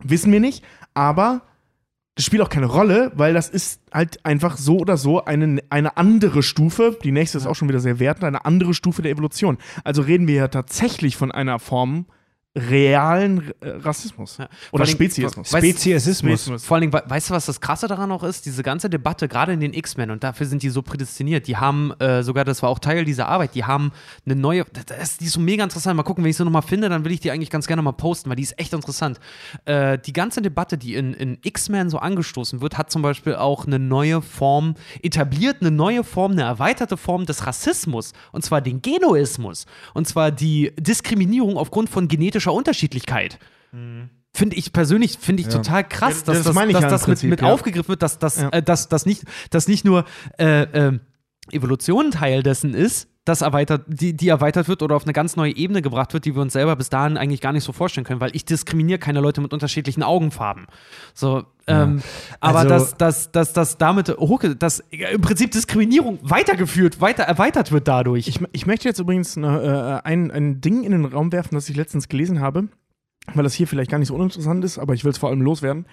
[0.00, 0.64] wissen wir nicht,
[0.94, 1.42] aber
[2.14, 5.96] das spielt auch keine Rolle, weil das ist halt einfach so oder so eine, eine
[5.96, 9.56] andere Stufe, die nächste ist auch schon wieder sehr wertend, eine andere Stufe der Evolution.
[9.84, 12.06] Also reden wir ja tatsächlich von einer Form
[12.58, 14.38] realen äh, Rassismus.
[14.38, 14.48] Ja.
[14.72, 15.48] Oder allem- Speziesmus.
[15.52, 16.64] Weißt- Speziesismus.
[16.64, 18.46] Vor allen Dingen, we- weißt du, was das Krasse daran auch ist?
[18.46, 21.92] Diese ganze Debatte, gerade in den X-Men, und dafür sind die so prädestiniert, die haben
[22.00, 23.92] äh, sogar, das war auch Teil dieser Arbeit, die haben
[24.26, 25.96] eine neue, das ist, die ist so mega interessant.
[25.96, 27.92] Mal gucken, wenn ich sie nochmal finde, dann will ich die eigentlich ganz gerne mal
[27.92, 29.18] posten, weil die ist echt interessant.
[29.64, 33.66] Äh, die ganze Debatte, die in, in X-Men so angestoßen wird, hat zum Beispiel auch
[33.66, 38.82] eine neue Form etabliert, eine neue Form, eine erweiterte Form des Rassismus, und zwar den
[38.82, 43.38] Genoismus, und zwar die Diskriminierung aufgrund von genetischer Unterschiedlichkeit.
[44.34, 47.00] Finde ich persönlich, finde ich total krass, Ja, dass das das, dass ja im das
[47.02, 47.52] mit, Prinzip, mit ja.
[47.52, 48.48] aufgegriffen wird, dass das Ja.
[48.50, 50.04] äh, dass, dass nicht, dass nicht nur
[50.38, 51.00] äh, ähm,
[51.50, 55.54] Evolution Teil dessen ist, das erweitert, die, die erweitert wird oder auf eine ganz neue
[55.54, 58.20] Ebene gebracht wird, die wir uns selber bis dahin eigentlich gar nicht so vorstellen können,
[58.20, 60.66] weil ich diskriminiere keine Leute mit unterschiedlichen Augenfarben.
[61.14, 62.02] So, ähm,
[62.40, 67.70] aber Also- dass, dass, dass, dass damit hoch, dass im Prinzip Diskriminierung weitergeführt, weiter erweitert
[67.70, 68.28] wird dadurch.
[68.28, 71.68] Ich, ich möchte jetzt übrigens eine, äh, ein, ein Ding in den Raum werfen, das
[71.68, 72.68] ich letztens gelesen habe,
[73.34, 75.42] weil das hier vielleicht gar nicht so uninteressant ist, aber ich will es vor allem
[75.42, 75.86] loswerden.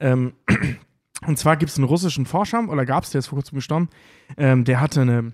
[0.00, 0.32] Ähm,
[1.26, 3.88] und zwar gibt es einen russischen Forscher, oder gab es, der ist vor kurzem gestorben,
[4.36, 5.32] ähm, der hatte eine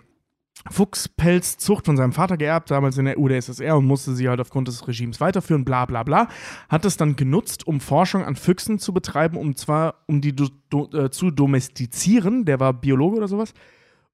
[0.71, 4.87] Fuchspelzzucht von seinem Vater geerbt, damals in der UdSSR und musste sie halt aufgrund des
[4.89, 6.29] Regimes weiterführen, bla bla bla.
[6.69, 10.49] Hat es dann genutzt, um Forschung an Füchsen zu betreiben, um zwar, um die do,
[10.71, 13.55] do, äh, zu domestizieren, der war Biologe oder sowas,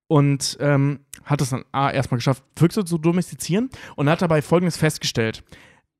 [0.09, 4.77] und ähm, hat es dann A, erstmal geschafft, Füchse zu domestizieren und hat dabei Folgendes
[4.77, 5.43] festgestellt.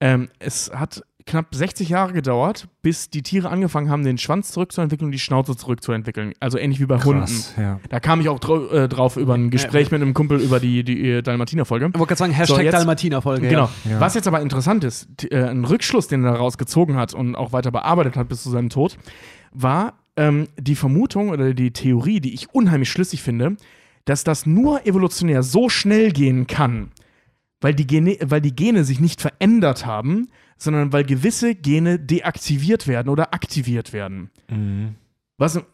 [0.01, 5.07] Ähm, es hat knapp 60 Jahre gedauert, bis die Tiere angefangen haben, den Schwanz zurückzuentwickeln
[5.07, 6.33] und die Schnauze zurückzuentwickeln.
[6.41, 7.21] Also ähnlich wie bei Hunden.
[7.21, 7.81] Krass, ja.
[7.91, 8.41] Da kam ich auch
[8.73, 11.87] äh, drauf über ein Gespräch mit einem Kumpel über die, die äh, Dalmatiner-Folge.
[11.87, 13.49] Ich wollte gerade sagen, Hashtag jetzt- Dalmatiner-Folge.
[13.49, 13.69] Genau.
[13.89, 14.01] Ja.
[14.01, 17.53] Was jetzt aber interessant ist, äh, ein Rückschluss, den er daraus gezogen hat und auch
[17.53, 18.99] weiter bearbeitet hat bis zu seinem Tod,
[19.53, 23.57] war ähm, die Vermutung oder die Theorie, die ich unheimlich schlüssig finde,
[24.05, 26.91] dass das nur evolutionär so schnell gehen kann,
[27.61, 30.29] weil die, Gene, weil die Gene sich nicht verändert haben,
[30.63, 34.31] sondern weil gewisse Gene deaktiviert werden oder aktiviert werden.
[34.51, 34.95] Mhm.
[35.39, 35.65] Was im-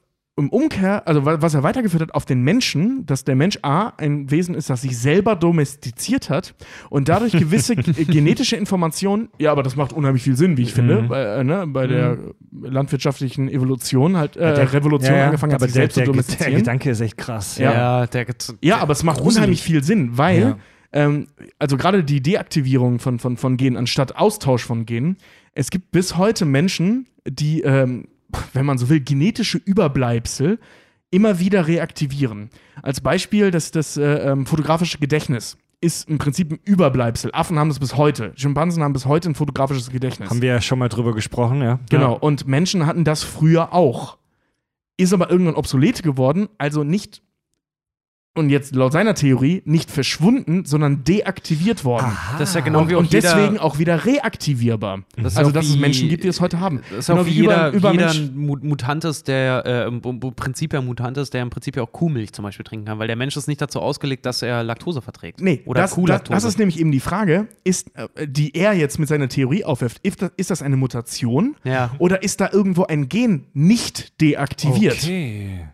[0.50, 4.30] Umkehr, also wa- was er weitergeführt hat auf den Menschen, dass der Mensch A ein
[4.30, 6.54] Wesen ist, das sich selber domestiziert hat
[6.90, 7.74] und dadurch gewisse
[8.06, 11.08] genetische Informationen, ja, aber das macht unheimlich viel Sinn, wie ich finde, Mhm.
[11.08, 12.18] bei, äh, ne, bei der
[12.52, 16.00] landwirtschaftlichen Evolution halt, äh, Der- Revolution ja, ja, angefangen hat, aber sich der, selbst zu
[16.00, 16.54] der, der domestizieren.
[16.56, 17.58] Gedanke ist echt krass.
[17.58, 17.72] Ja.
[17.72, 18.26] Ja, der,
[18.62, 19.36] Ja, aber es macht Gruselig.
[19.38, 20.58] unheimlich viel Sinn, weil, Ja.
[20.92, 21.28] Ähm,
[21.58, 25.16] also gerade die Deaktivierung von, von, von Genen anstatt Austausch von Genen,
[25.54, 28.08] es gibt bis heute Menschen, die, ähm,
[28.52, 30.58] wenn man so will, genetische Überbleibsel
[31.10, 32.50] immer wieder reaktivieren.
[32.82, 37.30] Als Beispiel das, das äh, ähm, fotografische Gedächtnis ist im Prinzip ein Überbleibsel.
[37.32, 38.32] Affen haben das bis heute.
[38.34, 40.28] Schimpansen haben bis heute ein fotografisches Gedächtnis.
[40.28, 41.78] Haben wir ja schon mal drüber gesprochen, ja.
[41.88, 44.18] Genau, und Menschen hatten das früher auch.
[44.96, 47.22] Ist aber irgendwann obsolet geworden, also nicht,
[48.36, 52.04] und jetzt laut seiner Theorie, nicht verschwunden, sondern deaktiviert worden.
[52.06, 52.38] Aha.
[52.38, 55.00] Das ist ja genau und wie auch und deswegen auch wieder reaktivierbar.
[55.16, 56.80] Das also, dass es Menschen gibt, die es heute haben.
[56.90, 60.00] Das ist Genau auch wie wie jeder, über- jeder Mutant ist, der äh, im
[60.36, 63.08] Prinzip ja Mutant ist, der im Prinzip ja auch Kuhmilch zum Beispiel trinken kann, weil
[63.08, 65.40] der Mensch ist nicht dazu ausgelegt, dass er Laktose verträgt.
[65.40, 66.32] Nee, Oder das, das, Kuhlaktose.
[66.36, 69.98] das ist nämlich eben die Frage, ist, äh, die er jetzt mit seiner Theorie aufwirft.
[70.04, 71.90] Ist das, ist das eine Mutation Ja.
[71.98, 74.98] oder ist da irgendwo ein Gen nicht deaktiviert?
[75.02, 75.66] Okay.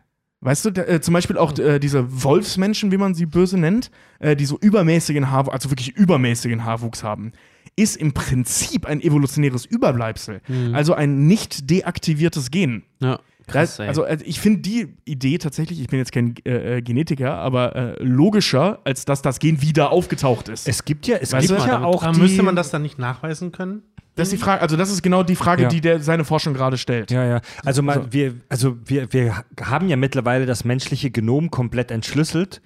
[0.45, 3.91] Weißt du, der, äh, zum Beispiel auch äh, diese Wolfsmenschen, wie man sie böse nennt,
[4.19, 7.33] äh, die so übermäßigen Haarwuchs, also wirklich übermäßigen Haarwuchs haben,
[7.77, 10.43] ist im Prinzip ein evolutionäres Überbleibsel.
[10.73, 12.83] Also ein nicht deaktiviertes Gen.
[13.01, 13.19] ja.
[13.47, 16.83] Krass, Das, also äh, ich finde die Idee tatsächlich, ich bin jetzt kein äh, äh,
[16.83, 20.67] Genetiker, aber äh, logischer, als dass das Gen wieder aufgetaucht ist.
[20.67, 23.53] Es gibt ja, es Weißt gibt ja auch die, müsste man das dann nicht nachweisen
[23.53, 23.83] können?
[24.17, 25.69] Das ist die Frage, also das ist genau die Frage, Ja.
[25.69, 27.11] die der, seine Forschung gerade stellt.
[27.11, 27.41] Ja, ja.
[27.65, 32.61] Also, mal, Also- wir, also wir, wir haben ja mittlerweile das menschliche Genom komplett entschlüsselt.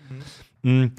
[0.63, 0.93] Mhm.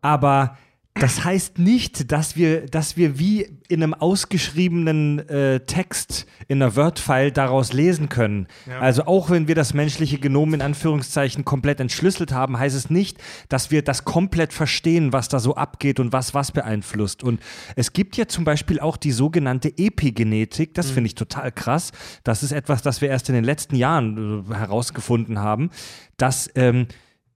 [0.00, 0.56] Aber
[0.94, 6.76] das heißt nicht, dass wir, dass wir wie in einem ausgeschriebenen äh, Text in einer
[6.76, 8.46] Word-File daraus lesen können.
[8.78, 13.16] Also auch wenn wir das menschliche Genom in Anführungszeichen komplett entschlüsselt haben, heißt es nicht,
[13.48, 17.22] dass wir das komplett verstehen, was da so abgeht und was was beeinflusst.
[17.22, 17.40] Und
[17.74, 21.92] es gibt ja zum Beispiel auch die sogenannte Epigenetik, das finde ich total krass.
[22.22, 25.70] Das ist etwas, das wir erst in den letzten Jahren äh, herausgefunden haben,
[26.18, 26.86] dass ähm,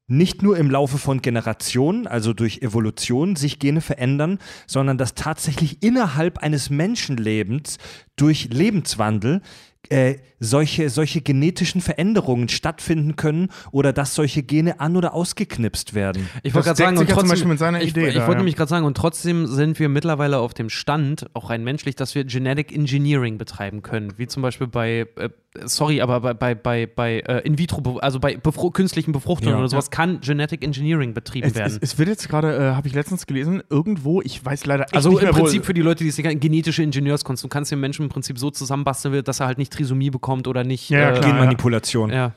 [0.08, 5.82] nicht nur im Laufe von Generationen, also durch Evolution, sich Gene verändern, sondern dass tatsächlich
[5.82, 7.78] innerhalb eines Menschenlebens
[8.14, 9.42] durch Lebenswandel
[9.88, 16.28] äh, solche, solche genetischen Veränderungen stattfinden können oder dass solche Gene an- oder ausgeknipst werden.
[16.42, 18.32] Ich wollte gerade sagen, und ja zum trotzdem, Beispiel mit seiner ich, Idee ich wollte
[18.32, 18.36] ja.
[18.38, 22.14] nämlich gerade sagen, und trotzdem sind wir mittlerweile auf dem Stand, auch rein menschlich, dass
[22.14, 24.14] wir Genetic Engineering betreiben können.
[24.18, 25.30] Wie zum Beispiel bei, äh,
[25.64, 29.58] sorry, aber bei, bei, bei, bei äh, in vitro, also bei befru künstlichen Befruchtungen Ja.
[29.58, 31.78] oder sowas, kann Genetic Engineering betrieben Es, es, werden.
[31.80, 35.10] es wird jetzt gerade, äh, habe ich letztens gelesen, irgendwo, ich weiß leider echt also
[35.10, 37.42] nicht im mehr, wo- Prinzip für die Leute, die es nicht kennen, genetische Ingenieurskunst.
[37.44, 40.64] Du kannst den Menschen im Prinzip so zusammenbasteln, dass er halt nicht Trisomie bekommt oder
[40.64, 40.90] nicht.
[40.90, 41.30] Ja, äh, klar.
[41.32, 42.10] Genmanipulation.
[42.10, 42.34] ja.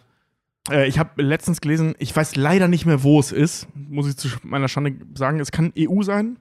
[0.69, 4.17] Äh, ich habe letztens gelesen, ich weiß leider nicht mehr, wo es ist, muss ich
[4.17, 5.39] zu meiner Schande sagen.
[5.39, 6.37] Es kann EU sein,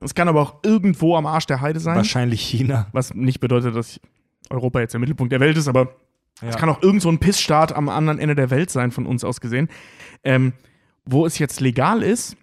[0.00, 2.86] es kann aber auch irgendwo am Arsch der Heide sein, Wahrscheinlich China.
[2.92, 4.00] was nicht bedeutet, dass
[4.48, 5.94] Europa jetzt der Mittelpunkt der Welt ist, aber
[6.36, 6.60] es Ja.
[6.60, 9.40] kann auch irgend so ein Pissstaat am anderen Ende der Welt sein, von uns aus
[9.40, 9.68] gesehen,
[10.24, 10.52] ähm,
[11.04, 12.36] wo es jetzt legal ist.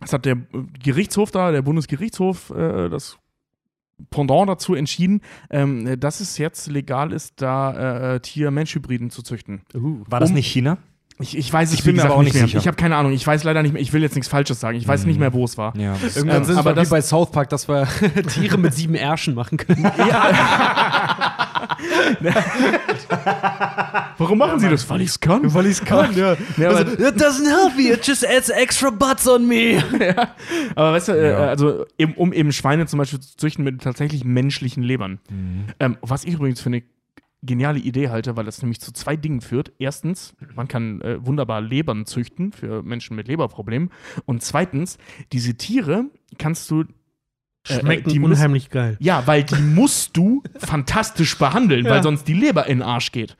[0.00, 0.36] Das hat der
[0.82, 3.18] Gerichtshof da, der Bundesgerichtshof, äh, das
[4.10, 9.62] Pendant dazu entschieden, ähm, dass es jetzt legal ist, da äh, Tier-Mensch-Hybriden zu züchten.
[9.72, 10.76] War das Um- nicht China?
[11.18, 12.44] Ich, ich weiß es Ich bin mir aber auch nicht mehr.
[12.44, 12.58] sicher.
[12.58, 13.12] Ich habe keine Ahnung.
[13.12, 13.80] Ich weiß leider nicht mehr.
[13.80, 14.76] Ich will jetzt nichts Falsches sagen.
[14.76, 15.74] Ich weiß nicht mehr, wo es war.
[15.74, 15.94] Ja.
[16.14, 17.88] Irgendwann Ähm, sind aber aber das- wie bei South Park, dass wir
[18.34, 19.82] Tiere mit sieben Ärschen machen können.
[24.18, 24.88] Warum machen Sie das?
[24.88, 25.52] Weil ich es kann.
[25.54, 26.14] Weil ich es kann.
[26.16, 26.36] ja.
[26.56, 29.82] ja aber, It doesn't help me, it just adds extra butts on me.
[30.74, 31.38] aber weißt du, äh, Ja.
[31.48, 31.84] also
[32.16, 35.18] um eben Schweine zum Beispiel zu züchten mit tatsächlich menschlichen Lebern.
[35.80, 36.82] Ähm, was ich übrigens für eine
[37.42, 39.72] geniale Idee halte, weil das nämlich zu zwei Dingen führt.
[39.78, 43.90] Erstens, man kann äh, wunderbar Lebern züchten für Menschen mit Leberproblemen.
[44.24, 44.98] Und zweitens,
[45.32, 46.06] diese Tiere
[46.38, 46.84] kannst du
[47.68, 48.96] Äh, Schmecken die müssen- unheimlich geil.
[49.00, 51.90] Ja, weil die musst du fantastisch behandeln, Ja.
[51.92, 53.36] weil sonst die Leber in den Arsch geht.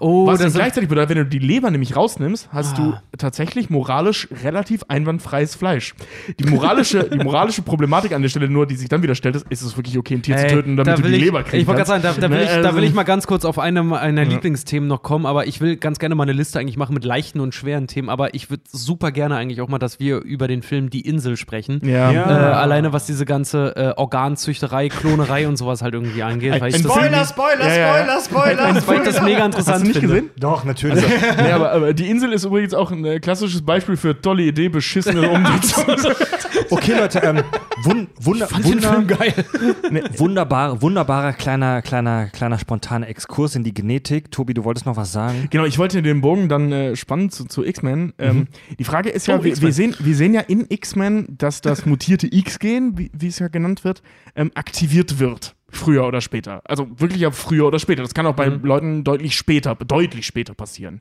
[0.00, 3.00] Oh, Was das gleichzeitig bedeutet, wenn du die Leber nämlich rausnimmst, hast Ah.
[3.12, 5.94] du tatsächlich moralisch relativ einwandfreies Fleisch.
[6.40, 9.46] Die moralische, die moralische Problematik an der Stelle nur, die sich dann wieder stellt, ist,
[9.50, 11.42] ist es wirklich okay, ein Tier zu Ey, töten, damit da du die ich, Leber
[11.42, 11.54] kriegst?
[11.60, 13.26] Ich wollte gerade sagen, da, da, will Ne, ich, da will also- ich mal ganz
[13.26, 16.58] kurz auf eine meiner Lieblingsthemen noch kommen, aber ich will ganz gerne mal eine Liste
[16.58, 19.78] eigentlich machen mit leichten und schweren Themen, aber ich würde super gerne eigentlich auch mal,
[19.78, 21.80] dass wir über den Film Die Insel sprechen.
[21.84, 22.10] Ja.
[22.10, 22.30] Ja.
[22.30, 26.58] Äh, alleine was diese ganze äh, Organzüchterei, Klonerei und sowas halt irgendwie angeht.
[26.60, 28.20] Weil ich ein das, Spoiler, Spoiler, Ja, ja.
[28.20, 30.14] Spoiler, weil ich das mega interessant Hast du nicht finde.
[30.14, 30.30] gesehen?
[30.38, 31.04] Doch, natürlich.
[31.36, 34.68] nee, aber, aber die Insel ist übrigens auch ein äh, klassisches Beispiel für tolle Idee,
[34.68, 35.84] beschissene Umsetzung.
[36.70, 37.42] Okay, Leute, ähm,
[37.82, 39.44] wun wunder, Fand den wunder, Film geil.
[40.16, 44.30] wunderbar, wunderbarer kleiner, kleiner, kleiner spontaner Exkurs in die Genetik.
[44.30, 45.48] Tobi, du wolltest noch was sagen?
[45.50, 48.14] Genau, ich wollte den Bogen dann äh, spannen zu, zu X-Men.
[48.18, 48.48] Ähm,
[48.78, 51.84] die Frage ist ja, Oh, wir, wir, sehen, wir sehen ja in X-Men, dass das
[51.84, 54.02] mutierte X-Gen, wie, wie es ja genannt wird,
[54.34, 55.54] ähm, aktiviert wird.
[55.74, 56.60] Früher oder später.
[56.64, 58.02] Also wirklich ja früher oder später.
[58.02, 61.00] Das kann auch bei Leuten deutlich später, deutlich später passieren.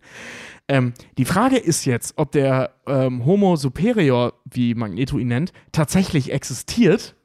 [0.70, 6.32] Ähm, die Frage ist jetzt, ob der ähm, Homo superior, wie Magneto ihn nennt, tatsächlich
[6.32, 7.16] existiert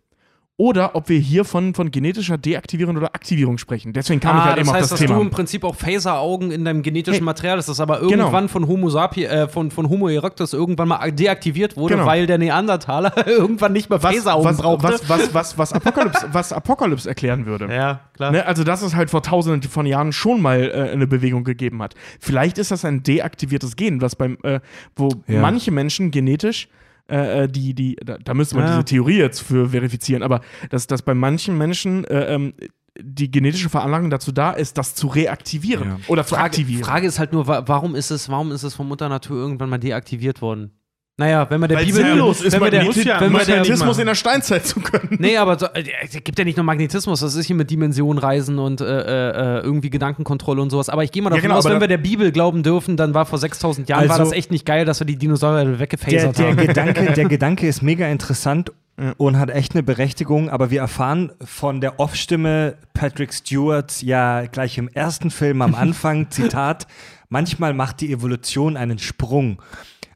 [0.59, 3.93] oder ob wir hier von, von genetischer Deaktivierung oder Aktivierung sprechen.
[3.93, 5.17] Deswegen kam ich Ah, halt das eben heißt, auf das dass Thema.
[5.17, 7.25] du im Prinzip auch Phaser-Augen in deinem genetischen Hey.
[7.25, 11.13] Material hast, das aber irgendwann von Homo sapiens, äh, von, von Homo erectus irgendwann mal
[11.13, 12.07] deaktiviert wurde, Genau.
[12.07, 14.85] weil der Neandertaler irgendwann nicht mehr was, Phaser-Augen was, brauchte.
[14.85, 17.69] was, was, was, was, Apokalypse, was Apokalypse erklären würde.
[17.71, 18.33] Ja, klar.
[18.33, 21.83] Ne, also, dass es halt vor tausenden von Jahren schon mal äh, eine Bewegung gegeben
[21.83, 21.95] hat.
[22.19, 24.61] Vielleicht ist das ein deaktiviertes Gen, was beim, äh,
[24.97, 25.41] wo Ja.
[25.43, 26.69] manche Menschen genetisch,
[27.11, 28.71] äh, äh, die, die, da, da müsste man Ja.
[28.73, 32.55] diese Theorie jetzt für verifizieren, aber dass, dass bei manchen Menschen äh, ähm,
[32.99, 35.99] die genetische Veranlagung dazu da ist, das zu reaktivieren Ja.
[36.09, 36.83] oder zu Frage, aktivieren.
[36.85, 39.69] Frage ist halt nur, wa- warum ist es, warum ist es von Mutter Natur irgendwann
[39.69, 40.71] mal deaktiviert worden?
[41.19, 42.05] Naja, wenn man der Weil Bibel.
[42.05, 44.81] sinnlos ist wenn man der, Magneti- ja- wenn man der, Magnetismus in der Steinzeit zu
[44.81, 45.17] können.
[45.19, 48.59] Nee, aber so, äh, es gibt ja nicht nur Magnetismus, das ist hier mit Dimensionenreisen
[48.59, 50.91] und äh, äh, irgendwie Gedankenkontrolle und sowas.
[50.91, 52.99] Aber ich gehe mal Ja, davon genau, aus, aber wenn wir der Bibel glauben dürfen,
[52.99, 55.65] dann war vor 6000 Jahren war Also- das echt nicht geil, dass wir die Dinosaurier
[55.65, 56.57] Der, weggefasert der, haben.
[56.59, 59.15] Gedanke, der Gedanke ist mega interessant Ja.
[59.17, 64.77] und hat echt eine Berechtigung, aber wir erfahren von der Off-Stimme Patrick Stewarts ja gleich
[64.77, 66.87] im ersten Film am Anfang, Zitat,
[67.31, 69.63] manchmal macht die Evolution einen Sprung.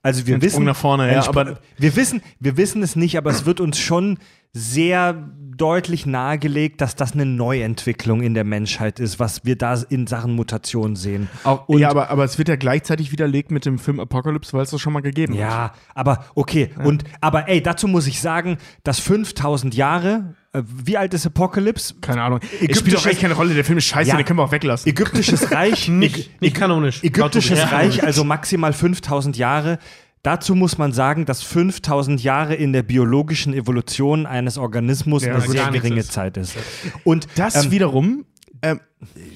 [0.02, 3.44] Also wir wissen, nach vorne, ja, aber- wir wissen, wir wissen es nicht, aber es
[3.44, 4.18] wird uns schon
[4.52, 5.12] sehr
[5.56, 10.34] deutlich nahegelegt, dass das eine Neuentwicklung in der Menschheit ist, was wir da in Sachen
[10.34, 11.28] Mutation sehen.
[11.44, 14.70] Auch, ja, aber, aber es wird ja gleichzeitig widerlegt mit dem Film Apocalypse, weil es
[14.70, 15.40] das schon mal gegeben hat.
[15.40, 16.70] Ja, aber okay.
[16.82, 21.94] Und aber ey, dazu muss ich sagen, dass 5000 Jahre, wie alt ist Apocalypse?
[22.00, 22.40] Keine Ahnung.
[22.42, 23.54] Es spielt Ägyptisches- doch echt keine Rolle.
[23.54, 24.16] Der Film ist scheiße, Ja.
[24.16, 24.88] den können wir auch weglassen.
[24.90, 27.02] Ägyptisches Reich, Nicht, nicht kanonisch.
[27.04, 27.70] Ägyptisches.
[27.70, 29.78] Reich, also maximal 5000 Jahre.
[30.22, 35.42] Dazu muss man sagen, dass 5000 Jahre in der biologischen Evolution eines Organismus Ja, eine
[35.44, 36.12] gut, sehr geringe ist.
[36.12, 36.56] Zeit ist.
[37.04, 38.26] Und Das ähm, wiederum
[38.62, 38.80] ähm,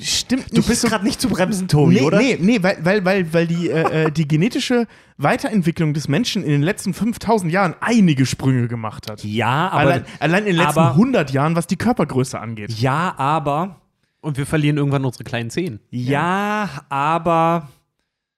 [0.01, 2.19] stimmt du nicht bist so gerade nicht zu bremsen, Tobi, Nee, oder?
[2.19, 4.87] nee, nee, weil, weil, weil, weil die, äh, äh, die genetische
[5.17, 9.25] Weiterentwicklung des Menschen in den letzten 5000 Jahren einige Sprünge gemacht hat.
[9.25, 12.71] Ja, aber allein, allein in den letzten aber- 100 Jahren, was die Körpergröße angeht.
[12.73, 13.81] ja, aber
[14.21, 15.81] Und wir verlieren irgendwann unsere kleinen Zehen.
[15.91, 17.69] ja, aber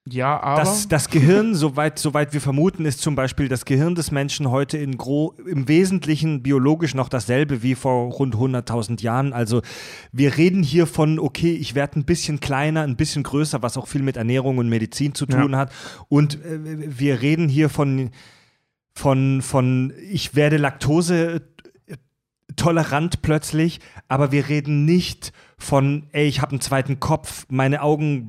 [0.09, 0.61] Ja, aber.
[0.61, 4.79] Das, das Gehirn, soweit, soweit wir vermuten, ist zum Beispiel das Gehirn des Menschen heute
[4.79, 9.33] in gro im Wesentlichen biologisch noch dasselbe wie vor rund 100.000 Jahren.
[9.33, 9.63] Also
[10.13, 13.89] wir reden hier von, okay, ich werde ein bisschen kleiner, ein bisschen größer, was auch
[13.89, 15.73] viel mit Ernährung und Medizin zu tun hat.
[16.09, 18.11] Und äh, wir reden hier von,
[18.95, 21.43] von, von ich werde Laktose
[22.57, 28.27] tolerant plötzlich, aber wir reden nicht von, ey, ich habe einen zweiten Kopf, meine Augen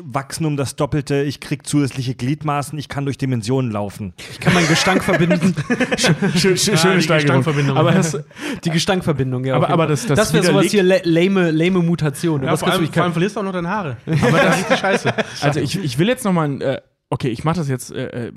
[0.00, 4.12] wachsen um das Doppelte, ich krieg zusätzliche Gliedmaßen, ich kann durch Dimensionen laufen.
[4.30, 5.56] Ich kann meinen Gestank verbinden.
[5.98, 7.38] schön, schön, Ah, schöne die Steigerung.
[7.38, 7.76] Gestankverbindung.
[7.76, 8.16] Aber das,
[8.64, 9.56] Die Gestankverbindung, ja.
[9.56, 12.44] Aber- aber das- das das wäre sowas hier la- lame, lame Mutation.
[12.44, 13.96] Ja, vor, allem, vor allem verlierst du auch noch deine Haare.
[14.06, 15.14] Aber das ist richtig scheiße.
[15.40, 16.80] also ich, ich will jetzt nochmal äh,
[17.10, 18.32] okay, ich mache das jetzt äh, äh,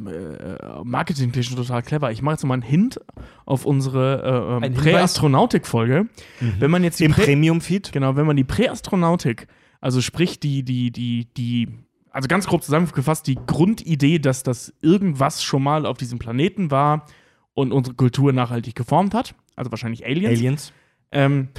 [0.84, 2.12] marketingtechnisch total clever.
[2.12, 3.00] Ich mache jetzt nochmal einen Hint
[3.46, 4.74] auf unsere äh, ähm?
[4.74, 6.08] Präastronautik-Folge.
[6.40, 7.92] Wenn man jetzt die Im Prä Premium-Feed?
[7.92, 9.48] Genau, wenn man die Präastronautik,
[9.82, 11.68] also sprich die, die, die, die,
[12.12, 17.06] also ganz grob zusammengefasst, die Grundidee, dass das irgendwas schon mal auf diesem Planeten war
[17.54, 20.74] und unsere Kultur nachhaltig geformt hat, also wahrscheinlich Aliens, Aliens?
[21.12, 21.50] Ähm,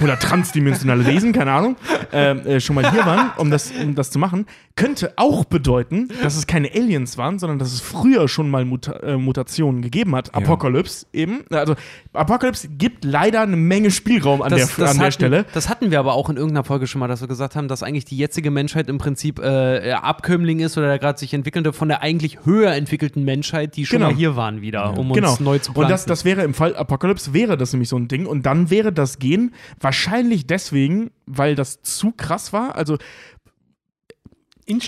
[0.00, 1.76] oder transdimensionale Wesen, keine Ahnung,
[2.12, 6.08] ähm, äh, schon mal hier waren, um das, um das zu machen, könnte auch bedeuten,
[6.22, 10.14] dass es keine Aliens waren, sondern dass es früher schon mal Muta äh, Mutationen gegeben
[10.14, 10.34] hat.
[10.34, 11.44] Apocalypse eben.
[11.50, 11.74] Also
[12.12, 15.46] Apocalypse gibt leider eine Menge Spielraum an, der, an der hatten, Stelle.
[15.52, 17.82] Das hatten wir aber auch in irgendeiner Folge schon mal, dass wir gesagt haben, dass
[17.82, 21.88] eigentlich die jetzige Menschheit im Prinzip äh, Abkömmling ist oder der gerade sich entwickelnde von
[21.88, 24.10] der eigentlich höher entwickelten Menschheit, die schon Genau.
[24.10, 25.30] mal hier waren wieder, um Genau.
[25.30, 25.82] uns neu zu pflanzen.
[25.84, 28.26] Und das, das wäre im Fall Apocalypse wäre das nämlich so ein Ding.
[28.26, 32.74] Und dann wäre das Gen wahrscheinlich deswegen, weil das zu krass war.
[32.76, 32.98] Also.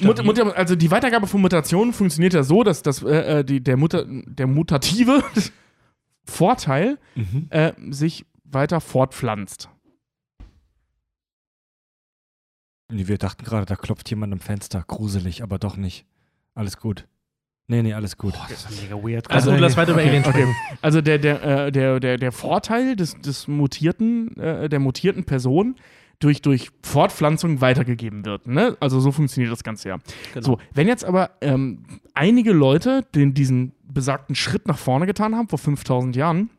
[0.02, 3.62] Mut, Mut, also die Weitergabe von Mutationen funktioniert ja so, dass, dass äh, äh, die,
[3.62, 5.24] der, Muta, der mutative
[6.24, 7.46] Vorteil Mhm.
[7.48, 9.70] äh, sich weiter fortpflanzt.
[12.92, 14.84] Wir dachten gerade, da klopft jemand am Fenster.
[14.86, 16.04] Gruselig, aber doch nicht.
[16.54, 17.06] Alles gut.
[17.70, 18.34] Nee, nee, alles gut.
[18.48, 19.30] Das ist mega weird.
[19.30, 20.56] also, lass weiter über Alien sprechen.
[20.82, 25.76] Also der, der, äh, der, der, der Vorteil des, des mutierten, äh, der mutierten Person
[26.18, 28.48] durch, durch Fortpflanzung weitergegeben wird.
[28.48, 28.76] Ne?
[28.80, 29.98] Also so funktioniert das Ganze ja.
[30.34, 30.44] Genau.
[30.44, 35.48] So, wenn jetzt aber ähm, einige Leute den, diesen besagten Schritt nach vorne getan haben,
[35.48, 36.50] vor 5000 Jahren,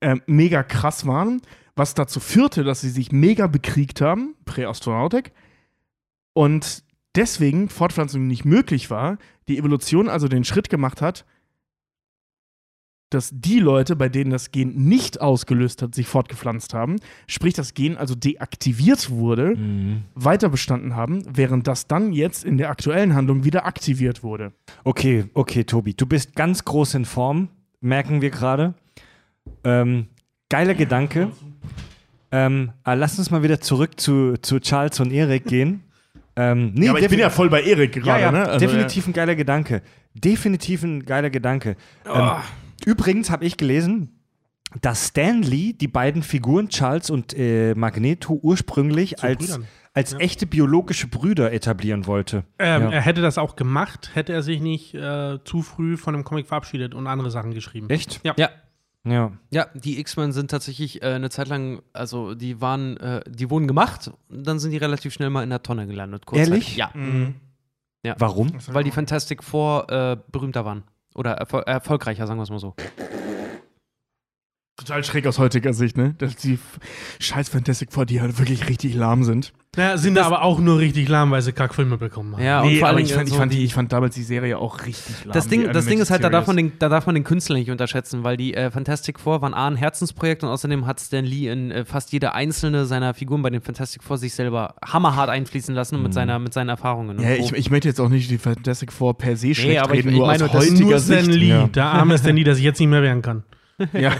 [0.00, 1.42] ähm, mega krass waren,
[1.76, 5.32] was dazu führte, dass sie sich mega bekriegt haben, Präastronautik,
[6.32, 6.82] und
[7.14, 11.24] deswegen Fortpflanzung nicht möglich war, die Evolution also den Schritt gemacht hat,
[13.10, 16.96] dass die Leute, bei denen das Gen nicht ausgelöst hat, sich fortgepflanzt haben,
[17.26, 20.02] sprich das Gen also deaktiviert wurde, Mhm.
[20.14, 24.52] weiter bestanden haben, während das dann jetzt in der aktuellen Handlung wieder aktiviert wurde.
[24.84, 27.48] Okay, okay, Tobi, du bist ganz groß in Form,
[27.80, 28.74] merken wir gerade.
[29.64, 30.08] Ähm,
[30.50, 31.30] geiler Gedanke.
[32.30, 35.82] Ähm, aber lass uns mal wieder zurück zu, zu Charles und Erik gehen.
[36.40, 38.48] Ähm, nee, defi- voll bei Erik ja, gerade, ja, ne?
[38.48, 39.82] Also, definitiv ein geiler Gedanke.
[40.14, 41.76] Definitiv ein geiler Gedanke.
[42.08, 42.12] Oh.
[42.16, 42.30] Ähm,
[42.86, 44.20] übrigens habe ich gelesen,
[44.80, 49.66] dass Stan Lee die beiden Figuren Charles und äh, Magneto ursprünglich als, Brüdern.
[49.94, 52.44] als echte biologische Brüder etablieren wollte.
[52.58, 52.90] Ähm, Ja.
[52.90, 56.46] Er hätte das auch gemacht, hätte er sich nicht äh, zu früh von dem Comic
[56.46, 57.88] verabschiedet und andere Sachen geschrieben.
[57.90, 58.20] Echt?
[58.24, 58.34] Ja.
[58.36, 58.50] Ja.
[59.10, 59.32] Ja.
[59.50, 63.66] Ja, die X-Men sind tatsächlich äh, eine Zeit lang, also die waren, äh, die wurden
[63.66, 66.24] gemacht, und dann sind die relativ schnell mal in der Tonne gelandet.
[66.32, 66.76] Ehrlich?
[66.76, 67.34] Ja, Mhm.
[68.18, 68.52] Warum?
[68.68, 70.82] weil die Fantastic Four äh, berühmter waren.
[71.14, 72.74] Oder erfol erfolgreicher, sagen wir es mal so.
[74.88, 76.14] Total schräg aus heutiger Sicht, ne?
[76.18, 76.58] Dass die
[77.20, 79.52] scheiß Fantastic Four, die halt wirklich richtig lahm sind.
[79.76, 82.42] Ja, sind aber auch nur richtig lahm, weil sie Kackfilme bekommen haben.
[82.42, 84.14] Ja, nee, und vor aber allem ich fand, ich, so fand die, ich fand damals
[84.14, 85.34] die Serie auch richtig lahm.
[85.34, 87.56] Das Ding, das Ding ist halt, da darf, man den, da darf man den Künstler
[87.56, 91.24] nicht unterschätzen, weil die äh, Fantastic Four waren A, ein Herzensprojekt und außerdem hat Stan
[91.24, 95.28] Lee in äh, fast jede einzelne seiner Figuren bei den Fantastic Four sich selber hammerhart
[95.28, 97.20] einfließen lassen mit, seiner, mit seinen Erfahrungen.
[97.20, 99.98] Ja, ich, ich möchte jetzt auch nicht die Fantastic Four per se schlecht aber ich-
[99.98, 101.38] reden, ich nur meine, aus das heutiger Nur Stan Sicht.
[101.38, 101.66] Lee, Ja.
[101.68, 103.44] der arme Stan Lee, der sich jetzt nicht mehr wehren kann.
[103.92, 104.16] Ja.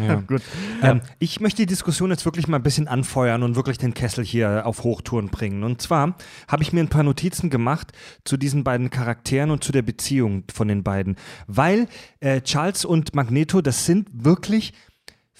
[0.00, 0.14] Ja.
[0.26, 0.42] Gut.
[0.82, 4.24] Ähm, ich möchte die Diskussion jetzt wirklich mal ein bisschen anfeuern und wirklich den Kessel
[4.24, 5.64] hier auf Hochtouren bringen.
[5.64, 6.16] Und zwar
[6.48, 7.92] habe ich mir ein paar Notizen gemacht
[8.24, 11.16] zu diesen beiden Charakteren und zu der Beziehung von den beiden.
[11.46, 11.88] Weil
[12.20, 14.72] äh, Charles und Magneto, das sind wirklich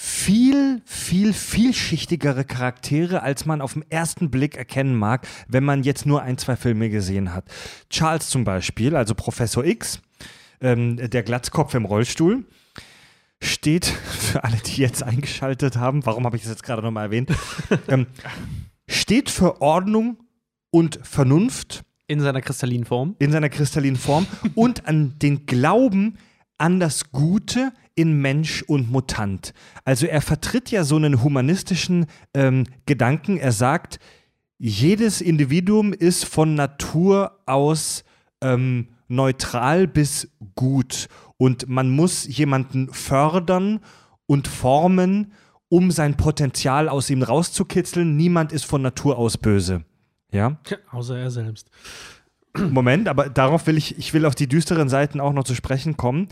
[0.03, 6.07] viel, viel, vielschichtigere Charaktere, als man auf den ersten Blick erkennen mag, wenn man jetzt
[6.07, 7.45] nur ein, zwei Filme gesehen hat.
[7.91, 10.01] Charles zum Beispiel, also Professor X,
[10.63, 12.47] ähm, der Glatzkopf im Rollstuhl,
[13.43, 13.86] steht,
[14.20, 17.31] für alle, die jetzt eingeschaltet haben, warum habe ich das jetzt gerade nochmal erwähnt,
[17.89, 18.07] ähm,
[18.89, 20.19] steht für Ordnung
[20.70, 23.15] und Vernunft in seiner kristallinen Form.
[23.19, 26.19] in seiner kristallinen Form und an den Glauben
[26.59, 29.55] an das Gute in Mensch und Mutant.
[29.85, 33.39] Also er vertritt ja so einen humanistischen ähm, Gedanken.
[33.39, 33.99] Er sagt,
[34.59, 38.05] jedes Individuum ist von Natur aus
[38.43, 41.09] ähm, neutral bis gut
[41.41, 43.81] und man muss jemanden fördern
[44.27, 45.33] und formen,
[45.70, 48.15] um sein Potenzial aus ihm rauszukitzeln.
[48.15, 49.83] Niemand ist von Natur aus böse.
[50.31, 50.59] Ja?
[50.91, 51.70] Außer er selbst.
[52.59, 55.97] Moment, aber darauf will ich, ich will auf die düsteren Seiten auch noch zu sprechen
[55.97, 56.28] kommen.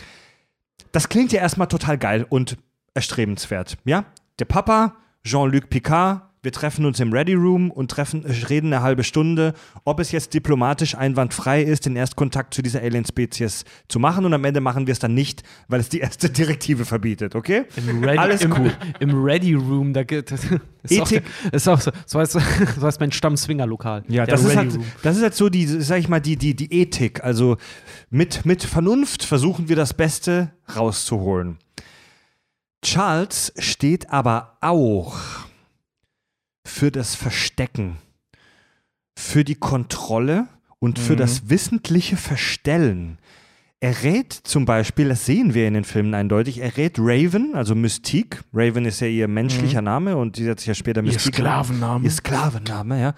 [0.93, 2.59] Das klingt ja erstmal total geil und
[2.93, 4.05] erstrebenswert, ja?
[4.39, 9.05] Der Papa, Jean-Luc Picard, wir treffen uns im Ready Room und treffen, reden eine halbe
[9.05, 9.53] Stunde,
[9.85, 14.43] ob es jetzt diplomatisch einwandfrei ist, den Erstkontakt zu dieser Alien-Spezies zu machen und am
[14.47, 17.67] Ende machen wir es dann nicht, weil es die erste Direktive verbietet, okay?
[17.77, 18.73] Im Ready, Alles im, cool.
[18.99, 20.41] Im Ready Room, da gibt es.
[20.85, 21.25] Ist auch, Ethik.
[21.53, 22.33] ist auch so, so heißt,
[22.81, 24.05] so heißt mein Stamm-Swinger-Lokal.
[24.09, 26.73] Ja, das ist, halt, das ist halt so die, sag ich mal, die, die, die
[26.73, 27.23] Ethik.
[27.23, 27.59] Also
[28.09, 31.59] mit, mit Vernunft versuchen wir das Beste rauszuholen.
[32.81, 35.48] Charles steht aber auch
[36.69, 37.97] für das Verstecken,
[39.19, 40.49] für die Kontrolle
[40.79, 41.19] und für Mhm.
[41.19, 43.19] das wissentliche Verstellen.
[43.81, 47.75] Er rät zum Beispiel, das sehen wir in den Filmen eindeutig, er rät Raven, also
[47.77, 48.41] Mystique.
[48.53, 52.05] Raven ist ja ihr menschlicher Name und die hat sich ja später Ihr Mystique Sklavenname.
[52.05, 53.15] Ihr Sklavenname, ja.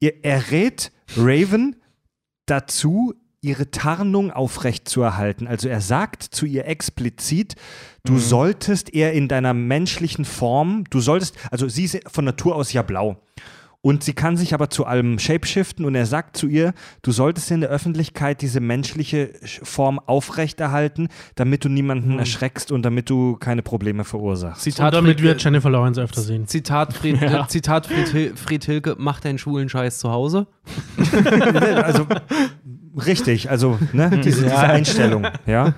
[0.00, 1.76] Ihr, er rät Raven
[2.46, 5.46] dazu, ihre Tarnung aufrechtzuerhalten.
[5.46, 7.54] Also er sagt zu ihr explizit,
[8.04, 8.18] du Mhm.
[8.18, 12.82] solltest eher in deiner menschlichen Form, du solltest, also sie ist von Natur aus ja
[12.82, 13.16] blau.
[13.80, 17.52] Und sie kann sich aber zu allem shapeshiften und er sagt zu ihr, du solltest
[17.52, 23.36] in der Öffentlichkeit diese menschliche Sch- Form aufrechterhalten, damit du niemanden erschreckst und damit du
[23.36, 24.66] keine Probleme verursachst.
[24.66, 26.48] Und Zitat damit wir Fried, Jennifer Lawrence öfter sehen.
[26.48, 30.48] Zitat Fried, äh, Zitat Fried, Fried Hilke, mach deinen schwulen Scheiß zu Hause.
[31.84, 32.04] also
[33.06, 35.74] richtig, also ne, diese, diese Einstellung, ja,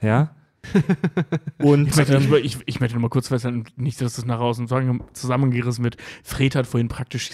[0.00, 0.34] ja.
[1.58, 4.24] Und Ich möchte, ähm, ich, ich, ich möchte noch mal kurz festhalten, nicht, dass das
[4.24, 4.68] nach außen
[5.12, 5.96] zusammengerissen wird.
[6.22, 7.30] Fred hat vorhin praktisch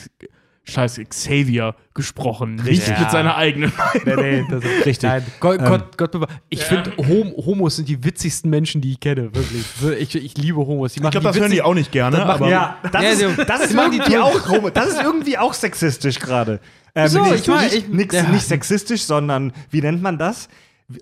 [0.69, 3.01] scheiß Xavier gesprochen, nicht Ja.
[3.01, 4.23] mit seiner eigenen Meinung.
[4.25, 5.09] nee, nee, das ist richtig.
[5.09, 6.31] Nein, Gott, Ähm, Gott, Gott bewahre.
[6.49, 9.31] Ich finde, Hom Homos sind die witzigsten Menschen, die ich kenne.
[9.35, 9.65] Wirklich.
[10.15, 10.93] Ich, ich liebe Homos.
[10.93, 13.03] Die Ich machen glaube, das die hören die auch nicht gerne, machen- aber Ja, das,
[13.03, 16.61] Ja, ist, so- das ist irgendwie auch homo- das ist irgendwie auch sexistisch gerade.
[16.95, 18.23] Ähm, nee, Ich mein, nicht, ich- nix, ja.
[18.25, 20.49] nicht sexistisch, sondern wie nennt man das?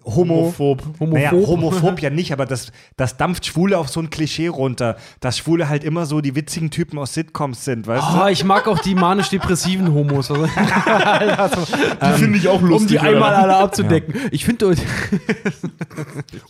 [0.04, 0.82] Homo, homophob.
[0.98, 1.46] Naja, Homophob.
[1.48, 5.68] homophob ja nicht, aber das, das dampft Schwule auf so ein Klischee runter, dass Schwule
[5.68, 8.96] halt immer so die witzigen Typen aus Sitcoms sind, weißt Oh, ich mag auch die
[8.96, 10.28] manisch-depressiven Homos.
[10.32, 10.46] Also,
[12.02, 12.80] Die finde ich auch lustig.
[12.80, 13.08] um die oder?
[13.10, 14.14] einmal alle abzudecken.
[14.32, 14.82] Ich finde, du?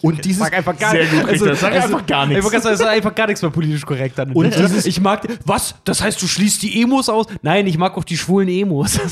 [0.01, 1.57] Und dieses, einfach gar Sehr gut, Richter.
[1.57, 2.43] Sag also- einfach gar nichts.
[2.49, 4.33] Gerade sagen, es ist einfach gar nichts mehr politisch korrekt an.
[4.33, 5.75] Und dieses- ich mag, was?
[5.85, 7.27] Das heißt, du schließt die Emos aus?
[7.43, 8.99] Nein, ich mag auch die schwulen Emos.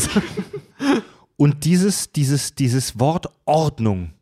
[1.37, 4.13] und dieses, dieses, dieses Wort Ordnung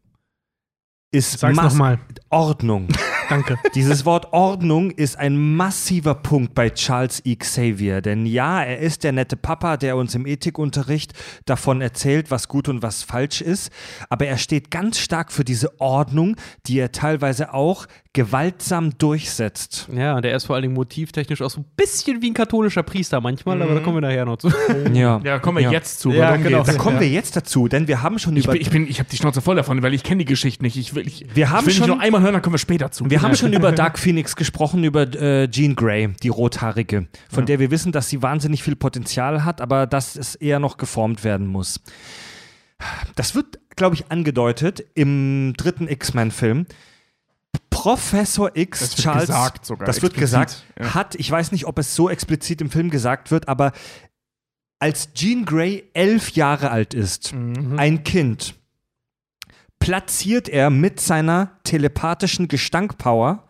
[1.10, 1.99] ist Sag's mass- nochmal.
[2.31, 2.89] Ordnung.
[3.28, 3.57] Danke.
[3.74, 7.36] Dieses Wort Ordnung ist ein massiver Punkt bei Charles E.
[7.36, 8.02] Xavier.
[8.02, 11.12] Denn ja, er ist der nette Papa, der uns im Ethikunterricht
[11.47, 13.70] davon erzählt, was gut und was falsch ist.
[14.10, 19.89] Aber er steht ganz stark für diese Ordnung, die er teilweise auch gewaltsam durchsetzt.
[19.91, 23.23] ja, der ist vor allen Dingen motivtechnisch auch so ein bisschen wie ein katholischer Priester
[23.23, 24.52] manchmal, aber da kommen wir nachher noch zu.
[24.92, 25.70] Ja, Ja, kommen wir Ja.
[25.70, 26.12] jetzt zu.
[26.12, 26.58] Ja, genau.
[26.62, 26.76] geht's?
[26.76, 28.99] Da kommen wir jetzt dazu, denn wir haben schon Ich über bin, ich, bin, ich
[28.99, 30.76] habe die Schnauze voll davon, weil ich kenne die Geschichte nicht.
[30.76, 32.58] Ich will, ich, Wir haben ich will schon- nicht nur einmal hören, dann kommen wir
[32.58, 33.08] später zu.
[33.08, 37.60] Wir haben schon über Dark Phoenix gesprochen, über äh, Jean Grey, die Rothaarige, von der
[37.60, 41.47] wir wissen, dass sie wahnsinnig viel Potenzial hat, aber dass es eher noch geformt werden
[41.47, 41.81] muss.
[43.15, 46.66] Das wird, glaube ich, angedeutet im dritten X-Men-Film.
[47.70, 50.94] Professor X, Das wird Charles, gesagt sogar, das wird explizit, gesagt, ja.
[50.94, 53.72] hat, ich weiß nicht, ob es so explizit im Film gesagt wird, aber
[54.78, 57.78] als Jean Grey elf Jahre alt ist, Mhm.
[57.78, 58.55] ein Kind,
[59.78, 63.48] platziert er mit seiner telepathischen Gestankpower,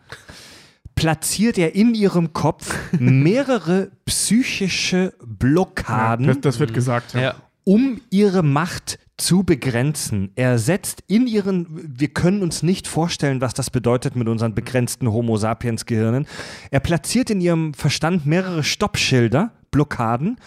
[0.95, 7.13] platziert er in ihrem Kopf mehrere psychische Blockaden, das, das wird gesagt.
[7.13, 7.21] Ja.
[7.21, 7.35] ja.
[7.65, 10.31] um ihre Macht zu begrenzen.
[10.35, 11.67] Er setzt in ihren,
[11.99, 16.27] wir können uns nicht vorstellen, was das bedeutet mit unseren begrenzten Homo sapiens Gehirnen.
[16.71, 20.37] Er platziert in ihrem Verstand mehrere Stoppschilder, Blockaden,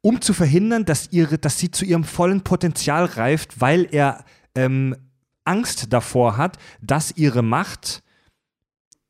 [0.00, 4.24] um zu verhindern, dass, ihre, dass sie zu ihrem vollen Potenzial reift, weil er
[4.54, 4.96] ähm,
[5.44, 8.02] Angst davor hat, dass ihre Macht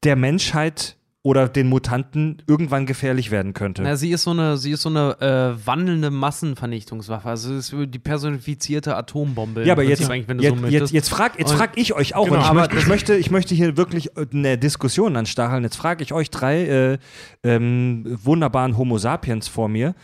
[0.04, 0.97] der Menschheit
[1.28, 3.82] oder den Mutanten irgendwann gefährlich werden könnte.
[3.82, 7.28] Na, sie ist so eine, sie ist so eine äh, wandelnde Massenvernichtungswaffe.
[7.28, 9.62] Also sie ist die personifizierte Atombombe.
[9.66, 12.36] Ja, aber jetzt, jetzt, so jetzt, jetzt frag, jetzt frag ich euch auch, Genau.
[12.36, 15.64] und ich, Aber möchte, ich, möchte, ich möchte hier wirklich eine Diskussion anstacheln.
[15.64, 16.98] Jetzt frage ich euch drei äh,
[17.44, 19.94] ähm, wunderbaren Homo sapiens vor mir.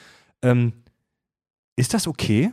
[0.43, 0.75] Ähm,
[1.75, 2.53] ist das okay?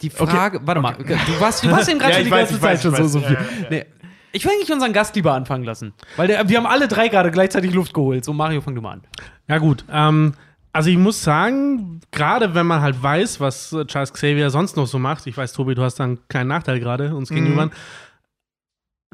[0.00, 2.72] Die Frage, warte mal, du warst, du warst eben gerade Ja, die weiß, ganze Zeit
[2.76, 3.36] weiß, schon so, so Ja, viel.
[3.36, 3.66] ja, ja.
[3.70, 3.84] Nee.
[4.32, 5.92] Ich will eigentlich unseren Gast lieber anfangen lassen.
[6.16, 8.24] Weil der, wir haben alle drei gerade gleichzeitig Luft geholt.
[8.24, 9.02] So, Mario, fang du mal an.
[9.48, 9.84] Ja, gut.
[9.90, 10.34] Ähm,
[10.72, 14.86] also ich muss sagen, gerade wenn man halt weiß, was äh, Charles Xavier sonst noch
[14.86, 17.70] so macht, ich weiß, Tobi, du hast da einen kleinen Nachteil gerade uns gegenüber,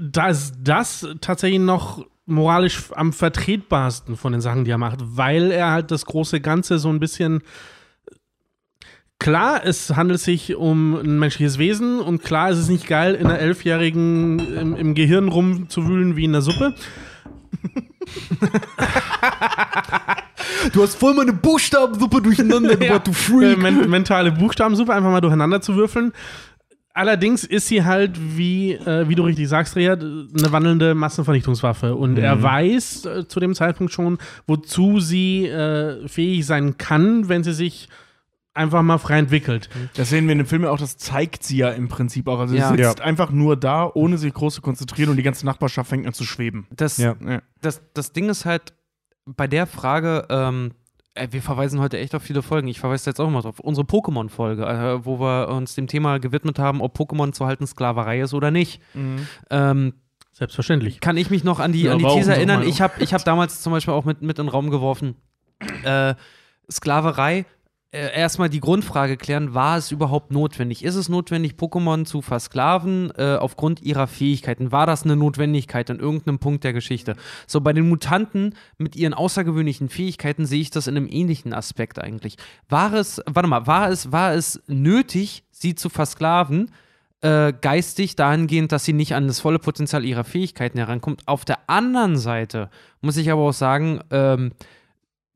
[0.01, 5.51] da ist das tatsächlich noch moralisch am vertretbarsten von den Sachen, die er macht, weil
[5.51, 7.43] er halt das große Ganze so ein bisschen
[9.19, 13.27] Klar, es handelt sich um ein menschliches Wesen und klar ist es nicht geil, in
[13.27, 16.75] einer Elfjährigen im, im Gehirn rumzuwühlen wie in der Suppe.
[20.73, 23.03] Du hast voll meine Buchstabensuppe durcheinander Ja.
[23.43, 26.13] Äh, men mentale Buchstabensuppe einfach mal durcheinander zu würfeln.
[26.95, 31.95] Allerdings ist sie halt, wie, äh, wie du richtig sagst, Richard, eine wandelnde Massenvernichtungswaffe.
[31.95, 37.45] Und er weiß äh, zu dem Zeitpunkt schon, wozu sie äh, fähig sein kann, wenn
[37.45, 37.89] sie sich
[38.59, 39.71] einfach mal frei entwickelt.
[39.95, 42.39] Das sehen wir in dem Film ja auch, das zeigt sie ja im Prinzip auch.
[42.41, 42.69] Also Ja.
[42.77, 46.07] sie sitzt einfach nur da, ohne sich groß zu konzentrieren und die ganze Nachbarschaft fängt
[46.07, 46.67] an zu schweben.
[46.75, 47.15] Das, Ja.
[47.27, 47.41] Ja.
[47.63, 48.75] das, das Ding ist halt
[49.25, 50.73] bei der Frage, ähm,
[51.15, 52.69] ey, wir verweisen heute echt auf viele Folgen.
[52.69, 53.61] Ich verweise jetzt auch mal drauf.
[53.61, 58.21] Unsere Pokémon-Folge, äh, wo wir uns dem Thema gewidmet haben, ob Pokémon zu halten Sklaverei
[58.21, 58.81] ist oder nicht.
[59.51, 59.95] Ähm,
[60.33, 61.01] Selbstverständlich.
[61.01, 62.63] kann ich mich noch an die, Ja, an die These erinnern.
[62.63, 65.17] Ich habe ich hab damals zum Beispiel auch mit, mit in den Raum geworfen,
[65.85, 66.15] äh,
[66.71, 67.45] Sklaverei äh,
[67.97, 70.85] erstmal die Grundfrage klären, war es überhaupt notwendig?
[70.85, 74.73] Ist es notwendig, Pokémon zu versklaven äh, aufgrund ihrer Fähigkeiten?
[74.73, 77.17] War das eine Notwendigkeit an irgendeinem Punkt der Geschichte?
[77.47, 81.99] So, bei den Mutanten mit ihren außergewöhnlichen Fähigkeiten sehe ich das in einem ähnlichen Aspekt
[81.99, 82.37] eigentlich.
[82.69, 86.71] War es, warte mal, war es, war es nötig, sie zu versklaven?
[87.21, 91.23] Äh, geistig dahingehend, dass sie nicht an das volle Potenzial ihrer Fähigkeiten herankommt.
[91.27, 94.53] Auf der anderen Seite muss ich aber auch sagen, ähm,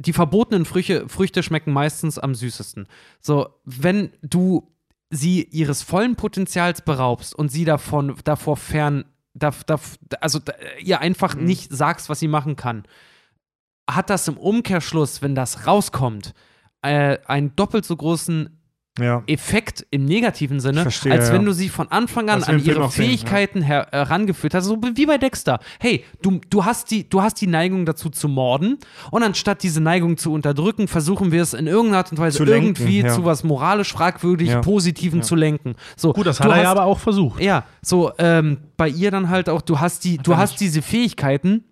[0.03, 2.87] die verbotenen Früchte, Früchte schmecken meistens am süßesten.
[3.21, 4.69] So, wenn du
[5.11, 11.01] sie ihres vollen Potenzials beraubst und sie davon, davor fern, darf, darf, also da, ihr
[11.01, 11.45] einfach Mhm.
[11.45, 12.85] nicht sagst, was sie machen kann,
[13.91, 16.35] hat das im Umkehrschluss, wenn das rauskommt,
[16.83, 18.62] äh, einen doppelt so großen
[18.99, 19.23] Ja.
[19.27, 21.47] Effekt im negativen Sinne, verstehe, als wenn ja.
[21.47, 23.09] du sie von Anfang an an ihre auch sehen, ja.
[23.09, 25.61] Fähigkeiten her herangeführt hast, so wie bei Dexter.
[25.81, 28.77] Hey, du, du, hast die, du hast die Neigung dazu zu morden
[29.11, 32.45] und anstatt diese Neigung zu unterdrücken, versuchen wir es in irgendeiner Art und Weise Zu
[32.45, 33.15] lenken, irgendwie ja.
[33.15, 34.61] zu was moralisch fragwürdig Ja.
[34.61, 35.75] Positiven zu lenken.
[35.97, 37.41] So, Gut, das hat er hast, ja aber auch versucht.
[37.41, 40.61] ja, so ähm, bei ihr dann halt auch, du hast die, du hast nicht.
[40.61, 41.65] diese Fähigkeiten,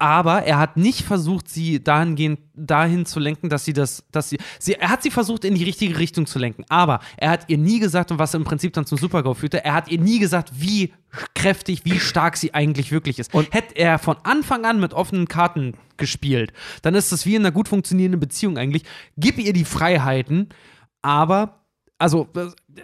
[0.00, 4.38] aber er hat nicht versucht, sie dahingehend dahin zu lenken, dass sie das, dass sie,
[4.58, 7.58] sie, er hat sie versucht, in die richtige Richtung zu lenken, aber er hat ihr
[7.58, 10.52] nie gesagt, und was im Prinzip dann zum Supergau führte, er hat ihr nie gesagt,
[10.54, 10.94] wie
[11.34, 13.34] kräftig, wie stark sie eigentlich wirklich ist.
[13.34, 17.42] Und hätte er von Anfang an mit offenen Karten gespielt, dann ist das wie in
[17.42, 18.84] einer gut funktionierenden Beziehung eigentlich.
[19.18, 20.48] Gib ihr die Freiheiten,
[21.02, 21.60] aber
[21.98, 22.26] also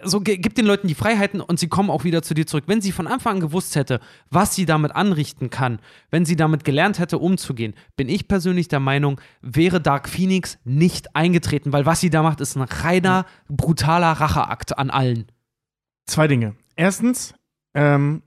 [0.03, 2.65] so gib den Leuten die Freiheiten und sie kommen auch wieder zu dir zurück.
[2.67, 5.79] Wenn sie von Anfang an gewusst hätte, was sie damit anrichten kann,
[6.11, 11.15] wenn sie damit gelernt hätte, umzugehen, bin ich persönlich der Meinung, wäre Dark Phoenix nicht
[11.15, 15.27] eingetreten, weil was sie da macht, ist ein reiner, brutaler Racheakt an allen.
[16.05, 16.55] Zwei Dinge.
[16.75, 17.33] Erstens,
[17.73, 18.23] ähm,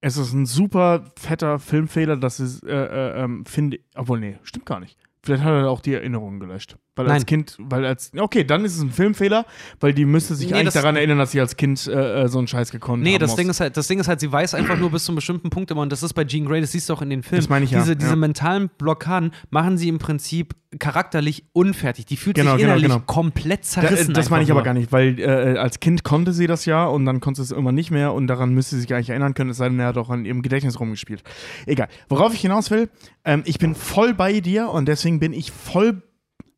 [0.00, 4.66] es ist ein super fetter Filmfehler, dass es, äh, äh, ähm, finde, obwohl, nee, stimmt
[4.66, 4.96] gar nicht.
[5.22, 6.76] Vielleicht hat er auch die Erinnerungen gelöscht.
[6.96, 7.26] Weil als Nein.
[7.26, 9.46] Kind, weil als, okay, dann ist es ein Filmfehler,
[9.78, 12.28] weil die müsste sich Nee, eigentlich das- daran erinnern, dass sie als Kind äh, äh,
[12.28, 13.36] so einen Scheiß gekonnt Nee, haben das muss.
[13.36, 15.50] Ding, ist halt, das Ding ist halt, sie weiß einfach nur bis zu einem bestimmten
[15.50, 17.40] Punkt immer, und das ist bei Jean Grey, das siehst du auch in den Filmen.
[17.42, 18.16] Das meine ich ja, diese, diese ja.
[18.16, 22.06] mentalen Blockaden machen sie im Prinzip charakterlich unfertig.
[22.06, 23.02] Die fühlt Genau, sich genau, innerlich genau.
[23.06, 24.10] komplett Da, zerrissen.
[24.10, 24.74] äh, das meine ich einfach aber nur.
[24.74, 27.56] gar nicht, weil äh, als Kind konnte sie das ja und dann konnte sie es
[27.58, 29.86] immer nicht mehr und daran müsste sie sich nicht erinnern können, es sei denn, er
[29.88, 31.22] hat auch an ihrem Gedächtnis rumgespielt.
[31.66, 31.88] Egal.
[32.08, 32.88] Worauf ich hinaus will,
[33.24, 36.02] ähm, ich bin voll bei dir und deswegen bin ich voll,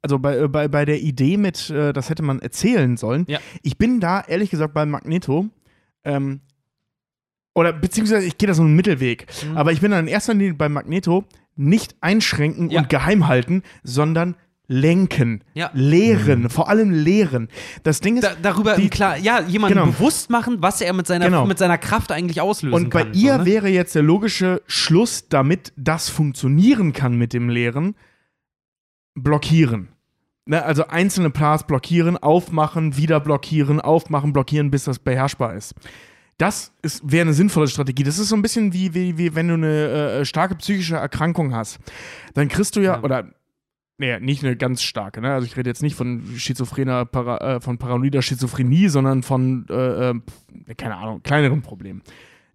[0.03, 3.25] also bei, äh, bei, bei der Idee mit, äh, das hätte man erzählen sollen.
[3.29, 3.39] Ja.
[3.63, 5.47] Ich bin da ehrlich gesagt bei Magneto.
[6.05, 6.41] Ähm,
[7.55, 9.27] oder beziehungsweise ich gehe da so einen Mittelweg.
[9.49, 9.57] Mhm.
[9.57, 11.25] Aber ich bin dann in erster Linie bei Magneto
[11.55, 12.81] nicht einschränken Ja.
[12.81, 14.37] und geheim halten, sondern
[14.69, 15.71] lenken, Ja.
[15.75, 17.49] lehren, vor allem lehren.
[17.83, 19.93] Das Ding ist, Da, darüber die- klar, ja, jemandem Genau.
[19.93, 21.45] bewusst machen, was er mit seiner, Genau.
[21.45, 23.13] mit seiner Kraft eigentlich auslösen und bei kann.
[23.13, 23.45] ihr so, ne?
[23.45, 27.97] wäre jetzt der logische Schluss, damit das funktionieren kann mit dem Lehren,
[29.15, 29.89] blockieren.
[30.45, 35.75] Ne, also einzelne Parts blockieren, aufmachen, wieder blockieren, aufmachen, blockieren, bis das beherrschbar ist.
[36.39, 38.03] Das ist- wäre eine sinnvolle Strategie.
[38.03, 39.89] Das ist so ein bisschen wie, wie, wie wenn du eine
[40.21, 41.79] äh, starke psychische Erkrankung hast.
[42.35, 43.03] Dann kriegst du ja, Ja.
[43.03, 43.29] oder
[43.99, 45.33] nee, nicht eine ganz starke, ne?
[45.33, 50.11] Also ich rede jetzt nicht von schizophrener, para, äh, von paranoider Schizophrenie, sondern von, äh,
[50.11, 50.15] äh,
[50.77, 52.03] keine Ahnung, kleineren Problemen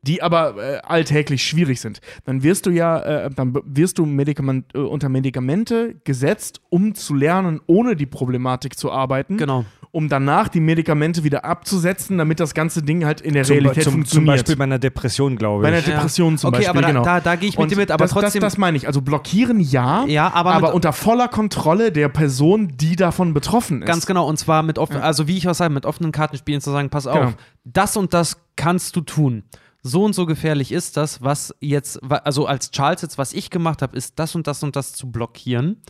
[0.08, 4.74] die aber äh, alltäglich schwierig sind, dann wirst du ja, äh, dann wirst du Medikament,
[4.74, 9.66] äh, unter Medikamente gesetzt, um zu lernen, ohne die Problematik zu arbeiten, Genau.
[9.92, 13.84] um danach die Medikamente wieder abzusetzen, damit das ganze Ding halt in der Zum, Realität
[13.84, 14.34] zum, zum funktioniert.
[14.38, 15.86] Beispiel bei einer Depression, glaube bei ich.
[15.86, 17.03] einer Depression zum okay, Beispiel, aber da, genau.
[17.03, 18.42] da, da gehe ich mit Und dir mit, aber das, trotzdem.
[18.42, 18.88] Das, das meine ich.
[18.88, 23.82] Also blockieren ja, ja, aber, aber, mit, unter voller Kontrolle der Person, die davon betroffen
[23.82, 23.88] ist.
[23.88, 26.72] Ganz genau, und zwar mit offenen, also wie ich auch sage, mit offenen Kartenspielen zu
[26.72, 27.32] sagen, pass auf, Genau.
[27.66, 29.44] das und das kannst du tun.
[29.84, 33.82] So und so gefährlich ist das, was jetzt, also als Charles jetzt, was ich gemacht
[33.82, 35.82] habe, ist das und das und das zu blockieren.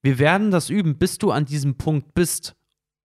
[0.00, 2.54] Wir werden das üben, bis du an diesem Punkt bist.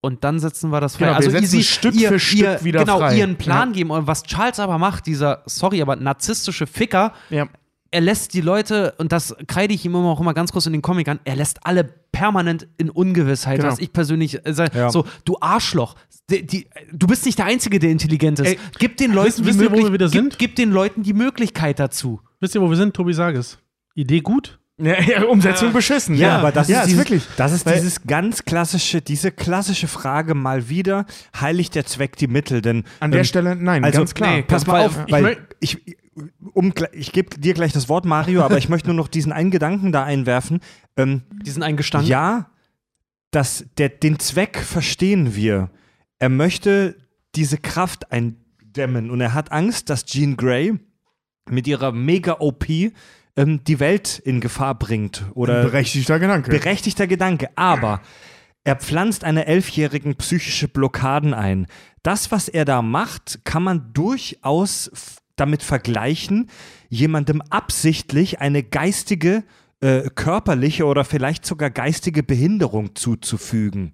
[0.00, 1.06] Und dann setzen wir das frei.
[1.06, 3.18] Genau, wir also setzen easy, Stück ihr, für Stück ihr, wieder genau, frei.
[3.18, 3.74] ihren Plan Ja.
[3.74, 3.90] geben.
[3.90, 7.48] Und was Charles aber macht, dieser, sorry, aber narzisstische Ficker, Ja.
[7.90, 10.72] Er lässt die Leute, und das kreide ich ihm immer auch immer ganz groß in
[10.74, 13.70] den Comic an, er lässt alle permanent in Ungewissheit, Genau.
[13.72, 14.90] was ich persönlich äh, Ja.
[14.90, 15.94] so, du Arschloch,
[16.30, 18.46] die, die, du bist nicht der Einzige, der intelligent ist.
[18.48, 20.38] Ey, gib den Leuten wisst- die wisst ihr, wo Möglich- wir wieder gib, sind?
[20.38, 22.20] Gib den Leuten die Möglichkeit dazu.
[22.40, 22.94] Wisst ihr, wo wir sind?
[22.94, 23.58] Tobi, sag es.
[23.94, 24.58] Idee gut?
[24.80, 26.14] Ja, ja, Umsetzung beschissen.
[26.14, 27.22] Ja, Ja, aber das ja, ist, dieses, wirklich.
[27.36, 31.04] Das ist dieses ganz klassische, diese klassische Frage mal wieder,
[31.40, 32.62] heiligt der Zweck die Mittel?
[32.62, 34.36] Denn An der ähm, Stelle, nein, also, ganz klar.
[34.36, 35.78] nee, pass mal weil- auf, ich weil ich,
[36.52, 39.50] um, ich gebe dir gleich das Wort, Mario, aber ich möchte nur noch diesen einen
[39.50, 40.60] Gedanken da einwerfen.
[40.96, 42.08] Ähm, Diesen Eingestand.
[42.08, 42.50] ja,
[43.30, 45.70] das, der, den Zweck verstehen wir.
[46.18, 46.96] Er möchte
[47.34, 50.78] diese Kraft eindämmen und er hat Angst, dass Jean Grey
[51.50, 52.66] mit ihrer Mega-OP
[53.36, 55.24] ähm, die Welt in Gefahr bringt.
[55.34, 56.50] Oder Berechtigter Gedanke.
[56.50, 57.48] berechtigter Gedanke.
[57.56, 58.00] Aber
[58.64, 61.66] Er pflanzt einer Elfjährigen psychische Blockaden ein.
[62.02, 64.90] Das, was er da macht, kann man durchaus
[65.40, 66.48] damit vergleichen,
[66.88, 69.44] jemandem absichtlich eine geistige,
[69.80, 73.92] äh, körperliche oder vielleicht sogar geistige Behinderung zuzufügen.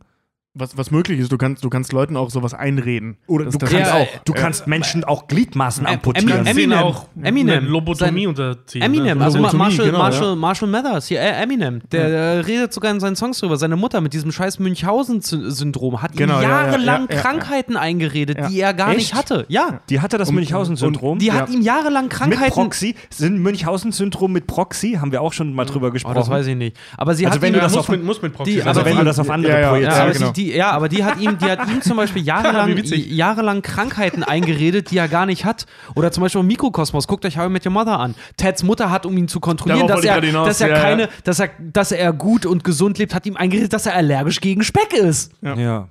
[0.57, 3.17] Was, was möglich ist, du kannst, du kannst Leuten auch sowas einreden.
[3.27, 6.29] Oder Das- du das kannst ja, auch, äh, du kannst Menschen auch Gliedmaßen amputieren.
[6.31, 8.83] Em- Eminem, Eminem auch Eminem, eine Lobotomie sein- unterziehen.
[8.83, 9.25] Eminem, ne?
[9.25, 13.01] also Lobotomie, Marshall, genau, Marshall, Marshall Mathers, hier, äh, Eminem, der äh, redet sogar in
[13.01, 13.57] seinen Songs drüber.
[13.57, 17.77] Seine Mutter mit diesem scheiß Münchhausen-Syndrom hat Genau, ihm ja, ja, jahrelang ja, ja, Krankheiten
[17.77, 18.49] eingeredet, Ja.
[18.49, 19.15] die er gar nicht Echt?
[19.15, 19.47] hatte.
[19.49, 21.19] Ja, Die hatte das Münchhausen-Syndrom.
[21.19, 21.55] die hat Ja.
[21.55, 22.53] ihm jahrelang Mit Krankheiten.
[22.53, 22.95] Proxy.
[23.11, 24.99] Sind Münchhausen-Syndrom mit Proxy?
[25.01, 26.15] Haben wir auch schon mal drüber Oh, gesprochen.
[26.15, 26.77] das weiß ich nicht.
[26.97, 28.63] Aber sie Also hat wenn ihm du Ja, das muss, auf- mit, muss mit Proxy.
[28.63, 30.44] Also wenn du das auf andere Ja, ja, projizierst.
[30.53, 33.63] Ja, aber, die, ja, aber die hat ihm, die hat ihm zum Beispiel jahrelang, jahrelang
[33.63, 35.67] Krankheiten eingeredet, die er gar nicht hat.
[35.95, 37.07] Oder zum Beispiel im Mikrokosmos.
[37.07, 38.15] Guckt euch How I Met Your Mother an.
[38.37, 40.83] Teds Mutter hat, um ihn zu kontrollieren, Darauf dass er, hinaus, dass er ja, ja.
[40.83, 44.41] keine, dass er, dass er gut und gesund lebt, hat ihm eingeredet, dass er allergisch
[44.41, 45.33] gegen Speck ist.
[45.43, 45.89] Ja.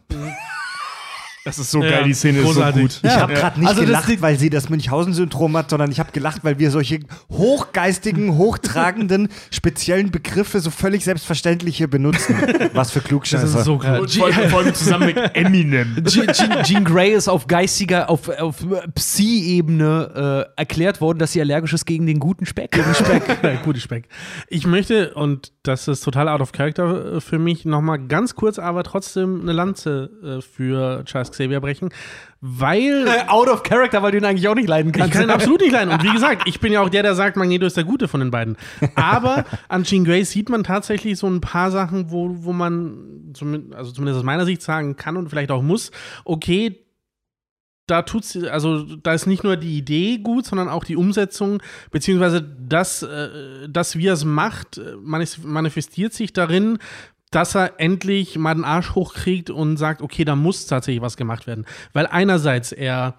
[1.46, 2.84] Das ist so Ja, geil, die Szene großartig.
[2.86, 3.12] ist so gut.
[3.12, 6.12] Ich habe gerade nicht Also das gelacht, weil sie das Münchhausen-Syndrom hat, sondern ich habe
[6.14, 7.00] gelacht, weil wir solche
[7.32, 12.36] hochgeistigen, hochtragenden, speziellen Begriffe so völlig selbstverständlich hier benutzen.
[12.74, 13.60] Was für Das Klugscheißer.
[13.60, 14.12] ist so Ja, gut.
[14.12, 16.02] Vor vor allem zusammen mit Eminem.
[16.08, 18.58] Je- Jean, Jean Grey ist auf geistiger, auf, auf
[18.96, 22.72] Psi-Ebene äh, erklärt worden, dass sie allergisch ist gegen den guten Speck.
[22.72, 23.24] Gegen Speck.
[23.64, 24.08] Gute Speck.
[24.48, 28.60] Ich möchte, und das ist total out of character äh, für mich, nochmal ganz kurz,
[28.60, 31.90] aber trotzdem eine Lanze äh, für Charles Xavier brechen,
[32.42, 35.14] weil Out of character, weil du ihn eigentlich auch nicht leiden Ich kannst.
[35.14, 35.94] kann ihn absolut nicht leiden.
[35.94, 38.20] Und wie gesagt, ich bin ja auch der, der sagt, Magneto ist der Gute von
[38.20, 38.58] den beiden.
[38.96, 43.76] Aber an Jean Grey sieht man tatsächlich so ein paar Sachen, wo, wo man, zumindest,
[43.76, 45.92] also zumindest aus meiner Sicht sagen kann und vielleicht auch muss,
[46.26, 46.80] okay,
[47.88, 52.42] da tut's, also da ist nicht nur die Idee gut, sondern auch die Umsetzung, beziehungsweise
[52.42, 56.78] das, äh, das wie er es macht, äh, manifestiert sich darin,
[57.36, 61.48] dass er endlich mal den Arsch hochkriegt und sagt, okay, da muss tatsächlich was gemacht
[61.48, 61.66] werden.
[61.94, 63.16] Weil einerseits er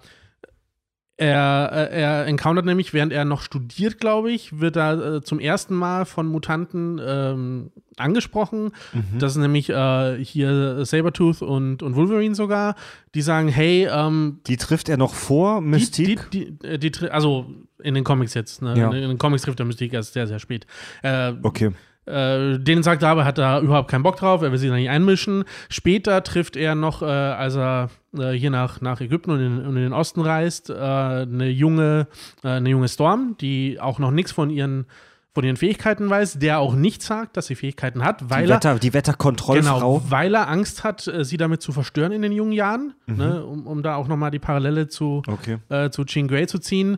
[1.17, 5.39] er, äh, er encountert nämlich, während er noch studiert, glaube ich, wird er äh, zum
[5.39, 8.71] ersten Mal von Mutanten ähm, angesprochen.
[9.17, 12.75] Das ist nämlich äh, hier Sabertooth und, und Wolverine sogar,
[13.13, 16.29] die sagen, hey, ähm, Die trifft er noch vor die, Mystique.
[16.33, 17.45] die, die, äh, die, tri- also
[17.81, 18.77] in den Comics jetzt, ne?
[18.77, 18.91] Ja.
[18.91, 20.67] in den Comics trifft er Mystique erst sehr, sehr spät.
[21.01, 21.71] Äh, okay.
[22.05, 24.75] Äh, denen sagt er aber, hat er überhaupt keinen Bock drauf, er will sich da
[24.75, 25.43] nicht einmischen.
[25.69, 29.75] Später trifft er noch, äh, als er äh, hier nach, nach Ägypten und in, und
[29.75, 32.07] in den Osten reist, äh, eine junge,
[32.43, 34.85] äh, eine junge Storm, die auch noch nichts von ihren,
[35.33, 38.55] von ihren Fähigkeiten weiß, der auch nicht sagt, dass sie Fähigkeiten hat, weil Die, er
[38.55, 39.75] Wetter, die Wetterkontrollfrau.
[39.99, 43.43] Genau, weil er Angst hat, äh, sie damit zu verstören in den jungen Jahren, ne,
[43.45, 45.57] um, um da auch nochmal die Parallele zu, Okay.
[45.91, 46.97] zu Jean Grey zu ziehen.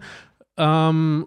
[0.57, 1.25] Ähm,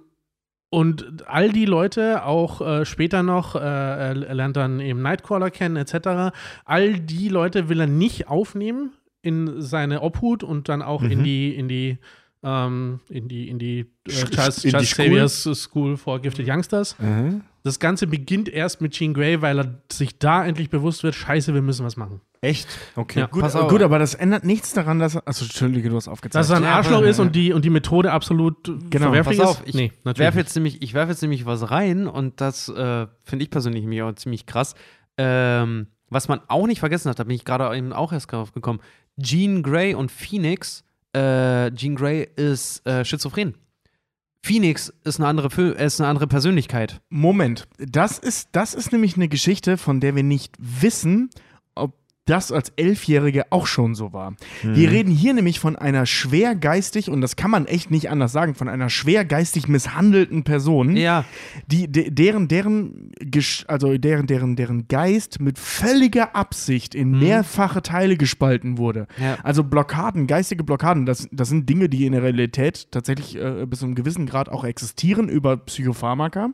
[0.71, 5.51] und all die Leute, auch äh, später noch, äh, er er lernt dann eben Nightcrawler
[5.51, 6.33] kennen, etc.
[6.65, 11.55] All die Leute will er nicht aufnehmen in seine Obhut und dann auch in die,
[11.55, 11.99] in die,
[12.45, 15.05] ähm, in die, in die äh, Charles, Charles School?
[15.07, 16.97] Xavier's School for Gifted Youngsters.
[16.99, 17.43] Mhm.
[17.63, 21.53] Das Ganze beginnt erst mit Jean Grey, weil er sich da endlich bewusst wird, scheiße,
[21.53, 22.21] wir müssen was machen.
[22.43, 22.69] Echt?
[22.97, 23.21] Okay.
[23.21, 23.27] Ja.
[23.27, 23.69] Gut, Pass auf.
[23.71, 25.15] gut, aber das ändert nichts daran, dass.
[25.27, 26.37] Achso, Entschuldige, du hast aufgezeigt.
[26.43, 29.47] Dass er ein Ja, Arschloch aber- ist und die, und die Methode absolut verwerflich Pass
[29.47, 29.69] auf, ist?
[29.69, 30.47] ich Nee, natürlich werfe nicht.
[30.47, 34.01] jetzt nämlich, ich werfe jetzt nämlich was rein und das äh, finde ich persönlich nämlich
[34.03, 34.75] auch ziemlich krass.
[35.19, 38.53] Ähm, was man auch nicht vergessen hat, da bin ich gerade eben auch erst drauf
[38.53, 38.81] gekommen.
[39.21, 40.83] Jean Grey und Phoenix.
[41.13, 43.55] Äh, Jean Grey ist äh, schizophren.
[44.43, 47.01] Phoenix ist eine andere, ist eine andere Persönlichkeit.
[47.09, 51.31] Moment, das ist, das ist nämlich eine Geschichte, von der wir nicht wissen,
[52.31, 54.35] das als Elfjährige auch schon so war.
[54.63, 58.33] Wir reden hier nämlich von einer schwer geistig, und das kann man echt nicht anders
[58.33, 61.25] sagen, von einer schwer geistig misshandelten Person, Ja,
[61.67, 63.13] die, de, deren, deren,
[63.67, 69.07] also deren, deren, deren Geist mit völliger Absicht in mehrfache Teile gespalten wurde.
[69.21, 69.39] Ja.
[69.43, 73.81] Also Blockaden, geistige Blockaden, das, das sind Dinge, die in der Realität tatsächlich äh, bis
[73.81, 76.51] zu einem gewissen Grad auch existieren über Psychopharmaka.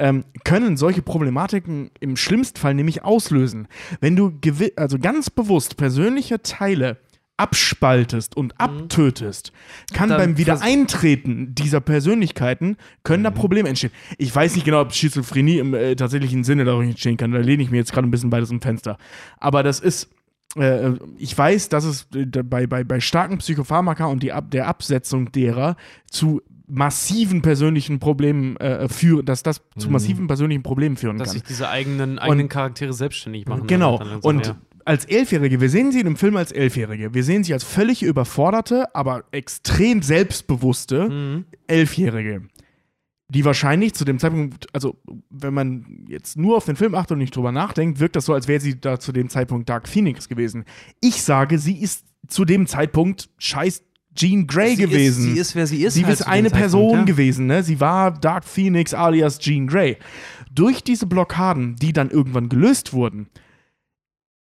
[0.00, 3.68] Ähm, können solche Problematiken im schlimmsten Fall nämlich auslösen.
[4.00, 4.32] Wenn du
[4.76, 6.96] also ganz bewusst persönliche Teile
[7.36, 9.52] abspaltest und abtötest,
[9.94, 13.92] kann Dann beim Wiedereintreten dieser Persönlichkeiten können da Probleme entstehen.
[14.18, 17.32] Ich weiß nicht genau, ob Schizophrenie im äh, tatsächlichen Sinne dadurch entstehen kann.
[17.32, 18.98] Da lehne ich mir jetzt gerade ein bisschen beides im Fenster.
[19.38, 20.10] Aber das ist
[20.56, 25.32] äh, ich weiß, dass es äh, bei, bei, bei starken Psychopharmaka und die der Absetzung
[25.32, 25.76] derer
[26.10, 31.32] zu massiven persönlichen Problemen äh, führen, dass das zu massiven persönlichen Problemen führen dass kann.
[31.34, 33.66] sich diese eigenen, eigenen Charaktere selbstständig machen.
[33.66, 33.98] Genau.
[33.98, 34.56] Dann- dann Und ja.
[34.84, 37.12] als Elfjährige, wir sehen sie in dem Film als Elfjährige.
[37.12, 41.44] Wir sehen sie als völlig überforderte, aber extrem selbstbewusste Mhm.
[41.66, 42.42] Elfjährige.
[43.32, 44.96] die wahrscheinlich zu dem Zeitpunkt, also
[45.30, 48.34] wenn man jetzt nur auf den Film achtet und nicht drüber nachdenkt, wirkt das so,
[48.34, 50.64] als wäre sie da zu dem Zeitpunkt Dark Phoenix gewesen.
[51.00, 55.28] Ich sage, sie ist zu dem Zeitpunkt scheiß Jean Grey sie gewesen.
[55.28, 55.94] Ist, sie ist, wer sie ist.
[55.94, 57.04] Sie halt ist eine Person ja.
[57.04, 57.62] gewesen, ne?
[57.62, 59.96] Sie war Dark Phoenix alias Jean Grey.
[60.52, 63.28] Durch diese Blockaden, die dann irgendwann gelöst wurden,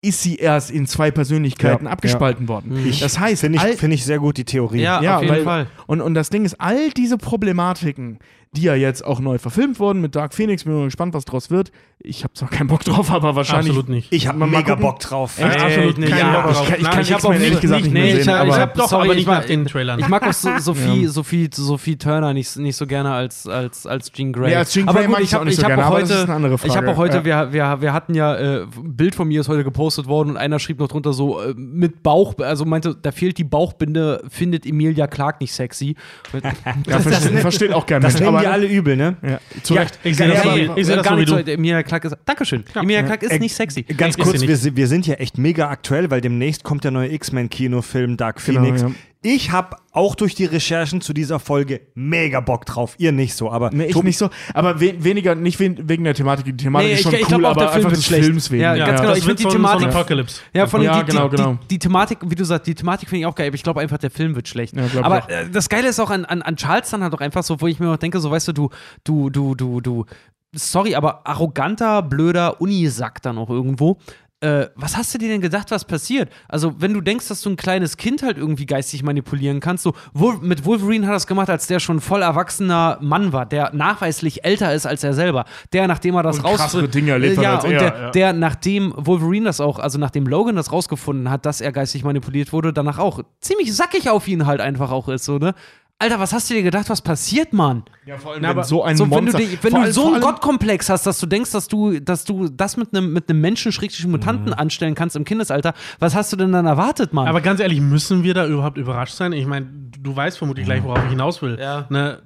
[0.02, 2.72] ist sie erst in zwei Persönlichkeiten Ja, abgespalten worden.
[2.84, 2.94] Mhm.
[3.00, 4.80] Das heißt, Finde ich, find ich sehr gut die Theorie.
[4.80, 5.66] Ja, Ja, auf jeden weil- Fall.
[5.86, 8.18] und, und das Ding ist, all diese Problematiken,
[8.52, 11.50] die ja jetzt auch neu verfilmt wurden mit Dark Phoenix, bin mal gespannt, was draus
[11.50, 11.70] wird.
[12.02, 13.68] Ich habe zwar keinen Bock drauf, aber wahrscheinlich.
[13.68, 14.08] Absolut nicht.
[14.12, 14.80] Ich habe Mal mega gucken.
[14.82, 15.38] Bock drauf.
[15.38, 15.56] Echt?
[15.56, 16.10] Äh, absolut nicht.
[16.10, 16.68] keinen Ja, Bock drauf.
[16.70, 18.34] ich Ich kann- kann ich auch ehrlich gesagt nicht nee, mehr ich, sehen.
[18.34, 20.00] ich aber hab doch, Sorry, aber ich nicht nach den Trailern.
[20.00, 21.08] Ich mag auch so, Sophie, Ja.
[21.10, 24.48] Sophie, Sophie Turner nicht, nicht so gerne als, als, als Jean Grey.
[24.48, 25.82] Nee, als Jean aber Grey gut, mag ich habe auch nicht ich so hab gerne,
[25.84, 26.90] auch aber heute, das ist eine andere ich habe Frage.
[26.90, 27.24] auch heute, Ja.
[27.24, 30.36] wir, wir, wir hatten ja, äh, ein Bild von mir ist heute gepostet worden und
[30.38, 34.64] einer schrieb noch drunter so, äh, mit Bauch, also meinte, da fehlt die Bauchbinde, findet
[34.66, 35.96] Emilia Clark nicht sexy.
[36.86, 38.06] ja, versteht, versteht auch gerne.
[38.06, 39.16] Das aber, die alle übel, ne?
[39.22, 39.98] Ja, zu Ja, Recht.
[40.02, 41.52] ich sehe das, Ja, so- ja, ich sehe das gar so wie du.
[41.52, 42.64] Emilia Clark ist, Dankeschön.
[42.74, 43.82] Emilia Clark ist Äh, nicht sexy.
[43.82, 48.16] Ganz kurz, wir, wir sind ja echt mega aktuell, weil demnächst kommt der neue X-Men-Kinofilm
[48.16, 48.82] Dark Genau, Phoenix.
[48.82, 48.90] ja.
[49.22, 52.94] Ich habe auch durch die Recherchen zu dieser Folge mega Bock drauf.
[52.96, 54.30] Ihr nicht so, aber Nee, ich Tobi- nicht so.
[54.54, 56.46] Aber we weniger, nicht we wegen der Thematik.
[56.46, 58.06] Die Thematik Nee, ist ich- schon ich cool, glaub aber der Film einfach wird des
[58.06, 58.24] schlecht.
[58.24, 58.62] Films wegen.
[58.62, 59.10] Ja, ganz genau.
[59.10, 60.40] das ich wird find die Thematik- Apocalypse.
[60.54, 61.52] Ja, von Ja, die, genau, die, genau.
[61.64, 63.80] Die, die Thematik, wie du sagst, die Thematik finde ich auch geil, aber ich glaube
[63.80, 64.74] einfach, der Film wird schlecht.
[64.74, 65.28] Ja, ich aber auch.
[65.28, 67.66] äh, das Geile ist auch an, an, an Charles dann halt auch einfach so, wo
[67.66, 68.70] ich mir auch denke, so weißt du, du,
[69.04, 70.06] du, du, du, du,
[70.54, 73.98] sorry, aber arroganter, blöder Unisack dann auch irgendwo.
[74.42, 76.30] Äh, was hast du dir denn gedacht, was passiert?
[76.48, 79.92] Also, wenn du denkst, dass du ein kleines Kind halt irgendwie geistig manipulieren kannst, so
[80.14, 83.74] Wol mit Wolverine hat er das gemacht, als der schon voll erwachsener Mann war, der
[83.74, 85.44] nachweislich älter ist als er selber.
[85.74, 87.78] Der, nachdem er das Und raus krassere Dinge erlebt äh, hat ja, als und er,
[87.78, 88.10] der, ja.
[88.12, 92.52] der, nachdem Wolverine das auch, also nachdem Logan das rausgefunden hat, dass er geistig manipuliert
[92.54, 95.54] wurde, danach auch ziemlich sackig auf ihn halt einfach auch ist, so, ne?
[96.00, 97.84] Alter, was hast du dir gedacht, was passiert, Mann?
[98.06, 99.38] Ja, vor allem, Na, wenn so ein So, wenn Monster.
[99.38, 102.24] du, dich, wenn du allem- so einen Gottkomplex hast, dass du denkst, dass du, dass
[102.24, 103.70] du das mit einem mit einem Menschen
[104.06, 104.52] Mutanten Mhm.
[104.54, 107.28] anstellen kannst im Kindesalter, was hast du denn dann erwartet, Mann?
[107.28, 109.32] Aber ganz ehrlich, müssen wir da überhaupt überrascht sein?
[109.34, 109.66] Ich meine,
[110.00, 111.58] du weißt vermutlich gleich, worauf ich hinaus will.
[111.60, 111.86] Ja.
[111.90, 112.22] Ne,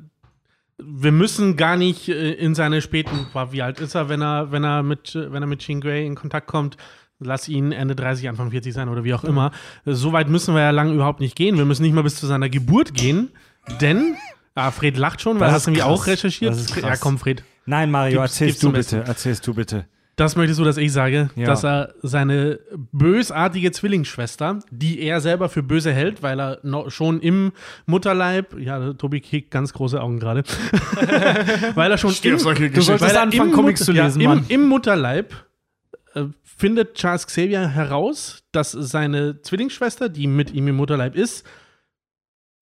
[0.78, 4.62] wir müssen gar nicht äh, in seine späten, wie alt ist er, wenn er, wenn
[4.64, 6.76] er mit, wenn er mit Jean Grey in Kontakt kommt?
[7.20, 9.52] Lass ihn Ende 30, Anfang 40 sein oder wie auch immer.
[9.84, 11.56] So weit müssen wir ja lang überhaupt nicht gehen.
[11.56, 13.30] Wir müssen nicht mal bis zu seiner Geburt gehen,
[13.80, 14.16] denn
[14.54, 16.56] ah, Fred lacht schon, weil Das ist hat nämlich auch recherchiert.
[16.82, 17.42] Ja, komm, Fred.
[17.66, 19.04] Nein, Mario, Gib's- erzählst gib's du bitte.
[19.08, 19.86] Erzählst du bitte.
[20.16, 21.46] Das möchtest du, dass ich sage, Ja.
[21.46, 22.60] dass er seine
[22.92, 27.50] bösartige Zwillingsschwester, die er selber für böse hält, weil er noch schon im
[27.86, 30.44] Mutterleib, ja, Tobi kriegt ganz große Augen gerade,
[31.74, 34.44] weil er schon im, solche Du solltest weil er anfangen, Comics zu lesen, ja, im,
[34.46, 35.34] Im Mutterleib
[36.14, 41.44] äh, findet Charles Xavier heraus, dass seine Zwillingsschwester, die mit ihm im Mutterleib ist,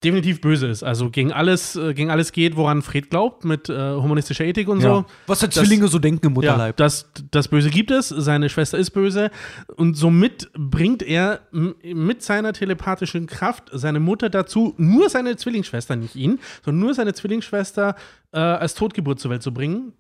[0.05, 0.83] definitiv böse ist.
[0.83, 4.81] Also gegen alles, äh, gegen alles geht, woran Fred glaubt, mit äh, humanistischer Ethik und
[4.81, 4.95] Ja.
[4.97, 5.05] so.
[5.27, 6.77] was der das- Zwillinge so denken im Ja, Mutterleib.
[6.77, 9.31] das, das Böse gibt es, seine Schwester ist böse
[9.77, 16.17] und somit bringt er mit seiner telepathischen Kraft seine Mutter dazu, nur seine Zwillingsschwester, nicht
[16.17, 17.95] ihn, sondern nur seine Zwillingsschwester
[18.33, 19.93] äh, als Totgeburt zur Welt zu bringen.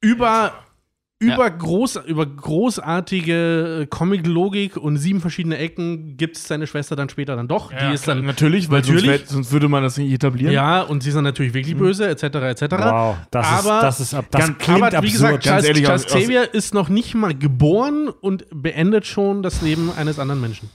[0.00, 0.52] Über,
[1.18, 7.08] über, groß, über großartige äh, Comic-Logik und sieben verschiedene Ecken gibt es seine Schwester dann
[7.08, 7.72] später dann doch.
[7.72, 9.04] Ja, Die ist dann natürlich, weil Natürlich.
[9.06, 10.52] Sonst, wär, sonst würde man das nicht etablieren.
[10.52, 12.62] ja, und sie ist dann natürlich wirklich böse, etc., etc.
[12.72, 15.42] Wow, das aber, ist, das ist, ab- das ganz- klingt aber wie absurd.
[15.42, 20.40] gesagt, aus- Xavier ist noch nicht mal geboren und beendet schon das Leben eines anderen
[20.40, 20.68] Menschen.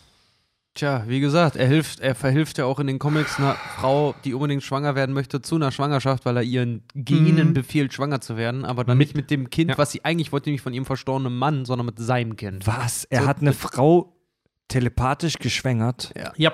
[0.73, 4.33] Tja, wie gesagt, er hilft, er verhilft ja auch in den Comics einer Frau, die
[4.33, 7.53] unbedingt schwanger werden möchte, zu einer Schwangerschaft, weil er ihren Genen Mhm.
[7.53, 9.77] befiehlt, schwanger zu werden, aber dann nicht mit dem Kind, Ja.
[9.77, 12.65] was sie eigentlich wollte, nämlich von ihrem verstorbenen Mann, sondern mit seinem Kind.
[12.67, 13.03] Was?
[13.09, 14.15] Er So- hat eine Frau
[14.69, 16.13] telepathisch geschwängert?
[16.37, 16.53] Ja.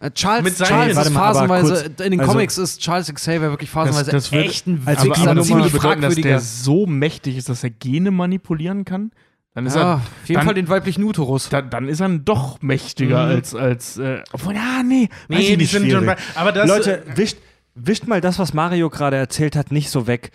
[0.00, 3.12] Äh, Charles, Mit seinem Charles ist aber phasenweise, kurz, in den also- Comics ist Charles
[3.12, 6.14] Xavier wirklich phasenweise das wird- echt ein als Wichser, Wichser ein Nummer- ziemlich bedeuten, dass
[6.14, 6.28] fragwürdiger.
[6.30, 9.10] der so mächtig ist, dass er Gene manipulieren kann.
[9.54, 11.48] Dann ist Ja, er, auf jeden dann- Fall den weiblichen Uterus.
[11.48, 13.30] dann, dann ist er doch mächtiger Mhm.
[13.32, 16.16] als, als äh, obwohl, ja, nee, ich die sind schon bei.
[16.34, 16.68] Aber das.
[16.68, 17.38] Leute, wischt,
[17.74, 20.30] wischt mal das, was Mario gerade erzählt hat, nicht so weg.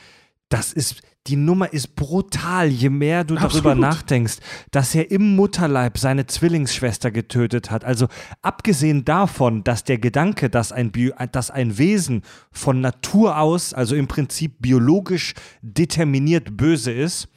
[0.50, 3.80] Das ist, die Nummer ist brutal, je mehr du darüber Absolut.
[3.80, 4.36] nachdenkst,
[4.72, 7.86] dass er im Mutterleib seine Zwillingsschwester getötet hat.
[7.86, 8.08] Also
[8.42, 13.96] abgesehen davon, dass der Gedanke, dass ein, Bio, dass ein Wesen von Natur aus, also
[13.96, 17.30] im Prinzip biologisch determiniert böse ist,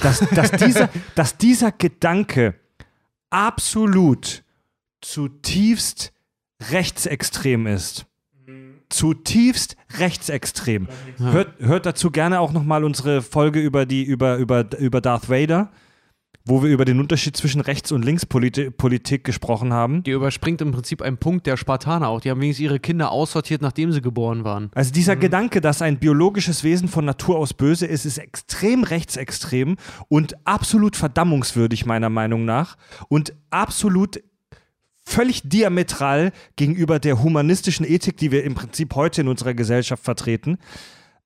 [0.00, 2.54] dass, dass, dieser, dass dieser Gedanke
[3.30, 4.42] absolut
[5.00, 6.12] zutiefst
[6.70, 8.06] rechtsextrem ist.
[8.88, 10.88] Zutiefst rechtsextrem.
[11.18, 15.70] Hört, hört dazu gerne auch nochmal unsere Folge über, die, über, über, über Darth Vader,
[16.50, 20.02] wo wir über den Unterschied zwischen Rechts- und Linkspolitik Politik gesprochen haben.
[20.02, 22.20] Die überspringt im Prinzip einen Punkt der Spartaner auch.
[22.20, 24.70] Die haben wenigstens ihre Kinder aussortiert, nachdem sie geboren waren.
[24.74, 29.76] Also dieser Gedanke, dass ein biologisches Wesen von Natur aus böse ist, ist extrem rechtsextrem
[30.08, 32.76] und absolut verdammungswürdig meiner Meinung nach
[33.08, 34.20] und absolut
[35.04, 40.58] völlig diametral gegenüber der humanistischen Ethik, die wir im Prinzip heute in unserer Gesellschaft vertreten.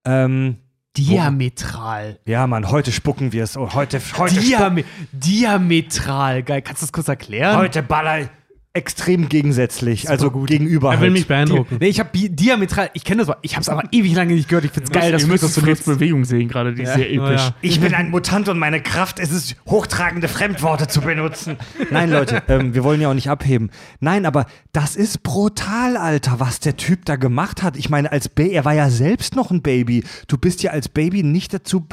[0.05, 0.59] Ähm,
[0.97, 2.19] Diametral.
[2.25, 3.57] ja, Mann, heute spucken wir es.
[3.57, 6.43] Oh, heute, heute, Diame diametral.
[6.43, 6.63] Geil.
[6.63, 7.57] Kannst du das kurz erklären?
[7.57, 8.29] heute baller
[8.75, 10.91] extrem gegensätzlich, also gegenüber.
[10.91, 11.13] Er will halt.
[11.13, 11.77] mich beeindrucken.
[11.79, 14.49] Nee, ich habe diametral, ich kenne das, aber ich habe es aber ewig lange nicht
[14.49, 14.65] gehört.
[14.65, 15.85] Ich find's geil, dass du das nutzt.
[15.87, 17.41] Bewegung sehen gerade, die ist sehr episch.
[17.41, 17.55] ja.
[17.61, 21.57] Ich bin ein Mutant und meine Kraft ist es, hochtragende Fremdworte zu benutzen.
[21.91, 23.71] Nein, Leute, ähm, wir wollen ja auch nicht abheben.
[24.01, 27.77] Nein, aber das ist brutal, Alter, was der Typ da gemacht hat.
[27.77, 30.03] Ich meine, als Baby, er war ja selbst noch ein Baby.
[30.27, 31.87] Du bist ja als Baby nicht dazu,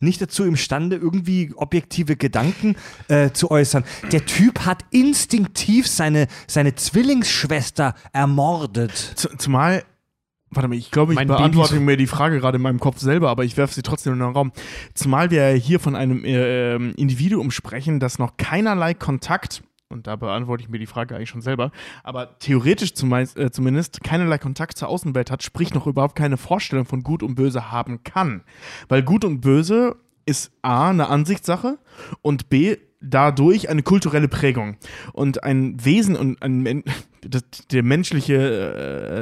[0.00, 2.76] nicht dazu imstande, irgendwie objektive Gedanken
[3.08, 3.84] äh, zu äußern.
[4.12, 8.92] Der Typ hat instinktiv seine, seine Zwillingsschwester ermordet.
[9.14, 9.84] Z- Zumal,
[10.50, 12.98] warte mal, ich glaube, ich Mein beantworte Baby- mir die Frage gerade in meinem Kopf
[12.98, 14.52] selber, aber ich werfe sie trotzdem in den Raum.
[14.94, 20.16] Zumal wir hier von einem äh, ähm, Individuum sprechen, das noch keinerlei Kontakt, und da
[20.16, 21.70] beantworte ich mir die Frage eigentlich schon selber,
[22.04, 26.84] aber theoretisch zumeist, äh, zumindest keinerlei Kontakt zur Außenwelt hat, sprich noch überhaupt keine Vorstellung
[26.84, 28.42] von Gut und Böse haben kann.
[28.88, 31.78] Weil Gut und Böse ist A, eine Ansichtssache
[32.20, 34.76] und B, dadurch eine kulturelle Prägung.
[35.12, 36.82] Und ein Wesen und ein Men
[37.26, 38.36] das, der menschliche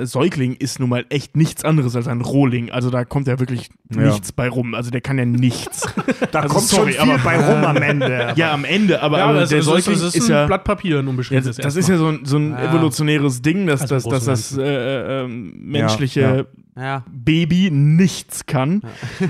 [0.03, 2.71] äh, Säugling ist nun mal echt nichts anderes als ein Rohling.
[2.71, 4.03] Also da kommt ja wirklich Ja.
[4.03, 4.75] nichts bei rum.
[4.75, 5.83] Also der kann ja nichts.
[6.31, 8.33] Da Also kommt sorry, schon viel aber- bei rum am Ende.
[8.37, 10.47] ja, am Ende, aber, Ja, aber aber es der ist, Säugling ist, ist ein ja.
[10.47, 11.57] Blatt Papier, ein Ja, unbeschriebenes.
[11.57, 12.69] das ist ja so ein, so ein Ja.
[12.71, 16.45] evolutionäres Ding, dass, Also dass, dass das äh, ähm, menschliche Ja, ja.
[16.83, 17.05] Ja.
[17.11, 18.83] Baby nichts kann.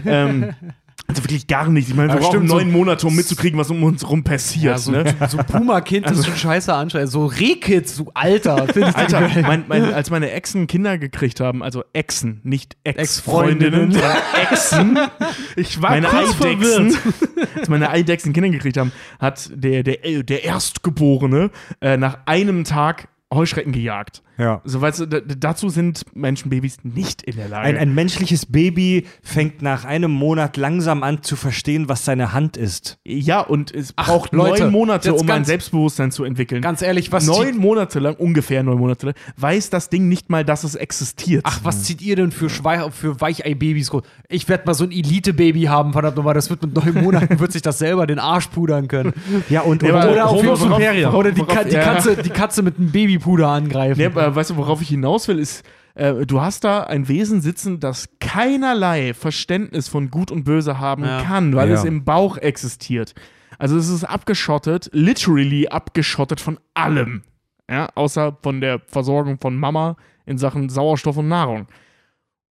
[0.05, 0.51] ähm,
[1.09, 1.91] also wirklich gar nichts.
[1.91, 4.65] Ich meine, wir brauchen stimmt, so- neun Monate, um mitzukriegen, was um uns rum passiert.
[4.65, 5.05] Ja, so, ne?
[5.29, 7.11] so Puma-Kind, das ist schon scheiße anscheinend.
[7.11, 8.57] So Rehkids, so Alter.
[8.95, 13.93] Alter, mein, mein, als meine Exen Kinder gekriegt haben, also Exen, nicht Ex-Freundinnen.
[13.93, 14.17] Ex-Freundinnen, sondern
[14.51, 14.99] Exen,
[15.57, 17.57] Ich war meine kurz Eidechsen, verwirrt.
[17.57, 23.09] als meine Eidechsen Kinder gekriegt haben, hat der, der, der Erstgeborene äh, nach einem Tag
[23.33, 24.23] Heuschrecken gejagt.
[24.39, 24.61] Ja.
[24.65, 27.67] So, weißt du, dazu sind Menschenbabys nicht in der Lage.
[27.67, 32.57] Ein, ein menschliches Baby fängt nach einem Monat langsam an zu verstehen, was seine Hand
[32.57, 32.99] ist.
[33.05, 36.61] ja, und es Ach, braucht Leute, neun Monate, um ein ganz- Selbstbewusstsein zu entwickeln.
[36.61, 40.45] Ganz ehrlich, was neun Monate lang, ungefähr neun Monate lang, weiß das Ding nicht mal,
[40.45, 41.43] dass es existiert.
[41.47, 44.03] Ach, was zieht ihr denn für, Schwei für Weichei-Babys groß?
[44.29, 46.35] Ich werde mal so ein Elite-Baby haben, verdammt nochmal.
[46.35, 49.13] Das wird mit neun Monaten, wird sich das selber den Arsch pudern können.
[49.49, 51.15] Ja, und, Ja, und aber- Oder, auf superior.
[51.15, 51.83] oder die, Worauf- die, ja.
[51.83, 53.99] Katze, die Katze mit einem Babypuder angreifen.
[53.99, 55.65] Nee, weißt du, worauf ich hinaus will, ist,
[55.95, 61.05] äh, du hast da ein Wesen sitzen, das keinerlei Verständnis von Gut und Böse haben
[61.05, 61.23] Ja.
[61.23, 61.75] kann, weil Ja.
[61.75, 63.15] es im Bauch existiert.
[63.59, 67.23] Also es ist abgeschottet, literally abgeschottet von allem.
[67.71, 69.97] Ja, außer von der Versorgung von Mama
[70.27, 71.67] in Sachen Sauerstoff und Nahrung.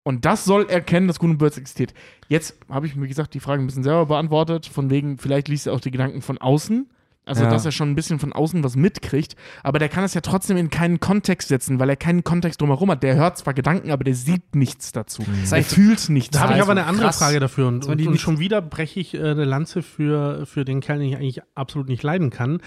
[0.03, 1.93] Und das soll erkennen, dass Gut und Böse existiert.
[2.27, 5.67] Jetzt habe ich, wie gesagt, die Frage ein bisschen selber beantwortet, von wegen, vielleicht liest
[5.67, 6.87] er auch die Gedanken von außen.
[7.25, 7.49] Also, Ja.
[7.49, 10.57] dass er schon ein bisschen von außen was mitkriegt, aber der kann es ja trotzdem
[10.57, 13.01] in keinen Kontext setzen, weil er keinen Kontext drumherum hat.
[13.03, 15.23] Der hört zwar Gedanken, aber der sieht nichts dazu.
[15.23, 16.31] Er heißt- fühlt nichts.
[16.37, 17.17] Da habe ich aber eine andere krass.
[17.17, 17.67] Frage dafür.
[17.67, 21.09] Und, und, und schon wieder breche ich äh, eine Lanze für, für den Kerl, den
[21.09, 22.61] ich eigentlich absolut nicht leiden kann.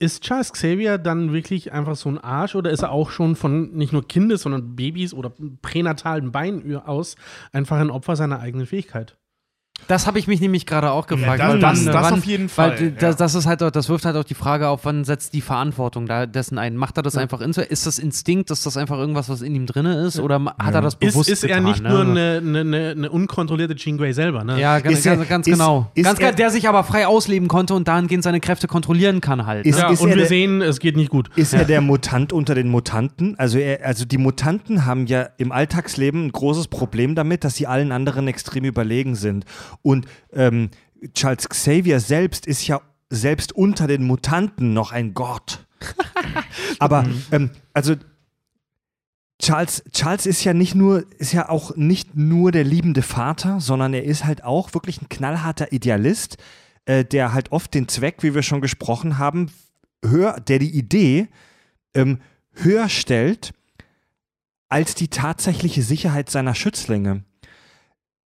[0.00, 3.70] Ist Charles Xavier dann wirklich einfach so ein Arsch oder ist er auch schon von
[3.72, 7.14] nicht nur Kindes, sondern Babys oder pränatalen Beinen aus
[7.52, 9.16] einfach ein Opfer seiner eigenen Fähigkeit?
[9.86, 11.40] Das habe ich mich nämlich gerade auch gefragt.
[11.40, 12.90] Ja, weil das- wann- das wann- auf jeden Fall, Weil ja.
[12.98, 16.06] das, das ist halt, das wirft halt auch die Frage auf, wann setzt die Verantwortung
[16.06, 16.76] da dessen ein?
[16.76, 17.50] Macht er das einfach in?
[17.50, 18.50] Ist das Instinkt?
[18.50, 20.18] Ist das einfach irgendwas, was in ihm drin ist?
[20.20, 21.88] Oder hat er das Ist, bewusst ist er getan, nicht ne?
[21.90, 24.42] nur eine, eine, eine, unkontrollierte Jean Grey selber?
[24.42, 24.58] Ne?
[24.58, 25.90] Ja, ganz, Ist er- ganz, ganz ist- genau.
[25.94, 29.44] ist ganz er- der sich aber frei ausleben konnte und dahingehend seine Kräfte kontrollieren kann
[29.44, 29.66] halt.
[29.66, 29.82] Ist- ne?
[29.82, 31.28] Ja, ist und er wir der- sehen, es geht nicht gut.
[31.36, 33.34] Ist er der Mutant unter den Mutanten?
[33.38, 37.66] Also, er, also die Mutanten haben ja im Alltagsleben ein großes Problem damit, dass sie
[37.66, 39.44] allen anderen extrem überlegen sind.
[39.82, 40.70] Und ähm,
[41.14, 45.66] Charles Xavier selbst ist ja selbst unter den Mutanten noch ein Gott.
[46.78, 47.94] Aber ähm, also
[49.40, 53.92] Charles, Charles ist ja nicht nur, ist ja auch nicht nur der liebende Vater, sondern
[53.92, 56.38] er ist halt auch wirklich ein knallharter Idealist,
[56.86, 59.50] äh, der halt oft den Zweck, wie wir schon gesprochen haben,
[60.04, 61.28] höher, der die Idee
[61.94, 62.20] ähm,
[62.52, 63.52] höher stellt
[64.68, 67.24] als die tatsächliche Sicherheit seiner Schützlinge.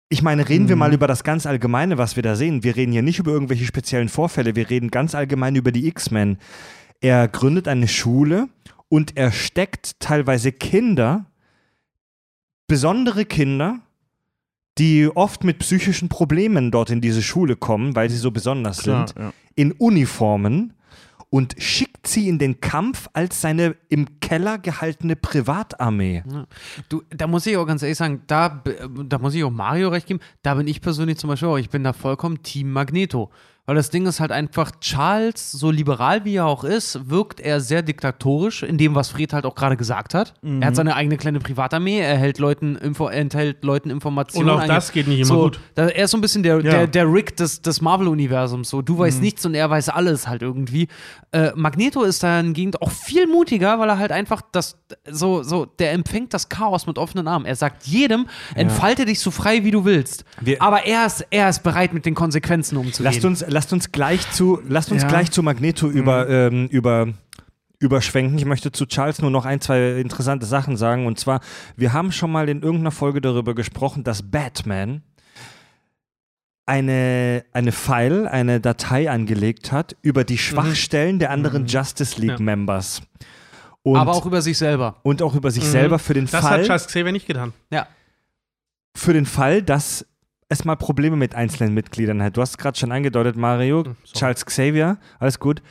[0.09, 2.63] Ich meine, reden wir mal über das ganz Allgemeine, was wir da sehen.
[2.63, 6.39] Wir reden hier nicht über irgendwelche speziellen Vorfälle, wir reden ganz allgemein über die X-Men.
[7.01, 8.49] Er gründet eine Schule
[8.89, 11.27] und er steckt teilweise Kinder,
[12.67, 13.81] besondere Kinder,
[14.79, 19.09] die oft mit psychischen Problemen dort in diese Schule kommen, weil sie so besonders Klar,
[19.09, 19.33] sind, ja.
[19.55, 20.75] in Uniformen
[21.35, 26.23] und schickt sie in den Kampf als seine im Keller gehaltene Privatarmee.
[26.89, 28.77] Du, da muss ich auch ganz ehrlich sagen, da, b-
[29.09, 30.21] da muss ich auch Mario recht geben.
[30.45, 33.33] Da bin ich persönlich zum Beispiel auch, ich bin da vollkommen Team Magneto.
[33.67, 37.61] Weil das Ding ist halt einfach, Charles, so liberal wie er auch ist, wirkt er
[37.61, 40.35] sehr diktatorisch in dem, was Fred halt auch gerade gesagt hat.
[40.43, 44.51] Er hat seine eigene kleine Privatarmee, er hält Leuten, Info, er enthält Leuten Informationen.
[44.51, 45.61] Und auch das geht nicht immer so, gut.
[45.77, 46.71] Er ist so ein bisschen der, Ja.
[46.73, 48.69] der, der Rick des, des Marvel-Universums.
[48.69, 50.89] So, du weißt nichts und er weiß alles halt irgendwie.
[51.33, 54.77] Äh, Magneto ist da hingegen auch viel mutiger, weil er halt einfach das,
[55.11, 57.47] so, so, der empfängt das Chaos mit offenen Armen.
[57.47, 60.27] Er sagt jedem, entfalte dich so frei, wie du willst.
[60.43, 63.05] Wir- Aber er ist, er ist bereit, mit den Konsequenzen umzugehen.
[63.13, 65.09] Lasst uns, lasst uns gleich zu, lasst uns Ja.
[65.09, 67.09] gleich zu Magneto über, ähm, über
[67.79, 68.37] überschwenken.
[68.39, 71.07] Ich möchte zu Charles nur noch ein, zwei interessante Sachen sagen.
[71.07, 71.41] Und zwar,
[71.77, 75.03] wir haben schon mal in irgendeiner Folge darüber gesprochen, dass Batman
[76.67, 82.45] eine, eine File, eine Datei angelegt hat über die Schwachstellen der anderen Justice League Ja.
[84.01, 84.97] Aber auch über sich selber.
[85.03, 85.69] und auch über sich Mhm.
[85.69, 87.53] selber für den Das Fall hat Charles Xavier nicht getan.
[87.71, 87.87] Ja.
[88.97, 90.07] für den Fall, dass
[90.49, 92.37] es mal Probleme mit einzelnen Mitgliedern hat.
[92.37, 93.85] Du hast es gerade schon angedeutet, Mario.
[93.85, 94.19] Hm, sorry.
[94.19, 95.63] Charles Xavier, alles gut,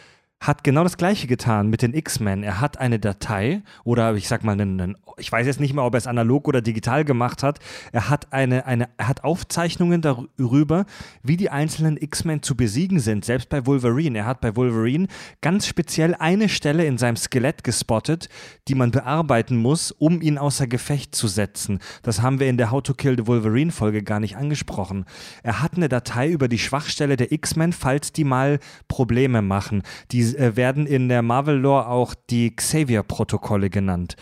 [0.43, 2.43] hat genau das Gleiche getan mit den X-Men.
[2.43, 5.93] Er hat eine Datei oder ich sag mal, einen, ich weiß jetzt nicht mehr, ob
[5.93, 7.59] er es analog oder digital gemacht hat.
[7.93, 10.85] Er hat eine, eine, er hat Aufzeichnungen darüber,
[11.23, 13.23] wie die einzelnen X-Men zu besiegen sind.
[13.23, 14.19] Selbst bei Wolverine.
[14.19, 15.07] Er hat bei Wolverine
[15.41, 18.27] ganz speziell eine Stelle in seinem Skelett gespottet,
[18.67, 21.79] die man bearbeiten muss, um ihn außer Gefecht zu setzen.
[22.01, 25.05] Das haben wir in der How to Kill the Wolverine Folge gar nicht angesprochen.
[25.41, 29.83] Er hat eine Datei über die Schwachstelle der X-Men, falls die mal Probleme machen.
[30.11, 34.15] Die äh, werden in der Marvel-Lore auch die Xavier-Protokolle genannt.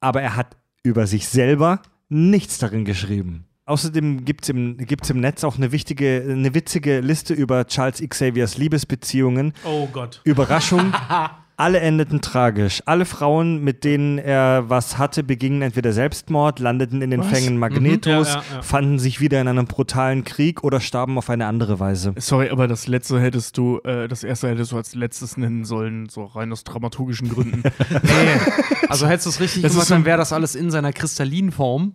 [0.00, 3.46] Aber er hat über sich selber nichts darin geschrieben.
[3.66, 8.02] Außerdem gibt es im, gibt's im Netz auch eine wichtige, eine witzige Liste über Charles
[8.08, 9.52] Xaviers Liebesbeziehungen.
[9.64, 10.22] Oh Gott.
[10.24, 10.94] Überraschung.
[11.60, 12.82] Alle endeten tragisch.
[12.86, 18.28] Alle Frauen, mit denen er was hatte, begingen entweder Selbstmord, landeten in den Fängen Magnetos,
[18.28, 18.62] Ja, ja, ja.
[18.62, 22.14] fanden sich wieder in einem brutalen Krieg oder starben auf eine andere Weise.
[22.16, 26.08] Sorry, aber das letzte hättest du, äh, das erste hättest du als letztes nennen sollen,
[26.08, 27.64] so rein aus dramaturgischen Gründen.
[28.88, 31.92] Also hättest du es richtig Das gemacht, dann wäre das alles in seiner kristallinen Form.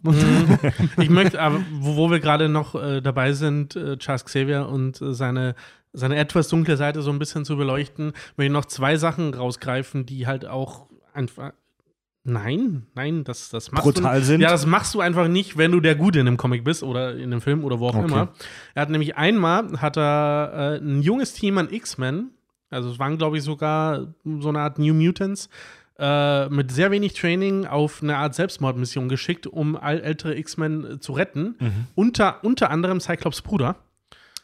[1.00, 5.02] Ich möchte, aber wo, wo wir gerade noch äh, dabei sind, äh, Charles Xavier und
[5.02, 5.56] äh, seine,
[5.94, 10.06] seine etwas dunkle Seite so ein bisschen zu beleuchten, möchte ich noch zwei Sachen rausgreifen,
[10.06, 11.54] die halt auch einfach.
[12.26, 14.42] Nein, nein, das, das machst Brutal du sind?
[14.42, 17.16] Ja, das machst du einfach nicht, wenn du der Gute in einem Comic bist oder
[17.16, 18.06] in einem Film oder wo auch Okay.
[18.06, 18.34] immer.
[18.76, 22.30] Er hat nämlich einmal hat er äh, ein junges Team an X-Men,
[22.70, 25.50] also es waren glaube ich sogar so eine Art New Mutants,
[26.00, 31.12] äh, mit sehr wenig Training auf eine Art Selbstmordmission geschickt, um all ältere X-Men zu
[31.12, 31.56] retten.
[31.94, 33.76] Unter, unter anderem Cyclops Bruder.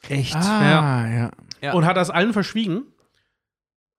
[0.08, 0.36] Echt?
[0.36, 1.32] ah, ja.
[1.62, 1.74] Ja.
[1.74, 2.84] Und hat das allen verschwiegen.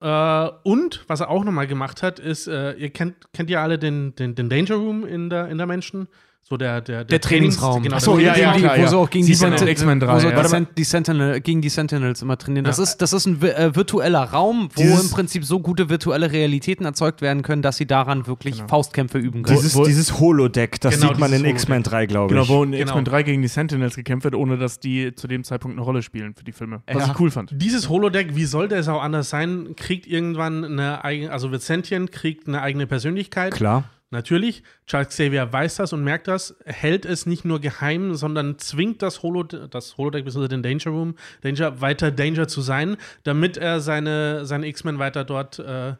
[0.00, 3.78] Äh, und was er auch nochmal gemacht hat, ist, äh, ihr kennt, kennt ihr alle
[3.78, 6.08] den, den, den Danger Room in der, in der Menschen?
[6.42, 7.80] So der, der, Der Trainingsraum.
[7.84, 10.00] Genau, der ja, ja, die, klar, wo sie auch gegen die, man in Senti- X-Men
[10.00, 10.42] 3, wo sie ja.
[10.42, 12.64] die, Sen die Sentinel, gegen die Sentinels immer trainieren.
[12.64, 16.32] Das, ist, das ist ein äh, virtueller Raum, wo Dieses- im Prinzip so gute virtuelle
[16.32, 18.66] Realitäten erzeugt werden können, dass sie daran wirklich Genau.
[18.66, 19.58] Faustkämpfe üben können.
[19.58, 22.48] Dieses, wo- dieses Holodeck, das Genau, sieht man in X-Men 3, glaube Genau, ich.
[22.48, 22.82] wo in Genau.
[22.82, 26.02] X-Men 3 gegen die Sentinels gekämpft wird, ohne dass die zu dem Zeitpunkt eine Rolle
[26.02, 26.82] spielen für die Filme.
[26.92, 27.12] Was Ja.
[27.12, 27.50] ich cool fand.
[27.54, 32.10] Dieses Holodeck, wie sollte es auch anders sein, kriegt irgendwann eine eigene, also wird sentient,
[32.10, 33.54] kriegt eine eigene Persönlichkeit.
[33.54, 33.84] Klar.
[34.12, 39.02] Natürlich, Charles Xavier weiß das und merkt das, hält es nicht nur geheim, sondern zwingt
[39.02, 40.48] das, Holo das Holodeck bzw.
[40.48, 45.60] den Danger Room, Danger, weiter Danger zu sein, damit er seine, seine X-Men weiter dort
[45.60, 45.94] äh,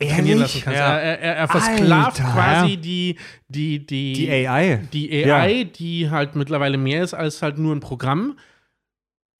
[0.00, 0.72] trainieren lassen kann.
[0.72, 0.98] Ja.
[0.98, 2.32] Er, er, er versklavt Alter.
[2.32, 4.80] quasi die, die, die, Die AI.
[4.92, 8.38] die AI, die halt mittlerweile mehr ist als halt nur ein Programm,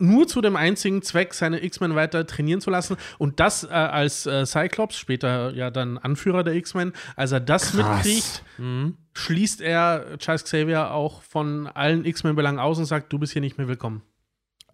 [0.02, 2.96] nur zu dem einzigen Zweck, seine X-Men weiter trainieren zu lassen.
[3.18, 7.72] Und das äh, als äh, Cyclops, später ja dann Anführer der X-Men, als er das
[7.72, 8.04] Krass.
[8.04, 8.96] mitkriegt, Mhm.
[9.14, 13.58] schließt er Charles Xavier auch von allen X-Men-Belangen aus und sagt, du bist hier nicht
[13.58, 14.02] mehr willkommen.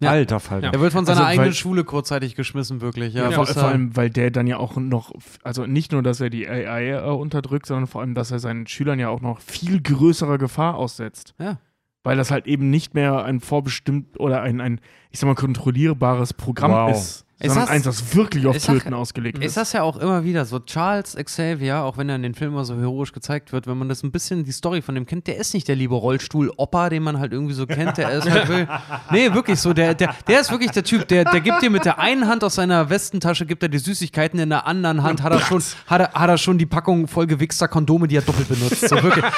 [0.01, 0.11] Ja.
[0.11, 0.71] Alter Falter.
[0.71, 3.13] Er wird von seiner Also, eigenen weil- Schule kurzzeitig geschmissen, wirklich.
[3.13, 5.11] Ja, Ja, vor, vor allem, weil der dann ja auch noch,
[5.43, 8.65] also nicht nur, dass er die AI äh, unterdrückt, sondern vor allem, dass er seinen
[8.65, 11.33] Schülern ja auch noch viel größerer Gefahr aussetzt.
[11.37, 11.59] Ja.
[12.03, 14.79] Weil das halt eben nicht mehr ein vorbestimmt oder ein, ein
[15.11, 16.91] ich sag mal, kontrollierbares Programm Wow.
[16.91, 19.57] ist, Ist sondern das- eins, das wirklich auf Töten ausgelegt Ist ist.
[19.57, 20.59] das ja auch immer wieder so.
[20.59, 23.89] Charles Xavier, auch wenn er in den Filmen immer so heroisch gezeigt wird, wenn man
[23.89, 27.03] das ein bisschen die Story von dem kennt, der ist nicht der liebe Rollstuhl-Opa, den
[27.03, 27.97] man halt irgendwie so kennt.
[27.97, 28.67] Der ist halt wirklich,
[29.11, 29.73] nee, wirklich so.
[29.73, 32.45] Der, der, der ist wirklich der Typ, der, der gibt dir mit der einen Hand
[32.45, 35.99] aus seiner Westentasche, gibt er die Süßigkeiten, in der anderen Hand hat er schon, hat
[35.99, 38.87] er, hat er schon die Packung voll gewichster Kondome, die er doppelt benutzt.
[38.87, 39.25] So wirklich.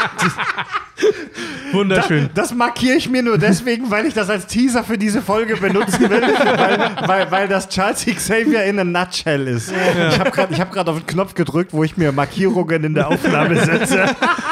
[1.72, 2.30] Wunderschön.
[2.34, 5.58] Das, das markiere ich mir nur deswegen, weil ich das als Teaser für diese Folge
[5.58, 6.22] benutzen will,
[6.58, 9.72] weil, weil, weil das Charles Xavier in a nutshell ist.
[9.72, 13.64] Ich habe gerade hab auf den Knopf gedrückt, wo ich mir Markierungen in der Aufnahme
[13.64, 14.06] setze.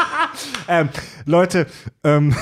[0.68, 0.90] ähm,
[1.26, 1.68] Leute,
[2.03, 2.36] ähm,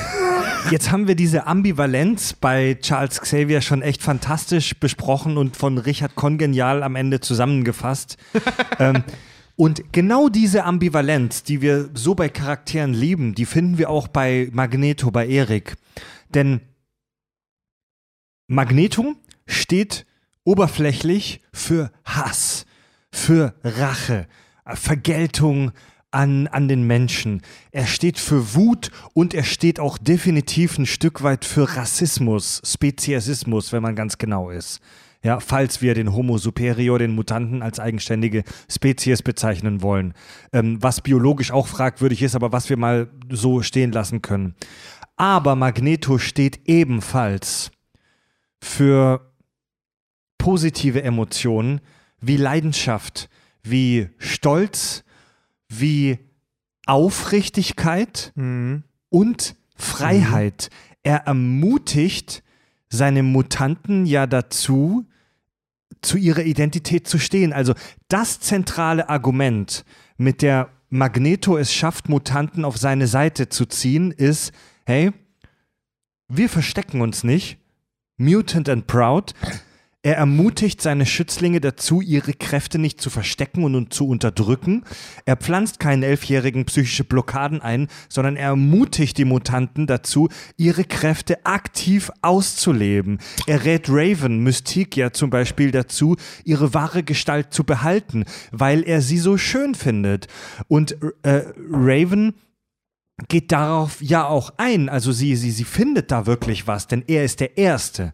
[0.70, 6.16] jetzt haben wir diese Ambivalenz bei Charles Xavier schon echt fantastisch besprochen und von Richard
[6.16, 8.18] Kongenial am Ende zusammengefasst.
[8.80, 9.04] ähm,
[9.58, 14.50] und genau diese Ambivalenz, die wir so bei Charakteren lieben, die finden wir auch bei
[14.54, 15.76] Magneto, bei Erik.
[16.30, 16.62] Denn
[18.46, 19.16] Magneto
[19.48, 20.06] steht
[20.44, 22.68] oberflächlich für Hass,
[23.12, 24.28] für Rache,
[24.64, 25.72] äh, Vergeltung
[26.12, 27.42] an, an den Menschen.
[27.72, 33.74] Er steht für Wut und er steht auch definitiv ein Stück weit für Rassismus, Speziesismus,
[33.74, 34.82] wenn man ganz genau ist.
[35.28, 40.14] Ja, falls wir den Homo superior, den Mutanten, als eigenständige Spezies bezeichnen wollen.
[40.54, 44.56] Ähm, was biologisch auch fragwürdig ist, aber was wir mal so stehen lassen können.
[45.18, 47.72] Aber Magneto steht ebenfalls
[48.62, 49.34] für
[50.38, 51.82] positive Emotionen
[52.22, 53.28] wie Leidenschaft,
[53.64, 55.04] wie Stolz,
[55.68, 56.20] wie
[56.86, 58.32] Aufrichtigkeit
[59.10, 60.70] und Freiheit.
[61.04, 62.44] Er ermutigt
[62.88, 65.06] seine Mutanten ja dazu,
[66.02, 67.54] zu ihrer Identität zu stehen.
[67.54, 67.74] Also
[68.08, 69.86] das zentrale Argument,
[70.18, 74.52] mit der Magneto es schafft, Mutanten auf seine Seite zu ziehen, ist,
[74.86, 75.12] hey,
[76.30, 77.58] wir verstecken uns nicht.
[78.18, 79.34] Mutant and Proud.
[80.08, 84.86] Er ermutigt seine Schützlinge dazu, ihre Kräfte nicht zu verstecken und, zu unterdrücken.
[85.26, 91.46] Er pflanzt keinen Elfjährigen psychische Blockaden ein, sondern er ermutigt die Mutanten dazu, ihre Kräfte
[91.46, 93.20] aktiv auszuleben.
[93.48, 99.02] Er rät Raven, Mystique ja zum Beispiel dazu, ihre wahre Gestalt zu behalten, weil er
[99.02, 100.30] sie so schön findet.
[100.70, 102.34] Und äh, Raven
[103.28, 104.88] geht darauf ja auch ein.
[104.88, 108.14] Also sie, sie, sie findet da wirklich was, denn er ist der Erste.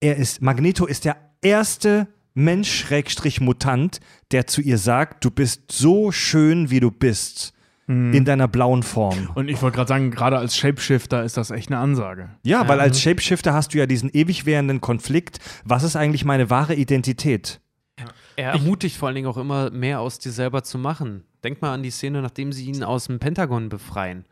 [0.00, 6.70] Er ist, Magneto ist der erste Mensch-Mutant, der zu ihr sagt, du bist so schön,
[6.70, 7.52] wie du bist.
[7.90, 9.30] In deiner blauen Form.
[9.34, 12.28] Und ich wollte gerade sagen, gerade als Shapeshifter ist das echt eine Ansage.
[12.42, 15.38] Ja, weil als Shapeshifter hast du ja diesen ewig währenden Konflikt.
[15.64, 17.62] Was ist eigentlich meine wahre Identität?
[18.36, 21.24] Er ermutigt vor allen Dingen auch immer mehr aus dir selber zu machen.
[21.42, 24.26] Denk mal an die Szene, nachdem sie ihn aus dem Pentagon befreien.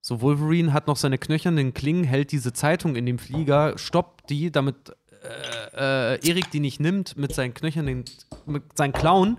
[0.00, 4.50] So, Wolverine hat noch seine knöchernen Klingen, hält diese Zeitung in dem Flieger, stoppt die,
[4.50, 4.76] damit
[5.74, 8.04] äh, äh, Erik die nicht nimmt mit seinen knöchernen,
[8.46, 9.38] mit seinen Klauen.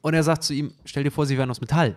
[0.00, 1.96] Und er sagt zu ihm: Stell dir vor, sie wären aus Metall.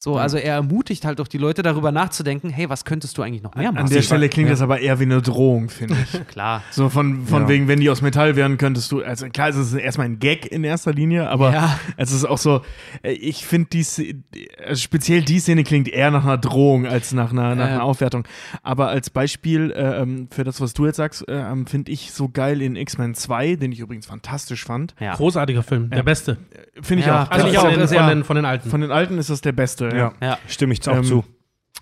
[0.00, 3.42] So, also er ermutigt halt auch die Leute darüber nachzudenken: Hey, was könntest du eigentlich
[3.42, 3.86] noch mehr machen?
[3.86, 6.26] An der Stelle klingt das aber eher wie eine Drohung, finde ich.
[6.28, 6.62] Klar.
[6.70, 7.48] So von, von Ja.
[7.48, 10.46] wegen, wenn die aus Metall wären, könntest du, also klar, es ist erstmal ein Gag
[10.52, 11.80] in erster Linie, aber Ja.
[11.96, 12.60] es ist auch so,
[13.02, 14.22] äh, ich finde die,
[14.64, 17.72] also speziell die Szene klingt eher nach einer Drohung als nach einer, nach Ja.
[17.74, 18.22] einer Aufwertung.
[18.62, 22.12] Aber als Beispiel äh, ähm, für das, was du jetzt sagst, äh, ähm, finde ich
[22.12, 24.94] so geil in X-Men 2, den ich übrigens fantastisch fand.
[25.00, 25.16] Ja.
[25.16, 26.36] Großartiger Film, der beste.
[26.80, 27.30] Finde ich Ja, auch.
[27.32, 28.70] Also Also ich von, auch, den, ist von, ja- den, von den alten.
[28.70, 29.87] Von den alten ist das der beste.
[29.96, 30.12] Ja.
[30.20, 30.38] Ja.
[30.46, 31.24] Stimme ich auch Ähm, zu.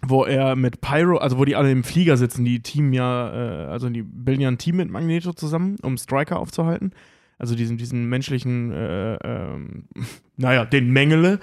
[0.06, 3.66] wo er mit Pyro, also wo die alle im Flieger sitzen, die Team ja, äh,
[3.66, 6.92] also die bilden ja ein Team mit Magneto zusammen, um Striker aufzuhalten.
[7.38, 9.84] Also diesen, diesen menschlichen, äh, ähm,
[10.36, 11.38] naja, den Mengele äh,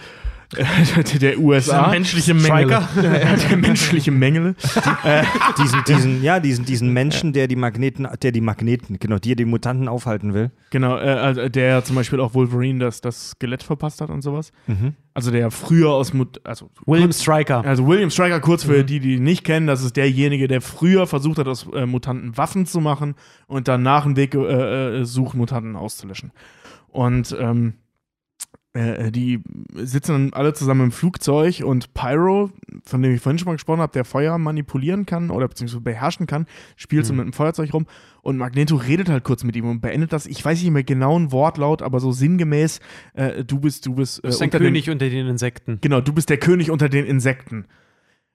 [1.21, 1.89] der USA.
[1.89, 2.37] Menschliche.
[2.39, 2.87] Striker.
[2.95, 4.55] der menschliche Mengele.
[5.57, 9.45] diesen, diesen, ja, diesen, diesen Menschen, der die Magneten, der die Magneten, genau, die die
[9.45, 10.51] Mutanten aufhalten will.
[10.69, 14.51] Genau, äh, also der zum Beispiel auch Wolverine das, das Skelett verpasst hat und sowas.
[14.67, 14.93] Mhm.
[15.13, 17.63] Also der früher aus, Mut also William Stryker.
[17.63, 21.05] Also William Stryker, kurz für die, die ihn nicht kennen, das ist derjenige, der früher
[21.05, 23.15] versucht hat, aus äh, Mutanten Waffen zu machen
[23.47, 26.31] und danach einen Weg äh, äh, sucht, Mutanten auszulöschen.
[26.89, 27.73] Und ähm,
[28.73, 29.39] äh, die
[29.75, 32.51] sitzen dann alle zusammen im Flugzeug und Pyro,
[32.85, 36.25] von dem ich vorhin schon mal gesprochen habe, der Feuer manipulieren kann oder beziehungsweise beherrschen
[36.27, 37.85] kann, spielt so mit dem Feuerzeug rum
[38.23, 41.15] und Magneto redet halt kurz mit ihm und beendet das, ich weiß nicht mehr genau
[41.15, 42.79] einen Wortlaut, aber so sinngemäß,
[43.13, 45.77] äh, du bist, du bist, äh, Du bist ein unter den- König unter den Insekten.
[45.81, 47.65] Genau, du bist der König unter den Insekten.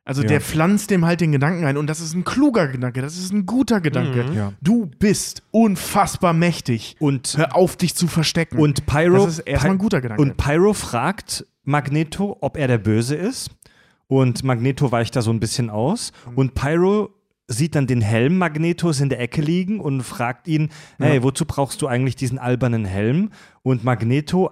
[0.08, 0.28] Also Ja.
[0.28, 3.30] der pflanzt dem halt den Gedanken ein und das ist ein kluger Gedanke, das ist
[3.30, 4.24] ein guter Gedanke.
[4.34, 4.54] Ja.
[4.62, 6.96] Du bist unfassbar mächtig.
[6.98, 8.58] Und, Hör auf, dich zu verstecken.
[8.58, 9.26] und Pyro.
[9.26, 10.22] das ist erstmal ein guter Gedanke.
[10.22, 13.50] Und Pyro fragt Magneto, ob er der Böse ist.
[14.06, 16.12] Und Magneto weicht da so ein bisschen aus.
[16.34, 17.10] Und Pyro
[17.46, 21.82] sieht dann den Helm Magnetos in der Ecke liegen und fragt ihn, hey, wozu brauchst
[21.82, 23.28] du eigentlich diesen albernen Helm?
[23.62, 24.50] Und Magneto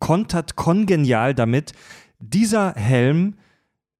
[0.00, 1.72] kontert kongenial damit,
[2.18, 3.36] dieser Helm,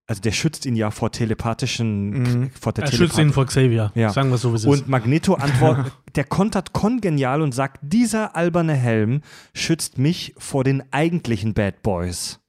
[0.06, 3.90] also der schützt ihn ja vor telepathischen, vor der er schützt ihn vor Xavier.
[3.94, 4.10] Ja.
[4.10, 4.68] Sagen wir so, wie es ist.
[4.68, 10.84] und Magneto antwortet, der kontert kongenial und sagt, dieser alberne Helm schützt mich vor den
[10.92, 12.40] eigentlichen Bad Boys.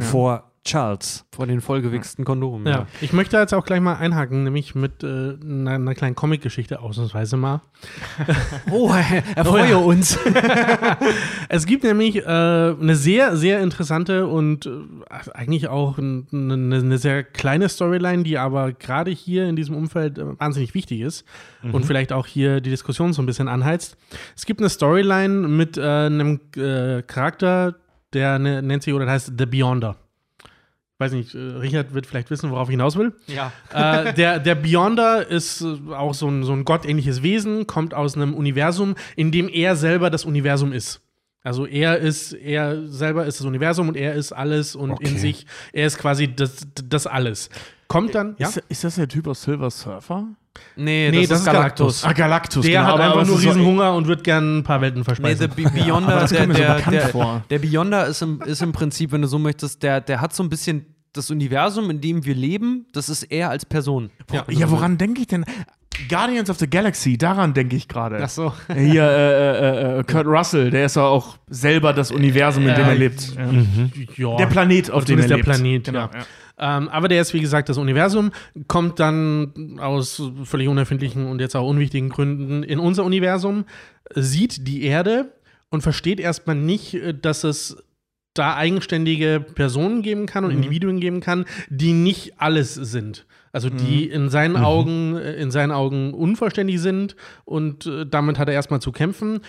[0.00, 1.24] Vor Charles.
[1.34, 2.66] Vor den vollgewichsten Kondomen.
[2.66, 2.86] Ja.
[3.00, 5.06] Ich möchte jetzt auch gleich mal einhaken, nämlich mit äh,
[5.42, 7.62] einer, einer kleinen Comic-Geschichte ausnahmsweise mal.
[8.70, 8.92] Oh,
[9.34, 10.18] erfreue uns.
[11.48, 14.70] Es gibt nämlich äh, eine sehr, sehr interessante und äh,
[15.34, 20.38] eigentlich auch n- eine, sehr kleine Storyline, die aber gerade hier in diesem Umfeld äh,
[20.38, 21.24] wahnsinnig wichtig ist
[21.72, 23.96] und vielleicht auch hier die Diskussion so ein bisschen anheizt.
[24.36, 27.76] Es gibt eine Storyline mit äh, einem äh, Charakter,
[28.12, 29.96] der ne, nennt sich oder heißt The Beyonder.
[30.98, 33.12] Ich weiß nicht, äh, Richard wird vielleicht wissen, worauf ich hinaus will.
[33.28, 33.52] ja.
[33.72, 38.16] äh, der, der Beyonder ist äh, auch so ein, so ein gottähnliches Wesen, kommt aus
[38.16, 41.00] einem Universum, in dem er selber das Universum ist.
[41.44, 45.18] Also er ist, er selber ist das Universum und er ist alles und in Okay.
[45.18, 47.48] sich, er ist quasi das, das alles.
[47.86, 48.48] Kommt dann, ja?
[48.48, 50.26] Ist, ist das der Typ aus Silver Surfer?
[50.76, 52.04] Nee, Nee, das, ist Galactus.
[52.04, 52.64] Ah, Galactus.
[52.64, 55.00] Der hat aber- einfach nur es ist so- Riesenhunger und wird gern ein paar Welten
[55.00, 55.50] Nee, verspeisen.
[55.56, 57.42] der Be- Beyonder, das der, kommt mir so der, der, vor.
[57.50, 60.42] der Beyonder ist im, ist im Prinzip, wenn du so möchtest, der, der hat so
[60.42, 64.10] ein bisschen das Universum, in dem wir leben, das ist er als Person.
[64.32, 64.44] Ja.
[64.50, 65.44] Ja, woran denke ich denn?
[66.08, 68.20] Guardians of the Galaxy, daran denke ich gerade.
[68.22, 68.52] Ach so.
[68.72, 72.84] Hier, äh, äh, äh, Kurt Russell, der ist ja auch selber das Universum, in dem
[72.84, 73.34] Äh, er lebt.
[73.34, 74.30] Ja.
[74.30, 74.36] ja.
[74.36, 75.48] Der Planet, auf dem er Zumindest der lebt.
[75.48, 75.98] Planet, genau.
[76.02, 76.10] ja.
[76.58, 78.32] Ähm, aber der ist, wie gesagt, das Universum,
[78.66, 83.64] kommt dann aus völlig unerfindlichen und jetzt auch unwichtigen Gründen in unser Universum,
[84.14, 85.32] sieht die Erde
[85.70, 87.82] und versteht erstmal nicht, äh, dass es
[88.34, 93.26] da eigenständige Personen geben kann und Individuen geben kann, die nicht alles sind.
[93.50, 98.48] Also die in seinen Augen, äh, in seinen Augen unvollständig sind und äh, damit hat
[98.48, 99.40] er erstmal zu kämpfen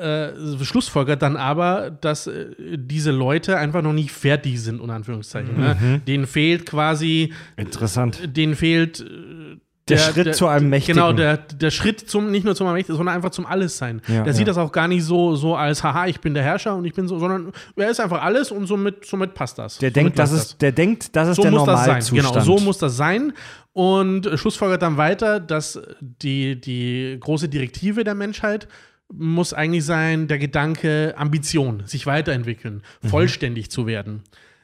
[0.00, 2.46] äh, schlussfolgert dann aber, dass äh,
[2.76, 5.58] diese Leute einfach noch nicht fertig sind, unter Anführungszeichen.
[5.58, 6.00] Ne?
[6.06, 8.36] Denen fehlt quasi, Interessant.
[8.36, 9.56] denen fehlt äh,
[9.88, 10.96] Der Schritt zu einem Mächtigen.
[10.96, 14.00] Genau, der, der Schritt zum, nicht nur zum Mächtigen, sondern einfach zum Allessein.
[14.08, 14.52] Ja, der sieht ja.
[14.52, 17.06] das auch gar nicht so, so als, haha, ich bin der Herrscher und ich bin
[17.06, 19.78] so, sondern er ist einfach alles und somit, somit passt das.
[19.78, 21.58] Der somit denkt, das ist, der denkt, das ist so der sein.
[21.66, 22.32] Normalzustand.
[22.32, 23.32] Genau, so muss das sein.
[23.72, 28.66] Und äh, schlussfolgert dann weiter, dass die, die große Direktive der Menschheit
[29.12, 34.22] muss eigentlich sein, der Gedanke Ambition, sich weiterentwickeln, vollständig zu werden.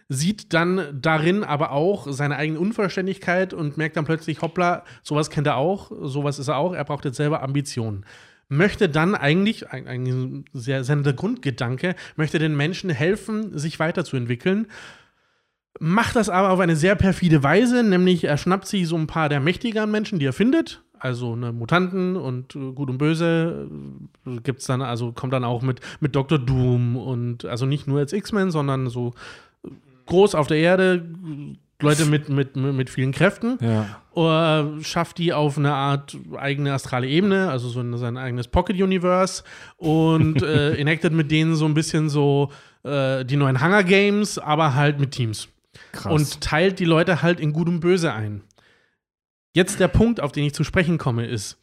[0.08, 5.48] Sieht dann darin aber auch seine eigene Unvollständigkeit und merkt dann plötzlich, hoppla, sowas kennt
[5.48, 8.04] er auch, sowas ist er auch, er braucht jetzt selber Ambitionen.
[8.48, 14.68] Möchte dann eigentlich, eigentlich ein sehr, sein Grundgedanke, möchte den Menschen helfen, sich weiterzuentwickeln
[15.80, 19.28] macht das aber auf eine sehr perfide Weise, nämlich er schnappt sich so ein paar
[19.28, 23.68] der mächtigeren Menschen, die er findet, also ne, Mutanten und äh, Gut und Böse
[24.26, 26.38] äh, gibt's dann, also kommt dann auch mit, mit Dr.
[26.38, 29.14] Doom und also nicht nur als X-Men, sondern so
[29.64, 29.68] äh,
[30.06, 31.04] groß auf der Erde,
[31.80, 34.60] Leute mit, mit, mit vielen Kräften Ja.
[34.62, 39.42] äh, schafft die auf eine Art eigene astrale Ebene, also so ein, sein eigenes Pocket-Universe
[39.76, 42.50] und äh, enactet mit denen so ein bisschen so
[42.82, 45.48] äh, die neuen Hunger Games, aber halt mit Teams.
[45.92, 46.12] Krass.
[46.12, 48.40] Und teilt die Leute halt in Gut und Böse ein.
[49.56, 51.56] Jetzt der Punkt, auf den ich zu sprechen komme, ist,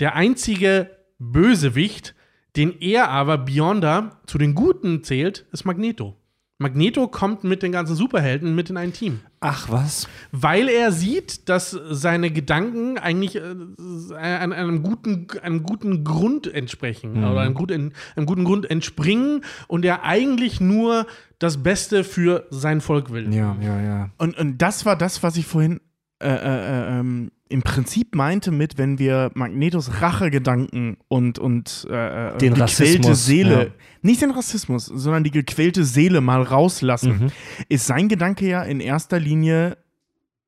[0.00, 2.16] der einzige Bösewicht,
[2.56, 6.16] den er aber Beyonder zu den Guten zählt, ist Magneto.
[6.58, 10.08] Magneto kommt mit den ganzen Superhelden mit in ein Team Ach was?
[10.32, 17.24] weil er sieht, dass seine Gedanken eigentlich äh, einem, einem, guten, einem guten Grund entsprechen
[17.24, 17.92] oder einem, gut, einem
[18.26, 21.06] guten Grund entspringen und er eigentlich nur
[21.38, 23.32] das Beste für sein Volk will.
[23.32, 24.10] Ja, ja, ja.
[24.18, 25.80] Und, und das war das, was ich vorhin
[26.22, 32.38] äh, äh, ähm, im Prinzip meinte mit, wenn wir Magnetos Rachegedanken und, und äh, äh,
[32.38, 33.70] Den gequälte Rassismus, Seele, ja.
[34.00, 37.26] nicht den Rassismus, sondern die gequälte Seele mal rauslassen, Mhm.
[37.68, 39.76] ist sein Gedanke ja in erster Linie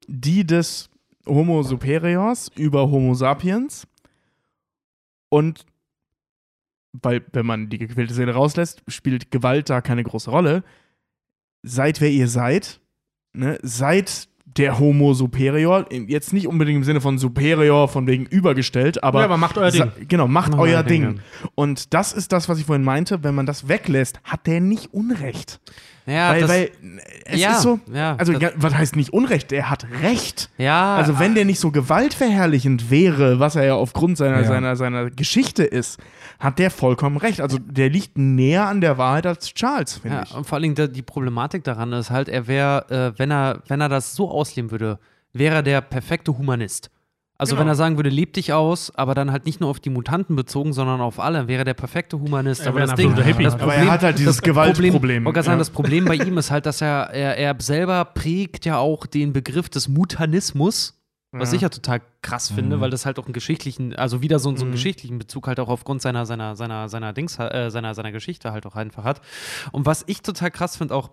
[0.06, 0.90] die des
[1.26, 3.86] Homo superiors über Homo sapiens.
[5.28, 5.66] Und
[6.92, 10.62] weil, wenn man die gequälte Seele rauslässt, spielt Gewalt da keine große Rolle.
[11.62, 12.80] Seid wer ihr seid,
[13.32, 13.58] ne?
[13.62, 19.20] seid der Homo superior, jetzt nicht unbedingt im Sinne von superior, von wegen übergestellt, aber,
[19.20, 19.90] Ja, aber macht euer Ding.
[20.08, 21.20] Genau, macht Macht euer euer Ding, Ding.
[21.54, 24.92] Und das ist das, was ich vorhin meinte, wenn man das weglässt, hat der nicht
[24.92, 25.60] Unrecht.
[26.06, 26.70] Ja, weil, das, weil
[27.24, 30.50] es ja, ist so, ja, also das- ja, was heißt nicht Unrecht, er hat Recht.
[30.58, 34.44] ja, Also wenn der nicht so gewaltverherrlichend wäre, was er ja aufgrund seiner, Ja.
[34.44, 35.98] seiner, seiner Geschichte ist,
[36.40, 37.40] hat der vollkommen recht.
[37.40, 40.34] Also der liegt näher an der Wahrheit als Charles, finde Ja, ich.
[40.34, 43.88] und vor allem die Problematik daran ist halt, er wäre, äh, wenn er, wenn er
[43.88, 44.98] das so ausleben würde,
[45.32, 46.90] wäre er der perfekte Humanist.
[47.36, 47.62] Also Genau.
[47.62, 50.36] wenn er sagen würde, leb dich aus, aber dann halt nicht nur auf die Mutanten
[50.36, 52.60] bezogen, sondern auf alle, wäre der perfekte Humanist.
[52.62, 55.24] Er aber wäre das Ding, das Aber er hat halt dieses das Gewaltproblem.
[55.24, 55.58] gerade sagen, Ja.
[55.58, 59.32] das Problem bei ihm ist halt, dass er, er, er selber prägt ja auch den
[59.32, 61.00] Begriff des Mutanismus,
[61.32, 61.56] was Ja.
[61.56, 64.62] ich ja total krass finde, weil das halt auch einen geschichtlichen, also wieder so, so
[64.62, 64.74] einen Mhm.
[64.74, 68.64] geschichtlichen Bezug halt auch aufgrund seiner, seiner, seiner, seiner Dings, äh, seiner, seiner Geschichte halt
[68.66, 69.20] auch einfach hat.
[69.72, 71.10] Und was ich total krass finde, auch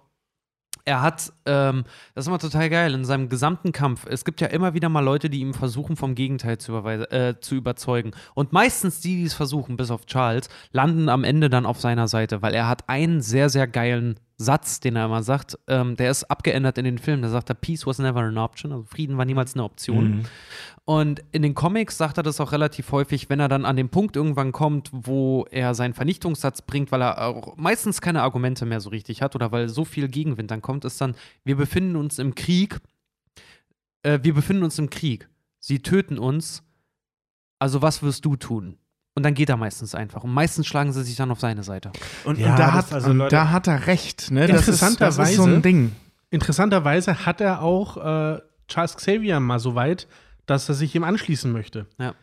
[0.86, 1.84] er hat, ähm,
[2.16, 5.02] das ist immer total geil, in seinem gesamten Kampf, es gibt ja immer wieder mal
[5.02, 8.12] Leute, die ihm versuchen, vom Gegenteil zu, äh, zu überzeugen.
[8.34, 12.08] Und meistens die, die es versuchen, bis auf Charles, landen am Ende dann auf seiner
[12.08, 16.12] Seite, weil er hat einen sehr, sehr geilen Satz, den er immer sagt, ähm, der
[16.12, 17.22] ist abgeändert in den Filmen.
[17.22, 20.26] Da sagt er, Peace was never an option, also Frieden war niemals eine Option.
[20.86, 23.90] Und in den Comics sagt er das auch relativ häufig, wenn er dann an den
[23.90, 28.82] Punkt irgendwann kommt, wo er seinen Vernichtungssatz bringt, weil er auch meistens keine Argumente mehr
[28.82, 32.20] so richtig hat oder weil so viel Gegenwind dann kommt, ist dann, wir befinden uns
[32.20, 32.80] im Krieg,
[34.04, 35.30] äh, wir befinden uns im Krieg.
[35.60, 36.64] Sie töten uns,
[37.60, 38.78] also was wirst du tun?
[39.14, 40.24] Und dann geht er meistens einfach.
[40.24, 41.92] Und meistens schlagen sie sich dann auf seine Seite.
[42.24, 44.32] Und, Ja, und da, das- hat, also und Leute- da hat er recht.
[44.32, 44.48] Ne?
[44.48, 45.92] Das ist, das ist so Interessanterweise- ein Ding.
[46.30, 50.08] Interessanterweise hat er auch äh, Charles Xavier mal so weit,
[50.46, 51.88] dass er sich ihm anschließen möchte.
[52.00, 52.14] Ja.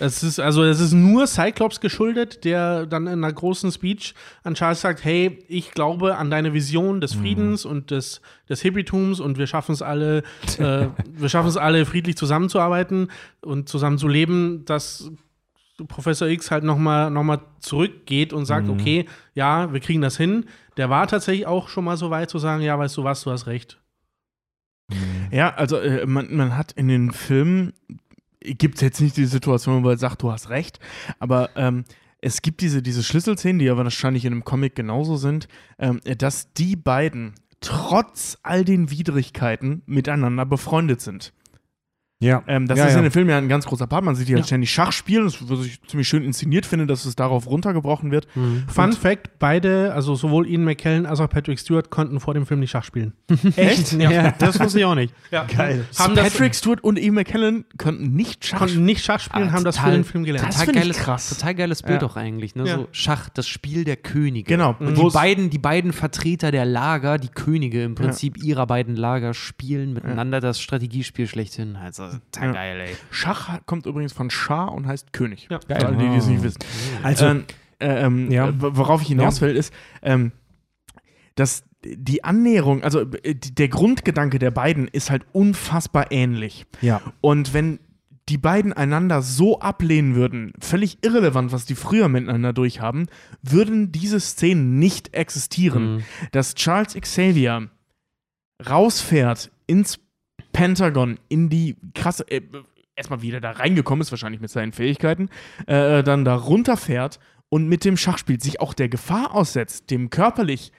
[0.00, 4.54] Es ist also es ist nur Cyclops geschuldet, der dann in einer großen Speech an
[4.54, 9.38] Charles sagt, hey, ich glaube an deine Vision des Friedens und des, des Hippietums und
[9.38, 10.24] wir schaffen es alle,
[10.58, 13.08] äh, wir schaffen es alle friedlich zusammenzuarbeiten
[13.40, 15.12] und zusammen zu leben, dass
[15.88, 20.46] Professor X halt nochmal noch mal zurückgeht und sagt, okay, ja, wir kriegen das hin.
[20.76, 23.30] Der war tatsächlich auch schon mal so weit zu sagen, ja, weißt du was, du
[23.30, 23.80] hast recht.
[25.30, 27.72] Ja, also äh, man, man hat in den Filmen,
[28.40, 30.78] gibt es jetzt nicht die Situation, wo er sagt, du hast recht,
[31.18, 31.84] aber ähm,
[32.20, 36.52] es gibt diese, diese Schlüsselszenen, die aber wahrscheinlich in einem Comic genauso sind, ähm, dass
[36.52, 41.32] die beiden trotz all den Widrigkeiten miteinander befreundet sind.
[42.20, 42.42] Ja.
[42.46, 42.98] Ähm, das Ja, ist ja.
[42.98, 44.04] in den Filmen ja ein ganz großer Part.
[44.04, 44.46] Man sieht die halt Ja.
[44.46, 48.28] ständig Schach spielen, was ich ziemlich schön inszeniert finde, dass es darauf runtergebrochen wird.
[48.68, 52.60] Fun Fact: Beide, also sowohl Ian McKellen als auch Patrick Stewart, konnten vor dem Film
[52.60, 53.12] nicht Schach spielen.
[53.56, 53.92] Echt?
[53.92, 55.12] Ja, das wusste ich auch nicht.
[55.30, 55.44] Ja.
[55.44, 55.84] Geil.
[55.98, 59.64] Haben Patrick Stewart und Ian McKellen konnten nicht Schach konnten nicht Schach spielen, Ah, haben
[59.64, 60.48] das für den Film gelernt.
[60.48, 61.28] Das Total geiles, krass.
[61.30, 62.08] total geiles Bild Ja.
[62.08, 62.54] auch eigentlich.
[62.54, 62.66] Ne?
[62.66, 62.76] Ja.
[62.76, 64.48] So Schach, das Spiel der Könige.
[64.48, 64.76] Genau.
[64.78, 68.96] Und Wo die beiden, die beiden Vertreter der Lager, die Könige im Prinzip ihrer beiden
[68.96, 71.76] Lager, spielen miteinander das Strategiespiel schlechthin.
[71.76, 72.52] Also total Ja.
[72.52, 72.96] geil, ey.
[73.10, 75.48] Schach kommt übrigens von Schah und heißt König.
[75.50, 75.60] Ja.
[75.66, 76.58] Für alle, die die es nicht wissen.
[77.02, 77.44] Also, Ähm,
[77.80, 78.48] äh, ähm, Ja.
[78.48, 80.32] äh, worauf ich hinaus will, ist, ähm,
[81.34, 86.66] dass die Annäherung, also äh, der Grundgedanke der beiden ist halt unfassbar ähnlich.
[86.80, 87.00] ja.
[87.20, 87.78] Und wenn
[88.30, 93.06] die beiden einander so ablehnen würden, völlig irrelevant, was die früher miteinander durchhaben,
[93.42, 95.96] würden diese Szenen nicht existieren.
[95.96, 96.02] Mhm.
[96.32, 97.68] Dass Charles Xavier
[98.66, 99.98] rausfährt ins
[100.54, 102.40] Pentagon, in die krasse, äh,
[102.96, 105.28] erstmal wieder da reingekommen ist, wahrscheinlich mit seinen Fähigkeiten,
[105.66, 107.18] äh, dann da runterfährt
[107.50, 110.72] und mit dem Schach spielt, sich auch der Gefahr aussetzt, dem körperlich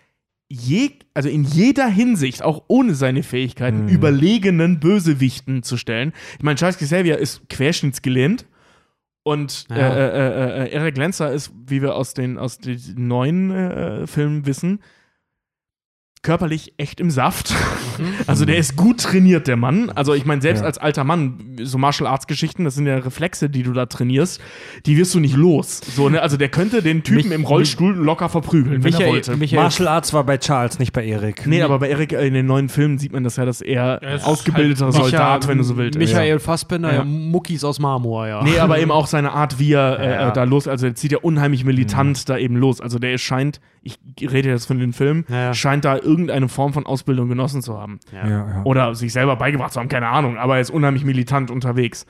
[0.50, 3.90] je, also in jeder Hinsicht, auch ohne seine Fähigkeiten, Mhm.
[3.90, 6.14] überlegenen Bösewichten zu stellen.
[6.38, 8.45] Ich meine, Charles Xavier ist querschnittsgelähmt
[9.24, 9.76] und Ja.
[9.76, 14.45] äh, äh, äh, Eric Lenzer ist, wie wir aus den, aus den neuen äh, Filmen
[14.45, 14.80] wissen,
[16.26, 17.54] körperlich echt im Saft.
[18.28, 19.90] Also der ist gut trainiert, der Mann.
[19.90, 20.66] Also ich meine, selbst Ja.
[20.66, 24.42] als alter Mann, so Martial Arts Geschichten, das sind ja Reflexe, die du da trainierst,
[24.86, 25.80] die wirst du nicht los.
[25.95, 26.22] So, ne?
[26.22, 29.38] Also der könnte den Typen Mich- im Rollstuhl locker verprügeln, wenn er Michael, wollte.
[29.38, 31.48] Michael, Martial Arts war bei Charles, nicht bei Erik.
[31.48, 34.02] Nee, aber bei Eric äh, in den neuen Filmen sieht man das ja, dass er
[34.02, 35.98] Er ist ausgebildeter halt- Soldat, Micha- wenn du so willst.
[35.98, 36.98] Michael Fassbender, Ja.
[36.98, 37.04] ja.
[37.06, 38.44] Muckis aus Marmor, ja.
[38.44, 40.32] Nee, aber eben auch seine Art, wie er äh, Ja.
[40.32, 42.82] da los, also er zieht ja unheimlich militant da eben los.
[42.82, 45.54] Also der scheint, ich rede jetzt von den Filmen, Ja, ja.
[45.54, 48.00] scheint da irgendeine Form von Ausbildung genossen zu haben.
[48.14, 48.61] Ja, ja.
[48.64, 52.06] Oder sich selber beigebracht zu haben, keine Ahnung, aber er ist unheimlich militant unterwegs.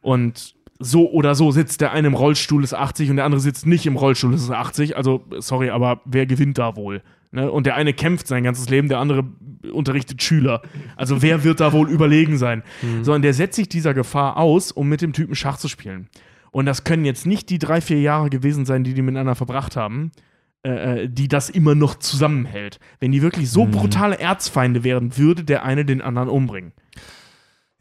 [0.00, 3.66] Und so oder so sitzt der eine im Rollstuhl, ist 80 und der andere sitzt
[3.66, 4.96] nicht im Rollstuhl, ist 80.
[4.96, 7.02] Also, sorry, aber wer gewinnt da wohl?
[7.30, 7.50] Ne?
[7.50, 9.24] Und der eine kämpft sein ganzes Leben, der andere
[9.72, 10.62] unterrichtet Schüler.
[10.96, 12.64] Also, wer wird da wohl überlegen sein?
[13.02, 16.08] So, und der setzt sich dieser Gefahr aus, um mit dem Typen Schach zu spielen.
[16.50, 19.76] Und das können jetzt nicht die drei, vier Jahre gewesen sein, die die miteinander verbracht
[19.76, 20.12] haben,
[20.64, 22.80] äh, äh, die das immer noch zusammenhält.
[23.00, 26.72] Wenn die wirklich so brutale Erzfeinde wären, würde der eine den anderen umbringen.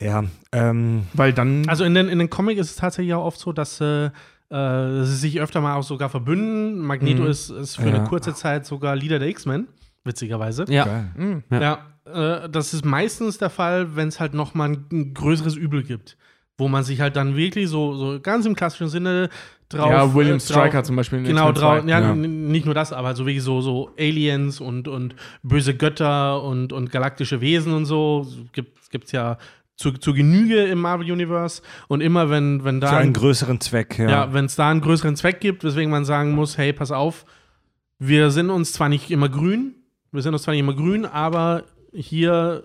[0.02, 1.68] Ja, ähm, Weil dann.
[1.70, 4.10] Also in den, in den Comic ist es tatsächlich auch oft so, dass, äh, äh,
[4.50, 6.80] dass sie sich öfter mal auch sogar verbünden.
[6.80, 7.30] Magneto Mhm.
[7.30, 7.96] ist, ist für Ja.
[7.96, 9.68] eine kurze Zeit sogar Leader der X-Men,
[10.04, 10.66] witzigerweise.
[10.68, 10.84] Ja.
[10.86, 11.12] geil.
[11.16, 11.44] Mhm.
[11.52, 15.56] Ja, äh, das ist meistens der Fall, wenn es halt noch mal ein, ein größeres
[15.56, 16.18] Übel gibt.
[16.58, 19.30] Wo man sich halt dann wirklich so, so ganz im klassischen Sinne
[19.74, 19.90] drauf.
[19.90, 21.24] ja, William äh, Striker zum Beispiel.
[21.24, 21.90] Genau, drauf, 2.
[21.90, 22.16] ja, Ja.
[22.16, 26.92] nicht nur das, aber so wirklich so, so Aliens und, und böse Götter und, und
[26.92, 28.28] galaktische Wesen und so.
[28.54, 29.38] Gibt es ja
[29.76, 31.62] zu, zu Genüge im Marvel Universe.
[31.88, 32.90] Und immer wenn, wenn da.
[32.90, 34.10] Für einen größeren Zweck, ja.
[34.10, 37.26] Ja, wenn es da einen größeren Zweck gibt, weswegen man sagen muss, hey, pass auf,
[38.00, 39.76] wir sind uns zwar nicht immer grün,
[40.12, 42.64] wir sind uns zwar nicht immer grün, aber hier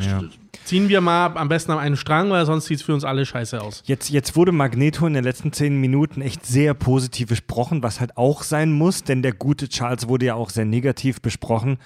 [0.00, 0.22] Ja.
[0.64, 3.26] ziehen wir mal am besten an einen Strang, weil sonst sieht es für uns alle
[3.26, 3.82] scheiße aus.
[3.84, 8.16] Jetzt, jetzt wurde Magneto in den letzten zehn Minuten echt sehr positiv besprochen, was halt
[8.16, 11.78] auch sein muss, denn der gute Charles wurde ja auch sehr negativ besprochen.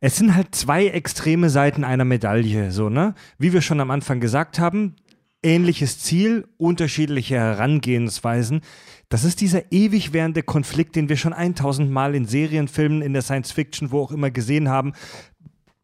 [0.00, 3.14] es sind halt zwei extreme Seiten einer Medaille, so, ne?
[3.38, 4.96] Wie wir schon am Anfang gesagt haben,
[5.42, 8.60] ähnliches Ziel, unterschiedliche Herangehensweisen.
[9.08, 13.12] Das ist dieser ewig währende Konflikt, den wir schon 1000 Mal in Serien, Filmen, in
[13.12, 14.92] der Science Fiction, wo auch immer gesehen haben,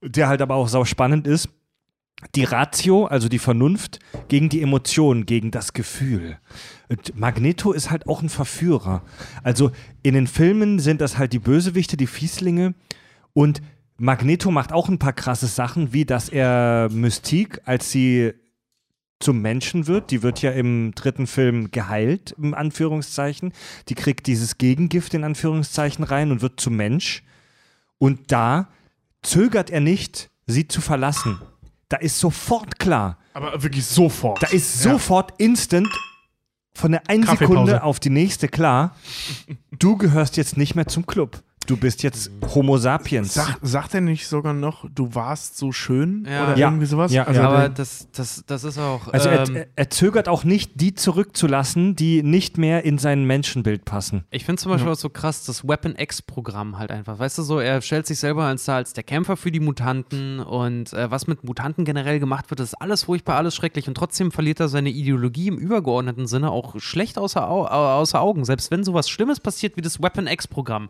[0.02, 1.48] der halt aber auch sau spannend ist.
[2.34, 6.38] Die Ratio, also die Vernunft, gegen die Emotion, gegen das Gefühl.
[6.88, 9.02] Und Magneto ist halt auch ein Verführer.
[9.44, 9.70] Also
[10.02, 12.74] in den Filmen sind das halt die Bösewichte, die Fieslinge.
[13.34, 13.62] Und
[13.98, 18.32] Magneto macht auch ein paar krasse Sachen, wie dass er Mystique, als sie
[19.20, 23.52] zum Menschen wird, die wird ja im dritten Film geheilt, im Anführungszeichen.
[23.88, 27.24] Die kriegt dieses Gegengift in Anführungszeichen rein und wird zum Mensch.
[27.98, 28.68] Und da
[29.22, 31.40] zögert er nicht, sie zu verlassen.
[31.88, 34.42] Da ist sofort klar, Aber wirklich sofort.
[34.42, 35.88] da ist sofort instant
[36.74, 37.26] von der einen.
[37.26, 38.94] Sekunde auf die nächste klar,
[39.78, 41.42] du gehörst jetzt nicht mehr zum Club.
[41.68, 43.34] Du bist jetzt Homo sapiens.
[43.34, 46.26] Sag, sagt er nicht sogar noch, du warst so schön?
[46.26, 46.44] Ja.
[46.44, 46.68] Oder Ja.
[46.68, 47.12] irgendwie sowas?
[47.12, 47.48] Ja, also ja.
[47.48, 49.08] aber das, das, das ist auch.
[49.12, 53.24] also er, ähm, er, er zögert auch nicht, die zurückzulassen, die nicht mehr in sein
[53.24, 54.24] Menschenbild passen.
[54.30, 57.18] Ich finde zum Beispiel auch so krass das Weapon X-Programm halt einfach.
[57.18, 60.94] Weißt du so, er stellt sich selber als, als der Kämpfer für die Mutanten und
[60.94, 64.58] äh, was mit Mutanten generell gemacht wird, ist alles furchtbar, alles schrecklich und trotzdem verliert
[64.58, 68.46] er seine Ideologie im übergeordneten Sinne auch schlecht außer, Au au- außer Augen.
[68.46, 70.88] Selbst wenn sowas Schlimmes passiert wie das Weapon X-Programm.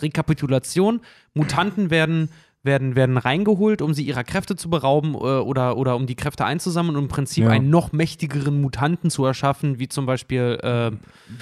[0.00, 1.00] Rekapitulation:
[1.34, 2.28] Mutanten werden.
[2.64, 6.44] Werden, werden reingeholt, um sie ihrer Kräfte zu berauben äh, oder, oder um die Kräfte
[6.44, 7.50] einzusammeln und im Prinzip Ja.
[7.50, 10.92] einen noch mächtigeren Mutanten zu erschaffen, wie zum Beispiel äh,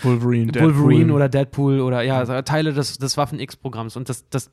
[0.02, 1.10] Wolverine, Wolverine Deadpool.
[1.10, 3.98] oder Deadpool oder ja, also Teile des, des Waffen-X-Programms.
[3.98, 4.50] Und das, das,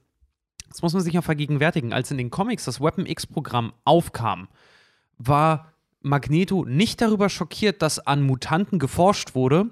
[0.67, 1.93] das muss man sich ja vergegenwärtigen.
[1.93, 4.50] Als in den Comics das Weapon-X-Programm aufkam,
[5.17, 9.67] war Magneto nicht darüber schockiert, dass an Mutanten geforscht wurde,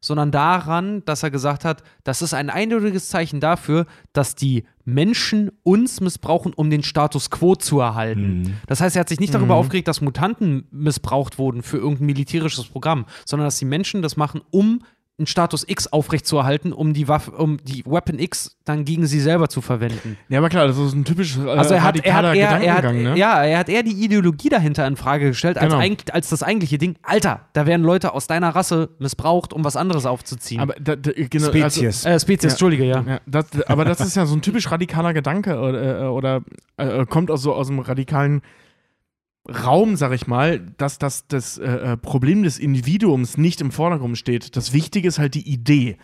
[0.00, 5.50] sondern daran, dass er gesagt hat, das ist ein eindeutiges Zeichen dafür, dass die Menschen
[5.62, 8.58] uns missbrauchen, um den Status quo zu erhalten.
[8.66, 12.66] Das heißt, er hat sich nicht darüber aufgeregt, dass Mutanten missbraucht wurden für irgendein militärisches
[12.66, 14.82] Programm, sondern dass die Menschen das machen, um
[15.20, 19.48] einen Status X aufrechtzuerhalten, um die Waffe, um die Weapon X dann gegen sie selber
[19.48, 20.16] zu verwenden.
[20.28, 22.48] Ja, aber klar, das ist ein typisch äh, Also er hat, er hat, radikaler eher,
[22.48, 23.18] er hat, Gedankengang, ne?
[23.18, 25.78] ja, er hat eher die Ideologie dahinter in Frage gestellt, als, Genau.
[25.82, 26.96] eigentlich, als das eigentliche Ding.
[27.02, 30.60] Alter, da werden Leute aus deiner Rasse missbraucht, um was anderes aufzuziehen.
[30.60, 32.04] Aber da, da, genau, Spezies.
[32.04, 32.54] äh, Spezies, Ja.
[32.54, 32.96] Entschuldige, ja.
[32.96, 36.42] Also, ja, das, aber das ist ja so ein typisch radikaler Gedanke oder, äh, oder
[36.76, 38.42] äh, kommt aus so aus einem radikalen
[39.48, 44.18] Raum, sag ich mal, dass, dass das äh, äh, Problem des Individuums nicht im Vordergrund
[44.18, 44.56] steht.
[44.56, 45.96] Das Wichtige ist halt die Idee.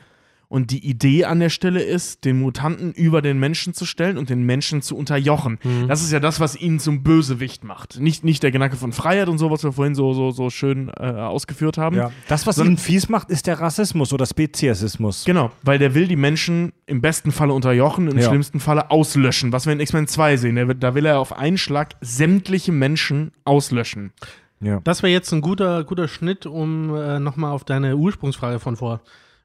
[0.48, 4.30] Und die Idee an der Stelle ist, den Mutanten über den Menschen zu stellen und
[4.30, 5.58] den Menschen zu unterjochen.
[5.64, 5.88] Mhm.
[5.88, 7.98] Das ist ja das, was ihn zum Bösewicht macht.
[7.98, 10.88] Nicht, nicht der Gedanke von Freiheit und so, was wir vorhin so, so, so schön
[11.00, 11.96] äh, ausgeführt haben.
[11.96, 12.12] Ja.
[12.28, 15.24] Das, was Sondern- ihn fies macht, ist der Rassismus oder Speziesismus.
[15.24, 18.28] Genau, weil der will die Menschen im besten Falle unterjochen, im Ja.
[18.28, 19.52] schlimmsten Falle auslöschen.
[19.52, 20.54] Was wir in X-Men 2 sehen.
[20.54, 24.12] Der, will- da will er auf einen Schlag sämtliche Menschen auslöschen.
[24.60, 24.80] Ja.
[24.84, 29.00] Das wäre jetzt ein guter, guter Schnitt, um äh, nochmal auf deine Ursprungsfrage von vor.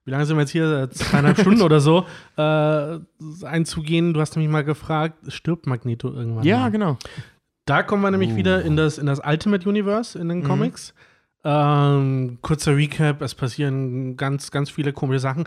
[0.06, 0.84] Wie lange sind wir jetzt hier?
[0.84, 2.06] Äh, Zweieinhalb Stunden oder so
[2.38, 3.00] äh,
[3.46, 4.14] einzugehen.
[4.14, 6.44] Du hast nämlich mal gefragt, stirbt Magneto irgendwann?
[6.44, 6.72] Ja, mal?
[6.72, 6.98] genau.
[7.66, 10.94] Da kommen wir nämlich wieder in das, in das Ultimate Universe in den Comics.
[11.44, 15.46] Ähm, kurzer Recap, es passieren ganz, ganz viele komische Sachen.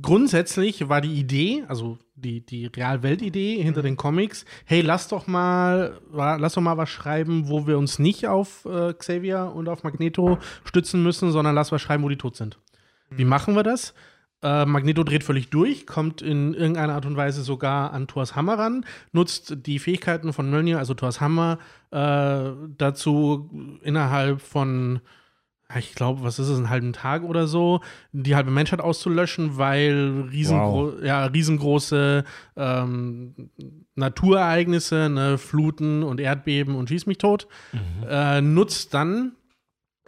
[0.00, 6.00] Grundsätzlich war die Idee, also die, die Realwelt-Idee hinter den Comics, hey, lass doch mal,
[6.12, 10.38] lass doch mal was schreiben, wo wir uns nicht auf äh, Xavier und auf Magneto
[10.64, 12.58] stützen müssen, sondern lass was schreiben, wo die tot sind.
[13.10, 13.94] Wie machen wir das?
[14.42, 18.58] Äh, Magneto dreht völlig durch, kommt in irgendeiner Art und Weise sogar an Thors Hammer
[18.58, 21.58] ran, nutzt die Fähigkeiten von Mjolnir, also Thors Hammer,
[21.90, 25.00] äh, dazu innerhalb von,
[25.78, 27.80] ich glaube, was ist es, einen halben Tag oder so,
[28.12, 32.24] die halbe Menschheit auszulöschen, weil riesengro ja, riesengroße
[32.56, 33.50] ähm,
[33.94, 37.48] Naturereignisse, ne, Fluten und Erdbeben und schieß mich tot,
[38.06, 39.32] äh, nutzt dann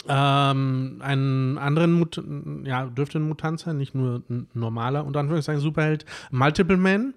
[0.08, 2.22] ähm, einen anderen Mut
[2.64, 7.14] ja, dürfte ein Mutant sein, nicht nur ein normaler, unter Anführungszeichen, Superheld, Multiple Man,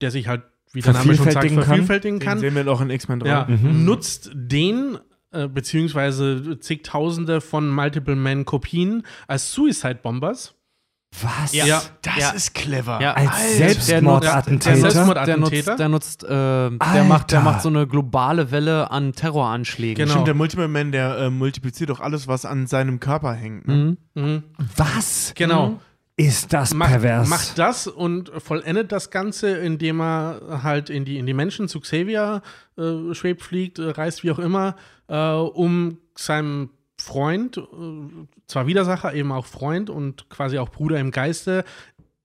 [0.00, 1.66] der sich halt, wie der Name schon sagt, Vervielfältigen kann.
[1.66, 2.38] vervielfältigen Den kann.
[2.38, 3.28] sehen wir auch in X-Men 3.
[3.28, 3.84] Ja, Mhm.
[3.84, 4.98] nutzt den
[5.30, 10.54] äh, beziehungsweise zigtausende von Multiple Man Kopien als Suicide Bombers.
[11.22, 11.52] Was?
[11.52, 11.82] Ja.
[12.02, 12.30] Das Ja.
[12.30, 13.00] ist clever.
[13.00, 13.14] Ja.
[13.14, 14.72] Als Der Selbstmordattentäter?
[14.80, 15.70] der Selbstmordattentäter?
[15.72, 19.96] nutzt, der nutzt, äh, der macht, der macht so eine globale Welle an Terroranschlägen.
[20.04, 20.12] Genau.
[20.12, 23.66] Stimmt, der Multiple Man, der äh, multipliziert doch alles, was an seinem Körper hängt.
[23.66, 23.96] Ne?
[24.14, 24.22] Mhm.
[24.22, 24.42] Mhm.
[24.76, 25.80] Was Genau.
[26.16, 27.28] ist das macht, pervers?
[27.28, 31.80] macht das und vollendet das Ganze, indem er halt in die, in die Menschen zu
[31.80, 32.42] Xavier
[32.76, 34.76] äh, schwebt, fliegt, äh, reist, wie auch immer,
[35.08, 36.70] äh, um seinem
[37.00, 37.62] Freund, äh,
[38.46, 41.64] zwar Widersacher, eben auch Freund und quasi auch Bruder im Geiste,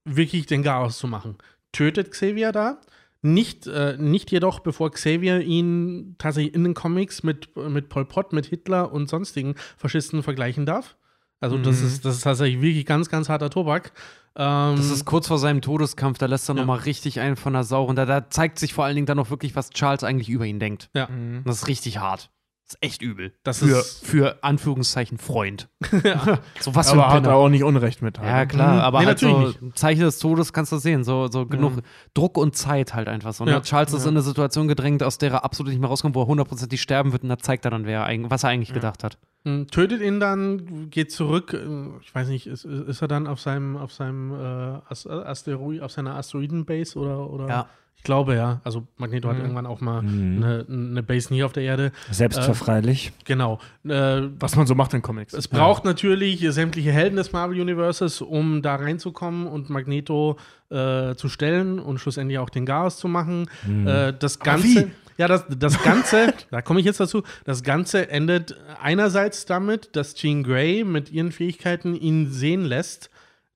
[0.05, 1.37] wirklich den Chaos zu machen.
[1.71, 2.79] Tötet Xavier da,
[3.25, 8.33] Nicht, äh, nicht jedoch, bevor Xavier ihn tatsächlich in den Comics mit, mit Pol Pot,
[8.33, 10.97] mit Hitler und sonstigen Faschisten vergleichen darf.
[11.39, 11.87] Also, das, Mhm.
[11.87, 13.93] ist, das ist tatsächlich wirklich ganz, ganz harter Tobak.
[14.35, 16.61] Ähm, Das ist kurz vor seinem Todeskampf, da lässt er Ja.
[16.63, 17.85] nochmal richtig einen von der Sau.
[17.85, 20.43] Und da, da zeigt sich vor allen Dingen dann noch wirklich, was Charles eigentlich über
[20.45, 20.89] ihn denkt.
[20.93, 22.29] ja, Und das ist richtig hart.
[22.73, 23.33] Ist echt übel.
[23.43, 24.05] das Für, ist.
[24.05, 25.69] für Anführungszeichen Freund.
[26.59, 28.19] so was für Aber ein hat er auch nicht Unrecht mit.
[28.19, 28.27] halt.
[28.27, 28.79] Ja, klar, Mhm.
[28.81, 31.03] aber Nee, halt so natürlich Zeichen des Todes kannst du sehen.
[31.03, 31.73] So, so genug
[32.13, 33.45] Druck und Zeit halt einfach so.
[33.45, 33.51] Ne?
[33.51, 33.61] Ja.
[33.61, 36.27] Charles ist in eine Situation gedrängt, aus der er absolut nicht mehr rauskommt, wo er
[36.27, 39.03] hundertprozentig sterben wird und da zeigt er dann, wer er eigentlich, was er eigentlich gedacht
[39.03, 39.17] hat.
[39.45, 41.53] Hm, Tötet ihn dann, geht zurück.
[41.53, 41.57] äh,
[42.01, 45.91] Ich weiß nicht, ist, ist er dann auf seinem, auf seinem äh, As- Asteroid, auf
[45.91, 47.47] seiner Asteroidenbase oder, oder?
[47.47, 47.67] Ja.
[47.95, 48.59] Ich glaube ja.
[48.65, 49.41] Also Magneto hat Mhm.
[49.43, 50.43] irgendwann auch mal Mhm.
[50.43, 51.91] eine, eine Base nie auf der Erde.
[52.11, 53.13] Selbstverfreilich.
[53.23, 53.59] Genau.
[53.85, 55.33] Äh, Was man so macht in Comics.
[55.33, 60.37] es braucht natürlich sämtliche Helden des Marvel Universes, um da reinzukommen und Magneto
[60.69, 63.47] äh, zu stellen und schlussendlich auch den Chaos zu machen.
[63.85, 64.89] Äh, das Ganze.
[65.17, 70.15] Ja, das, das Ganze, da komme ich jetzt dazu, das Ganze endet einerseits damit, dass
[70.15, 73.09] Jean Grey mit ihren Fähigkeiten ihn sehen lässt,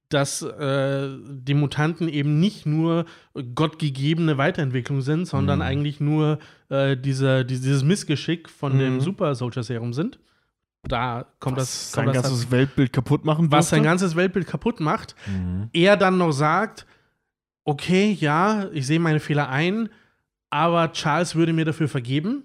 [0.09, 3.05] dass äh, die Mutanten eben nicht nur
[3.55, 9.93] gottgegebene Weiterentwicklung sind, sondern eigentlich nur äh, dieser, dieses Missgeschick von dem Super Soldier Serum
[9.93, 10.19] sind.
[10.83, 13.89] Da kommt das, sein kommt das ganzes Weltbild kaputt machen was sein durfte.
[13.89, 15.15] ganzes Weltbild kaputt macht,
[15.73, 16.85] er dann noch sagt,
[17.65, 19.89] okay, ja, ich sehe meine Fehler ein,
[20.49, 22.43] aber Charles würde mir dafür vergeben.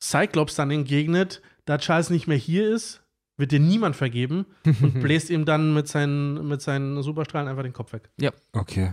[0.00, 3.02] Cyclops dann entgegnet, da Charles nicht mehr hier ist,
[3.36, 7.72] wird dir niemand vergeben und bläst ihm dann mit seinen, mit seinen Superstrahlen einfach den
[7.72, 8.10] Kopf weg.
[8.52, 8.92] Okay.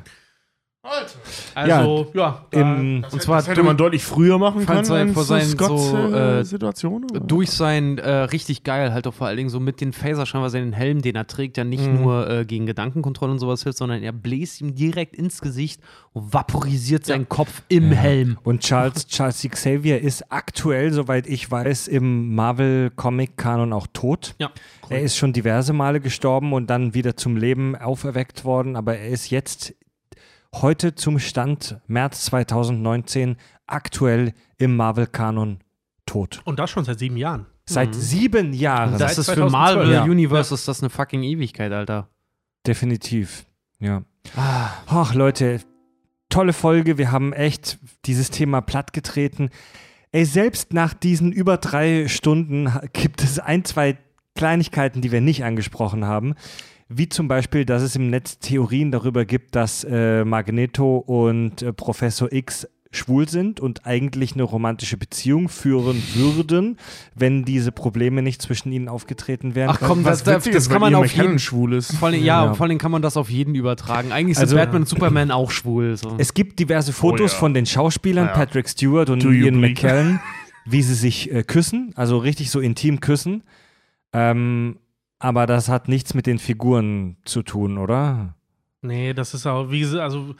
[1.55, 4.85] Also, ja, da, Im, Und zwar Das hätte man deutlich früher machen können.
[4.85, 7.05] sein- in vor seinen Scotts, so, äh, Situation.
[7.05, 7.19] oder?
[7.21, 10.53] durch sein äh, richtig geil, halt auch vor allen Dingen so mit den Phaserschein, was
[10.53, 12.01] er den Helm, den er trägt, ja nicht Mhm.
[12.03, 15.81] nur äh, gegen Gedankenkontrolle und sowas hilft, sondern er bläst ihm direkt ins Gesicht
[16.13, 18.37] und vaporisiert seinen Kopf im Helm.
[18.43, 24.35] Und Charles, Charles Xavier ist aktuell, soweit ich weiß, im Marvel-Comic-Kanon auch tot.
[24.39, 24.51] ja.
[24.87, 29.07] Er ist schon diverse Male gestorben und dann wieder zum Leben auferweckt worden, aber er
[29.09, 29.73] ist jetzt
[30.61, 35.59] heute zum Stand März 2019 aktuell im Marvel-Kanon
[36.05, 36.41] tot.
[36.45, 37.45] Und das schon seit sieben Jahren.
[37.67, 38.91] Seit sieben Jahren.
[38.91, 39.51] Seit Das ist für 2012.
[39.51, 40.03] Marvel Ja.
[40.03, 42.09] Universe ist das eine fucking Ewigkeit, Alter.
[42.67, 43.45] Definitiv.
[43.79, 44.03] Ja.
[44.35, 45.61] Ach, Leute,
[46.29, 46.97] tolle Folge.
[46.97, 49.49] Wir haben echt dieses Thema plattgetreten.
[50.11, 53.97] Ey, selbst nach diesen über drei Stunden gibt es ein, zwei
[54.35, 56.35] Kleinigkeiten, die wir nicht angesprochen haben.
[56.87, 61.73] Wie zum Beispiel, dass es im Netz Theorien darüber gibt, dass äh, Magneto und äh,
[61.73, 66.77] Professor X schwul sind und eigentlich eine romantische Beziehung führen würden,
[67.13, 69.71] wenn diese Probleme nicht zwischen ihnen aufgetreten wären.
[69.71, 71.93] Ach komm, Was das, das, das kann man auf jeden schwul ist.
[71.97, 72.53] vor allem, ja, Ja.
[72.53, 74.13] vor allem kann man das auf jeden übertragen.
[74.13, 75.97] Eigentlich sind Also- Batman und Superman auch schwul.
[75.97, 76.15] So.
[76.19, 77.37] Es gibt diverse Fotos ja.
[77.39, 78.33] von den Schauspielern, Ja.
[78.33, 79.59] Patrick Stewart und Do Ian?
[79.59, 80.21] McKellen,
[80.65, 83.43] wie sie sich äh, küssen, also richtig so intim küssen.
[84.13, 84.77] Ähm,
[85.19, 88.35] aber das hat nichts mit den Figuren zu tun, oder?
[88.81, 90.35] Nee, das ist auch, wie also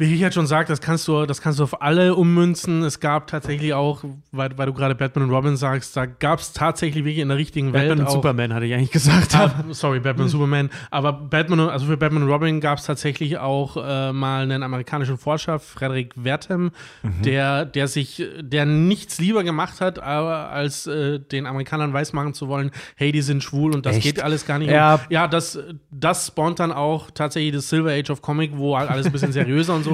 [0.00, 2.84] wie ich jetzt schon sagte, das kannst du, das kannst du auf alle ummünzen.
[2.84, 6.52] Es gab tatsächlich auch, weil, weil du gerade Batman und Robin sagst, da gab es
[6.52, 9.34] tatsächlich wirklich in der richtigen Batman Welt und auch, Superman hatte ich eigentlich gesagt.
[9.34, 10.70] Ah, sorry, Batman und Superman.
[10.92, 14.62] Aber Batman, und- also für Batman und Robin gab es tatsächlich auch äh, mal einen
[14.62, 16.70] amerikanischen Forscher, Frederick Wertham,
[17.24, 22.46] der, der sich, der nichts lieber gemacht hat, aber als äh, den Amerikanern weismachen zu
[22.46, 24.04] wollen, hey, die sind schwul und das Echt?
[24.04, 24.70] geht alles gar nicht.
[24.70, 24.94] Ja.
[24.94, 25.58] Und ja, das,
[25.90, 29.74] das spawnt dann auch tatsächlich das Silver Age of Comic, wo alles ein bisschen seriöser
[29.74, 29.87] und so.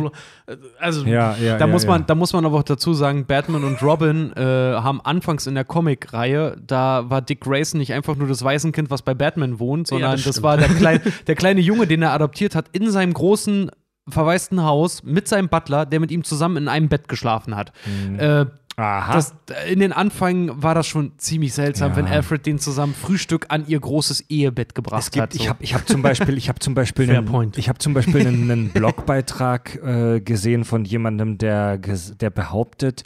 [0.46, 1.58] Äh, Also, Ja, ja.
[1.58, 5.00] Da, muss Man, da muss man aber auch dazu sagen, Batman und Robin äh, haben
[5.00, 9.14] anfangs in der Comic-Reihe, da war Dick Grayson nicht einfach nur das Waisenkind, was bei
[9.14, 12.66] Batman wohnt, sondern das das, war der, klein, der kleine Junge, den er adoptiert hat,
[12.72, 13.70] in seinem großen,
[14.08, 17.72] verwaisten Haus mit seinem Butler, der mit ihm zusammen in einem Bett geschlafen hat.
[18.18, 18.46] Äh,
[18.76, 19.12] Aha.
[19.12, 19.34] das,
[19.68, 21.96] in den Anfängen war das schon ziemlich seltsam, Ja.
[21.96, 25.32] wenn Alfred den zusammen Frühstück an ihr großes Ehebett gebracht gibt, hat.
[25.32, 25.40] so.
[25.40, 28.26] ich habe ich hab zum Beispiel, ich habe zum Beispiel, einen, ich habe zum Beispiel
[28.26, 33.04] einen, einen Blogbeitrag äh, gesehen von jemandem, der, der behauptet,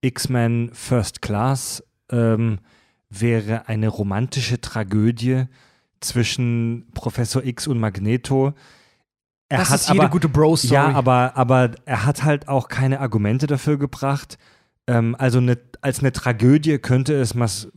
[0.00, 2.58] X-Men First Class ähm,
[3.10, 5.44] wäre eine romantische Tragödie
[6.00, 8.54] zwischen Professor X und Magneto.
[9.48, 10.74] Er das hat ist jede aber, gute Bro-Story.
[10.74, 14.38] Ja, aber, aber er hat halt auch keine Argumente dafür gebracht.
[14.86, 17.34] Ähm, also eine, als eine Tragödie könnte es,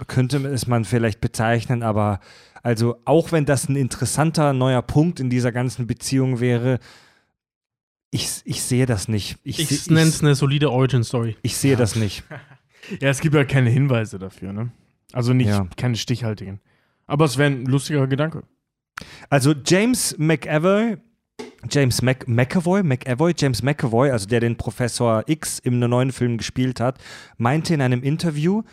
[0.07, 2.19] könnte es man vielleicht bezeichnen, aber
[2.63, 6.79] also auch wenn das ein interessanter neuer Punkt in dieser ganzen Beziehung wäre,
[8.11, 9.37] ich, ich sehe das nicht.
[9.43, 11.35] Ich, ich nenne es eine solide Origin-Story.
[11.41, 12.23] ich sehe das nicht.
[13.01, 14.69] Ja, es gibt ja keine Hinweise dafür, ne?
[15.11, 15.67] Also nicht, Ja.
[15.75, 16.59] keine stichhaltigen.
[17.07, 18.43] Aber es wäre ein lustiger Gedanke.
[19.27, 20.97] Also James McAvoy
[21.69, 26.79] James Mc McAvoy, McAvoy, James McAvoy, also der den Professor X im neuen Film gespielt
[26.79, 26.99] hat,
[27.37, 28.63] meinte in einem Interview,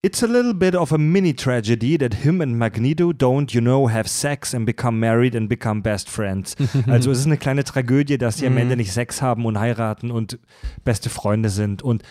[0.00, 3.88] It's a little bit of a mini tragedy that him and Magneto don't, you know,
[3.88, 6.54] have sex and become married and become best friends.
[6.86, 10.12] also es ist eine kleine Tragödie, dass sie am Ende nicht Sex haben und heiraten
[10.12, 10.38] und
[10.84, 11.82] beste Freunde sind.
[11.82, 12.04] Und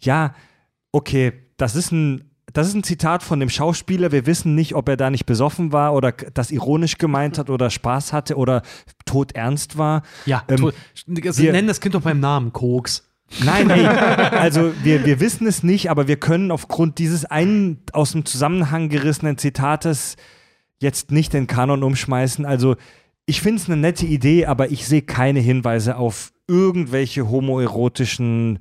[0.00, 0.34] ja,
[0.90, 4.10] okay, das ist ein das ist ein Zitat von dem Schauspieler.
[4.12, 7.70] Wir wissen nicht, ob er da nicht besoffen war oder das ironisch gemeint hat oder
[7.70, 8.62] Spaß hatte oder
[9.04, 10.02] todernst war.
[10.26, 10.70] Ja, Ähm,
[11.26, 13.04] also wir- nennen das Kind doch beim Namen Koks.
[13.44, 18.12] Nein, ey, also wir, wir wissen es nicht, aber wir können aufgrund dieses einen aus
[18.12, 20.16] dem Zusammenhang gerissenen Zitates
[20.80, 22.46] jetzt nicht den Kanon umschmeißen.
[22.46, 22.76] Also
[23.26, 28.58] ich finde es eine nette Idee, aber ich sehe keine Hinweise auf irgendwelche homoerotischen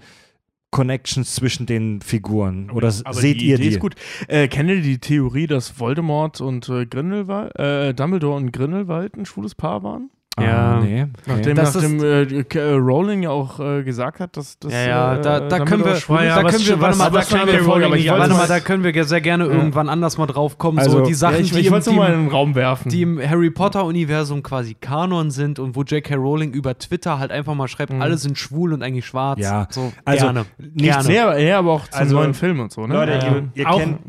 [0.72, 2.70] Connections zwischen den Figuren.
[2.72, 3.70] Oder Aber seht die ihr Idee die?
[3.76, 3.96] ist gut.
[4.28, 9.26] Äh, kennt ihr die Theorie, dass Voldemort und äh, Grindelwald, äh, Dumbledore und Grindelwald ein
[9.26, 10.10] schwules Paar waren?
[10.40, 10.76] Ja.
[10.78, 11.08] Ah, nee.
[11.26, 14.88] Nachdem, Das nachdem äh, K- äh, Rowling ja auch äh, gesagt hat, dass das Ja,
[14.88, 17.22] ja, äh, da, da können wir, schwul ja, da können wir, warte was- mal, da,
[17.24, 20.28] kann der der Folge, nicht warte mal, da können wir sehr gerne irgendwann anders mal
[20.28, 20.78] drauf kommen.
[20.78, 22.90] Also, so die Sachen, ja, ich, die, ich im, die, mal in den Raum werfen.
[22.90, 26.14] die im Harry Potter-Universum quasi Kanon sind und wo J.K.
[26.16, 29.40] Rowling über Twitter halt einfach mal schreibt, alle sind schwul und eigentlich schwarz.
[29.40, 30.46] Ja, so, also gerne.
[30.60, 31.22] nicht gerne.
[31.24, 32.94] aber, ja, aber auch zum Also, neuen Film und so, ne?
[32.94, 34.00] Leute, ihr, kennt,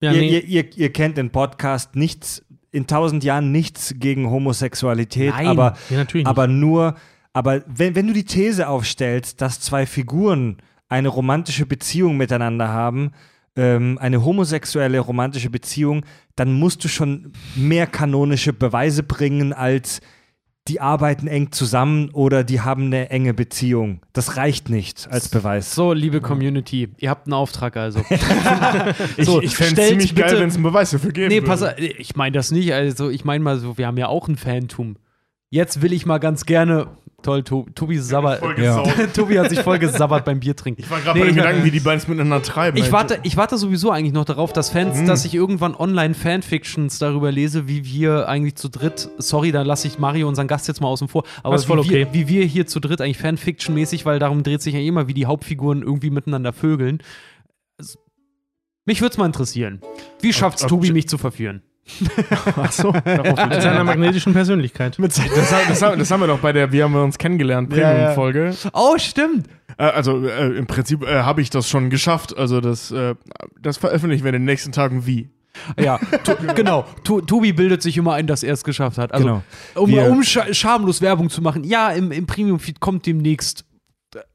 [0.00, 0.28] Ja, ihr, nee.
[0.38, 2.44] ihr, ihr, ihr kennt den Podcast nichts,
[2.76, 5.46] in tausend Jahren nichts gegen Homosexualität, Nein.
[5.46, 6.04] aber ja.
[6.24, 6.94] Aber nur,
[7.32, 10.58] aber wenn, wenn du die These aufstellst, dass zwei Figuren
[10.90, 13.12] eine romantische Beziehung miteinander haben,
[13.56, 16.04] ähm, eine homosexuelle romantische Beziehung,
[16.36, 20.00] dann musst du schon mehr kanonische Beweise bringen als
[20.68, 24.00] die arbeiten eng zusammen oder die haben eine enge Beziehung.
[24.12, 25.74] Das reicht nicht als Beweis.
[25.74, 28.00] So, liebe Community, ihr habt einen Auftrag also.
[29.16, 31.36] ich So, ich fände es ziemlich geil, bitte- wenn es einen Beweis dafür geben Nee,
[31.36, 31.46] würde.
[31.46, 32.72] pass auf, ich meine das nicht.
[32.72, 34.96] Also, ich meine mal so, wir haben ja auch ein Fantum.
[35.50, 36.88] Jetzt will ich mal ganz gerne.
[37.22, 38.82] Toll, Tobi, voll Ja.
[39.14, 40.82] Tobi hat sich voll gesabbert beim Bier trinken.
[40.82, 42.76] Ich war gerade Nee, bei dem Gedanken, wie die beiden es miteinander treiben.
[42.76, 45.06] Ich warte, ich warte sowieso eigentlich noch darauf, dass Fans, Mhm.
[45.06, 49.88] dass ich irgendwann online Fanfictions darüber lese, wie wir eigentlich zu dritt, sorry, da lasse
[49.88, 52.06] ich Mario, unseren Gast jetzt mal außen vor, aber wie, wir, okay.
[52.12, 55.26] wie wir hier zu dritt eigentlich Fanfiction-mäßig, weil darum dreht sich ja immer, wie die
[55.26, 57.02] Hauptfiguren irgendwie miteinander vögeln.
[57.78, 57.98] Es-
[58.84, 59.80] Mich würde es mal interessieren.
[60.20, 61.62] Wie schafft's ob- Tobi, mich zu verführen?
[62.56, 63.04] Ach so, Mit
[63.62, 64.96] seiner magnetischen Persönlichkeit.
[64.98, 67.90] Das, haben- das, das haben wir doch bei der Wir haben uns kennengelernt Ja, ja.
[67.92, 68.54] Premium-Folge.
[68.72, 69.46] Oh, stimmt.
[69.78, 72.36] Äh, also äh, im Prinzip äh, habe ich das schon geschafft.
[72.36, 73.14] Also das, äh,
[73.60, 75.28] das veröffentlichen wir in den nächsten Tagen wie.
[75.78, 76.84] Ja, to, genau.
[77.04, 79.12] To, Tobi bildet sich immer ein, dass er es geschafft hat.
[79.12, 79.42] Also, Genau.
[79.74, 81.64] um, um scha schamlos Werbung zu machen.
[81.64, 83.64] Ja, im, im Premium-Feed kommt demnächst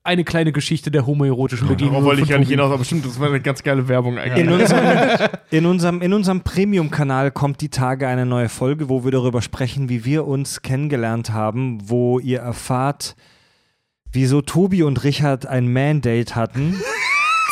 [0.03, 1.91] eine kleine Geschichte der homoerotischen Begegnung.
[1.93, 4.45] Darauf wollte ich ja nicht hinaus, aber stimmt, das war eine ganz geile Werbung eigentlich.
[4.45, 9.11] In unserem, in unserem, in unserem Premium-Kanal kommt die Tage eine neue Folge, wo wir
[9.11, 13.15] darüber sprechen, wie wir uns kennengelernt haben, wo ihr erfahrt,
[14.11, 16.75] wieso Tobi und Richard ein Man-Date hatten.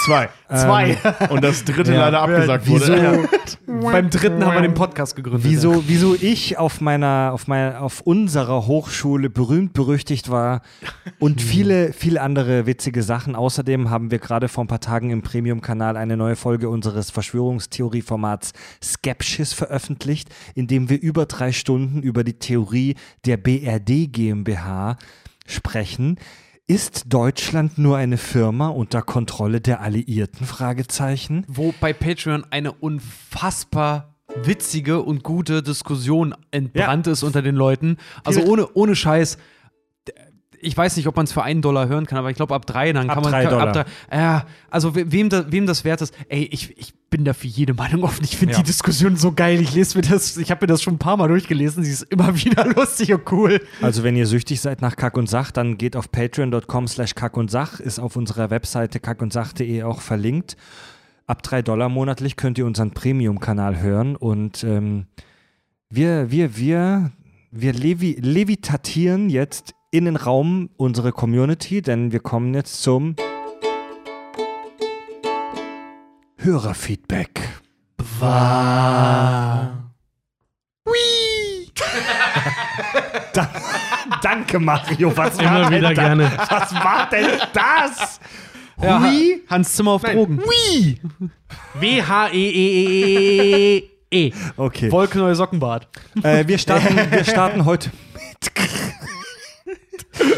[0.09, 0.29] Zwei.
[0.49, 0.97] Zwei.
[1.29, 2.05] Und das dritte Ja.
[2.09, 3.29] leider abgesagt Wieso, wurde.
[3.67, 5.43] Beim dritten haben wir den Podcast gegründet.
[5.43, 10.61] wieso, wieso ich auf meiner, auf meiner, auf unserer Hochschule berühmt berüchtigt war
[11.19, 13.35] und viele, viele andere witzige Sachen.
[13.35, 18.53] Außerdem haben wir gerade vor ein paar Tagen im Premium-Kanal eine neue Folge unseres Verschwörungstheorie-Formats
[18.83, 24.97] Skepsis veröffentlicht, in dem wir über drei Stunden über die Theorie der BRD GmbH
[25.45, 26.17] sprechen.
[26.69, 30.45] Ist Deutschland nur eine Firma unter Kontrolle der Alliierten?
[30.45, 31.43] Fragezeichen.
[31.47, 37.97] Wo bei Patreon eine unfassbar witzige und gute Diskussion entbrannt ist unter den Leuten.
[38.23, 39.39] Also ohne, ohne Scheiß.
[40.61, 42.65] Ich weiß nicht, ob man es für einen Dollar hören kann, aber ich glaube ab
[42.65, 43.31] drei, dann Ab kann man.
[43.31, 43.71] drei Dollar.
[43.71, 47.33] drei, ja, also we- wem, da, wem das wert ist, ey, ich, ich bin da
[47.33, 48.23] für jede Meinung offen.
[48.23, 48.59] Ich finde Ja.
[48.59, 49.61] die Diskussion so geil.
[49.61, 51.83] Ich lese mir das, ich habe mir das schon ein paar Mal durchgelesen.
[51.83, 53.61] Sie ist immer wieder lustig und cool.
[53.81, 57.37] Also wenn ihr süchtig seid nach Kack und Sach, dann geht auf patreon.com slash kack
[57.37, 60.57] und Sach, ist auf unserer Webseite kackundsach.de auch verlinkt.
[61.25, 65.05] Ab drei Dollar monatlich könnt ihr unseren Premium-Kanal hören und ähm,
[65.89, 67.11] wir, wir, wir,
[67.51, 73.15] wir levi levitatieren jetzt in den Raum unsere Community, denn wir kommen jetzt zum
[76.37, 77.49] Hörerfeedback.
[83.33, 83.49] Da,
[84.21, 85.15] danke, Mario.
[85.15, 86.01] Was war Immer denn wieder da?
[86.01, 86.31] gerne.
[86.49, 88.19] Was war denn das?
[88.81, 89.41] Ja, Hui?
[89.49, 90.39] Hans Zimmer auf Drogen.
[90.41, 90.99] Hui!
[91.75, 92.31] W-H-E-E-E-E-E.
[94.55, 94.91] Okay.
[94.91, 95.87] Wolke neue Sockenbart.
[96.23, 98.51] Äh, wir, starten, wir starten heute mit.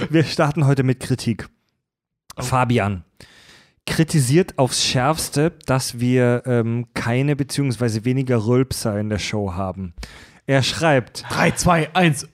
[0.10, 1.48] Wir starten heute mit Kritik.
[2.38, 3.04] Fabian
[3.86, 9.94] kritisiert aufs Schärfste, dass wir ähm, keine beziehungsweise weniger Rülpser in der Show haben.
[10.46, 12.28] Er schreibt, 3, 2, 1.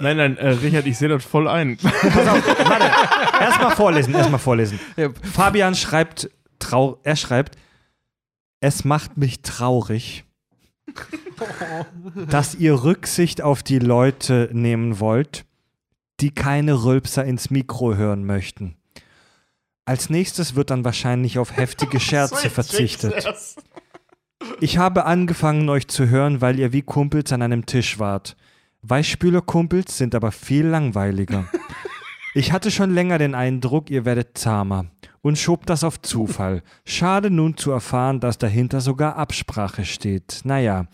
[0.00, 1.76] Nein, nein, äh, Richard, ich sehe das voll ein.
[1.82, 2.90] Pass auf, warte.
[3.40, 4.80] Erstmal vorlesen, erstmal vorlesen.
[4.96, 5.10] Ja.
[5.32, 7.56] Fabian schreibt, trau er schreibt,
[8.60, 10.24] es macht mich traurig,
[12.30, 15.44] dass ihr Rücksicht auf die Leute nehmen wollt,
[16.24, 18.76] die keine Rülpser ins Mikro hören möchten.
[19.84, 23.28] Als nächstes wird dann wahrscheinlich auf heftige Scherze verzichtet.
[24.58, 28.38] Ich habe angefangen, euch zu hören, weil ihr wie Kumpels an einem Tisch wart.
[28.80, 31.44] Weichspülerkumpels sind aber viel langweiliger.
[32.34, 34.86] Ich hatte schon länger den Eindruck, ihr werdet zahmer
[35.20, 36.62] und schob das auf Zufall.
[36.86, 40.40] Schade nun zu erfahren, dass dahinter sogar Absprache steht.
[40.44, 40.86] Naja,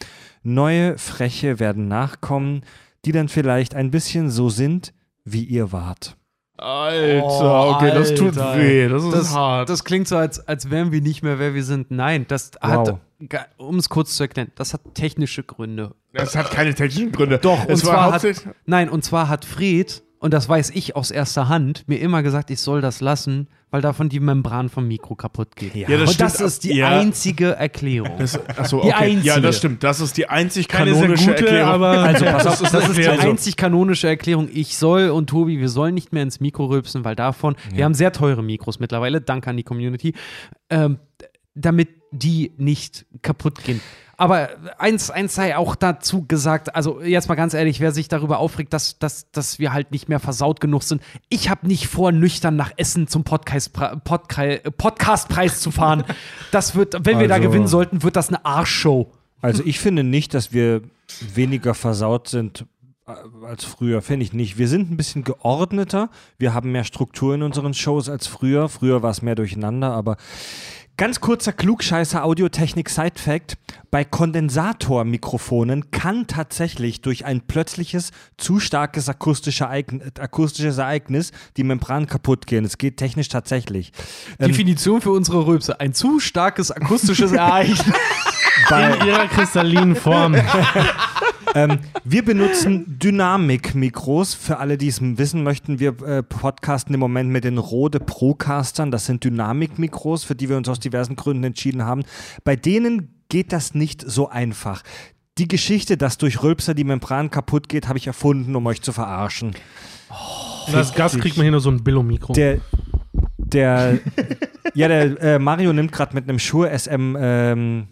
[0.42, 2.62] neue Freche werden nachkommen,
[3.05, 4.92] die dann vielleicht ein bisschen so sind,
[5.24, 6.16] wie ihr wart.
[6.57, 8.58] Alter, okay, das tut Alter.
[8.58, 8.89] weh.
[8.89, 9.68] Das ist Das, hart.
[9.70, 11.90] das klingt so, als, als wären wir nicht mehr, wer wir sind.
[11.90, 13.00] Nein, das Wow.
[13.32, 15.94] hat, um es kurz zu erklären, das hat technische Gründe.
[16.12, 17.39] Das hat keine technischen Gründe.
[17.39, 18.55] Doch, es und war zwar hat, hauptsächlich.
[18.66, 22.50] nein, und zwar hat Fred, und das weiß ich aus erster Hand, mir immer gesagt,
[22.50, 25.74] ich soll das lassen, weil davon die Membran vom Mikro kaputt geht.
[25.74, 26.89] Ja, Ja, das und das stimmt, ist die ja.
[26.89, 28.18] einzige Erklärung.
[28.18, 29.18] Das, achso, Die okay.
[29.23, 29.40] Ja, einzige.
[29.40, 29.82] das stimmt.
[29.82, 31.70] Das ist die einzig kanonische gute, Erklärung.
[31.70, 34.50] aber Also, pass auf, Das ist die einzig kanonische Erklärung.
[34.52, 37.94] Ich soll und Tobi, wir sollen nicht mehr ins Mikro rülpsen, weil davon, wir haben
[37.94, 40.12] sehr teure Mikros mittlerweile, danke an die Community,
[40.68, 40.99] ähm,
[41.55, 43.81] damit die nicht kaputt gehen.
[44.20, 48.39] Aber eins, eins sei auch dazu gesagt, also jetzt mal ganz ehrlich, wer sich darüber
[48.39, 51.00] aufregt, dass, dass, dass wir halt nicht mehr versaut genug sind.
[51.31, 53.73] Ich habe nicht vor, nüchtern nach Essen zum Podcast,
[54.05, 56.05] Podcast, Podcastpreis zu fahren.
[56.50, 59.10] Das wird, wenn wir da Also- gewinnen sollten, wird das eine Arschshow.
[59.40, 60.82] Also ich finde nicht, dass wir
[61.34, 62.66] weniger versaut sind
[63.07, 63.12] äh,
[63.47, 64.58] als früher, finde ich nicht.
[64.58, 68.68] Wir sind ein bisschen geordneter, wir haben mehr Struktur in unseren Shows als früher.
[68.68, 70.18] Früher war es mehr durcheinander, aber
[71.01, 73.57] ganz kurzer Klugscheißer Audiotechnik Side Fact,
[73.91, 82.07] bei Kondensatormikrofonen kann tatsächlich durch ein plötzliches zu starkes akustisches Ereignis, akustisches Ereignis die Membran
[82.07, 82.67] kaputt gehen.
[82.67, 83.93] Es geht technisch tatsächlich.
[84.39, 85.81] Ähm, Definition für unsere Rülpse.
[85.81, 87.83] Ein zu starkes akustisches Ereignis.
[88.70, 90.36] in ihrer kristallinen Form.
[91.55, 94.34] ähm, wir benutzen Dynamik-Mikros.
[94.34, 98.90] Für alle, die es wissen möchten, wir äh, podcasten im Moment mit den Rode Procastern.
[98.90, 102.02] Das sind Dynamik-Mikros, für die wir uns aus diversen Gründen entschieden haben.
[102.44, 104.82] Bei denen geht das nicht so einfach.
[105.39, 108.92] Die Geschichte, dass durch Rülpser die Membran kaputt geht, habe ich erfunden, um euch zu
[108.92, 109.55] verarschen.
[110.66, 112.32] Und als Gast kriegt man hier nur so ein Billo-Mikro.
[112.34, 112.60] Der,
[113.39, 113.98] der,
[114.74, 117.89] ja, der äh, Mario nimmt gerade mit einem Shure SM ähm,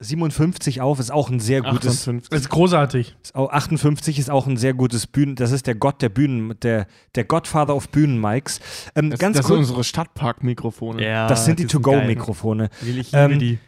[0.00, 1.00] 57 auf.
[1.00, 2.28] Ist auch ein sehr gutes, 58.
[2.30, 3.16] Das ist großartig.
[3.22, 5.36] Ist auch 58 ist auch ein sehr gutes Bühnen.
[5.36, 8.60] Das ist der Gott der Bühnen, der, der Godfather of Bühnenmics.
[8.94, 11.04] Ähm, Das, ganz das sind kurz, unsere Stadtpark-Mikrofone.
[11.04, 11.66] Ja, das sind die.
[11.66, 12.68] To-Go-Mikrofone.
[12.82, 13.58] Will ich Ähm, die.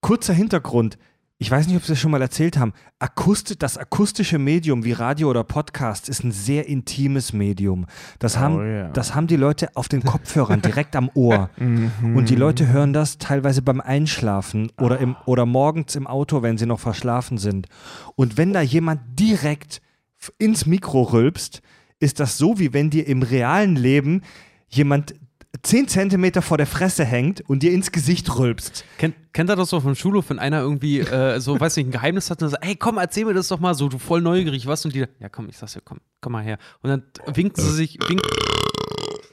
[0.00, 0.96] Kurzer Hintergrund.
[1.40, 2.72] Ich weiß nicht, ob Sie das schon mal erzählt haben.
[2.98, 7.86] Akusti das akustische Medium wie Radio oder Podcast ist ein sehr intimes Medium.
[8.18, 8.88] Das, Oh haben, ja.
[8.88, 11.50] das haben die Leute auf den Kopfhörern direkt am Ohr.
[11.58, 12.16] Mhm.
[12.16, 16.56] Und die Leute hören das teilweise beim Einschlafen oder, im, oder morgens im Auto, wenn
[16.56, 17.66] sie noch verschlafen sind.
[18.16, 19.80] Und wenn da jemand direkt
[20.38, 21.62] ins Mikro rülpst,
[22.00, 24.22] ist das so, wie wenn dir im realen Leben
[24.68, 25.14] jemand
[25.62, 28.84] 10 Zentimeter vor der Fresse hängt und dir ins Gesicht rülpst.
[28.98, 31.90] Kennt, kennt ihr das doch vom Schulhof, wenn einer irgendwie äh, so, weiß nicht, ein
[31.90, 34.66] Geheimnis hat und sagt, hey, komm, erzähl mir das doch mal so, du voll neugierig
[34.66, 36.58] warst und die, ja komm, ich sag's dir, komm, komm mal her.
[36.82, 37.02] Und dann
[37.34, 38.20] winken sie sich, wink,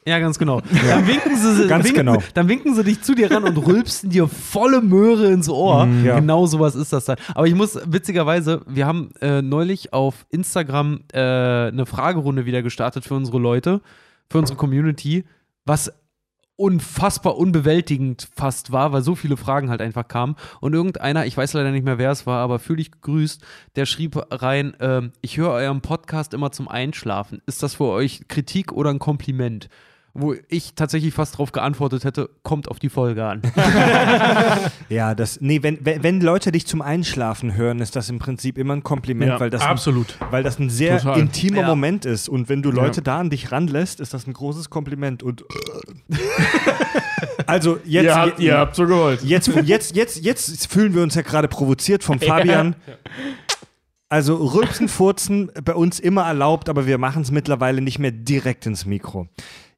[0.08, 0.62] ja, ganz genau.
[0.62, 2.22] Dann winken sie, Ganz winken, genau.
[2.36, 5.88] Dann winken sie dich zu dir ran und rülpsen dir volle Möhre ins Ohr.
[6.04, 6.20] Ja.
[6.20, 7.18] Genau sowas ist das dann.
[7.34, 13.04] Aber ich muss, witzigerweise, wir haben äh, neulich auf Instagram äh, eine Fragerunde wieder gestartet
[13.04, 13.82] für unsere Leute,
[14.30, 15.26] für unsere Community,
[15.66, 15.92] was
[16.58, 20.36] unfassbar unbewältigend fast war, weil so viele Fragen halt einfach kamen.
[20.62, 23.44] Und irgendeiner, ich weiß leider nicht mehr, wer es war, aber fühle ich gegrüßt,
[23.76, 27.42] der schrieb rein, ähm, ich höre euren Podcast immer zum Einschlafen.
[27.46, 29.70] Ist das für euch Kritik oder ein Kompliment?
[30.18, 33.42] Wo ich tatsächlich fast drauf geantwortet hätte, kommt auf die Folge an.
[34.88, 38.58] Ja, das, nee, wenn, wenn, wenn Leute dich zum Einschlafen hören, ist das im Prinzip
[38.58, 40.16] immer ein Kompliment, Ja, weil, das Absolut.
[40.22, 41.20] ein, weil das ein sehr Total.
[41.20, 41.68] intimer Ja.
[41.68, 42.30] Moment ist.
[42.30, 43.04] Und wenn du Leute Ja.
[43.04, 45.24] da an dich ranlässt, ist das ein großes Kompliment.
[45.24, 45.44] Und
[47.48, 49.24] also jetzt, ihr, habt, ihr habt so gewollt.
[49.24, 52.76] Jetzt, jetzt, jetzt, jetzt fühlen wir uns ja gerade provoziert vom Fabian.
[54.08, 58.66] Also Rülpsen, Furzen bei uns immer erlaubt, aber wir machen es mittlerweile nicht mehr direkt
[58.66, 59.28] ins Mikro.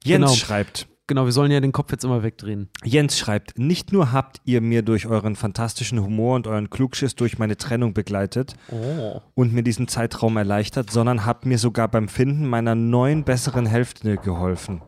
[0.08, 0.34] Jens Genau.
[0.34, 2.68] schreibt, genau, wir sollen ja den Kopf jetzt immer wegdrehen.
[2.84, 7.38] Jens schreibt, nicht nur habt ihr mir durch euren fantastischen Humor und euren Klugschiss durch
[7.38, 9.20] meine Trennung begleitet Oh.
[9.34, 14.16] und mir diesen Zeitraum erleichtert, sondern habt mir sogar beim Finden meiner neuen besseren Hälfte
[14.16, 14.82] geholfen.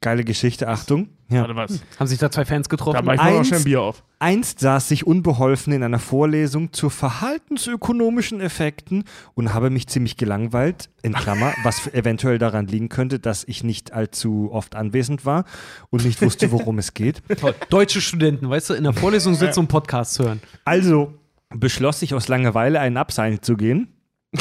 [0.00, 1.08] Geile Geschichte, Achtung.
[1.28, 1.42] Ja.
[1.42, 1.80] Warte was.
[1.98, 2.96] Haben sich da zwei Fans getroffen?
[2.96, 4.02] Da mache ich mir noch ein Bier auf.
[4.18, 9.04] Einst saß ich unbeholfen in einer Vorlesung zu verhaltensökonomischen Effekten
[9.34, 13.92] und habe mich ziemlich gelangweilt, in Klammer, was eventuell daran liegen könnte, dass ich nicht
[13.92, 15.44] allzu oft anwesend war
[15.90, 17.22] und nicht wusste, worum es geht.
[17.40, 17.54] Toll.
[17.68, 20.40] Deutsche Studenten, weißt du, in der Vorlesung sitzen, um Podcasts zu hören.
[20.64, 21.14] Also
[21.50, 23.88] beschloss ich aus Langeweile einen Abseilen zu gehen.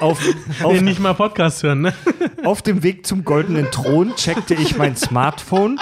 [0.00, 0.20] auf,
[0.62, 1.94] auf, Nee, nicht mal Podcast hören, ne?
[2.44, 5.80] Auf dem Weg zum goldenen Thron checkte ich mein Smartphone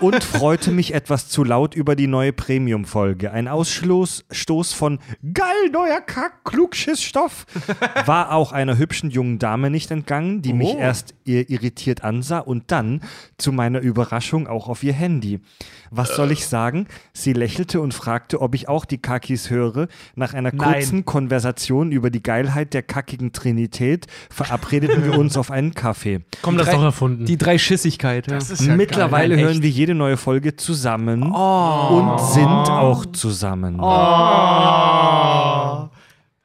[0.00, 3.32] und freute mich etwas zu laut über die neue Premium-Folge.
[3.32, 4.98] Ein Ausstoß Stoß von
[5.32, 7.46] geil neuer Kack, Klugschissstoff
[8.04, 10.78] war auch einer hübschen jungen Dame nicht entgangen, die mich Oh.
[10.78, 13.00] erst ir- irritiert ansah und dann
[13.38, 15.40] zu meiner Überraschung auch auf ihr Handy.
[15.90, 16.86] Was soll ich sagen?
[17.12, 19.86] Sie lächelte und fragte, ob ich auch die Kakis höre.
[20.14, 20.72] Nach einer Nein.
[20.74, 26.20] kurzen Konversation über die Geilheit der kackigen Trinität verabredeten wir uns auf einen Kaffee.
[26.42, 27.24] Komm, das drei- doch erfunden.
[27.24, 28.30] Die Dreischissigkeit.
[28.30, 28.38] Ja.
[28.38, 31.88] ist Mittlerweile Nein, hören wir jede neue Folge zusammen Oh.
[32.12, 33.78] und sind auch zusammen.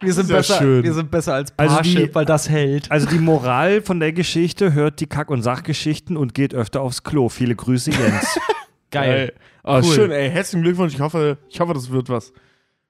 [0.03, 0.83] Wir sind, besser, schön.
[0.83, 2.89] wir sind besser als Also Parship, die- weil das hält.
[2.91, 7.03] Also die Moral von der Geschichte hört die Kack- und Sachgeschichten und geht öfter aufs
[7.03, 7.29] Klo.
[7.29, 8.39] Viele Grüße, Jens.
[8.91, 9.33] Geil.
[9.63, 9.83] Oh, Cool.
[9.83, 10.29] Schön, ey.
[10.31, 10.93] Herzlichen Glückwunsch.
[10.95, 12.33] Ich hoffe, ich hoffe, das wird was.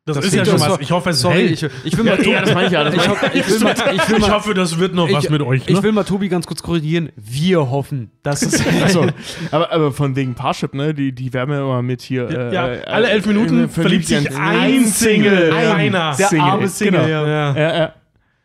[0.05, 0.79] Das, das ist ja schon so- was.
[0.79, 1.51] Ich hoffe, es Sorry, hält.
[1.63, 3.59] ich, ich will mal Ja, ja, das meine ich ja, das ich, hoffe, ich, will
[3.59, 5.71] mal, ich, will Ich mal, hoffe, das wird noch was mit euch, ne?
[5.77, 7.09] ich will mal Tobi ganz kurz korrigieren.
[7.15, 9.05] Wir hoffen, dass es Achso,
[9.51, 10.93] aber, aber von wegen Parship, ne?
[10.95, 12.29] Die, die werben ja immer mit hier.
[12.29, 15.51] äh, ja, äh, alle elf Minuten äh, verliebt sich in ein Single.
[15.53, 16.15] Einer.
[16.17, 17.25] Der Single, arme Single, genau.
[17.25, 17.55] ja.
[17.77, 17.93] Ja.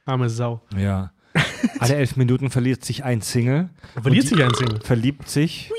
[0.05, 0.60] Arme Sau.
[0.76, 1.10] ja.
[1.81, 3.68] Alle elf Minuten verliert sich ein Single.
[4.01, 4.81] Verliert sich ein Single.
[4.83, 5.70] verliebt sich.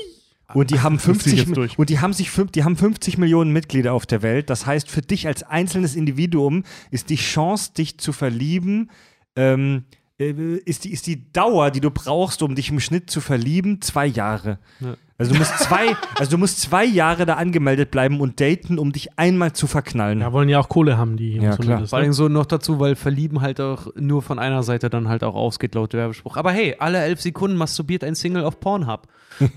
[0.54, 1.78] Und die haben zieh ich 50 jetzt durch.
[1.78, 4.48] und die haben sich fünf- die haben 50 Millionen Mitglieder auf der Welt.
[4.50, 8.90] Das heißt, für dich als einzelnes Individuum ist die Chance, dich zu verlieben,
[9.36, 9.84] ähm,
[10.18, 10.32] äh,
[10.64, 14.06] ist die, ist die Dauer, die du brauchst, um dich im Schnitt zu verlieben, zwei
[14.06, 14.58] Jahre.
[14.80, 14.96] Ja.
[15.20, 18.92] Also du musst zwei, also du musst zwei Jahre da angemeldet bleiben und daten, um
[18.92, 20.20] dich einmal zu verknallen.
[20.20, 21.56] Ja, wollen ja auch Kohle haben, die Ja, klar.
[21.56, 22.04] zumindest, Vor ne?
[22.04, 25.34] allem so noch dazu, weil Verlieben halt auch nur von einer Seite dann halt auch
[25.34, 26.36] ausgeht, laut Werbespruch.
[26.36, 29.08] Aber hey, alle elf Sekunden masturbiert ein Single auf Pornhub.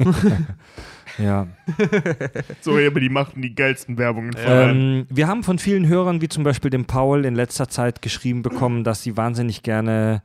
[1.18, 1.48] Ja.
[2.62, 4.34] So, aber die machen die geilsten Werbungen.
[4.38, 8.44] Ähm, wir haben von vielen Hörern, wie zum Beispiel dem Paul, in letzter Zeit geschrieben
[8.44, 10.22] bekommen, dass sie wahnsinnig gerne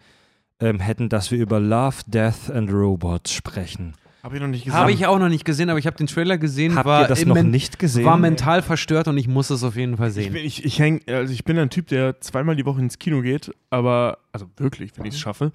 [0.61, 3.95] ähm, hätten, dass wir über Love, Death and Robots sprechen.
[4.27, 4.77] Hab ich noch nicht gesehen.
[4.81, 6.75] Habe ich auch noch nicht gesehen, aber ich habe den Trailer gesehen.
[6.75, 8.05] Habt war ihr das noch nicht gesehen?
[8.05, 10.33] War mental verstört und ich muss es auf jeden Fall Ich, sehen.
[10.33, 13.23] bin- ich, ich, häng, also ich bin ein Typ, der zweimal die Woche ins Kino
[13.23, 15.53] geht, aber, also wirklich, wenn ich es schaffe.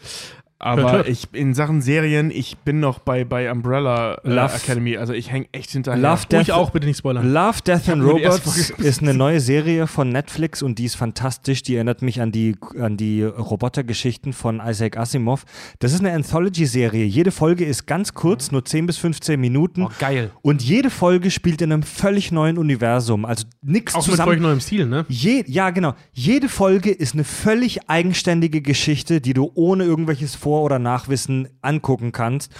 [0.61, 5.11] Aber ich in Sachen Serien, ich bin noch bei, bei Umbrella äh, Love- Academy, also
[5.13, 5.99] ich hänge echt hinterher.
[5.99, 7.33] Love, Death, auch, bitte nicht spoilern.
[7.33, 11.63] Love, Death and Robots ist eine neue Serie von Netflix und die ist fantastisch.
[11.63, 15.45] Die erinnert mich an die, an die Robotergeschichten von Isaac Asimov.
[15.79, 17.05] Das ist eine Anthology-Serie.
[17.05, 19.83] Jede Folge ist ganz kurz, nur 10 bis 15 Minuten.
[19.85, 20.29] Oh, geil.
[20.43, 23.25] Und jede Folge spielt in einem völlig neuen Universum.
[23.25, 24.27] Also nichts Auch mit zusammen.
[24.29, 25.05] völlig neuem Stil, ne?
[25.09, 25.95] Je, ja, genau.
[26.13, 32.11] Jede Folge ist eine völlig eigenständige Geschichte, die du ohne irgendwelches Vor- oder Nachwissen angucken
[32.11, 32.51] kannst.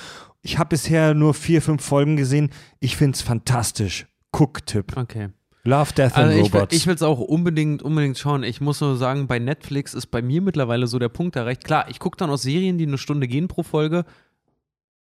[0.41, 2.49] Ich habe bisher nur vier, fünf Folgen gesehen.
[2.79, 4.07] Ich finde es fantastisch.
[4.31, 4.95] Guck-Tipp.
[4.97, 5.29] Okay.
[5.63, 6.75] Love, Death and Also ich, will- Robots.
[6.75, 8.41] ich will es auch unbedingt, unbedingt schauen.
[8.43, 11.63] Ich muss nur sagen, bei Netflix ist bei mir mittlerweile so der Punkt erreicht.
[11.63, 14.03] Klar, ich gucke dann auch Serien, die eine Stunde gehen pro Folge,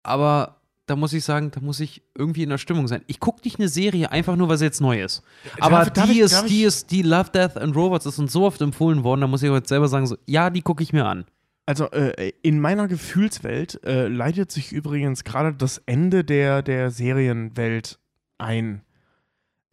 [0.03, 0.55] aber
[0.87, 3.01] da muss ich sagen, da muss ich irgendwie in der Stimmung sein.
[3.07, 5.21] Ich gucke nicht eine Serie einfach nur, weil sie jetzt neu ist.
[5.59, 8.31] Aber Darf- darf die ich- ist, die ist, die Love, Death and Robots ist uns
[8.31, 10.93] so oft empfohlen worden, da muss ich jetzt selber sagen, so, ja, die gucke ich
[10.93, 11.25] mir an.
[11.67, 17.99] Also äh, in meiner Gefühlswelt äh, leitet sich übrigens gerade das Ende der, der Serienwelt
[18.39, 18.81] ein.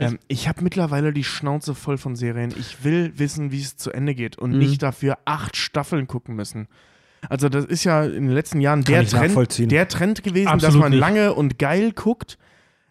[0.01, 2.53] Ähm, ich habe mittlerweile die Schnauze voll von Serien.
[2.59, 4.59] Ich will wissen, wie es zu Ende geht und Mhm.
[4.59, 6.67] nicht dafür acht Staffeln gucken müssen.
[7.31, 10.81] Also das ist ja in den letzten Jahren der Trend, der Trend gewesen, dass Absolut
[10.83, 11.01] man nicht.
[11.01, 12.39] lange und geil guckt.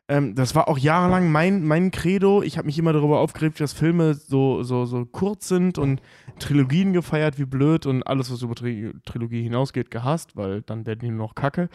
[0.10, 2.44] Ähm, das war auch jahrelang mein, mein Credo.
[2.44, 6.02] Ich habe mich immer darüber aufgeregt, dass Filme so, so, so kurz sind und
[6.40, 11.00] Trilogien gefeiert wie blöd und alles, was über Tri Trilogie hinausgeht, gehasst, weil dann werden
[11.00, 11.70] die nur noch kacke.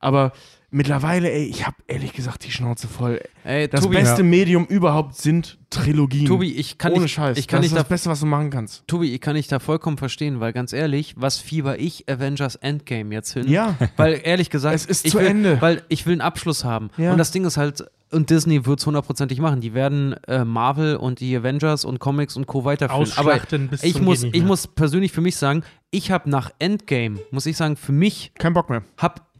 [0.00, 0.32] Aber
[0.70, 3.20] mittlerweile, ey, ich habe ehrlich gesagt die Schnauze voll.
[3.44, 6.26] Ey, Das Tobi, beste Medium überhaupt sind Trilogien.
[6.26, 7.38] Tobi, ich kann Ohne nicht, Scheiß.
[7.38, 8.86] ich kann das nicht ist da, das Beste, was du machen kannst.
[8.86, 13.14] Tobi, ich kann nicht da vollkommen verstehen, weil ganz ehrlich, was fieber ich Avengers Endgame
[13.14, 13.48] jetzt hin?
[13.48, 13.76] Ja.
[13.96, 15.60] Weil ehrlich gesagt, Es ist zu will, Ende.
[15.60, 16.90] Weil ich will einen Abschluss haben.
[16.96, 17.12] Ja.
[17.12, 19.60] Und das Ding ist halt, und Disney wird es hundertprozentig machen.
[19.60, 22.64] Die werden äh, Marvel und die Avengers und Comics und Co.
[22.64, 23.12] weiterführen.
[23.16, 23.38] Aber
[23.82, 27.76] ich muss, ich muss persönlich für mich sagen, ich habe nach Endgame, muss ich sagen,
[27.76, 28.82] für mich Kein Bock mehr.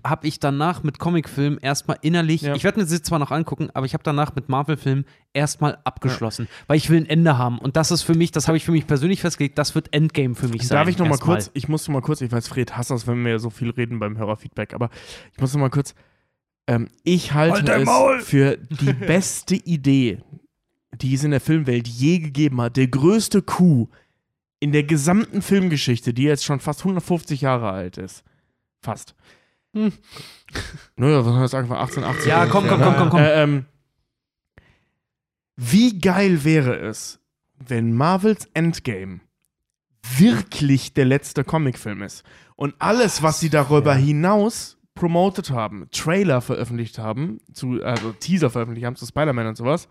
[0.04, 2.54] Habe hab ich danach mit Comicfilmen erstmal innerlich, Ja.
[2.54, 5.78] ich werde mir das jetzt zwar noch angucken, aber ich habe danach mit Marvel-Filmen erstmal
[5.84, 7.58] abgeschlossen, weil ich will ein Ende haben.
[7.58, 10.34] Und das ist für mich, das habe ich für mich persönlich festgelegt, das wird Endgame
[10.34, 10.76] für mich sein.
[10.76, 13.06] Darf ich noch mal kurz, ich muss noch mal kurz, ich weiß, Fred hasst das,
[13.06, 14.90] wenn wir so viel reden beim Hörerfeedback, aber
[15.34, 15.94] ich muss noch mal kurz,
[16.66, 18.20] Ähm, ich halte Halt es Maul!
[18.20, 20.18] für die beste Idee,
[21.00, 22.76] die es in der Filmwelt je gegeben hat.
[22.76, 23.88] Der größte Coup
[24.60, 28.22] in der gesamten Filmgeschichte, die jetzt schon fast 150 Jahre alt ist.
[28.82, 29.14] Fast.
[29.74, 29.92] Hm.
[30.96, 32.28] Naja, was soll ich sagen, von 1880.
[32.28, 33.20] Ja, komm, komm, komm, komm, komm.
[33.20, 33.66] Äh, ähm,
[35.56, 37.20] wie geil wäre es,
[37.58, 39.20] wenn Marvels Endgame
[40.16, 42.24] wirklich der letzte Comicfilm ist
[42.56, 48.86] und alles, was sie darüber hinaus promotet haben, Trailer veröffentlicht haben, zu, also Teaser veröffentlicht
[48.86, 49.88] haben zu Spider-Man und sowas,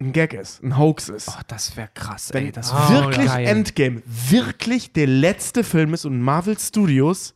[0.00, 1.28] ein Gag ist, ein Hoax ist.
[1.28, 2.52] Oh, das wäre krass, Wenn ey.
[2.52, 3.46] Das wär wirklich geil.
[3.46, 7.34] Endgame wirklich der letzte Film ist und Marvel Studios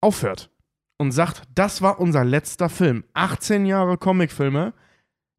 [0.00, 0.50] aufhört
[0.98, 3.04] und sagt, das war unser letzter Film.
[3.14, 4.72] 18 Jahre Comicfilme.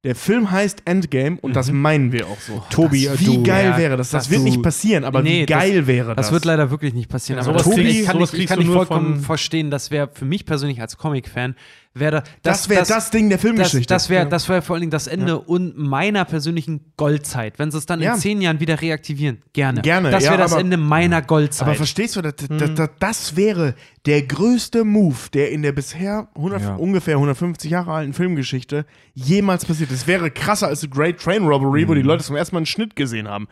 [0.04, 2.64] Der Film heißt Endgame und das meinen wir auch so.
[2.70, 4.12] Tobi, Das, wie du- geil ja, wäre das?
[4.12, 6.28] Das, das wird du- nicht passieren, aber Nee, wie das- geil wäre das?
[6.28, 7.40] Das wird leider wirklich nicht passieren.
[7.40, 9.72] Ja, aber sowas das kriegst- ich kann, sowas ich, ich kann nur vollkommen verstehen.
[9.72, 11.56] Das wäre für mich persönlich als Comic-Fan,
[11.94, 13.94] wäre das wäre das, Ding der das, Filmgeschichte.
[13.94, 17.58] das wäre das wär vor allen Dingen das Ende und meiner persönlichen Goldzeit.
[17.60, 18.14] Wenn sie es dann Ja.
[18.14, 19.82] in zehn Jahren wieder reaktivieren, gerne.
[19.82, 21.68] Gerne, Das ja, wäre das aber- Ende meiner Goldzeit.
[21.68, 23.76] Aber verstehst du, das, das, das, das wäre
[24.06, 26.76] der größte Move, der in der bisher 100, Ja.
[26.76, 29.92] ungefähr 150 Jahre alten Filmgeschichte jemals passiert.
[29.92, 32.66] Das wäre krasser als The Great Train Robbery, wo die Leute zum ersten Mal einen
[32.68, 33.48] Schnitt gesehen haben.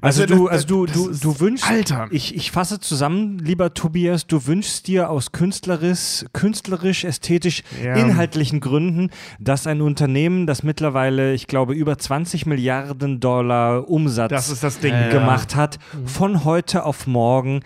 [0.00, 2.08] Also, das- du, also du, du, du wünschst, Alter.
[2.10, 7.94] Ich, ich fasse zusammen, lieber Tobias, du wünschst dir aus künstlerisch, künstlerisch, ästhetisch, Ja.
[7.96, 9.10] inhaltlichen Gründen,
[9.40, 14.78] dass ein Unternehmen, das mittlerweile, ich glaube, über 20 Milliarden Dollar Umsatz Das ist das
[14.78, 14.92] Ding.
[14.94, 17.60] Äh, gemacht hat, von heute auf morgen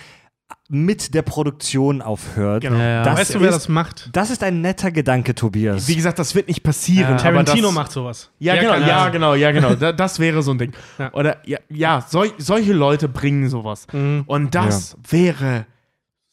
[0.69, 2.63] mit der Produktion aufhört.
[2.63, 2.77] Genau.
[2.79, 3.03] Ja, ja.
[3.03, 4.09] Das weißt du, wer ist- das macht?
[4.13, 5.87] Das ist ein netter Gedanke, Tobias.
[5.89, 7.13] Wie gesagt, das wird nicht passieren.
[7.13, 7.17] Ja.
[7.17, 8.31] Tarantino das, macht sowas.
[8.39, 9.13] Ja, genau, ja, das.
[9.13, 9.75] genau, ja, genau.
[9.75, 10.73] Da, das wäre so ein Ding.
[10.99, 11.13] Ja.
[11.13, 13.87] Oder ja, ja sol solche Leute bringen sowas.
[13.93, 14.25] Mhm.
[14.27, 15.67] Und das wäre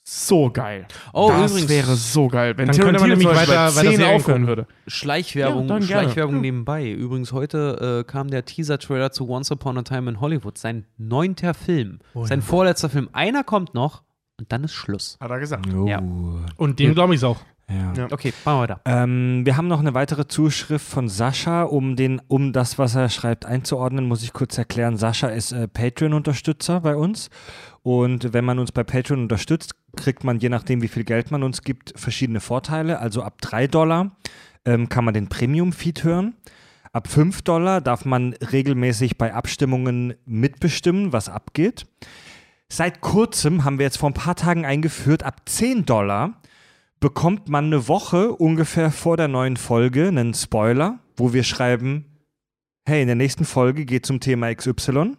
[0.03, 0.87] so geil.
[1.13, 1.69] Oh, das übrigens.
[1.69, 2.57] wäre so geil.
[2.57, 4.65] Wenn Dann könnte man Tarantino nämlich weiter- weiter 10 Serien aufhören würde.
[4.87, 5.81] Schleichwerbung, Ja.
[5.81, 6.89] Schleichwerbung nebenbei.
[6.89, 10.57] Übrigens, heute äh, kam der Teaser-Trailer zu Once Upon a Time in Hollywood.
[10.57, 11.99] Sein neunter Film.
[12.15, 13.09] Oh Sein vorletzter Film.
[13.13, 14.01] Einer kommt noch
[14.39, 15.17] und dann ist Schluss.
[15.19, 15.67] Hat er gesagt.
[15.73, 16.01] Oh, Ja.
[16.57, 17.39] Und dem glaube ich es auch.
[17.69, 17.93] ja.
[17.95, 18.07] Ja.
[18.09, 18.81] Okay, machen wir weiter.
[18.85, 21.63] Ähm, wir haben noch eine weitere Zuschrift von Sascha.
[21.63, 24.97] Um, den, um das, was er schreibt, einzuordnen, muss ich kurz erklären.
[24.97, 27.29] Sascha ist äh, Patreon-Unterstützer bei uns.
[27.83, 31.43] Und wenn man uns bei Patreon unterstützt, kriegt man, je nachdem, wie viel Geld man
[31.43, 32.99] uns gibt, verschiedene Vorteile.
[32.99, 34.11] Also ab 3 Dollar
[34.65, 36.33] ähm, kann man den Premium-Feed hören.
[36.91, 41.85] Ab 5 Dollar darf man regelmäßig bei Abstimmungen mitbestimmen, was abgeht.
[42.71, 46.41] Seit kurzem haben wir jetzt vor ein paar Tagen eingeführt, ab 10 Dollar
[46.99, 52.05] bekommt man eine Woche ungefähr vor der neuen Folge einen Spoiler, wo wir schreiben,
[52.85, 55.15] hey, in der nächsten Folge geht zum Thema XY.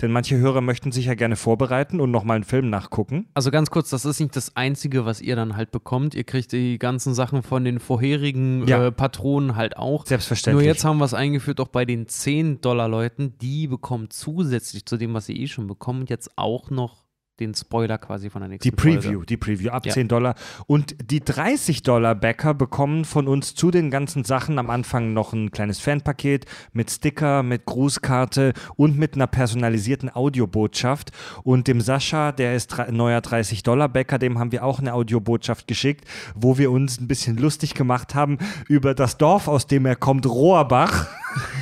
[0.00, 3.26] Denn manche Hörer möchten sich ja gerne vorbereiten und nochmal einen Film nachgucken.
[3.34, 6.14] Also ganz kurz, das ist nicht das Einzige, was ihr dann halt bekommt.
[6.14, 8.86] Ihr kriegt die ganzen Sachen von den vorherigen Ja.
[8.86, 10.06] äh, Patronen halt auch.
[10.06, 10.64] Selbstverständlich.
[10.64, 13.38] Nur jetzt haben wir es eingeführt, auch bei den 10-Dollar-Leuten.
[13.38, 17.03] Die bekommen zusätzlich zu dem, was sie eh schon bekommen, jetzt auch noch
[17.40, 19.26] den Spoiler quasi von der nächsten Die Preview, Folge.
[19.26, 19.92] die Preview ab Ja.
[19.92, 20.34] 10 Dollar.
[20.66, 25.32] Und die 30 Dollar Bäcker bekommen von uns zu den ganzen Sachen am Anfang noch
[25.32, 31.10] ein kleines Fanpaket mit Sticker, mit Grußkarte und mit einer personalisierten Audiobotschaft.
[31.42, 35.66] Und dem Sascha, der ist neuer 30 Dollar Bäcker, dem haben wir auch eine Audiobotschaft
[35.66, 36.04] geschickt,
[36.36, 38.38] wo wir uns ein bisschen lustig gemacht haben
[38.68, 41.08] über das Dorf, aus dem er kommt, Rohrbach.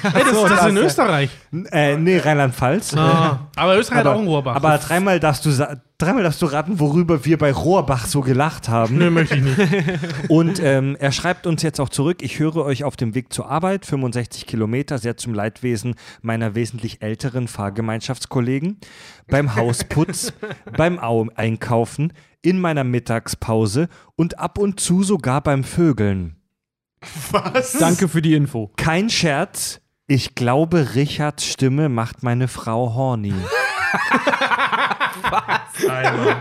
[0.03, 1.31] Hey, das, das ist in Österreich.
[1.71, 2.95] äh, nee, Rheinland-Pfalz.
[2.97, 4.57] Ah, aber Österreich hat auch einen Rohrbach.
[4.57, 5.51] Aber dreimal darfst du
[5.99, 8.99] dreimal darfst du raten, worüber wir bei Rohrbach so gelacht haben.
[8.99, 9.59] Nö, möchte ich nicht.
[10.29, 13.49] Und ähm, er schreibt uns jetzt auch zurück, ich höre euch auf dem Weg zur
[13.49, 18.79] Arbeit, 65 Kilometer, sehr zum Leidwesen meiner wesentlich älteren Fahrgemeinschaftskollegen,
[19.29, 20.33] beim Hausputz,
[20.77, 26.42] beim Au Einkaufen, in meiner Mittagspause und ab und zu sogar beim Vögeln.
[27.31, 27.73] Was?
[27.73, 28.71] Danke für die Info.
[28.77, 33.33] Kein Scherz, ich glaube, Richards Stimme macht meine Frau horny.
[35.87, 36.37] Geil, Mann.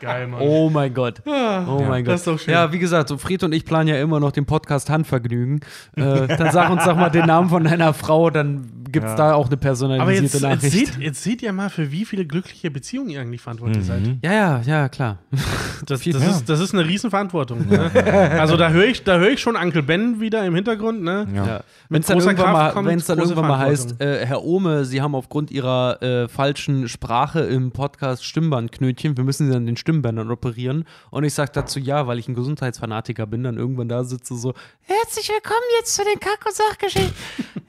[0.00, 0.40] Geil, Mann.
[0.40, 1.22] Oh mein Gott.
[1.26, 2.14] Oh mein Gott.
[2.14, 2.54] das ist doch schön.
[2.54, 5.60] Ja, wie gesagt, so Fred und ich planen ja immer noch den Podcast Handvergnügen.
[5.96, 9.16] Äh, dann sag uns doch mal den Namen von deiner Frau, dann gibt es Ja.
[9.16, 10.72] da auch eine personalisierte jetzt, jetzt, Nachricht.
[10.72, 14.02] seht, jetzt seht ihr mal, für wie viele glückliche Beziehungen ihr eigentlich verantwortlich seid.
[14.22, 15.18] ja, ja, ja, klar.
[15.86, 17.66] Das, das, ist, das ist eine Riesenverantwortung.
[17.66, 17.90] Ne?
[18.38, 21.02] Also da höre ich, da hör ich schon Onkel Ben wieder im Hintergrund.
[21.02, 21.26] Ne?
[21.34, 21.62] Ja.
[21.88, 25.14] Wenn es dann irgendwann, mal, kommt dann irgendwann mal heißt, äh, Herr Ohme, Sie haben
[25.14, 30.84] aufgrund Ihrer äh, falschen Sprache im Podcast Stimmbandknötchen, wir müssen Sie an den Stimmbändern operieren.
[31.10, 34.52] Und ich sage dazu ja, weil ich ein Gesundheitsfanatiker bin, dann irgendwann da sitze so,
[34.82, 37.14] herzlich willkommen jetzt zu den Kack- und Sachgeschichten.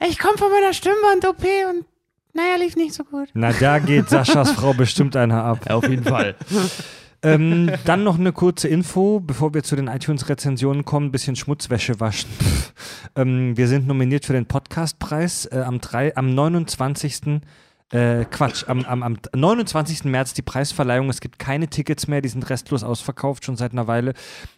[0.06, 1.86] Ich komme von meiner Stimmband-OP und
[2.34, 3.28] naja, lief nicht so gut.
[3.34, 5.66] Na, da geht Saschas Frau bestimmt einer ab.
[5.68, 6.34] Ja, auf jeden Fall.
[7.22, 12.00] ähm, dann noch eine kurze Info, bevor wir zu den iTunes-Rezensionen kommen, ein bisschen Schmutzwäsche
[12.00, 12.30] waschen.
[13.16, 17.42] ähm, wir sind nominiert für den Podcastpreis äh, am, drei, am 29.
[17.92, 20.04] Äh, Quatsch, am, am, am 29.
[20.04, 21.10] März die Preisverleihung.
[21.10, 24.14] Es gibt keine Tickets mehr, die sind restlos ausverkauft, schon seit einer Weile.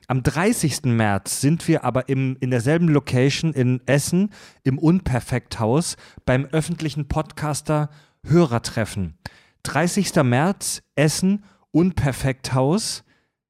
[0.07, 0.85] Am 30.
[0.85, 4.31] März sind wir aber im, in derselben Location in Essen,
[4.63, 7.91] im Unperfekthaus, beim öffentlichen Podcaster
[8.25, 9.15] Hörertreffen.
[9.65, 10.15] 30.
[10.23, 13.04] März, Essen, Unperfekthaus.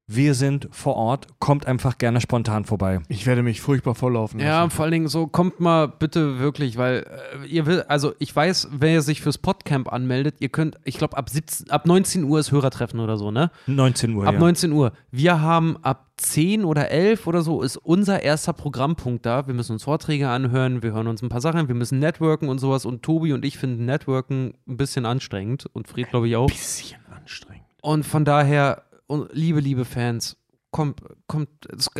[0.07, 1.27] Wir sind vor Ort.
[1.39, 3.01] Kommt einfach gerne spontan vorbei.
[3.07, 4.39] Ich werde mich furchtbar volllaufen.
[4.39, 4.71] Ja, lassen.
[4.71, 7.07] vor allen Dingen so, kommt mal bitte wirklich, weil
[7.43, 10.99] äh, ihr will, also ich weiß, wer ihr sich fürs Podcamp anmeldet, ihr könnt, ich
[10.99, 13.49] glaube, ab, 17 ab 19 Uhr ist Hörertreffen oder so, ne?
[13.65, 14.27] 19 Uhr.
[14.27, 14.39] Ab ja.
[14.39, 14.91] 19 Uhr.
[15.09, 19.47] Wir haben ab 10 oder 11 oder so ist unser erster Programmpunkt da.
[19.47, 22.47] Wir müssen uns Vorträge anhören, wir hören uns ein paar Sachen an, wir müssen networken
[22.47, 22.85] und sowas.
[22.85, 26.47] Und Tobi und ich finden Networken ein bisschen anstrengend und Fred, glaube ich, auch.
[26.47, 27.65] bisschen anstrengend.
[27.81, 28.83] Und von daher,
[29.31, 30.37] liebe, liebe Fans,
[30.71, 31.47] kommt, kommt,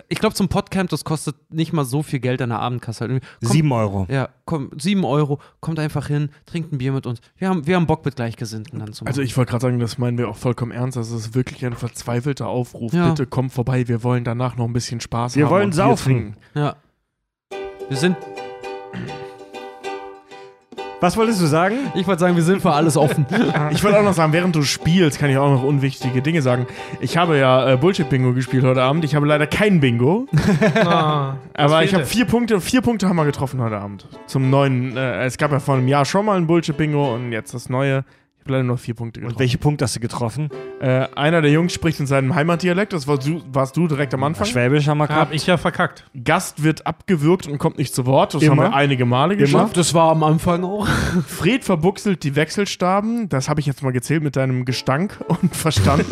[0.09, 3.08] ich glaube, zum Podcamp, das kostet nicht mal so viel Geld an der Abendkasse.
[3.08, 4.06] Kommt, 7 Euro.
[4.09, 7.22] Ja, komm, sieben Euro, kommt einfach hin, trinkt ein Bier mit uns.
[7.38, 9.08] Wir haben, wir haben Bock mit Gleichgesinnten dann zu machen.
[9.11, 10.98] Also ich wollte gerade sagen, das meinen wir auch vollkommen ernst.
[10.98, 12.92] Das ist wirklich ein verzweifelter Aufruf.
[12.92, 13.08] Ja.
[13.09, 13.88] Bitte kommt vorbei.
[13.88, 15.51] Wir wollen danach noch ein bisschen Spaß Wir haben.
[15.51, 16.35] wollen und Bier saufen.
[16.53, 16.75] ja.
[17.88, 18.17] Wir sind,
[21.06, 21.75] Was wolltest du sagen?
[21.93, 23.27] ich wollte sagen, wir sind für alles offen.
[23.69, 26.66] Ich wollte auch noch sagen, während du spielst, kann ich auch noch unwichtige Dinge sagen.
[27.00, 29.06] Ich habe ja äh, Bullshit-Bingo gespielt heute Abend.
[29.06, 30.27] Ich habe leider kein Bingo.
[30.75, 34.08] Ah, Aber ich habe vier Punkte, vier Punkte haben wir getroffen heute Abend.
[34.25, 37.53] Zum neuen, äh, es gab ja vor einem Jahr schon mal ein Bullshit-Bingo und jetzt
[37.53, 38.03] das neue.
[38.45, 39.33] Ich habe leider nur vier Punkte getroffen.
[39.33, 40.49] Und welche Punkte hast du getroffen?
[40.80, 44.24] Äh, einer der Jungs spricht in seinem Heimatdialekt, das warst du, warst du direkt am
[44.24, 44.45] Anfang.
[44.45, 45.33] Schwäbisch haben wir Hab gehabt.
[45.33, 46.06] ich ja verkackt.
[46.24, 48.35] Gast wird abgewürgt und kommt nicht zu Wort.
[48.35, 48.51] Das Immer.
[48.65, 49.75] haben wir einige Male geschafft.
[49.77, 50.85] Das war am Anfang auch.
[51.27, 53.30] Fred verbuchselt die Wechselstaben.
[53.30, 56.06] Das habe ich jetzt mal gezählt mit deinem Gestank und Verstand.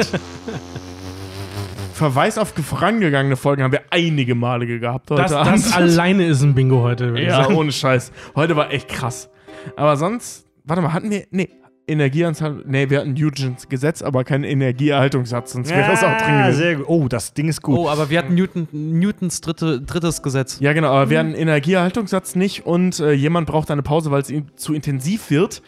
[1.94, 5.54] Verweis auf vorangegangene Folgen haben wir einige Male gehabt heute Das, Abend.
[5.54, 7.14] das alleine ist ein Bingo heute.
[7.16, 7.54] ja, sagen.
[7.54, 8.12] ohne Scheiß.
[8.36, 9.30] Heute war echt krass.
[9.76, 11.48] Aber sonst, warte mal, hatten wir, nee,
[11.88, 16.58] Energieanzahl, nee, wir hatten Newtons Gesetz, aber keinen Energieerhaltungssatz, sonst wäre das auch drin gewesen.
[16.58, 16.86] sehr gut.
[16.88, 17.78] Oh, das Ding ist gut.
[17.78, 20.60] Oh, aber wir hatten Newton, Newtons dritte, drittes Gesetz.
[20.60, 24.30] Ja, genau, aber wir hatten Energieerhaltungssatz nicht und äh, jemand braucht eine Pause, weil es
[24.30, 25.62] ihm zu intensiv wird.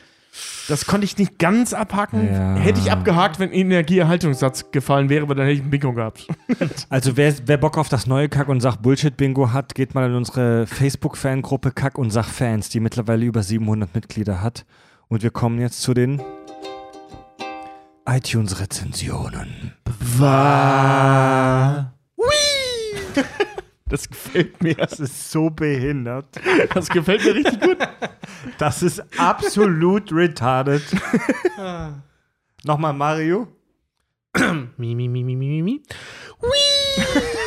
[0.67, 2.27] Das konnte ich nicht ganz abhaken.
[2.27, 2.55] Ja.
[2.55, 6.27] Hätte ich abgehakt, wenn Energieerhaltungssatz gefallen wäre, aber dann hätte ich ein Bingo gehabt.
[6.89, 10.65] Also wer, wer Bock auf das neue Kack- und Sach-Bullshit-Bingo hat, geht mal in unsere
[10.67, 14.65] Facebook-Fangruppe Kack- und Sach-Fans, die mittlerweile über 700 Mitglieder hat.
[15.07, 16.21] Und wir kommen jetzt zu den
[18.05, 19.73] iTunes-Rezensionen.
[23.87, 24.75] Das gefällt mir.
[24.75, 26.25] Das ist so behindert.
[26.73, 27.77] Das gefällt mir richtig gut.
[28.57, 30.83] Das ist absolut retarded.
[32.63, 33.47] Nochmal Mario.
[34.77, 35.83] Mi, mi, mi, mi, mi, mi, mi.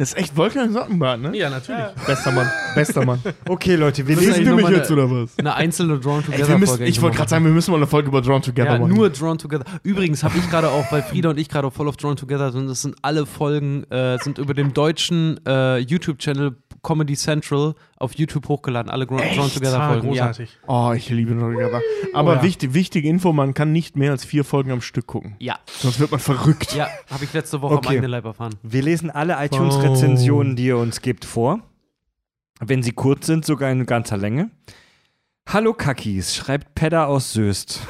[0.00, 1.36] Das ist echt Wolfgang Sockenbart, ne?
[1.36, 1.84] Ja, natürlich.
[2.06, 2.50] Bester Mann.
[2.74, 3.20] Bester Mann.
[3.46, 5.38] Okay, Leute, wir lesen mich nochmal jetzt oder was?
[5.38, 6.84] Eine einzelne Drawn Ey, Together wir müssen, Folge.
[6.86, 8.94] ich wollte gerade sagen, wir müssen mal eine Folge über Drawn Together ja, machen.
[8.94, 9.66] nur Drawn Together.
[9.82, 12.66] Übrigens habe ich gerade auch, weil Frieda und ich gerade voll auf Drawn Together sind,
[12.66, 18.48] das sind alle Folgen, äh, sind über dem deutschen äh, YouTube-Channel Comedy Central auf YouTube
[18.48, 18.90] hochgeladen.
[18.90, 20.12] Alle Drawn, Drawn Together Ah, Folgen.
[20.12, 20.26] Ja.
[20.26, 20.58] großartig.
[20.66, 21.80] Oh, ich liebe Drawn Together.
[22.14, 22.42] Aber Oh ja.
[22.42, 25.36] wichtig, wichtige Info, man kann nicht mehr als vier Folgen am Stück gucken.
[25.38, 26.74] Ja, Sonst wird man verrückt.
[26.74, 27.86] ja habe ich letzte Woche Okay.
[27.88, 28.54] am eigenen Leib erfahren.
[28.62, 31.60] Wir lesen alle iTunes-Rezensionen, die ihr uns gebt, vor.
[32.60, 34.50] Wenn sie kurz sind, sogar in ganzer Länge.
[35.48, 37.80] Hallo Kackis, schreibt Pedder aus Söst.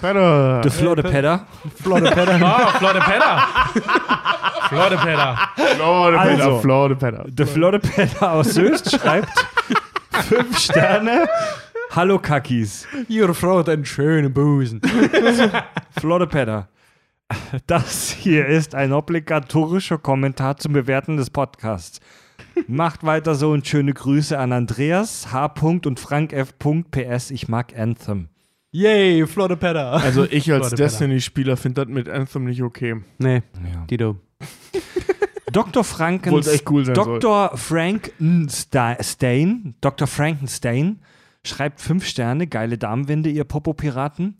[0.00, 0.60] Peter.
[0.62, 1.46] De Flodde Pedder.
[1.82, 2.40] Flodde Pedder.
[2.42, 3.42] Ah, Florde Pedder.
[4.68, 5.38] Florde Pedder.
[5.76, 6.36] Florde Also.
[6.36, 6.60] Peter.
[6.60, 7.24] Florde Peter.
[7.28, 9.28] De Flodde Pedder aus Söst schreibt
[10.28, 11.28] fünf Sterne.
[11.94, 12.86] Hallo Kackis.
[13.08, 14.80] Ihre Frau hat einen schönen Busen.
[15.98, 16.68] Flodde Pedder.
[17.66, 22.00] Das hier ist ein obligatorischer Kommentar zum Bewerten des Podcasts.
[22.66, 25.52] Macht weiter so und schöne Grüße an Andreas H.
[25.62, 26.54] und Frank F.
[26.90, 27.30] PS.
[27.30, 28.28] Ich mag Anthem.
[28.72, 29.92] Yay, Florida Pedder.
[29.94, 30.70] Also ich als.
[30.70, 33.00] Destiny-Spieler finde das mit Anthem nicht okay.
[33.18, 33.42] Nee,
[33.72, 33.84] Ja.
[33.90, 34.16] Dido.
[35.52, 35.82] Dr.
[35.82, 36.94] Franken Obwohl es echt cool sein.
[36.94, 37.56] Dr.
[37.56, 40.06] Frankenstein, Dr.
[40.06, 41.00] Frankenstein
[41.44, 44.36] schreibt fünf Sterne, geile Darmwinde, ihr Popo-Piraten.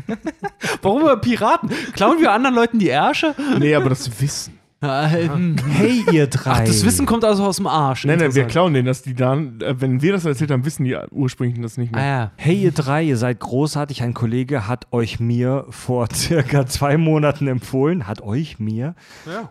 [0.82, 1.70] Warum über Piraten?
[1.92, 3.34] Klauen wir anderen Leuten die Ärsche?
[3.58, 4.59] Nee, aber das Wissen.
[4.82, 6.50] Hey, ihr drei.
[6.52, 8.06] Ach, das Wissen kommt also aus dem Arsch.
[8.06, 10.84] Nein, nein, wir klauen denen, dass die dann, äh, wenn wir das erzählt haben, wissen
[10.84, 12.06] die ursprünglich das nicht Ah mehr.
[12.06, 12.30] ja.
[12.36, 14.02] Hey, ihr drei, ihr seid großartig.
[14.02, 18.06] Ein Kollege hat euch mir vor circa zwei Monaten empfohlen.
[18.06, 18.94] Hat euch mir.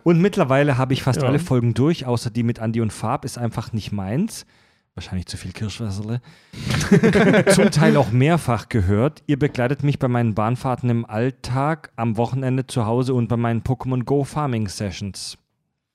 [0.02, 1.28] Und mittlerweile habe ich fast Ja.
[1.28, 4.46] alle Folgen durch, außer die mit Andy und Farb, ist einfach nicht meins.
[4.94, 6.20] Wahrscheinlich zu viel Kirschwasserle,
[7.54, 9.22] zum Teil auch mehrfach gehört.
[9.26, 13.62] Ihr begleitet mich bei meinen Bahnfahrten im Alltag, am Wochenende zu Hause und bei meinen
[13.62, 15.38] Pokémon Go Farming Sessions.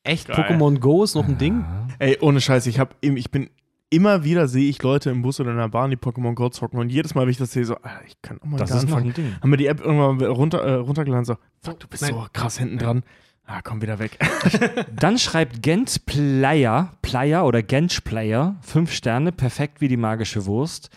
[0.04, 0.28] Echt?
[0.28, 0.38] Geil.
[0.38, 1.66] Pokémon Go ist noch ein Ding?
[2.00, 3.50] Ey, ohne Scheiß, ich, hab, im- ich bin
[3.90, 6.80] immer wieder sehe ich Leute im Bus oder in der Bahn, die Pokémon Go zocken
[6.80, 8.76] und jedes Mal, wenn ich das sehe, so, Alter, ich kann auch mal Das ist
[8.90, 9.08] noch anfangen.
[9.08, 9.36] ein Ding.
[9.42, 12.14] Haben wir die App irgendwann runter, äh, runtergeladen, so, fuck, du bist Nein.
[12.14, 13.04] so krass hinten dran.
[13.48, 14.18] Ah, komm wieder weg.
[14.96, 20.90] Dann schreibt Gens Player, Player oder Gensch Player, fünf Sterne, perfekt wie die magische Wurst.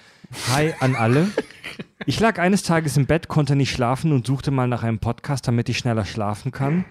[0.53, 1.29] Hi an alle.
[2.07, 5.47] Ich lag eines Tages im Bett, konnte nicht schlafen und suchte mal nach einem Podcast,
[5.47, 6.85] damit ich schneller schlafen kann.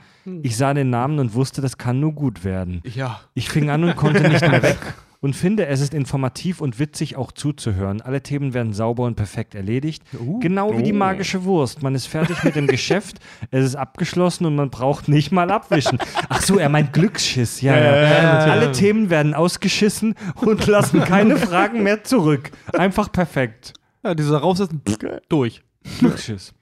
[0.43, 2.81] Ich sah den Namen und wusste, das kann nur gut werden.
[2.83, 3.21] Ja.
[3.33, 4.77] Ich fing an und konnte nicht mehr weg
[5.19, 8.01] und finde, es ist informativ und witzig auch zuzuhören.
[8.01, 10.03] Alle Themen werden sauber und perfekt erledigt.
[10.39, 10.97] Genau wie die Oh.
[10.97, 11.81] magische Wurst.
[11.83, 13.17] Man ist fertig mit dem Geschäft,
[13.51, 15.97] es ist abgeschlossen und man braucht nicht mal abwischen.
[16.29, 17.61] Ach so, er meint Glücksschiss.
[17.61, 18.01] Ja, ja.
[18.01, 22.51] Ja, Alle Themen werden ausgeschissen und lassen keine Fragen mehr zurück.
[22.73, 23.73] Einfach perfekt.
[24.03, 24.81] Ja, dieser Raufsetzen,
[25.29, 25.61] durch.
[25.99, 26.53] Glücksschiss.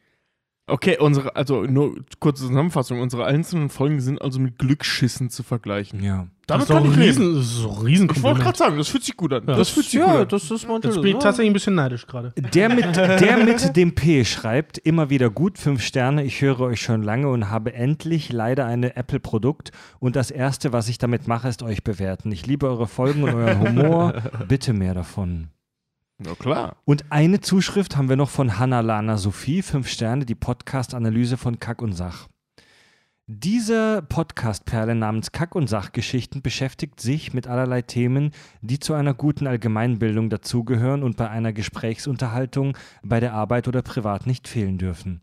[0.68, 6.04] Okay, unsere, also nur kurze Zusammenfassung, unsere einzelnen Folgen sind also mit Glücksschissen zu vergleichen.
[6.04, 6.28] Ja.
[6.48, 7.36] Das ist Damit doch kann ein ich leben.
[7.84, 9.44] Riesen, das ist ein Ich wollte gerade sagen, das fühlt sich gut an.
[9.48, 9.56] Ja.
[9.56, 10.28] Das fühlt sich gut an.
[10.28, 12.34] das ist Jetzt bin ich tatsächlich ein bisschen neidisch gerade.
[12.36, 16.24] Der mit, der mit dem P schreibt immer wieder gut, fünf Sterne.
[16.24, 19.72] Ich höre euch schon lange und habe endlich leider ein Apple-Produkt.
[20.00, 22.32] Und das Erste, was ich damit mache, ist euch bewerten.
[22.32, 24.14] Ich liebe eure Folgen und euren Humor.
[24.48, 25.50] Bitte mehr davon.
[26.18, 26.78] Na klar.
[26.86, 31.60] Und eine Zuschrift haben wir noch von Hanna Lana Sophie, fünf Sterne, die Podcast-Analyse von
[31.60, 32.28] Kack und Sach.
[33.28, 39.48] Diese Podcast-Perle namens Kack- und Sachgeschichten beschäftigt sich mit allerlei Themen, die zu einer guten
[39.48, 45.22] Allgemeinbildung dazugehören und bei einer Gesprächsunterhaltung bei der Arbeit oder privat nicht fehlen dürfen.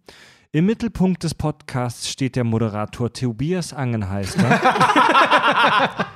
[0.51, 4.61] Im Mittelpunkt des Podcasts steht der Moderator Tobias Angenheister,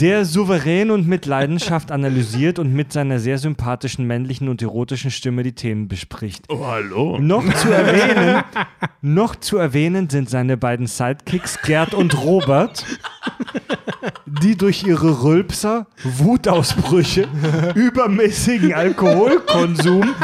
[0.00, 5.42] der souverän und mit Leidenschaft analysiert und mit seiner sehr sympathischen männlichen und erotischen Stimme
[5.42, 6.44] die Themen bespricht.
[6.48, 7.18] Oh, hallo.
[7.18, 8.44] Noch zu erwähnen,
[9.02, 12.84] noch zu erwähnen sind seine beiden Sidekicks Gerd und Robert,
[14.26, 17.28] die durch ihre Rülpser, Wutausbrüche,
[17.74, 20.14] übermäßigen Alkoholkonsum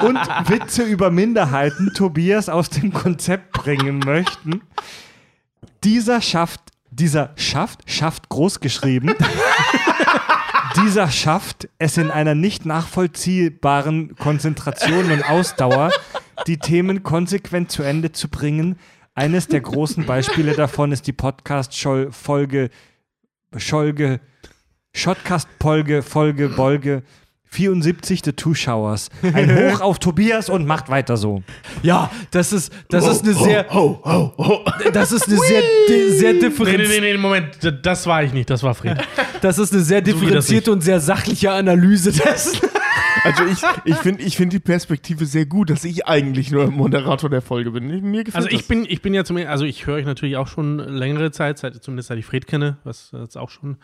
[0.00, 4.62] und Witze über Minderheiten Tobias aus dem Konzept bringen möchten.
[5.84, 6.60] Dieser schafft,
[6.98, 9.14] dieser schafft, schafft groß geschrieben,
[10.76, 15.92] dieser schafft es in einer nicht nachvollziehbaren Konzentration und Ausdauer,
[16.46, 18.78] die Themen konsequent zu Ende zu bringen.
[19.14, 22.70] Eines der großen Beispiele davon ist die Podcast-Folge,
[23.56, 24.20] Scholge,
[24.92, 27.02] Shotcast-Polge, Folge, Bolge
[27.50, 29.08] 74 The Two Showers.
[29.22, 31.42] Ein Hoch auf Tobias und macht weiter so.
[31.82, 34.64] Ja, das ist, das ist eine sehr, Ho, ho, ho.
[34.92, 38.32] das ist eine sehr, di- sehr Nee, nee, differenzierte, nee, nee, Moment, das war ich
[38.32, 38.98] nicht, das war Fred.
[39.40, 42.58] das ist eine sehr differenzierte und sehr sachliche Analyse dessen.
[43.24, 47.28] Also ich, ich finde ich find die Perspektive sehr gut, dass ich eigentlich nur Moderator
[47.28, 47.86] der Folge bin.
[48.10, 48.68] Mir gefällt Also ich das.
[48.68, 51.82] bin, ich bin ja zum also ich höre euch natürlich auch schon längere Zeit, seit,
[51.82, 53.76] zumindest seit ich Fred kenne, was jetzt auch schon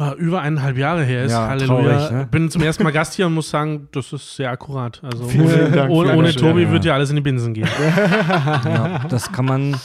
[0.00, 1.32] äh, über eineinhalb Jahre her ist.
[1.32, 1.96] Ja, Halleluja.
[1.98, 2.28] traurig, ne?
[2.30, 5.00] Bin zum ersten Mal Gast hier und muss sagen, das ist sehr akkurat.
[5.04, 5.90] Also Vielen, ohne, vielen Dank.
[5.90, 6.32] ohne, ohne.
[6.34, 6.70] Tobi Ja.
[6.72, 7.68] wird ja alles in die Binsen gehen.
[8.64, 9.76] Ja, das kann man,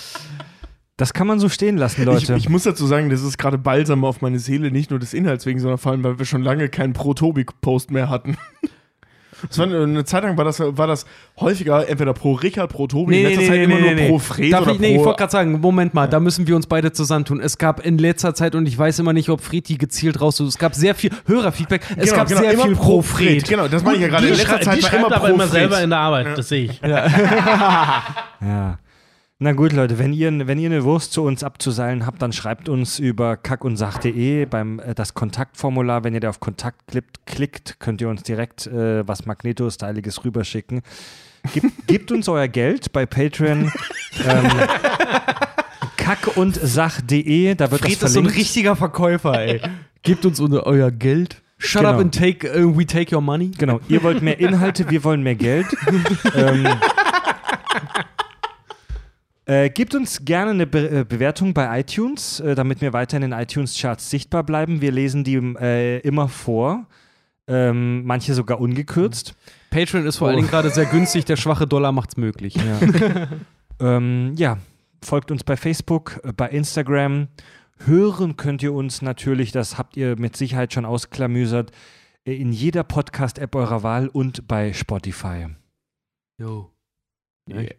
[0.98, 2.36] das kann man so stehen lassen, Ich, Leute.
[2.36, 5.46] ich muss dazu sagen, das ist gerade balsam auf meine Seele, nicht nur des Inhalts
[5.46, 8.38] wegen, sondern vor allem, weil wir schon lange keinen Pro-Tobi-Post mehr hatten.
[9.48, 11.06] Das war eine, eine Zeit lang war das, war das
[11.40, 14.72] häufiger entweder pro Richard, pro Tobi, in letzter Zeit immer nur pro Fred Darf oder
[14.74, 17.40] ich, nee, ich pro wollte gerade sagen, Moment mal, da müssen wir uns beide zusammentun.
[17.40, 20.40] Es gab in letzter Zeit, und ich weiß immer nicht, ob Fred die gezielt raus,
[20.40, 23.42] es gab sehr viel Hörerfeedback, es Genau, gab genau, sehr immer viel pro pro Fred.
[23.42, 23.50] Fred.
[23.50, 24.28] Genau, das meine ich ja gerade.
[24.28, 25.52] In letzter Zeit war immer aber pro immer Fred.
[25.52, 26.82] selber in der Arbeit, das sehe ich.
[26.82, 28.78] Ja.
[29.40, 32.70] Na gut, Leute, wenn ihr, wenn ihr eine Wurst zu uns abzuseilen habt, dann schreibt
[32.70, 36.04] uns über kackundsach.de beim äh, das Kontaktformular.
[36.04, 40.82] Wenn ihr da auf Kontakt klickt, klickt könnt ihr uns direkt äh, was Magneto-Styliges rüberschicken.
[41.54, 43.72] Gebt, gebt uns euer Geld bei Patreon.
[44.28, 44.50] ähm,
[45.98, 48.38] kackundsach.de, da wird Fred das ist so ein verlinkt.
[48.38, 49.62] richtiger Verkäufer, ey.
[50.02, 51.44] Gebt uns euer Geld.
[51.60, 51.94] Shut Genau.
[51.94, 53.52] up and take, uh, we take your money.
[53.58, 55.68] Genau, ihr wollt mehr Inhalte, wir wollen mehr Geld.
[56.36, 56.68] ähm,
[59.48, 63.22] äh, gebt uns gerne eine Be äh, Bewertung bei iTunes, äh, damit wir weiter in
[63.22, 64.82] den iTunes-Charts sichtbar bleiben.
[64.82, 66.86] Wir lesen die äh, immer vor,
[67.48, 69.36] ähm, manche sogar ungekürzt.
[69.70, 72.56] Patreon ist vor allen Dingen gerade sehr günstig, der schwache Dollar macht's möglich.
[72.56, 73.28] Ja.
[73.98, 74.58] ähm, ja,
[75.02, 77.30] folgt uns bei Facebook, äh, bei Instagram.
[77.86, 81.72] Hören könnt ihr uns natürlich, das habt ihr mit Sicherheit schon ausklamüsert,
[82.26, 85.48] äh, in jeder Podcast-App eurer Wahl und bei Spotify.
[86.38, 86.70] Jo.
[87.50, 87.70] Yeah.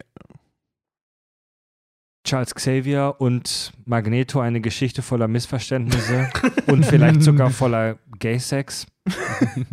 [2.28, 6.28] Charles Xavier und Magneto eine Geschichte voller Missverständnisse
[6.66, 8.86] und vielleicht sogar voller Gay-Sex.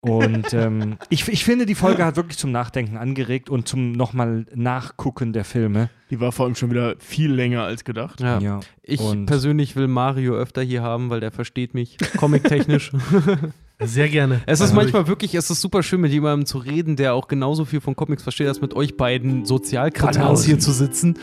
[0.00, 4.46] Und ähm, ich, ich finde, die Folge hat wirklich zum Nachdenken angeregt und zum nochmal
[4.54, 5.90] Nachgucken der Filme.
[6.10, 8.20] Die war vor allem schon wieder viel länger als gedacht.
[8.20, 8.60] Ja.
[8.82, 12.92] Ich und- persönlich will Mario öfter hier haben, weil der versteht mich comic-technisch.
[13.82, 14.40] Sehr gerne.
[14.46, 17.28] Es ist Also manchmal wirklich, es ist super schön, mit jemandem zu reden, der auch
[17.28, 21.18] genauso viel von Comics versteht, als mit euch beiden Sozialkraters hier zu sitzen,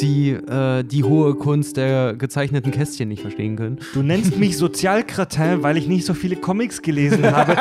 [0.00, 3.80] die äh, die hohe Kunst der gezeichneten Kästchen nicht verstehen können.
[3.92, 7.56] Du nennst mich Sozialkratin, weil ich nicht so viele Comics gelesen habe.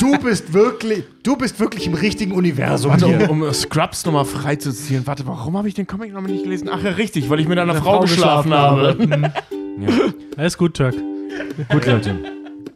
[0.00, 3.30] Du bist wirklich, du bist wirklich im richtigen Universum Warte, hier.
[3.30, 5.06] um, um Scrubs nochmal freizuziehen.
[5.06, 6.68] Warte, warum habe ich den Comic noch nicht gelesen?
[6.70, 9.32] Ach ja, richtig, weil ich mit einer Eine Frau, Frau geschlafen, geschlafen habe.
[9.80, 9.88] Ja.
[10.36, 10.96] Alles gut, Turk.
[11.70, 12.16] Gut, Leute.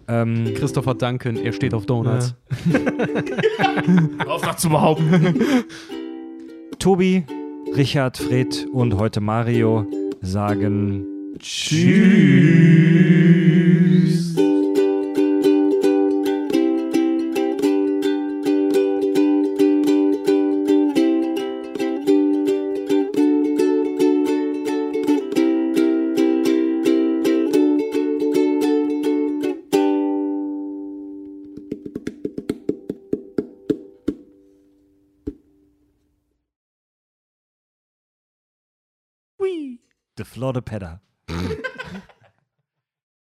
[0.08, 2.34] Ähm, Christopher Duncan, er steht auf Donuts.
[4.26, 5.36] Auf das zu behaupten.
[6.78, 7.24] Tobi,
[7.76, 9.86] Richard, Fred und heute Mario
[10.20, 11.06] sagen
[11.38, 11.92] Tschüss.
[40.44, 41.00] lot of Lordepetter.